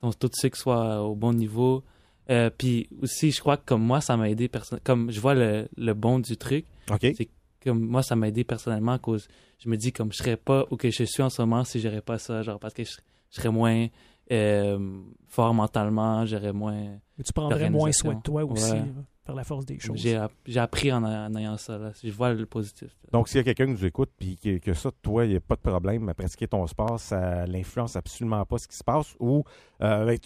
ton 0.02 0.12
taux 0.12 0.28
de 0.28 0.36
sucre 0.36 0.58
soit 0.58 1.02
au 1.04 1.16
bon 1.16 1.34
niveau. 1.34 1.84
Euh, 2.30 2.50
puis 2.56 2.88
aussi, 3.02 3.32
je 3.32 3.40
crois 3.40 3.58
que 3.58 3.66
comme 3.66 3.84
moi, 3.84 4.02
ça 4.02 4.16
m'a 4.18 4.30
aidé. 4.30 4.48
perso- 4.48 4.78
Comme 4.84 5.12
je 5.12 5.20
vois 5.20 5.34
le, 5.36 5.68
le 5.78 5.94
bon 5.94 6.20
du 6.20 6.38
truc, 6.38 6.66
OK. 6.90 7.00
c'est 7.16 7.30
comme 7.64 7.80
moi, 7.80 8.02
ça 8.04 8.16
m'a 8.16 8.28
aidé 8.28 8.44
personnellement 8.44 8.94
à 8.94 9.00
cause 9.00 9.28
je 9.64 9.70
me 9.70 9.78
dis 9.78 9.92
comme 9.94 10.12
je 10.12 10.18
serais 10.18 10.38
pas 10.38 10.66
où 10.72 10.76
que 10.78 10.90
je 10.90 11.04
suis 11.04 11.22
en 11.22 11.30
ce 11.30 11.40
moment 11.44 11.64
si 11.64 11.80
j'aurais 11.80 12.02
pas 12.02 12.18
ça. 12.18 12.42
Genre 12.42 12.60
parce 12.60 12.74
que 12.74 12.84
je, 12.84 12.92
je 13.30 13.36
serais 13.36 13.52
moins 13.52 13.88
euh, 14.32 15.00
fort 15.28 15.54
mentalement, 15.54 16.26
j'aurais 16.26 16.54
moins. 16.54 16.74
Mais 17.18 17.24
tu 17.24 17.32
prendrais 17.34 17.70
moins 17.70 17.92
soin 17.92 18.16
de 18.16 18.22
toi 18.22 18.44
aussi, 18.46 18.72
Ouais. 18.72 18.84
Par 19.32 19.38
la 19.38 19.44
force 19.46 19.66
des 19.66 19.80
choses. 19.80 19.98
J'ai 19.98 20.18
app- 20.18 20.34
j'ai 20.46 20.60
appris 20.60 20.92
en, 20.92 21.04
en 21.04 21.34
ayant 21.36 21.56
ça. 21.58 21.78
Là. 21.78 21.92
Je 22.04 22.12
vois 22.12 22.34
le 22.34 22.46
positif. 22.46 22.90
là. 23.04 23.10
Donc, 23.14 23.30
s'il 23.30 23.38
y 23.38 23.40
a 23.40 23.44
quelqu'un 23.44 23.66
qui 23.68 23.72
nous 23.72 23.86
écoute 23.86 24.10
puis 24.20 24.36
que, 24.36 24.58
que 24.58 24.74
ça, 24.74 24.92
toi, 25.02 25.26
il 25.26 25.32
n'y 25.32 25.38
a 25.38 25.40
pas 25.40 25.56
de 25.56 25.62
problème 25.62 26.10
à 26.10 26.14
pratiquer 26.14 26.48
ton 26.48 26.68
sport, 26.68 27.00
ça 27.00 27.46
n'influence 27.48 27.96
absolument 27.96 28.46
pas 28.46 28.58
ce 28.58 28.68
qui 28.68 28.76
se 28.76 28.84
passe 28.84 29.16
ou, 29.20 29.44
euh, 29.82 30.06
ben, 30.06 30.18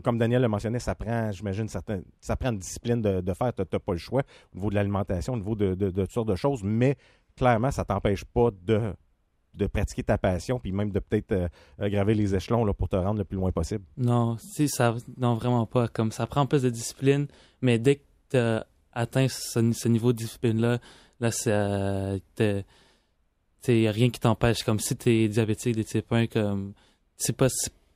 comme 0.00 0.18
Daniel 0.18 0.42
le 0.42 0.48
mentionnait, 0.48 0.78
ça 0.78 0.94
prend, 0.94 1.32
j'imagine, 1.32 1.66
certains, 1.68 2.02
ça 2.20 2.36
prend 2.36 2.50
une 2.50 2.58
discipline 2.58 3.02
de, 3.02 3.20
de 3.20 3.34
faire. 3.34 3.52
Tu 3.52 3.62
n'as 3.62 3.78
pas 3.80 3.92
le 3.92 3.98
choix 3.98 4.22
au 4.52 4.56
niveau 4.56 4.70
de 4.70 4.76
l'alimentation, 4.76 5.32
au 5.32 5.36
niveau 5.38 5.56
de, 5.56 5.74
de, 5.74 5.90
de 5.90 6.02
toutes 6.02 6.12
sortes 6.12 6.28
de 6.28 6.36
choses, 6.36 6.62
mais 6.62 6.96
clairement, 7.36 7.70
ça 7.72 7.84
t'empêche 7.84 8.24
pas 8.24 8.50
de, 8.64 8.92
de 9.54 9.66
pratiquer 9.66 10.02
ta 10.02 10.16
passion 10.18 10.58
puis 10.58 10.72
même 10.72 10.90
de 10.90 10.98
peut-être 11.00 11.32
euh, 11.32 11.48
euh, 11.80 11.88
graver 11.90 12.14
les 12.14 12.34
échelons 12.34 12.64
là, 12.64 12.72
pour 12.72 12.88
te 12.88 12.96
rendre 12.96 13.18
le 13.18 13.24
plus 13.24 13.36
loin 13.36 13.50
possible. 13.52 13.84
Non, 13.96 14.36
si 14.38 14.68
ça, 14.68 14.94
non 15.16 15.34
vraiment 15.34 15.66
pas. 15.66 15.88
Comme 15.88 16.12
ça 16.12 16.26
prend 16.26 16.46
plus 16.46 16.62
de 16.62 16.70
discipline, 16.70 17.26
mais 17.60 17.78
dès 17.78 17.96
que 17.96 18.02
tu 18.32 18.36
as 18.38 18.66
atteint 18.92 19.26
ce, 19.28 19.72
ce 19.72 19.88
niveau 19.88 20.12
de 20.12 20.18
discipline 20.18 20.60
là, 20.60 20.78
là 21.20 21.30
t'es- 22.34 22.64
rien 23.90 24.10
qui 24.10 24.20
t'empêche. 24.20 24.62
Comme 24.64 24.80
si 24.80 24.96
tu 24.96 25.10
es 25.10 25.28
diabétique 25.28 25.76
de 25.76 25.82
type 25.82 26.12
1, 26.12 26.26
comme 26.26 26.72
c'est 27.16 27.36
pas, 27.36 27.46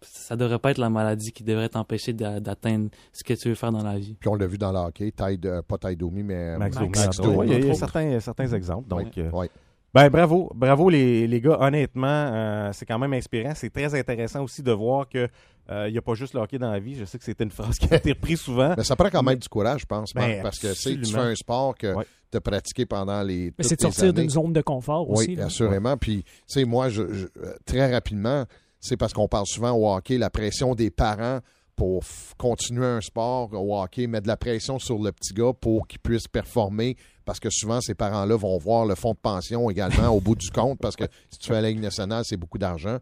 ça 0.00 0.36
devrait 0.36 0.58
pas 0.58 0.70
être 0.70 0.78
la 0.78 0.90
maladie 0.90 1.32
qui 1.32 1.42
devrait 1.42 1.68
t'empêcher 1.68 2.12
d'a- 2.12 2.40
d'atteindre 2.40 2.90
ce 3.12 3.24
que 3.24 3.34
tu 3.34 3.48
veux 3.48 3.54
faire 3.54 3.72
dans 3.72 3.82
la 3.82 3.98
vie. 3.98 4.14
Puis 4.18 4.28
on 4.28 4.34
l'a 4.36 4.46
vu 4.46 4.58
dans 4.58 4.72
le 4.72 4.78
hockey, 4.78 5.10
Tide, 5.12 5.62
pas 5.66 5.78
Tide 5.78 5.98
Domi, 5.98 6.22
mais 6.22 6.56
Max 6.56 6.76
Max, 6.78 6.86
Domi, 6.86 7.06
entre 7.08 7.22
Domi. 7.22 7.46
Il 7.48 7.52
y 7.52 7.54
a- 7.54 7.58
il 7.58 7.64
y 7.64 7.68
a 7.68 7.70
entre 7.70 7.78
certains, 7.78 8.20
certains 8.20 8.52
exemples. 8.52 8.88
Donc, 8.88 9.18
euh, 9.18 9.30
Ouais. 9.30 9.50
Ben 9.96 10.10
bravo, 10.10 10.50
bravo 10.54 10.90
les, 10.90 11.26
les 11.26 11.40
gars. 11.40 11.56
Honnêtement, 11.60 12.06
euh, 12.06 12.70
c'est 12.74 12.84
quand 12.84 12.98
même 12.98 13.12
inspirant. 13.14 13.52
C'est 13.54 13.70
très 13.70 13.94
intéressant 13.98 14.42
aussi 14.44 14.62
de 14.62 14.70
voir 14.72 15.08
que 15.08 15.26
euh, 15.70 15.88
il 15.88 15.92
n'y 15.92 15.98
a 15.98 16.02
pas 16.02 16.12
juste 16.14 16.34
le 16.34 16.40
hockey 16.40 16.58
dans 16.58 16.70
la 16.70 16.78
vie. 16.78 16.94
Je 16.96 17.04
sais 17.06 17.16
que 17.18 17.24
c'était 17.24 17.44
une 17.44 17.50
phrase 17.58 17.78
qui 17.78 17.92
a 17.92 17.96
été 17.96 18.12
reprise 18.12 18.40
souvent. 18.40 18.74
Mais 18.76 18.84
ça 18.84 18.94
prend 18.94 19.08
quand 19.08 19.22
même 19.22 19.38
du 19.38 19.48
courage, 19.48 19.80
je 19.80 19.86
pense, 19.86 20.14
Marc, 20.14 20.28
Ben, 20.28 20.42
parce 20.42 20.58
que 20.58 20.72
tu 20.74 21.04
fais 21.10 21.18
un 21.18 21.34
sport 21.34 21.74
que 21.76 21.94
Ouais. 21.94 22.04
tu 22.30 22.36
as 22.36 22.40
pratiqué 22.42 22.84
pendant 22.84 23.22
les. 23.22 23.52
Mais 23.56 23.64
c'est 23.64 23.76
de 23.76 23.80
sortir 23.80 24.12
d'une 24.12 24.28
zone 24.28 24.52
de 24.52 24.60
confort 24.60 25.08
aussi. 25.08 25.28
Oui, 25.30 25.34
là. 25.36 25.46
assurément. 25.46 25.96
Puis, 25.96 26.22
tu 26.24 26.30
sais, 26.46 26.64
moi, 26.66 26.88
je, 26.90 27.02
je- 27.12 27.26
euh, 27.42 27.54
très 27.64 27.90
rapidement, 27.92 28.44
c'est 28.80 28.96
parce 28.98 29.12
qu'on 29.14 29.28
parle 29.28 29.46
souvent 29.46 29.72
au 29.72 29.90
hockey, 29.90 30.18
la 30.18 30.28
pression 30.30 30.74
des 30.74 30.90
parents 30.90 31.40
pour 31.76 32.02
continuer 32.38 32.86
un 32.86 33.00
sport 33.02 33.52
au 33.52 33.78
hockey, 33.80 34.06
mettre 34.06 34.24
de 34.24 34.28
la 34.28 34.36
pression 34.38 34.78
sur 34.78 34.98
le 34.98 35.12
petit 35.12 35.34
gars 35.34 35.52
pour 35.52 35.86
qu'il 35.86 35.98
puisse 36.00 36.26
performer, 36.26 36.96
parce 37.26 37.38
que 37.38 37.48
souvent, 37.50 37.80
ces 37.82 37.94
parents-là 37.94 38.34
vont 38.36 38.56
voir 38.58 38.86
le 38.86 38.94
fonds 38.94 39.12
de 39.12 39.18
pension 39.18 39.68
également 39.70 40.08
au 40.08 40.20
bout 40.20 40.34
du 40.34 40.50
compte, 40.50 40.78
parce 40.80 40.96
que 40.96 41.04
si 41.30 41.38
tu 41.38 41.48
fais 41.48 41.60
la 41.60 41.68
Ligue 41.68 41.80
nationale, 41.80 42.22
c'est 42.24 42.36
beaucoup 42.38 42.58
d'argent. 42.58 42.98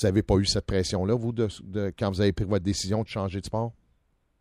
Vous 0.00 0.06
n'avez 0.06 0.22
pas 0.22 0.36
eu 0.36 0.46
cette 0.46 0.66
pression-là, 0.66 1.14
vous, 1.14 1.32
de, 1.32 1.48
de- 1.64 1.92
quand 1.98 2.08
vous 2.10 2.20
avez 2.20 2.32
pris 2.32 2.44
votre 2.44 2.64
décision 2.64 3.02
de 3.02 3.08
changer 3.08 3.40
de 3.40 3.46
sport? 3.46 3.72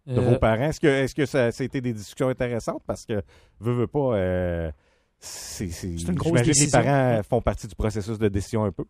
de 0.05 0.19
Euh, 0.19 0.21
vos 0.21 0.37
parents. 0.37 0.65
Est-ce 0.69 0.79
que, 0.79 0.87
est-ce 0.87 1.15
que 1.15 1.25
ça, 1.25 1.51
ça 1.51 1.63
a 1.63 1.65
été 1.65 1.79
des 1.81 1.93
discussions 1.93 2.27
intéressantes? 2.27 2.83
Parce 2.85 3.05
que, 3.05 3.21
veux, 3.59 3.73
veux 3.73 3.87
pas, 3.87 4.15
euh, 4.17 4.71
c'est, 5.19 5.65
une 5.83 6.13
grosse 6.15 6.33
que 6.33 6.37
les 6.39 6.53
décision. 6.53 6.81
parents 6.83 7.23
font 7.23 7.41
partie 7.41 7.67
du 7.67 7.75
processus 7.75 8.17
de 8.19 8.27
décision 8.27 8.65
un 8.65 8.71
peu. 8.71 8.83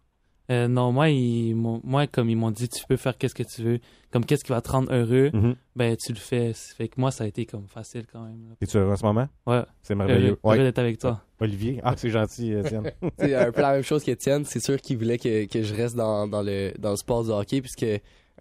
Euh, 0.51 0.67
non, 0.67 0.91
moi, 0.91 1.09
ils 1.09 1.55
m'ont- 1.55 1.79
moi, 1.85 2.05
comme 2.05 2.29
ils 2.29 2.35
m'ont 2.35 2.51
dit, 2.51 2.67
tu 2.67 2.83
peux 2.85 2.97
faire 2.97 3.17
qu'est-ce 3.17 3.33
que 3.33 3.43
tu 3.43 3.61
veux, 3.63 3.79
comme 4.11 4.25
qu'est-ce 4.25 4.43
qui 4.43 4.51
va 4.51 4.59
te 4.61 4.69
rendre 4.69 4.93
heureux, 4.93 5.29
Mhm. 5.33 5.55
ben 5.75 5.95
tu 5.95 6.11
le 6.11 6.19
fais. 6.19 6.51
Fait 6.53 6.89
que 6.89 6.99
moi, 6.99 7.11
ça 7.11 7.23
a 7.23 7.27
été 7.27 7.45
comme 7.45 7.65
facile 7.67 8.05
quand 8.11 8.23
même. 8.23 8.49
là. 8.49 8.55
Es-tu 8.59 8.75
heureux 8.77 8.91
en 8.91 8.97
ce 8.97 9.05
moment? 9.05 9.29
Ouais, 9.47 9.61
C'est 9.81 9.95
merveilleux. 9.95 10.37
heureux, 10.43 10.55
heureux 10.55 10.57
d'être 10.65 10.79
avec 10.79 10.97
toi. 10.99 11.21
Olivier? 11.39 11.79
Ah, 11.83 11.93
c'est 11.95 12.09
gentil, 12.09 12.51
Étienne. 12.51 12.91
C'est 13.19 13.35
un 13.35 13.51
peu 13.53 13.61
la 13.61 13.71
même 13.73 13.83
chose 13.83 14.03
qu'Étienne. 14.03 14.43
C'est 14.45 14.59
sûr 14.63 14.79
qu'il 14.81 14.97
voulait 14.97 15.17
que, 15.17 15.45
que 15.45 15.63
je 15.63 15.73
reste 15.73 15.95
dans, 15.95 16.27
dans, 16.27 16.41
le, 16.41 16.73
dans 16.77 16.91
le 16.91 16.97
sport 16.97 17.23
du 17.23 17.29
hockey, 17.31 17.61
puisque 17.61 17.85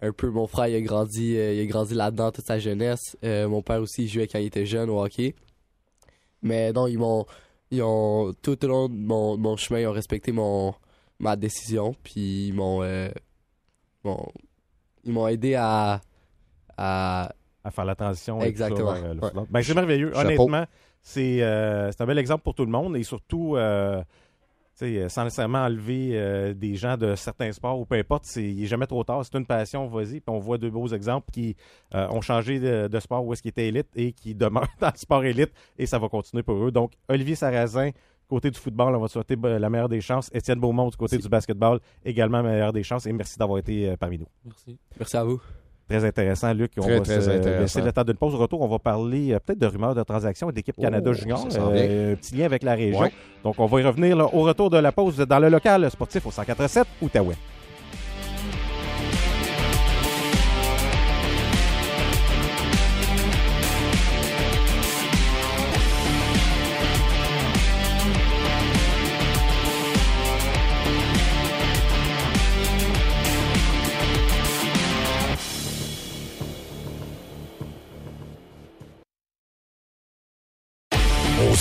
un 0.01 0.11
peu 0.11 0.29
mon 0.29 0.47
frère 0.47 0.67
il 0.67 0.75
a 0.75 0.81
grandi, 0.81 1.37
euh, 1.37 1.53
il 1.53 1.61
a 1.61 1.65
grandi 1.65 1.93
là-dedans 1.93 2.31
toute 2.31 2.45
sa 2.45 2.59
jeunesse. 2.59 3.15
Euh, 3.23 3.47
mon 3.47 3.61
père 3.61 3.81
aussi 3.81 4.03
il 4.03 4.07
jouait 4.09 4.27
quand 4.27 4.39
il 4.39 4.47
était 4.47 4.65
jeune 4.65 4.89
au 4.89 5.01
hockey. 5.01 5.35
Mais 6.41 6.73
non, 6.73 6.87
ils 6.87 6.97
m'ont, 6.97 7.25
ils 7.71 7.81
ont 7.81 8.33
tout 8.41 8.63
au 8.65 8.67
long 8.67 8.89
de 8.89 8.95
mon, 8.95 9.37
mon 9.37 9.55
chemin, 9.55 9.79
ils 9.81 9.87
ont 9.87 9.91
respecté 9.93 10.31
mon 10.33 10.73
ma 11.19 11.35
décision, 11.35 11.95
puis 12.03 12.47
ils 12.47 12.53
m'ont, 12.53 12.81
euh, 12.83 13.09
ils 15.03 15.11
m'ont 15.13 15.27
aidé 15.27 15.55
à, 15.55 16.01
à 16.77 17.31
à 17.65 17.71
faire 17.71 17.85
la 17.85 17.95
transition. 17.95 18.41
et 18.41 18.51
tout 18.51 18.57
ça 18.59 18.67
Exactement. 18.67 18.93
vers, 18.93 19.03
euh, 19.05 19.13
le 19.13 19.19
Ouais. 19.21 19.27
football. 19.29 19.47
Ben, 19.49 19.63
c'est 19.63 19.73
merveilleux. 19.73 20.11
Chapeau. 20.13 20.25
Honnêtement, 20.27 20.65
c'est 21.01 21.41
euh, 21.41 21.91
c'est 21.91 22.01
un 22.01 22.05
bel 22.05 22.17
exemple 22.17 22.43
pour 22.43 22.55
tout 22.55 22.65
le 22.65 22.71
monde 22.71 22.97
et 22.97 23.03
surtout, 23.03 23.55
euh, 23.55 24.01
tu 24.77 24.85
sais, 24.99 25.07
sans 25.07 25.23
nécessairement 25.23 25.59
enlever 25.63 26.09
euh, 26.13 26.53
des 26.53 26.75
gens 26.75 26.97
de 26.97 27.15
certains 27.15 27.53
sports 27.53 27.79
ou 27.79 27.85
peu 27.85 27.95
importe, 27.95 28.25
c'est- 28.25 28.43
il 28.43 28.59
n'est 28.59 28.65
jamais 28.65 28.85
trop 28.87 29.05
tard. 29.05 29.23
C'est 29.23 29.37
une 29.37 29.45
passion, 29.45 29.87
vas-y. 29.87 30.19
Puis 30.19 30.23
on 30.27 30.39
voit 30.39 30.57
deux 30.57 30.71
beaux 30.71 30.87
exemples 30.89 31.31
qui 31.31 31.55
euh, 31.95 32.05
ont 32.09 32.19
changé 32.19 32.59
de, 32.59 32.89
de 32.89 32.99
sport 32.99 33.25
où 33.25 33.31
est-ce 33.31 33.41
qu'ils 33.41 33.49
étaient 33.49 33.67
élite 33.69 33.87
et 33.95 34.11
qui 34.11 34.35
demeurent 34.35 34.67
dans 34.81 34.89
le 34.91 34.97
sport 34.97 35.23
élite 35.23 35.53
et 35.77 35.85
ça 35.85 35.99
va 35.99 36.09
continuer 36.09 36.43
pour 36.43 36.55
eux. 36.65 36.71
Donc, 36.71 36.91
Olivier 37.07 37.35
Sarrazin, 37.35 37.91
côté 38.29 38.49
du 38.51 38.59
football, 38.59 38.95
on 38.95 38.99
va 38.99 39.07
te 39.07 39.11
souhaiter 39.13 39.35
euh, 39.43 39.59
la 39.59 39.69
meilleure 39.69 39.89
des 39.89 40.01
chances. 40.01 40.29
Étienne 40.33 40.59
Beaumont, 40.59 40.89
du 40.89 40.97
côté 40.97 41.15
Merci. 41.15 41.27
du 41.27 41.29
basketball, 41.29 41.79
également 42.03 42.41
la 42.41 42.49
meilleure 42.49 42.73
des 42.73 42.83
chances 42.83 43.05
et 43.05 43.13
merci 43.13 43.37
d'avoir 43.37 43.59
été 43.59 43.89
euh, 43.89 43.95
parmi 43.97 44.17
nous. 44.19 44.27
Merci. 44.45 44.77
merci 44.99 45.17
à 45.17 45.23
vous. 45.23 45.39
Très 45.87 46.05
intéressant, 46.05 46.53
Luc. 46.53 46.71
On 46.77 46.81
Très, 46.81 46.97
va 46.97 47.01
très 47.01 47.21
se 47.21 47.29
laisser 47.59 47.81
le 47.81 47.91
temps 47.91 48.03
d'une 48.03 48.15
pause. 48.15 48.33
Au 48.33 48.37
retour, 48.37 48.61
on 48.61 48.67
va 48.67 48.79
parler 48.79 49.33
euh, 49.33 49.39
peut-être 49.39 49.59
de 49.59 49.67
rumeurs 49.67 49.93
de 49.93 50.03
transactions 50.03 50.49
et 50.49 50.53
d'équipe 50.53 50.75
Canada 50.79 51.09
Oh, 51.11 51.13
Junior. 51.13 51.45
Euh, 51.55 52.15
petit 52.15 52.35
lien 52.35 52.45
avec 52.45 52.63
la 52.63 52.73
région. 52.75 53.01
Ouais. 53.01 53.11
Donc, 53.43 53.55
on 53.59 53.65
va 53.65 53.81
y 53.81 53.83
revenir 53.83 54.15
là, 54.15 54.25
au 54.33 54.41
retour 54.43 54.69
de 54.69 54.77
la 54.77 54.91
pause 54.91 55.17
dans 55.17 55.39
le 55.39 55.49
local 55.49 55.89
sportif 55.91 56.25
au 56.25 56.31
187 56.31 56.87
Outaouais. 57.01 57.35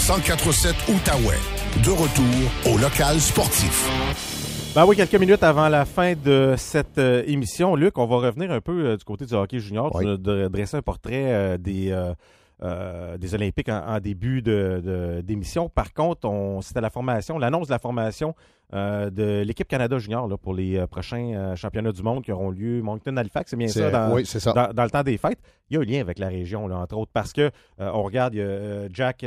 1047 0.05 0.75
Outaouais. 0.89 1.39
De 1.85 1.91
retour 1.91 2.75
au 2.75 2.77
local 2.77 3.21
sportif. 3.21 3.89
Ben 4.75 4.85
oui, 4.85 4.97
quelques 4.97 5.15
minutes 5.15 5.45
avant 5.45 5.69
la 5.69 5.85
fin 5.85 6.15
de 6.15 6.55
cette 6.59 6.99
euh, 6.99 7.23
émission, 7.25 7.77
Luc, 7.77 7.97
on 7.99 8.07
va 8.07 8.17
revenir 8.17 8.51
un 8.51 8.61
peu 8.61 8.85
euh, 8.85 8.97
du 8.97 9.05
côté 9.05 9.27
du 9.27 9.35
hockey 9.35 9.61
junior. 9.61 9.95
Oui. 9.95 10.03
Tu 10.03 10.11
nous 10.11 10.49
dressé 10.49 10.77
un 10.77 10.83
portrait 10.83 11.27
euh, 11.27 11.57
des, 11.57 11.97
euh, 12.63 13.19
des 13.19 13.35
Olympiques 13.35 13.69
en, 13.69 13.85
en 13.87 13.99
début 14.01 14.41
de- 14.43 14.81
de- 14.85 15.21
d'émission. 15.21 15.69
Par 15.69 15.93
contre, 15.93 16.29
on, 16.29 16.61
c'était 16.61 16.81
la 16.81 16.91
formation, 16.91 17.39
l'annonce 17.39 17.67
de 17.67 17.73
la 17.73 17.79
formation 17.79 18.35
euh, 18.75 19.11
de 19.11 19.43
l'équipe 19.43 19.67
Canada 19.69 19.99
junior 19.99 20.29
là, 20.29 20.37
pour 20.39 20.55
les 20.55 20.77
euh, 20.79 20.87
prochains 20.87 21.55
championnats 21.57 21.93
du 21.93 22.03
monde 22.03 22.23
qui 22.25 22.33
auront 22.33 22.51
lieu 22.51 22.81
Moncton 22.81 23.17
Halifax. 23.17 23.51
C'est 23.51 23.57
bien 23.57 23.69
ça, 23.69 23.91
dans, 23.91 24.15
oui, 24.15 24.25
c'est 24.25 24.41
ça. 24.41 24.53
dans, 24.53 24.73
dans 24.73 24.85
le 24.85 24.91
temps 24.91 25.03
des 25.03 25.19
fêtes, 25.19 25.41
il 25.69 25.75
y 25.75 25.77
a 25.77 25.81
un 25.81 25.85
lien 25.85 26.01
avec 26.01 26.19
la 26.19 26.29
région, 26.29 26.69
là, 26.69 26.77
entre 26.79 26.97
autres, 26.97 27.11
parce 27.13 27.33
que 27.33 27.51
on 27.79 28.03
regarde, 28.03 28.35
il 28.35 28.39
y 28.39 28.43
a 28.43 28.89
Jack, 28.93 29.27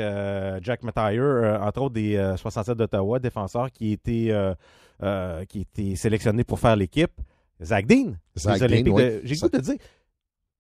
Jack 0.62 0.84
Mattire, 0.84 1.60
entre 1.62 1.82
autres 1.82 1.94
des 1.94 2.16
euh, 2.16 2.38
67 2.38 2.78
d'Ottawa, 2.78 3.20
défenseur 3.20 3.70
qui 3.72 3.92
était, 3.92 4.34
qui 5.50 5.60
était 5.62 5.96
sélectionné 5.96 6.44
pour 6.44 6.60
faire 6.60 6.76
l'équipe. 6.76 7.12
Zach 7.64 7.86
Dean, 7.86 8.16
Zach 8.38 8.60
les 8.62 8.84
Dean, 8.84 8.92
Olympiques 8.94 8.94
oui. 8.94 9.20
J'ai 9.24 9.36
goût 9.38 9.48
de 9.50 9.60
dire, 9.60 9.76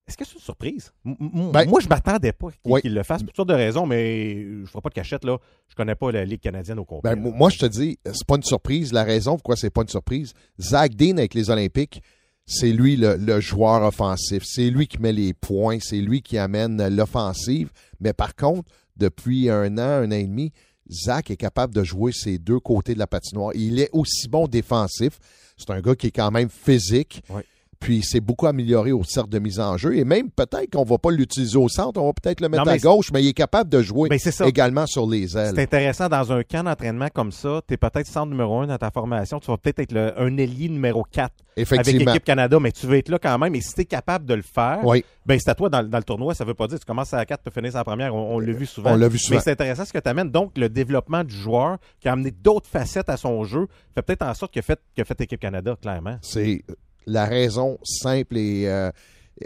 est-ce 0.08 0.18
que 0.18 0.26
c'est 0.26 0.36
une 0.36 0.40
surprise? 0.42 0.92
M- 1.06 1.16
Ben- 1.52 1.68
Moi, 1.68 1.80
je 1.82 1.88
m'attendais 1.88 2.32
pas 2.32 2.50
qu'il 2.52 2.72
Oui. 2.72 2.82
le 2.84 3.04
fasse 3.04 3.22
pour 3.24 3.30
toutes 3.30 3.36
sortes 3.38 3.50
de 3.50 3.54
raisons, 3.56 3.86
mais 3.86 4.42
je 4.44 4.62
ne 4.62 4.66
ferai 4.66 4.82
pas 4.82 4.90
de 4.90 4.94
cachette, 4.96 5.24
là. 5.26 5.38
Je 5.68 5.76
connais 5.76 5.96
pas 5.96 6.12
la 6.12 6.26
Ligue 6.26 6.42
canadienne 6.42 6.80
au 6.80 6.86
complet. 6.86 7.16
Ben, 7.16 7.22
mo- 7.22 7.32
moi, 7.32 7.50
je 7.50 7.58
te 7.60 7.66
dis, 7.66 7.98
c'est 8.06 8.26
pas 8.28 8.36
une 8.36 8.44
surprise. 8.44 8.94
La 8.94 9.04
raison 9.04 9.34
pourquoi 9.36 9.56
c'est 9.56 9.70
pas 9.72 9.82
une 9.82 9.88
surprise, 9.88 10.34
Zach 10.62 10.96
Dean 10.96 11.18
avec 11.18 11.34
les 11.34 11.50
Olympiques, 11.50 12.02
c'est 12.46 12.72
lui 12.72 12.96
le, 12.96 13.16
le 13.18 13.40
joueur 13.40 13.82
offensif. 13.84 14.44
C'est 14.46 14.70
lui 14.70 14.88
qui 14.88 15.00
met 15.00 15.12
les 15.14 15.34
points. 15.34 15.80
C'est 15.82 16.00
lui 16.02 16.22
qui 16.22 16.38
amène 16.38 16.88
l'offensive. 16.96 17.72
Mais 18.00 18.14
par 18.14 18.36
contre, 18.36 18.70
depuis 18.98 19.50
un 19.50 19.78
an, 19.80 20.04
un 20.04 20.08
an 20.12 20.16
et 20.16 20.26
demi, 20.28 20.52
Zach 20.92 21.32
est 21.32 21.38
capable 21.38 21.74
de 21.74 21.84
jouer 21.84 22.12
ces 22.12 22.38
deux 22.38 22.60
côtés 22.60 22.94
de 22.94 23.00
la 23.00 23.08
patinoire. 23.08 23.52
Il 23.56 23.80
est 23.80 23.90
aussi 23.92 24.28
bon 24.30 24.48
défensif. 24.48 25.18
C'est 25.58 25.72
un 25.72 25.82
gars 25.82 25.96
qui 25.96 26.08
est 26.08 26.12
quand 26.12 26.30
même 26.30 26.50
physique. 26.50 27.24
Ouais. 27.32 27.44
Puis 27.86 28.02
c'est 28.04 28.20
beaucoup 28.20 28.48
amélioré 28.48 28.92
au 28.92 29.04
cercle 29.04 29.30
de 29.30 29.40
mise 29.40 29.60
en 29.60 29.78
jeu. 29.78 29.96
Et 29.96 30.04
même 30.04 30.30
peut-être 30.32 30.72
qu'on 30.74 30.84
va 30.84 30.98
pas 30.98 31.12
l'utiliser 31.12 31.58
au 31.58 31.70
centre, 31.70 32.02
on 32.02 32.08
va 32.08 32.14
peut-être 32.14 32.42
le 32.42 32.50
mettre 32.50 32.66
Non, 32.66 32.72
à 32.72 32.78
gauche, 32.78 33.12
mais 33.14 33.24
il 33.24 33.28
est 33.30 33.34
capable 33.34 33.70
de 33.70 33.82
jouer 33.82 34.10
ça. 34.18 34.48
également 34.48 34.88
sur 34.88 35.08
les 35.08 35.38
ailes. 35.38 35.54
C'est 35.56 35.62
intéressant, 35.62 36.10
dans 36.10 36.32
un 36.32 36.42
camp 36.44 36.64
d'entraînement 36.64 37.10
comme 37.14 37.32
ça, 37.32 37.62
tu 37.68 37.74
es 37.76 37.78
peut-être 37.78 38.08
centre 38.08 38.32
numéro 38.32 38.60
un 38.62 38.68
dans 38.68 38.78
ta 38.78 38.90
formation, 38.92 39.40
tu 39.40 39.48
vas 39.52 39.58
peut-être 39.58 39.80
être 39.80 39.92
le- 39.92 40.20
un 40.20 40.36
ailier 40.38 40.68
numéro 40.70 41.04
4 41.10 41.32
avec 41.58 41.86
l'équipe 41.88 42.24
Canada, 42.24 42.60
mais 42.60 42.72
tu 42.72 42.86
veux 42.88 42.98
être 42.98 43.10
là 43.10 43.20
quand 43.20 43.38
même. 43.38 43.54
Et 43.56 43.62
si 43.62 43.74
tu 43.76 43.82
es 43.82 43.86
capable 43.86 44.26
de 44.26 44.34
le 44.34 44.42
faire, 44.42 44.80
Oui. 44.84 45.06
ben 45.26 45.40
c'est 45.40 45.52
à 45.52 45.56
toi 45.56 45.70
dans, 45.70 45.82
le- 45.82 45.88
dans 45.88 46.00
le 46.00 46.04
tournoi. 46.04 46.34
Ça 46.34 46.44
veut 46.44 46.54
pas 46.56 46.68
dire 46.68 46.78
que 46.80 46.84
tu 46.84 46.88
commences 46.88 47.14
à 47.14 47.24
4 47.26 47.44
tu 47.46 47.52
finis 47.52 47.70
à 47.70 47.78
la 47.78 47.84
première. 47.84 48.14
On, 48.16 48.36
on 48.36 48.40
l'a 48.40 48.52
vu 48.52 48.66
souvent. 48.66 48.94
On 48.94 48.98
l'a 48.98 49.08
vu 49.08 49.20
souvent. 49.20 49.36
Mais 49.38 49.42
c'est 49.44 49.52
intéressant 49.52 49.86
ce 49.86 49.94
que 49.94 50.00
tu 50.00 50.10
amènes. 50.10 50.32
Donc, 50.32 50.58
le 50.58 50.70
développement 50.70 51.24
du 51.24 51.36
joueur 51.36 51.78
qui 52.00 52.08
a 52.10 52.14
amené 52.14 52.32
d'autres 52.32 52.68
facettes 52.68 53.10
à 53.10 53.18
son 53.18 53.44
jeu 53.44 53.68
fait 53.94 54.02
peut-être 54.02 54.24
en 54.24 54.34
sorte 54.34 54.54
que 54.54 54.62
fait, 54.62 54.80
que 54.98 55.04
fait 55.04 55.20
l'équipe 55.20 55.40
Canada, 55.40 55.76
clairement. 55.82 56.18
C'est 56.22 56.64
la 57.06 57.26
raison 57.26 57.78
simple 57.84 58.38
et, 58.38 58.68
euh, 58.68 58.92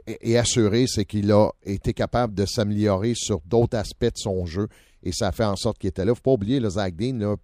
et- 0.08 0.38
assurée, 0.38 0.86
c'est 0.88 1.06
qu'il 1.06 1.32
a 1.32 1.50
été 1.64 1.94
capable 1.94 2.34
de 2.34 2.46
s'améliorer 2.46 3.14
sur 3.16 3.42
d'autres 3.46 3.78
aspects 3.78 4.06
de 4.06 4.12
son 4.18 4.46
jeu 4.46 4.68
et 5.04 5.12
ça 5.12 5.30
a 5.30 5.32
fait 5.32 5.46
en 5.46 5.56
sorte 5.56 5.78
qu'il 5.78 5.90
était 5.90 6.06
là. 6.06 6.14
faut 6.14 6.22
pas 6.22 6.32
oublier, 6.32 6.60
le 6.60 6.70
Zach 6.70 6.96
Dean, 6.96 7.18
là, 7.18 7.36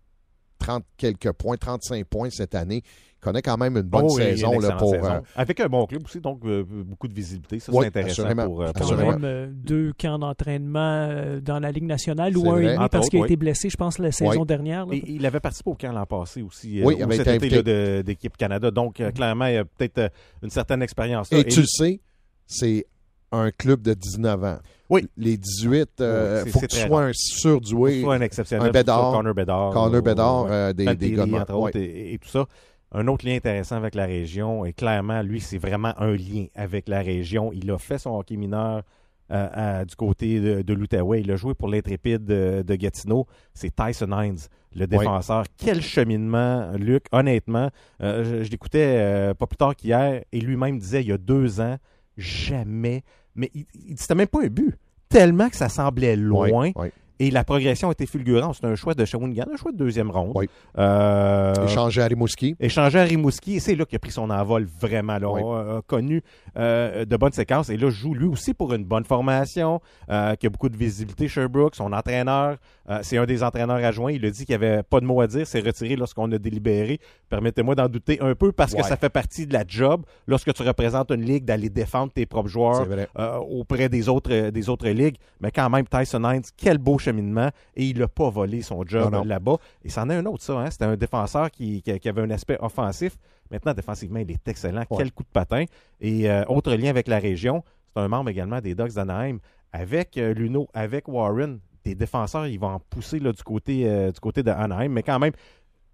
30 0.60 0.84
quelques 0.98 1.32
points, 1.34 1.58
35 1.58 2.06
points 2.06 2.30
cette 2.30 2.56
année. 2.56 2.84
Il 3.26 3.32
connaît 3.32 3.42
quand 3.42 3.58
même 3.58 3.76
une 3.76 3.82
bonne 3.84 4.06
Oh, 4.08 4.20
il 4.20 4.24
saison 4.38 4.60
là, 4.60 4.72
pour. 4.74 4.92
saison. 4.92 5.06
euh, 5.06 5.20
Avec 5.36 5.60
un 5.60 5.68
bon 5.68 5.86
club 5.88 6.04
aussi, 6.06 6.20
donc 6.22 6.40
euh, 6.46 6.64
beaucoup 6.68 7.08
de 7.08 7.14
visibilité. 7.14 7.60
Ça, 7.60 7.72
Oui, 7.74 7.80
c'est 7.82 7.88
intéressant 7.88 8.22
assurément. 8.24 8.46
pour, 8.46 8.62
euh, 8.62 8.66
Quand 8.68 8.74
pour 8.74 8.82
Assurément. 8.84 9.10
joueur. 9.12 9.20
même 9.20 9.30
euh, 9.30 9.48
deux 9.52 9.94
camps 10.00 10.20
d'entraînement 10.20 11.08
euh, 11.10 11.40
dans 11.42 11.60
la 11.60 11.72
Ligue 11.72 11.86
nationale 11.86 12.38
ou 12.38 12.50
un 12.52 12.60
et 12.60 12.76
demi 12.76 12.88
parce 12.92 13.10
qu'il 13.10 13.18
a 13.20 13.22
oui. 13.24 13.28
été 13.28 13.36
blessé, 13.36 13.70
je 13.70 13.78
pense, 13.78 13.98
la 13.98 14.12
saison 14.12 14.46
dernière. 14.46 14.86
là. 14.86 14.94
Et 14.96 15.04
il 15.08 15.26
avait 15.26 15.40
participé 15.40 15.72
au 15.72 15.76
camp 15.76 15.92
l'an 15.92 16.06
passé 16.06 16.42
aussi, 16.44 16.80
euh, 16.82 16.86
Oui, 16.86 16.96
il 16.98 17.02
ou 17.02 17.06
avait 17.06 17.18
cet 17.18 17.28
été 17.28 17.36
été 17.48 17.56
invité. 17.56 17.74
là, 17.74 17.98
de- 17.98 18.02
d'équipe 18.04 18.38
Canada. 18.38 18.70
Donc, 18.72 19.00
euh, 19.02 19.12
clairement, 19.12 19.48
il 19.48 19.54
y 19.56 19.58
a 19.58 19.66
peut-être 19.66 19.98
euh, 19.98 20.10
une 20.44 20.50
certaine 20.52 20.82
expérience. 20.84 21.32
là. 21.32 21.40
et 21.40 21.46
tu 21.46 21.62
le 21.62 21.66
sais, 21.68 22.00
c'est 22.46 22.86
un 23.32 23.52
club 23.52 23.82
de 23.82 23.94
19 23.94 24.44
ans. 24.44 24.60
Oui. 24.88 25.08
Les 25.18 25.36
18, 25.36 25.90
euh, 26.00 26.38
Oui, 26.38 26.42
c'est- 26.46 26.50
faut 26.52 26.60
que 26.60 26.66
tu 26.68 26.78
sois 26.78 27.04
un 27.06 27.12
surdoué. 27.14 28.02
soit 28.02 28.16
un 28.16 28.22
exceptionnel, 28.22 28.68
un 28.68 28.72
Bédard, 28.72 29.12
Connor 29.14 29.34
Bédard, 29.34 29.72
Connor 29.74 30.02
Bédard, 30.02 30.46
euh, 30.50 30.74
des, 30.74 30.86
des 30.86 30.96
Daly, 30.96 31.12
gars 31.16 31.26
de- 31.26 31.34
entre 31.34 31.54
ouais. 31.56 31.60
autres, 31.70 31.78
et, 31.80 32.14
et 32.14 32.18
tout 32.20 32.30
ça. 32.30 32.46
Un 32.92 33.08
autre 33.08 33.26
lien 33.26 33.36
intéressant 33.36 33.76
avec 33.76 33.96
la 33.96 34.06
région. 34.06 34.64
Et 34.66 34.74
clairement, 34.74 35.22
lui, 35.22 35.42
c'est 35.42 35.58
vraiment 35.58 35.94
un 35.98 36.14
lien 36.16 36.46
avec 36.56 36.88
la 36.88 37.02
région. 37.02 37.52
Il 37.54 37.70
a 37.72 37.78
fait 37.78 37.98
son 37.98 38.12
hockey 38.18 38.38
mineur 38.38 38.84
euh, 39.32 39.48
à- 39.82 39.86
du 39.86 39.96
côté 39.96 40.40
de, 40.40 40.62
de 40.62 40.74
l'Outaouais. 40.74 41.22
Il 41.22 41.32
a 41.32 41.36
joué 41.36 41.54
pour 41.56 41.68
l'intrépide 41.68 42.24
de, 42.26 42.64
de 42.66 42.76
Gatineau. 42.76 43.26
C'est 43.54 43.76
Tyson 43.76 44.12
Hines, 44.12 44.38
le 44.76 44.86
défenseur. 44.88 45.46
Quel 45.58 45.82
cheminement, 45.82 46.72
Luc. 46.78 47.06
Honnêtement, 47.12 47.70
euh, 48.02 48.24
je, 48.24 48.44
je 48.44 48.52
l'écoutais 48.52 48.96
euh, 49.00 49.34
pas 49.34 49.48
plus 49.48 49.58
tard 49.58 49.76
qu'hier 49.76 50.24
et 50.32 50.40
lui-même 50.40 50.78
disait 50.78 51.02
il 51.02 51.08
y 51.08 51.12
a 51.12 51.18
deux 51.18 51.60
ans, 51.60 51.78
jamais. 52.18 53.04
Mais 53.36 53.50
il, 53.54 53.66
il 53.74 53.98
c'était 53.98 54.16
même 54.16 54.28
pas 54.28 54.44
un 54.44 54.48
but. 54.48 54.76
Tellement 55.10 55.50
que 55.50 55.56
ça 55.56 55.70
semblait 55.70 56.16
loin. 56.16 56.72
Et 57.20 57.32
la 57.32 57.44
progression 57.44 57.92
était 57.92 58.06
fulgurante. 58.06 58.58
C'est 58.60 58.68
un 58.68 58.76
choix 58.76 58.94
de 58.94 59.06
Shawinigan, 59.06 59.46
un 59.54 59.56
choix 59.56 59.72
de 59.72 59.78
deuxième 59.78 60.12
ronde. 60.12 60.34
Oui. 60.36 60.50
Euh, 60.78 61.54
Échangé 61.66 62.02
à 62.02 62.08
Rimouski. 62.08 62.56
échangé 62.60 63.00
à 63.00 63.04
Rimouski. 63.04 63.56
Et 63.56 63.60
c'est 63.60 63.76
là 63.76 63.86
qu'il 63.86 63.96
a 63.96 64.00
pris 64.00 64.12
son 64.12 64.30
envol 64.30 64.68
vraiment. 64.80 65.18
Là. 65.18 65.30
Oui. 65.30 65.42
On 65.44 65.54
a, 65.56 65.78
a 65.78 65.82
connu 65.82 66.22
euh, 66.58 67.06
de 67.06 67.18
bonnes 67.18 67.32
séquences. 67.32 67.70
Et 67.70 67.78
là, 67.78 67.90
joue 67.90 68.14
lui 68.14 68.28
aussi 68.28 68.54
pour 68.54 68.74
une 68.74 68.84
bonne 68.84 69.06
formation, 69.06 69.80
euh, 70.10 70.36
qui 70.36 70.48
a 70.48 70.50
beaucoup 70.50 70.70
de 70.70 70.78
visibilité. 70.78 71.28
Sherbrooke, 71.28 71.76
son 71.76 71.94
entraîneur, 71.94 72.58
euh, 72.90 73.00
c'est 73.02 73.18
un 73.18 73.26
des 73.26 73.42
entraîneurs 73.44 73.84
adjoints. 73.84 74.12
Il 74.12 74.26
a 74.26 74.30
dit 74.30 74.46
qu'il 74.46 74.58
n'y 74.58 74.64
avait 74.66 74.84
pas 74.84 75.00
de 75.00 75.06
mot 75.06 75.20
à 75.22 75.28
dire. 75.28 75.48
C'est 75.48 75.60
retiré 75.60 75.96
lorsqu'on 75.96 76.32
a 76.32 76.38
délibéré. 76.38 77.00
Permettez-moi 77.30 77.74
d'en 77.76 77.88
douter 77.88 78.20
un 78.22 78.36
peu 78.36 78.52
parce 78.52 78.74
que 78.74 78.82
Ouais. 78.82 78.88
ça 78.88 78.96
fait 78.98 79.10
partie 79.10 79.48
de 79.48 79.54
la 79.54 79.64
job 79.68 80.06
lorsque 80.28 80.54
tu 80.54 80.62
représentes 80.64 81.10
une 81.12 81.22
ligue 81.24 81.46
d'aller 81.46 81.70
défendre 81.70 82.12
tes 82.14 82.26
propres 82.26 82.50
joueurs 82.50 82.86
euh, 83.18 83.38
auprès 83.38 83.90
des 83.90 84.08
autres, 84.08 84.32
euh, 84.32 84.52
des 84.52 84.70
autres 84.70 84.88
ligues. 84.90 85.18
Mais 85.42 85.52
quand 85.52 85.70
même, 85.70 85.86
Tyson 85.88 86.24
Hines, 86.24 86.44
quel 86.58 86.78
beau 86.78 86.98
cheminement. 86.98 87.50
Et 87.76 87.86
il 87.86 87.98
n'a 88.00 88.08
pas 88.08 88.30
volé 88.30 88.62
son 88.62 88.84
job 88.86 89.16
là-bas. 89.26 89.58
Et 89.84 89.90
c'en 89.90 90.10
est 90.10 90.16
un 90.16 90.26
autre, 90.26 90.44
ça. 90.44 90.54
Hein? 90.60 90.70
C'était 90.70 90.86
un 90.86 90.96
défenseur 90.96 91.50
qui, 91.52 91.82
qui- 91.82 92.00
qui 92.00 92.10
avait 92.10 92.22
un 92.22 92.30
aspect 92.30 92.58
offensif. 92.60 93.18
Maintenant, 93.52 93.74
défensivement, 93.74 94.20
il 94.20 94.30
est 94.32 94.48
excellent. 94.48 94.82
Ouais. 94.90 94.98
Quel 94.98 95.12
coup 95.12 95.24
de 95.24 95.30
patin. 95.32 95.66
Et 96.02 96.30
euh, 96.30 96.44
autre 96.48 96.74
lien 96.74 96.90
avec 96.90 97.08
la 97.08 97.20
région, 97.20 97.64
c'est 97.96 98.02
un 98.02 98.08
membre 98.08 98.30
également 98.30 98.60
des 98.62 98.76
Ducks 98.76 98.94
d'Anaheim. 98.94 99.38
Avec 99.72 100.18
euh, 100.18 100.34
Luno, 100.34 100.68
avec 100.74 101.08
Warren, 101.08 101.60
des 101.86 101.96
défenseurs, 101.96 102.48
ils 102.48 102.60
vont 102.60 102.68
en 102.68 102.80
pousser 102.80 103.20
là, 103.20 103.32
du, 103.32 103.44
côté, 103.44 103.88
euh, 103.88 104.12
du 104.12 104.20
côté 104.20 104.44
de 104.44 104.50
Anaheim. 104.52 104.90
Mais 104.90 105.04
quand 105.04 105.20
même, 105.20 105.34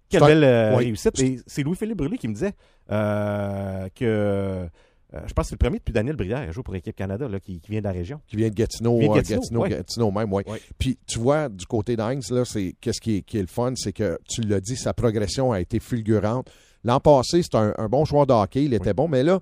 quelle 0.08 0.22
belle 0.22 0.44
euh, 0.44 0.76
oui. 0.76 0.86
réussite. 0.86 1.20
C'est 1.46 1.62
Louis-Philippe 1.62 1.98
Brûlé 1.98 2.18
qui 2.18 2.28
me 2.28 2.34
disait 2.34 2.54
euh, 2.90 3.88
que. 3.94 4.66
je 5.12 5.32
pense 5.32 5.44
que 5.44 5.48
c'est 5.50 5.54
le 5.54 5.58
premier 5.58 5.78
depuis 5.78 5.92
Daniel 5.92 6.16
Brière, 6.16 6.44
il 6.44 6.52
joue 6.52 6.62
pour 6.62 6.74
l'équipe 6.74 6.96
Canada, 6.96 7.28
là, 7.28 7.38
qui, 7.38 7.60
qui 7.60 7.70
vient 7.70 7.80
de 7.80 7.84
la 7.84 7.92
région. 7.92 8.20
qui 8.26 8.36
vient 8.36 8.48
de 8.48 8.54
Gatineau, 8.54 8.98
Qui 8.98 9.04
vient 9.04 9.10
de 9.10 9.16
Gatineau, 9.16 9.40
Gatineau, 9.40 9.62
ouais. 9.62 9.70
Gatineau 9.70 10.10
même, 10.10 10.32
oui. 10.32 10.42
Ouais. 10.46 10.60
Puis 10.78 10.98
tu 11.06 11.18
vois, 11.18 11.48
du 11.48 11.66
côté 11.66 11.96
là, 11.96 12.12
c'est 12.44 12.74
qu'est-ce 12.80 13.00
qui 13.00 13.16
est, 13.16 13.22
qui 13.22 13.38
est 13.38 13.42
le 13.42 13.46
fun, 13.46 13.72
c'est 13.76 13.92
que 13.92 14.18
tu 14.28 14.40
l'as 14.42 14.60
dit, 14.60 14.76
sa 14.76 14.94
progression 14.94 15.52
a 15.52 15.60
été 15.60 15.78
fulgurante. 15.80 16.50
L'an 16.84 16.98
passé, 16.98 17.42
c'était 17.42 17.58
un, 17.58 17.74
un 17.78 17.88
bon 17.88 18.04
joueur 18.04 18.26
de 18.26 18.32
hockey, 18.32 18.64
il 18.64 18.74
était 18.74 18.94
bon, 18.94 19.06
mais 19.06 19.22
là, 19.22 19.38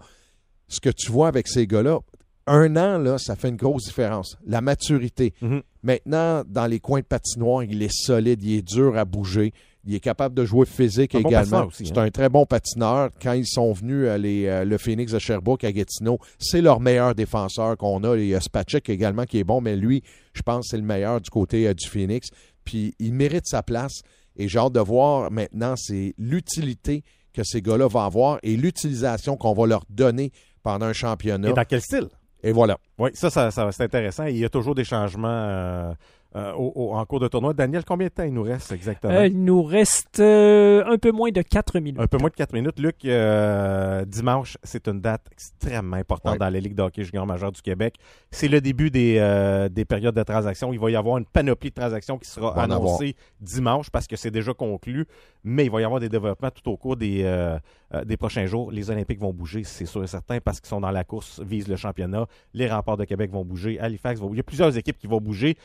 ce 0.69 0.81
que 0.81 0.91
tu 0.91 1.11
vois 1.11 1.29
avec 1.29 1.49
ces 1.49 1.67
gars-là, 1.67 2.01
un 2.47 2.77
an, 2.77 2.99
là, 2.99 3.19
ça 3.19 3.37
fait 3.37 3.49
une 3.49 3.57
grosse 3.57 3.85
différence. 3.85 4.37
La 4.47 4.61
maturité. 4.61 5.33
Mhm. 5.41 5.63
Maintenant, 5.83 6.43
dans 6.47 6.67
les 6.67 6.81
coins 6.81 7.01
de 7.01 7.07
patinoire, 7.07 7.65
il 7.65 7.83
est 7.83 7.93
solide, 7.93 8.43
il 8.43 8.59
est 8.59 8.63
dur 8.63 8.97
à 8.97 9.05
bouger. 9.05 9.53
Il 9.87 9.95
est 9.95 10.01
capable 10.01 10.35
de 10.35 10.45
jouer 10.45 10.67
physique 10.67 11.15
Un 11.15 11.21
également. 11.21 11.67
aussi, 11.67 11.87
c'est 11.87 11.97
hein. 11.97 12.03
un 12.03 12.11
très 12.11 12.29
bon 12.29 12.45
patineur. 12.45 13.11
Quand 13.23 13.33
ils 13.33 13.47
sont 13.47 13.73
venus, 13.73 14.07
euh, 14.07 14.19
les, 14.19 14.47
euh, 14.47 14.65
le 14.65 14.77
Phoenix 14.77 15.13
de 15.13 15.19
Sherbrooke 15.19 15.65
à 15.65 15.73
Gatineau, 15.73 16.19
c'est 16.39 16.61
leur 16.61 16.81
meilleur 16.81 17.15
défenseur 17.15 17.79
qu'on 17.79 18.05
a. 18.05 18.15
Il 18.17 18.27
y 18.27 18.35
a 18.35 18.41
Spacek 18.41 18.91
également 18.91 19.25
qui 19.25 19.39
est 19.39 19.45
bon, 19.45 19.63
mais 19.63 19.77
lui, 19.77 20.03
je 20.35 20.43
pense 20.43 20.69
c'est 20.71 20.77
le 20.77 20.83
meilleur 20.83 21.21
du 21.23 21.31
côté 21.31 21.67
euh, 21.67 21.73
du 21.73 21.89
Phoenix. 21.89 22.29
Puis 22.65 22.95
il 22.99 23.15
mérite 23.15 23.47
sa 23.47 23.63
place. 23.63 24.03
Et 24.37 24.49
j'ai 24.49 24.59
hâte 24.59 24.75
de 24.75 24.81
voir 24.81 25.31
maintenant, 25.31 25.75
c'est 25.77 26.15
l'utilité 26.19 27.03
que 27.33 27.43
ces 27.43 27.63
gars-là 27.63 27.87
vont 27.89 28.01
avoir 28.01 28.39
et 28.43 28.57
l'utilisation 28.57 29.37
qu'on 29.37 29.55
va 29.55 29.67
leur 29.67 29.85
donner 29.89 30.31
pendant 30.63 30.87
un 30.87 30.93
championnat. 30.93 31.51
Et 31.51 31.53
dans 31.53 31.65
quel 31.65 31.81
style? 31.81 32.09
Et 32.43 32.53
voilà. 32.53 32.79
Oui, 32.99 33.11
ça, 33.15 33.31
ça, 33.31 33.51
ça, 33.51 33.71
c'est 33.73 33.85
intéressant. 33.85 34.25
Il 34.25 34.39
y 34.39 34.45
a 34.45 34.49
toujours 34.49 34.75
des 34.75 34.85
changements 34.85 35.29
euh, 35.29 35.93
euh, 36.37 36.53
au- 36.53 36.73
au- 36.75 36.95
en 36.95 37.05
cours 37.07 37.21
de 37.21 37.29
tournoi. 37.29 37.53
Daniel, 37.55 37.85
combien 37.85 38.07
de 38.09 38.13
temps 38.13 38.23
il 38.23 38.33
nous 38.33 38.43
reste 38.43 38.71
exactement? 38.73 39.13
Euh, 39.15 39.27
il 39.27 39.43
nous 39.45 39.63
reste 39.63 40.21
euh, 40.21 40.85
un 40.87 40.97
peu 40.99 41.11
moins 41.13 41.31
de 41.31 41.43
4 41.43 41.81
minutes. 41.81 42.01
Un 42.01 42.07
peu 42.07 42.19
moins 42.19 42.29
de 42.31 42.35
4 42.35 42.53
minutes. 42.53 42.79
Luc, 42.79 43.05
euh, 43.05 44.05
dimanche, 44.05 44.57
c'est 44.63 44.87
une 44.89 45.01
date 45.01 45.27
extrêmement 45.33 45.97
importante 45.97 46.33
Ouais. 46.35 46.39
dans 46.39 46.51
la 46.51 46.61
Ligue 46.61 46.75
de 46.75 46.83
hockey 46.83 47.03
junior 47.05 47.27
majeur 47.27 47.51
du 47.53 47.61
Québec. 47.63 47.97
C'est 48.31 48.49
le 48.49 48.61
début 48.61 48.91
des, 48.91 49.17
euh, 49.19 49.69
des 49.69 49.85
périodes 49.85 50.15
de 50.15 50.23
transactions. 50.23 50.73
Il 50.73 50.79
va 50.79 50.91
y 50.91 50.97
avoir 50.97 51.19
une 51.19 51.25
panoplie 51.27 51.71
de 51.71 51.75
transactions 51.75 52.19
qui 52.19 52.29
sera 52.29 52.61
annoncée 52.63 53.17
dimanche 53.41 53.91
parce 53.91 54.07
que 54.07 54.17
c'est 54.17 54.31
déjà 54.31 54.53
conclu, 54.55 55.07
mais 55.45 55.65
il 55.65 55.71
va 55.71 55.81
y 55.81 55.85
avoir 55.85 56.01
des 56.01 56.09
développements 56.09 56.51
tout 56.51 56.71
au 56.71 56.77
cours 56.77 56.97
des, 56.97 57.23
euh, 57.25 57.59
des 58.05 58.17
prochains 58.17 58.47
jours. 58.47 58.71
Les 58.71 58.91
Olympiques 58.91 59.19
vont 59.21 59.33
bouger, 59.33 59.65
c'est 59.65 59.87
sûr 59.87 60.05
et 60.05 60.07
certain, 60.07 60.39
parce 60.41 60.61
qu'ils 60.61 60.69
sont 60.69 60.81
dans 60.81 60.91
la 60.91 61.03
course, 61.05 61.41
visent 61.41 61.67
le 61.69 61.77
championnat. 61.77 62.27
Les 62.55 62.69
remparts 62.69 62.97
de 62.99 63.05
Québec 63.05 63.31
vont 63.33 63.45
bouger, 63.45 63.81
Halifax 63.81 64.21
va 64.21 64.27
bouger. 64.27 64.37
Il 64.37 64.39
y 64.39 64.41
a 64.41 64.45
plusieurs 64.45 64.77
équipes 64.77 64.99
qui 64.99 65.07
vont 65.07 65.21
bouger. 65.21 65.57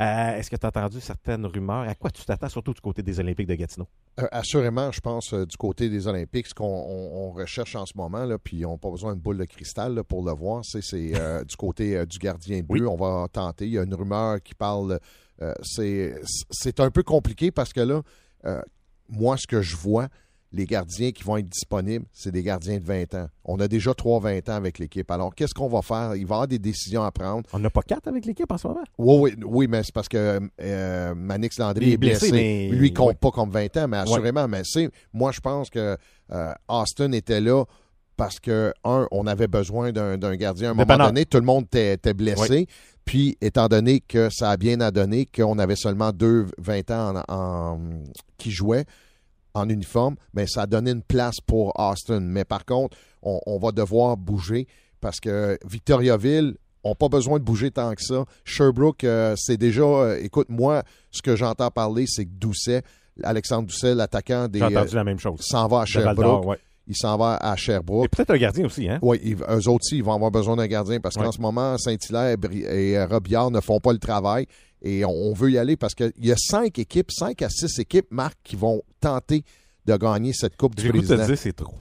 Euh, 0.00 0.36
Est-ce 0.36 0.50
que 0.50 0.56
tu 0.56 0.66
as 0.66 0.68
entendu 0.68 1.00
certaines 1.00 1.46
rumeurs? 1.46 1.88
À 1.88 1.94
quoi 1.94 2.10
tu 2.10 2.24
t'attends, 2.24 2.48
surtout 2.48 2.72
du 2.74 2.80
côté 2.80 3.02
des 3.02 3.20
Olympiques 3.20 3.46
de 3.46 3.54
Gatineau? 3.54 3.86
Euh, 4.20 4.26
assurément, 4.32 4.90
je 4.90 5.00
pense, 5.00 5.32
euh, 5.32 5.46
du 5.46 5.56
côté 5.56 5.88
des 5.88 6.06
Olympiques, 6.08 6.48
ce 6.48 6.54
qu'on 6.54 6.64
on- 6.66 7.28
on 7.28 7.30
recherche 7.32 7.76
en 7.76 7.86
ce 7.86 7.92
moment, 7.96 8.24
là, 8.24 8.36
puis 8.38 8.66
on 8.66 8.72
n'a 8.72 8.78
pas 8.78 8.90
besoin 8.90 9.14
de 9.14 9.20
boule 9.20 9.38
de 9.38 9.44
cristal 9.44 9.94
là, 9.94 10.02
pour 10.04 10.24
le 10.24 10.32
voir, 10.32 10.62
c'est 10.64 11.44
du 11.44 11.56
côté 11.56 12.04
du 12.06 12.18
gardien. 12.18 12.62
Oui. 12.68 12.82
On 12.82 12.96
va 12.96 13.26
tenter. 13.32 13.66
Il 13.66 13.72
y 13.72 13.78
a 13.78 13.82
une 13.84 13.94
rumeur 13.94 14.42
qui 14.42 14.54
parle. 14.54 14.98
c'est 15.62 16.14
c'est 16.50 16.80
un 16.80 16.90
peu 16.90 17.02
compliqué 17.02 17.50
parce 17.50 17.72
que 17.72 17.80
là, 17.80 18.02
moi, 19.08 19.36
ce 19.36 19.46
que 19.46 19.62
je 19.62 19.76
vois, 19.76 20.08
les 20.56 20.66
gardiens 20.66 21.10
qui 21.10 21.24
vont 21.24 21.36
être 21.36 21.48
disponibles, 21.48 22.04
c'est 22.12 22.30
des 22.30 22.42
gardiens 22.44 22.78
de 22.78 22.84
20 22.84 23.14
ans. 23.14 23.26
On 23.44 23.58
a 23.58 23.66
déjà 23.66 23.90
3-20 23.90 24.50
ans 24.50 24.54
avec 24.54 24.78
l'équipe. 24.78 25.10
Alors, 25.10 25.34
qu'est-ce 25.34 25.52
qu'on 25.52 25.68
va 25.68 25.82
faire? 25.82 26.14
Il 26.14 26.26
va 26.26 26.34
y 26.34 26.36
avoir 26.36 26.48
des 26.48 26.60
décisions 26.60 27.02
à 27.02 27.10
prendre. 27.10 27.42
On 27.52 27.58
n'a 27.58 27.70
pas 27.70 27.82
quatre 27.82 28.06
avec 28.06 28.24
l'équipe 28.24 28.50
en 28.50 28.56
ce 28.56 28.68
moment? 28.68 28.84
Oui, 28.96 29.34
oui, 29.36 29.44
oui, 29.44 29.66
mais 29.68 29.82
c'est 29.82 29.92
parce 29.92 30.08
que 30.08 30.40
euh, 30.60 31.14
Manix 31.16 31.58
Landry 31.58 31.92
est 31.92 31.96
blessé. 31.96 32.30
blessé, 32.30 32.68
mais- 32.70 32.76
Lui, 32.76 32.88
il 32.88 32.94
compte 32.94 33.08
ouais. 33.08 33.14
pas 33.14 33.32
comme 33.32 33.50
20 33.50 33.76
ans, 33.78 33.88
mais 33.88 33.96
assurément. 33.96 34.46
Mais 34.46 34.62
c'est, 34.64 34.88
moi, 35.12 35.32
je 35.32 35.40
pense 35.40 35.70
que 35.70 35.96
euh, 36.32 36.52
Austin 36.68 37.10
était 37.12 37.40
là 37.40 37.64
parce 38.16 38.38
que, 38.38 38.72
un, 38.84 39.08
on 39.10 39.26
avait 39.26 39.48
besoin 39.48 39.90
d'un, 39.90 40.16
d'un 40.18 40.36
gardien 40.36 40.68
à 40.68 40.70
un 40.70 40.74
moment 40.74 40.96
donné. 41.06 41.26
Tout 41.26 41.38
le 41.38 41.44
monde 41.44 41.64
était, 41.74 42.14
blessé. 42.14 42.68
Puis, 43.04 43.36
étant 43.40 43.66
donné 43.66 43.98
que 44.00 44.28
ça 44.30 44.50
a 44.50 44.56
bien 44.56 44.80
à 44.80 44.92
donner, 44.92 45.26
qu'on 45.26 45.58
avait 45.58 45.74
seulement 45.76 46.12
deux 46.12 46.46
20 46.58 46.90
ans 46.92 47.22
en, 47.28 47.34
en- 47.34 47.80
qui 48.38 48.52
jouaient 48.52 48.84
en 49.54 49.68
uniforme, 49.68 50.16
mais 50.34 50.46
ça 50.46 50.62
a 50.62 50.66
donné 50.66 50.90
une 50.90 51.02
place 51.02 51.36
pour 51.46 51.72
Austin. 51.78 52.20
Mais 52.20 52.44
par 52.44 52.64
contre, 52.64 52.96
on, 53.22 53.40
on 53.46 53.58
va 53.58 53.70
devoir 53.72 54.16
bouger 54.16 54.66
parce 55.00 55.20
que 55.20 55.58
Victoriaville 55.66 56.56
n'ont 56.84 56.94
pas 56.94 57.08
besoin 57.08 57.38
de 57.38 57.44
bouger 57.44 57.70
tant 57.70 57.94
que 57.94 58.02
ça. 58.02 58.24
Sherbrooke, 58.44 59.04
euh, 59.04 59.34
c'est 59.38 59.56
déjà. 59.56 59.82
euh, 59.82 60.18
écoute, 60.22 60.48
moi, 60.48 60.82
ce 61.10 61.22
que 61.22 61.36
j'entends 61.36 61.70
parler, 61.70 62.04
c'est 62.06 62.24
que 62.24 62.30
Doucet, 62.32 62.82
Alexandre 63.22 63.68
Doucet, 63.68 63.94
l'attaquant 63.94 64.48
des. 64.48 64.58
J'ai 64.58 64.64
entendu 64.66 64.92
euh, 64.94 64.96
la 64.96 65.04
même 65.04 65.18
chose. 65.18 65.38
s'en 65.40 65.68
va 65.68 65.82
à 65.82 65.84
Sherbrooke. 65.86 66.46
ouais. 66.46 66.58
Il 66.86 66.94
s'en 66.94 67.16
va 67.16 67.36
à 67.36 67.54
Et 67.54 67.56
Sherbrooke. 67.56 68.10
peut-être 68.10 68.30
un 68.30 68.36
gardien 68.36 68.66
aussi, 68.66 68.86
hein? 68.90 68.98
Oui, 69.00 69.18
ils- 69.24 69.36
eux 69.36 69.70
aussi, 69.70 69.96
ils 69.96 70.04
vont 70.04 70.12
avoir 70.12 70.30
besoin 70.30 70.56
d'un 70.56 70.66
gardien 70.66 71.00
parce 71.00 71.14
qu'en 71.14 71.32
ce 71.32 71.40
moment, 71.40 71.78
Saint-Hilaire 71.78 72.36
et 72.52 72.90
et 72.92 73.04
Robillard 73.04 73.50
ne 73.50 73.60
font 73.60 73.80
pas 73.80 73.92
le 73.94 73.98
travail 73.98 74.46
et 74.84 75.04
on, 75.04 75.10
on 75.10 75.32
veut 75.32 75.50
y 75.50 75.58
aller 75.58 75.76
parce 75.76 75.94
qu'il 75.94 76.12
y 76.20 76.30
a 76.30 76.36
cinq 76.36 76.78
équipes, 76.78 77.10
cinq 77.10 77.42
à 77.42 77.48
six 77.48 77.78
équipes, 77.80 78.06
Marc, 78.10 78.36
qui 78.44 78.54
vont 78.54 78.82
tenter 79.00 79.42
de 79.86 79.96
gagner 79.96 80.32
cette 80.32 80.56
Coupe 80.56 80.76
du 80.76 80.90
goût 80.92 80.98
de 80.98 81.02
te 81.02 81.06
Président. 81.08 81.26
dire, 81.26 81.38
c'est 81.38 81.52
trop. 81.52 81.74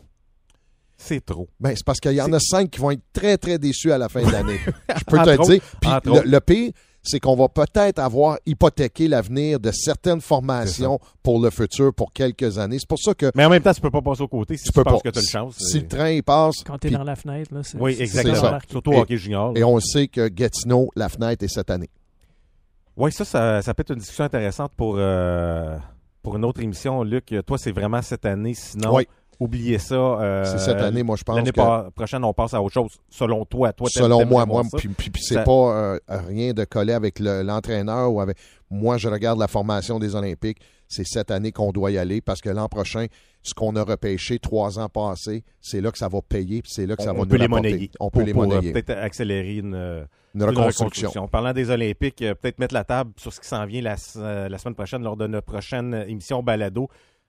C'est 0.97 1.25
trop. 1.25 1.49
Ben, 1.59 1.73
c'est 1.75 1.83
parce 1.85 1.99
qu'il 1.99 2.13
y 2.13 2.21
en 2.21 2.31
a 2.31 2.39
cinq 2.39 2.69
qui 2.71 2.79
vont 2.79 2.91
être 2.91 3.01
très, 3.11 3.37
très 3.37 3.57
déçus 3.57 3.91
à 3.91 3.97
la 3.97 4.07
fin 4.09 4.25
de 4.25 4.31
l'année. 4.31 4.57
Je 4.97 5.03
peux 5.05 5.17
te 5.17 5.45
dire. 5.51 5.61
Puis 5.81 5.91
le, 6.25 6.39
pire, 6.39 6.71
c'est 7.01 7.19
qu'on 7.19 7.35
va 7.35 7.49
peut-être 7.49 7.99
avoir 7.99 8.37
hypothéqué 8.45 9.09
l'avenir 9.09 9.59
de 9.59 9.71
certaines 9.71 10.21
formations 10.21 10.99
pour 11.21 11.41
le 11.41 11.49
futur 11.49 11.93
pour 11.93 12.13
quelques 12.13 12.57
années. 12.57 12.77
C'est 12.79 12.87
pour 12.87 12.99
ça 12.99 13.13
que 13.13 13.31
Mais 13.35 13.43
en 13.43 13.49
même 13.49 13.61
temps, 13.61 13.73
tu 13.73 13.81
peux 13.81 13.91
pas 13.91 14.01
passer 14.01 14.21
au 14.21 14.27
côté 14.29 14.55
si 14.55 14.63
tu, 14.63 14.69
tu 14.69 14.73
peux 14.73 14.83
penses 14.85 15.01
pas. 15.03 15.09
que 15.11 15.13
tu 15.13 15.19
as 15.19 15.21
une 15.23 15.27
chance. 15.27 15.55
Si 15.59 15.79
le 15.81 15.87
train 15.87 16.09
il 16.11 16.23
passe, 16.23 16.55
Quand 16.65 16.77
tu 16.77 16.87
es 16.87 16.91
dans 16.91 17.03
la 17.03 17.15
fenêtre, 17.17 17.53
là, 17.53 17.63
c'est 17.63 17.77
Oui, 17.77 17.97
exactement. 17.99 18.35
ça. 18.35 18.59
Surtout 18.69 18.91
au 18.91 18.93
Et- 18.93 18.99
hockey 18.99 19.17
junior. 19.17 19.51
et 19.57 19.63
on 19.65 19.79
sait 19.81 20.07
que 20.07 20.29
Gatineau, 20.29 20.89
la 20.95 21.09
fenêtre 21.09 21.43
est 21.43 21.49
cette 21.49 21.69
année. 21.69 21.89
Oui, 22.95 23.11
ça, 23.11 23.25
ça, 23.25 23.61
ça 23.61 23.73
peut 23.73 23.81
être 23.81 23.91
une 23.91 23.99
discussion 23.99 24.25
intéressante 24.25 24.71
pour, 24.77 24.95
euh, 24.97 25.77
pour 26.21 26.35
une 26.35 26.45
autre 26.45 26.61
émission. 26.61 27.03
Luc, 27.03 27.33
toi, 27.45 27.57
c'est 27.57 27.71
vraiment 27.71 28.01
cette 28.01 28.25
année. 28.25 28.53
Sinon, 28.53 28.95
Oui. 28.95 29.07
oubliez 29.39 29.79
ça. 29.79 29.95
euh, 29.95 30.45
C'est 30.45 30.59
cette 30.59 30.81
année, 30.81 31.01
moi, 31.01 31.15
je 31.17 31.23
pense 31.23 31.35
L'année 31.35 31.51
que- 31.51 31.89
prochaine, 31.89 32.23
on 32.23 32.33
passe 32.33 32.53
à 32.53 32.61
autre 32.61 32.73
chose. 32.73 32.91
Selon 33.09 33.45
toi, 33.45 33.73
toi, 33.73 33.87
Selon 33.89 34.25
moi, 34.25 34.45
moi, 34.45 34.61
puis, 34.77 34.89
puis- 34.89 35.09
puis 35.09 35.23
c'est 35.23 35.35
Ça- 35.35 35.43
pas 35.43 35.51
euh, 35.51 35.99
rien 36.27 36.53
de 36.53 36.63
coller 36.65 36.93
avec 36.93 37.19
le- 37.19 37.41
l'entraîneur 37.41 38.11
ou 38.13 38.21
avec. 38.21 38.37
Moi, 38.69 38.97
je 38.97 39.07
regarde 39.09 39.39
la 39.39 39.47
formation 39.47 39.97
des 39.97 40.15
Olympiques. 40.15 40.59
C'est 40.87 41.05
cette 41.05 41.31
année 41.31 41.51
qu'on 41.51 41.71
doit 41.71 41.89
y 41.89 41.97
aller 41.97 42.21
parce 42.21 42.41
que 42.41 42.49
l'an 42.49 42.67
prochain, 42.69 43.07
ce 43.43 43.53
qu'on 43.53 43.75
a 43.75 43.83
repêché 43.83 44.39
trois 44.39 44.79
ans 44.79 44.89
passés, 44.89 45.43
c'est 45.61 45.81
là 45.81 45.91
que 45.91 45.97
ça 45.97 46.07
va 46.07 46.21
payer, 46.21 46.61
puis 46.61 46.71
c'est 46.71 46.85
là 46.85 46.95
que 46.95 47.03
ça 47.03 47.11
on, 47.11 47.13
va 47.13 47.19
on 47.19 47.23
nous 47.23 47.29
peut 47.29 47.37
les 47.37 47.47
monnayer. 47.47 47.91
On 47.99 48.09
peut 48.09 48.19
Pour- 48.19 48.25
les 48.25 48.31
euh, 48.31 48.35
monnayer. 48.35 48.71
Peut-être 48.73 48.91
accélérer 48.91 49.57
une, 49.57 49.75
euh, 49.75 50.05
Une 50.33 50.41
une 50.41 50.47
reconstruction. 50.49 51.27
Parlant 51.27 51.53
des 51.53 51.69
Olympiques, 51.69 52.21
euh, 52.21 52.33
peut-être 52.35 52.57
mettre 52.59 52.73
la 52.73 52.83
table 52.85 53.11
sur 53.17 53.31
ce 53.33 53.39
qui 53.41 53.47
s'en 53.47 53.65
vient 53.65 53.81
la, 53.81 53.97
semaine 53.97 54.75
prochaine 54.75 55.03
lors 55.03 55.17
de 55.17 55.27
notre 55.27 55.45
prochaine 55.45 55.93
émission 56.07 56.41
Balado. 56.41 56.87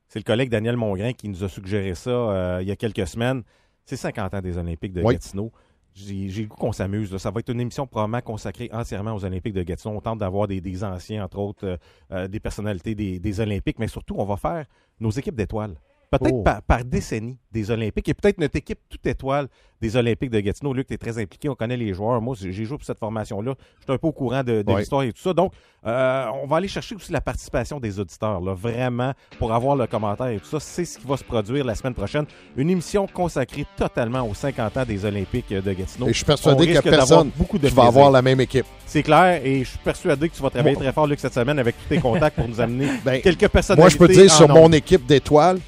C'est 0.09 0.21
le 0.21 0.25
collègue 0.25 0.51
Daniel 0.51 0.77
Mongrain 0.77 1.13
qui 1.13 1.29
nous 1.29 1.43
a 1.43 1.49
suggéré 1.49 1.95
ça 1.95 2.11
euh, 2.11 2.59
il 2.63 2.69
y 2.69 2.71
a 2.71 2.77
quelques 2.77 3.07
semaines. 3.07 3.43
C'est 3.85 3.97
50 3.97 4.35
ans 4.35 4.41
des 4.41 4.57
Olympiques 4.57 4.93
de 4.93 5.03
Oui. 5.03 5.15
Gatineau. 5.15 5.51
J'ai 5.95 6.27
le 6.27 6.47
goût 6.49 6.57
qu'on 6.57 6.73
s'amuse. 6.73 7.17
Ça 7.19 7.31
va 7.31 7.39
être 7.41 7.51
une 7.51 7.61
émission 7.61 7.87
probablement 7.87 8.21
consacrée 8.21 8.69
entièrement 8.73 9.15
aux 9.15 9.25
Olympiques 9.25 9.55
de 9.55 9.63
Gatineau. 9.63 9.95
On 9.95 10.01
tente 10.01 10.19
d'avoir 10.19 10.49
des, 10.49 10.61
des 10.61 10.83
anciens, 10.83 11.25
entre 11.25 11.39
autres, 11.39 11.79
euh, 12.11 12.27
des 12.29 12.41
personnalités 12.41 12.95
des, 12.97 13.21
des 13.21 13.41
Olympiques, 13.41 13.79
mais 13.79 13.87
surtout, 13.87 14.17
on 14.19 14.25
va 14.25 14.37
faire 14.37 14.67
nos 14.99 15.11
équipes 15.11 15.37
d'étoiles. 15.37 15.77
Peut-être 16.11 16.35
Oh. 16.35 16.43
par, 16.43 16.63
par 16.63 16.85
décennie 16.85 17.39
des 17.53 17.71
Olympiques 17.71 18.09
et 18.09 18.15
peut-être 18.15 18.39
notre 18.39 18.57
équipe 18.57 18.79
toute 18.89 19.07
étoile 19.07 19.49
des 19.81 19.97
Olympiques 19.97 20.31
de 20.31 20.41
Gatineau. 20.41 20.73
Luc, 20.73 20.87
tu 20.87 20.95
es 20.95 20.99
très 20.99 21.19
impliqué, 21.19 21.49
on 21.49 21.55
connaît 21.55 21.77
les 21.77 21.93
joueurs. 21.93 22.21
Moi, 22.21 22.35
j'ai 22.41 22.53
joué 22.53 22.77
pour 22.77 22.87
cette 22.87 22.99
formation-là. 22.99 23.55
Je 23.79 23.85
suis 23.85 23.93
un 23.93 23.99
peu 23.99 24.07
au 24.09 24.13
courant 24.13 24.43
de, 24.43 24.65
l'histoire 24.67 25.03
et 25.03 25.13
tout 25.13 25.21
ça. 25.21 25.35
Donc, 25.35 25.53
euh, 25.87 26.27
on 26.43 26.47
va 26.47 26.57
aller 26.57 26.69
chercher 26.69 26.95
aussi 26.95 27.13
la 27.13 27.21
participation 27.21 27.79
des 27.81 28.01
auditeurs, 28.01 28.41
là, 28.41 28.55
vraiment, 28.55 29.13
pour 29.39 29.53
avoir 29.53 29.77
le 29.77 29.87
commentaire 29.87 30.29
et 30.29 30.39
tout 30.39 30.47
ça. 30.47 30.59
C'est 30.59 30.85
ce 30.85 30.99
qui 30.99 31.07
va 31.07 31.17
se 31.17 31.25
produire 31.25 31.65
la 31.65 31.75
semaine 31.75 31.95
prochaine. 31.95 32.25
Une 32.57 32.71
émission 32.71 33.07
consacrée 33.07 33.67
totalement 33.77 34.23
aux 34.27 34.35
50 34.35 34.77
ans 34.79 34.85
des 34.85 35.05
Olympiques 35.05 35.51
de 35.51 35.73
Gatineau. 35.73 36.07
Et 36.07 36.13
je 36.13 36.17
suis 36.17 36.25
persuadé 36.25 36.65
qu'il 36.65 36.73
n'y 36.73 36.79
a 36.79 36.83
personne 36.83 37.31
beaucoup 37.37 37.59
de 37.59 37.69
qui 37.69 37.75
va 37.75 37.85
avoir 37.85 38.11
la 38.11 38.23
même 38.23 38.41
équipe. 38.41 38.67
C'est 38.87 39.03
clair, 39.03 39.45
et 39.45 39.65
je 39.65 39.69
suis 39.69 39.79
persuadé 39.79 40.29
que 40.29 40.35
tu 40.35 40.43
vas 40.43 40.51
travailler 40.51 40.77
très 40.77 40.93
fort, 40.93 41.07
Luc, 41.07 41.21
cette 41.21 41.35
semaine 41.35 41.59
avec 41.59 41.77
tous 41.77 41.89
tes 41.89 42.01
contacts 42.01 42.37
pour 42.37 42.49
nous 42.49 42.61
amener 42.61 42.89
Ben, 43.05 43.21
quelques 43.21 43.49
personnalités. 43.49 43.83
Moi, 43.83 43.89
je 43.89 43.99
peux 43.99 44.09
dire, 44.09 44.33
sur 44.33 44.49
mon 44.49 44.73
équipe 44.73 45.05
d'étoiles, 45.05 45.59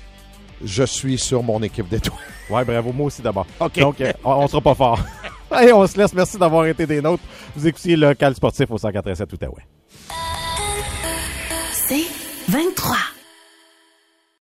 je 0.65 0.85
suis 0.85 1.19
sur 1.19 1.43
mon 1.43 1.62
équipe 1.62 1.89
d'étoiles. 1.89 2.19
Ouais, 2.51 2.65
bravo, 2.65 2.93
moi 2.93 3.07
aussi 3.07 3.23
d'abord. 3.23 3.47
Donc, 3.77 4.01
euh, 4.01 4.12
on, 4.24 4.33
on 4.33 4.49
sera 4.49 4.61
pas 4.61 4.74
fort. 4.74 5.01
Allez, 5.51 5.73
on 5.73 5.87
se 5.87 5.97
laisse. 5.99 6.12
Merci 6.12 6.39
d'avoir 6.39 6.66
été 6.66 6.87
des 6.87 7.01
nôtres. 7.01 7.23
Vous 7.55 7.66
écoutiez 7.66 7.97
le 7.97 8.09
local 8.09 8.35
sportif 8.35 8.70
au 8.70 8.78
187 8.78 9.33
Outaouais. 9.33 9.66
C'est 11.89 12.07
23. 12.49 12.97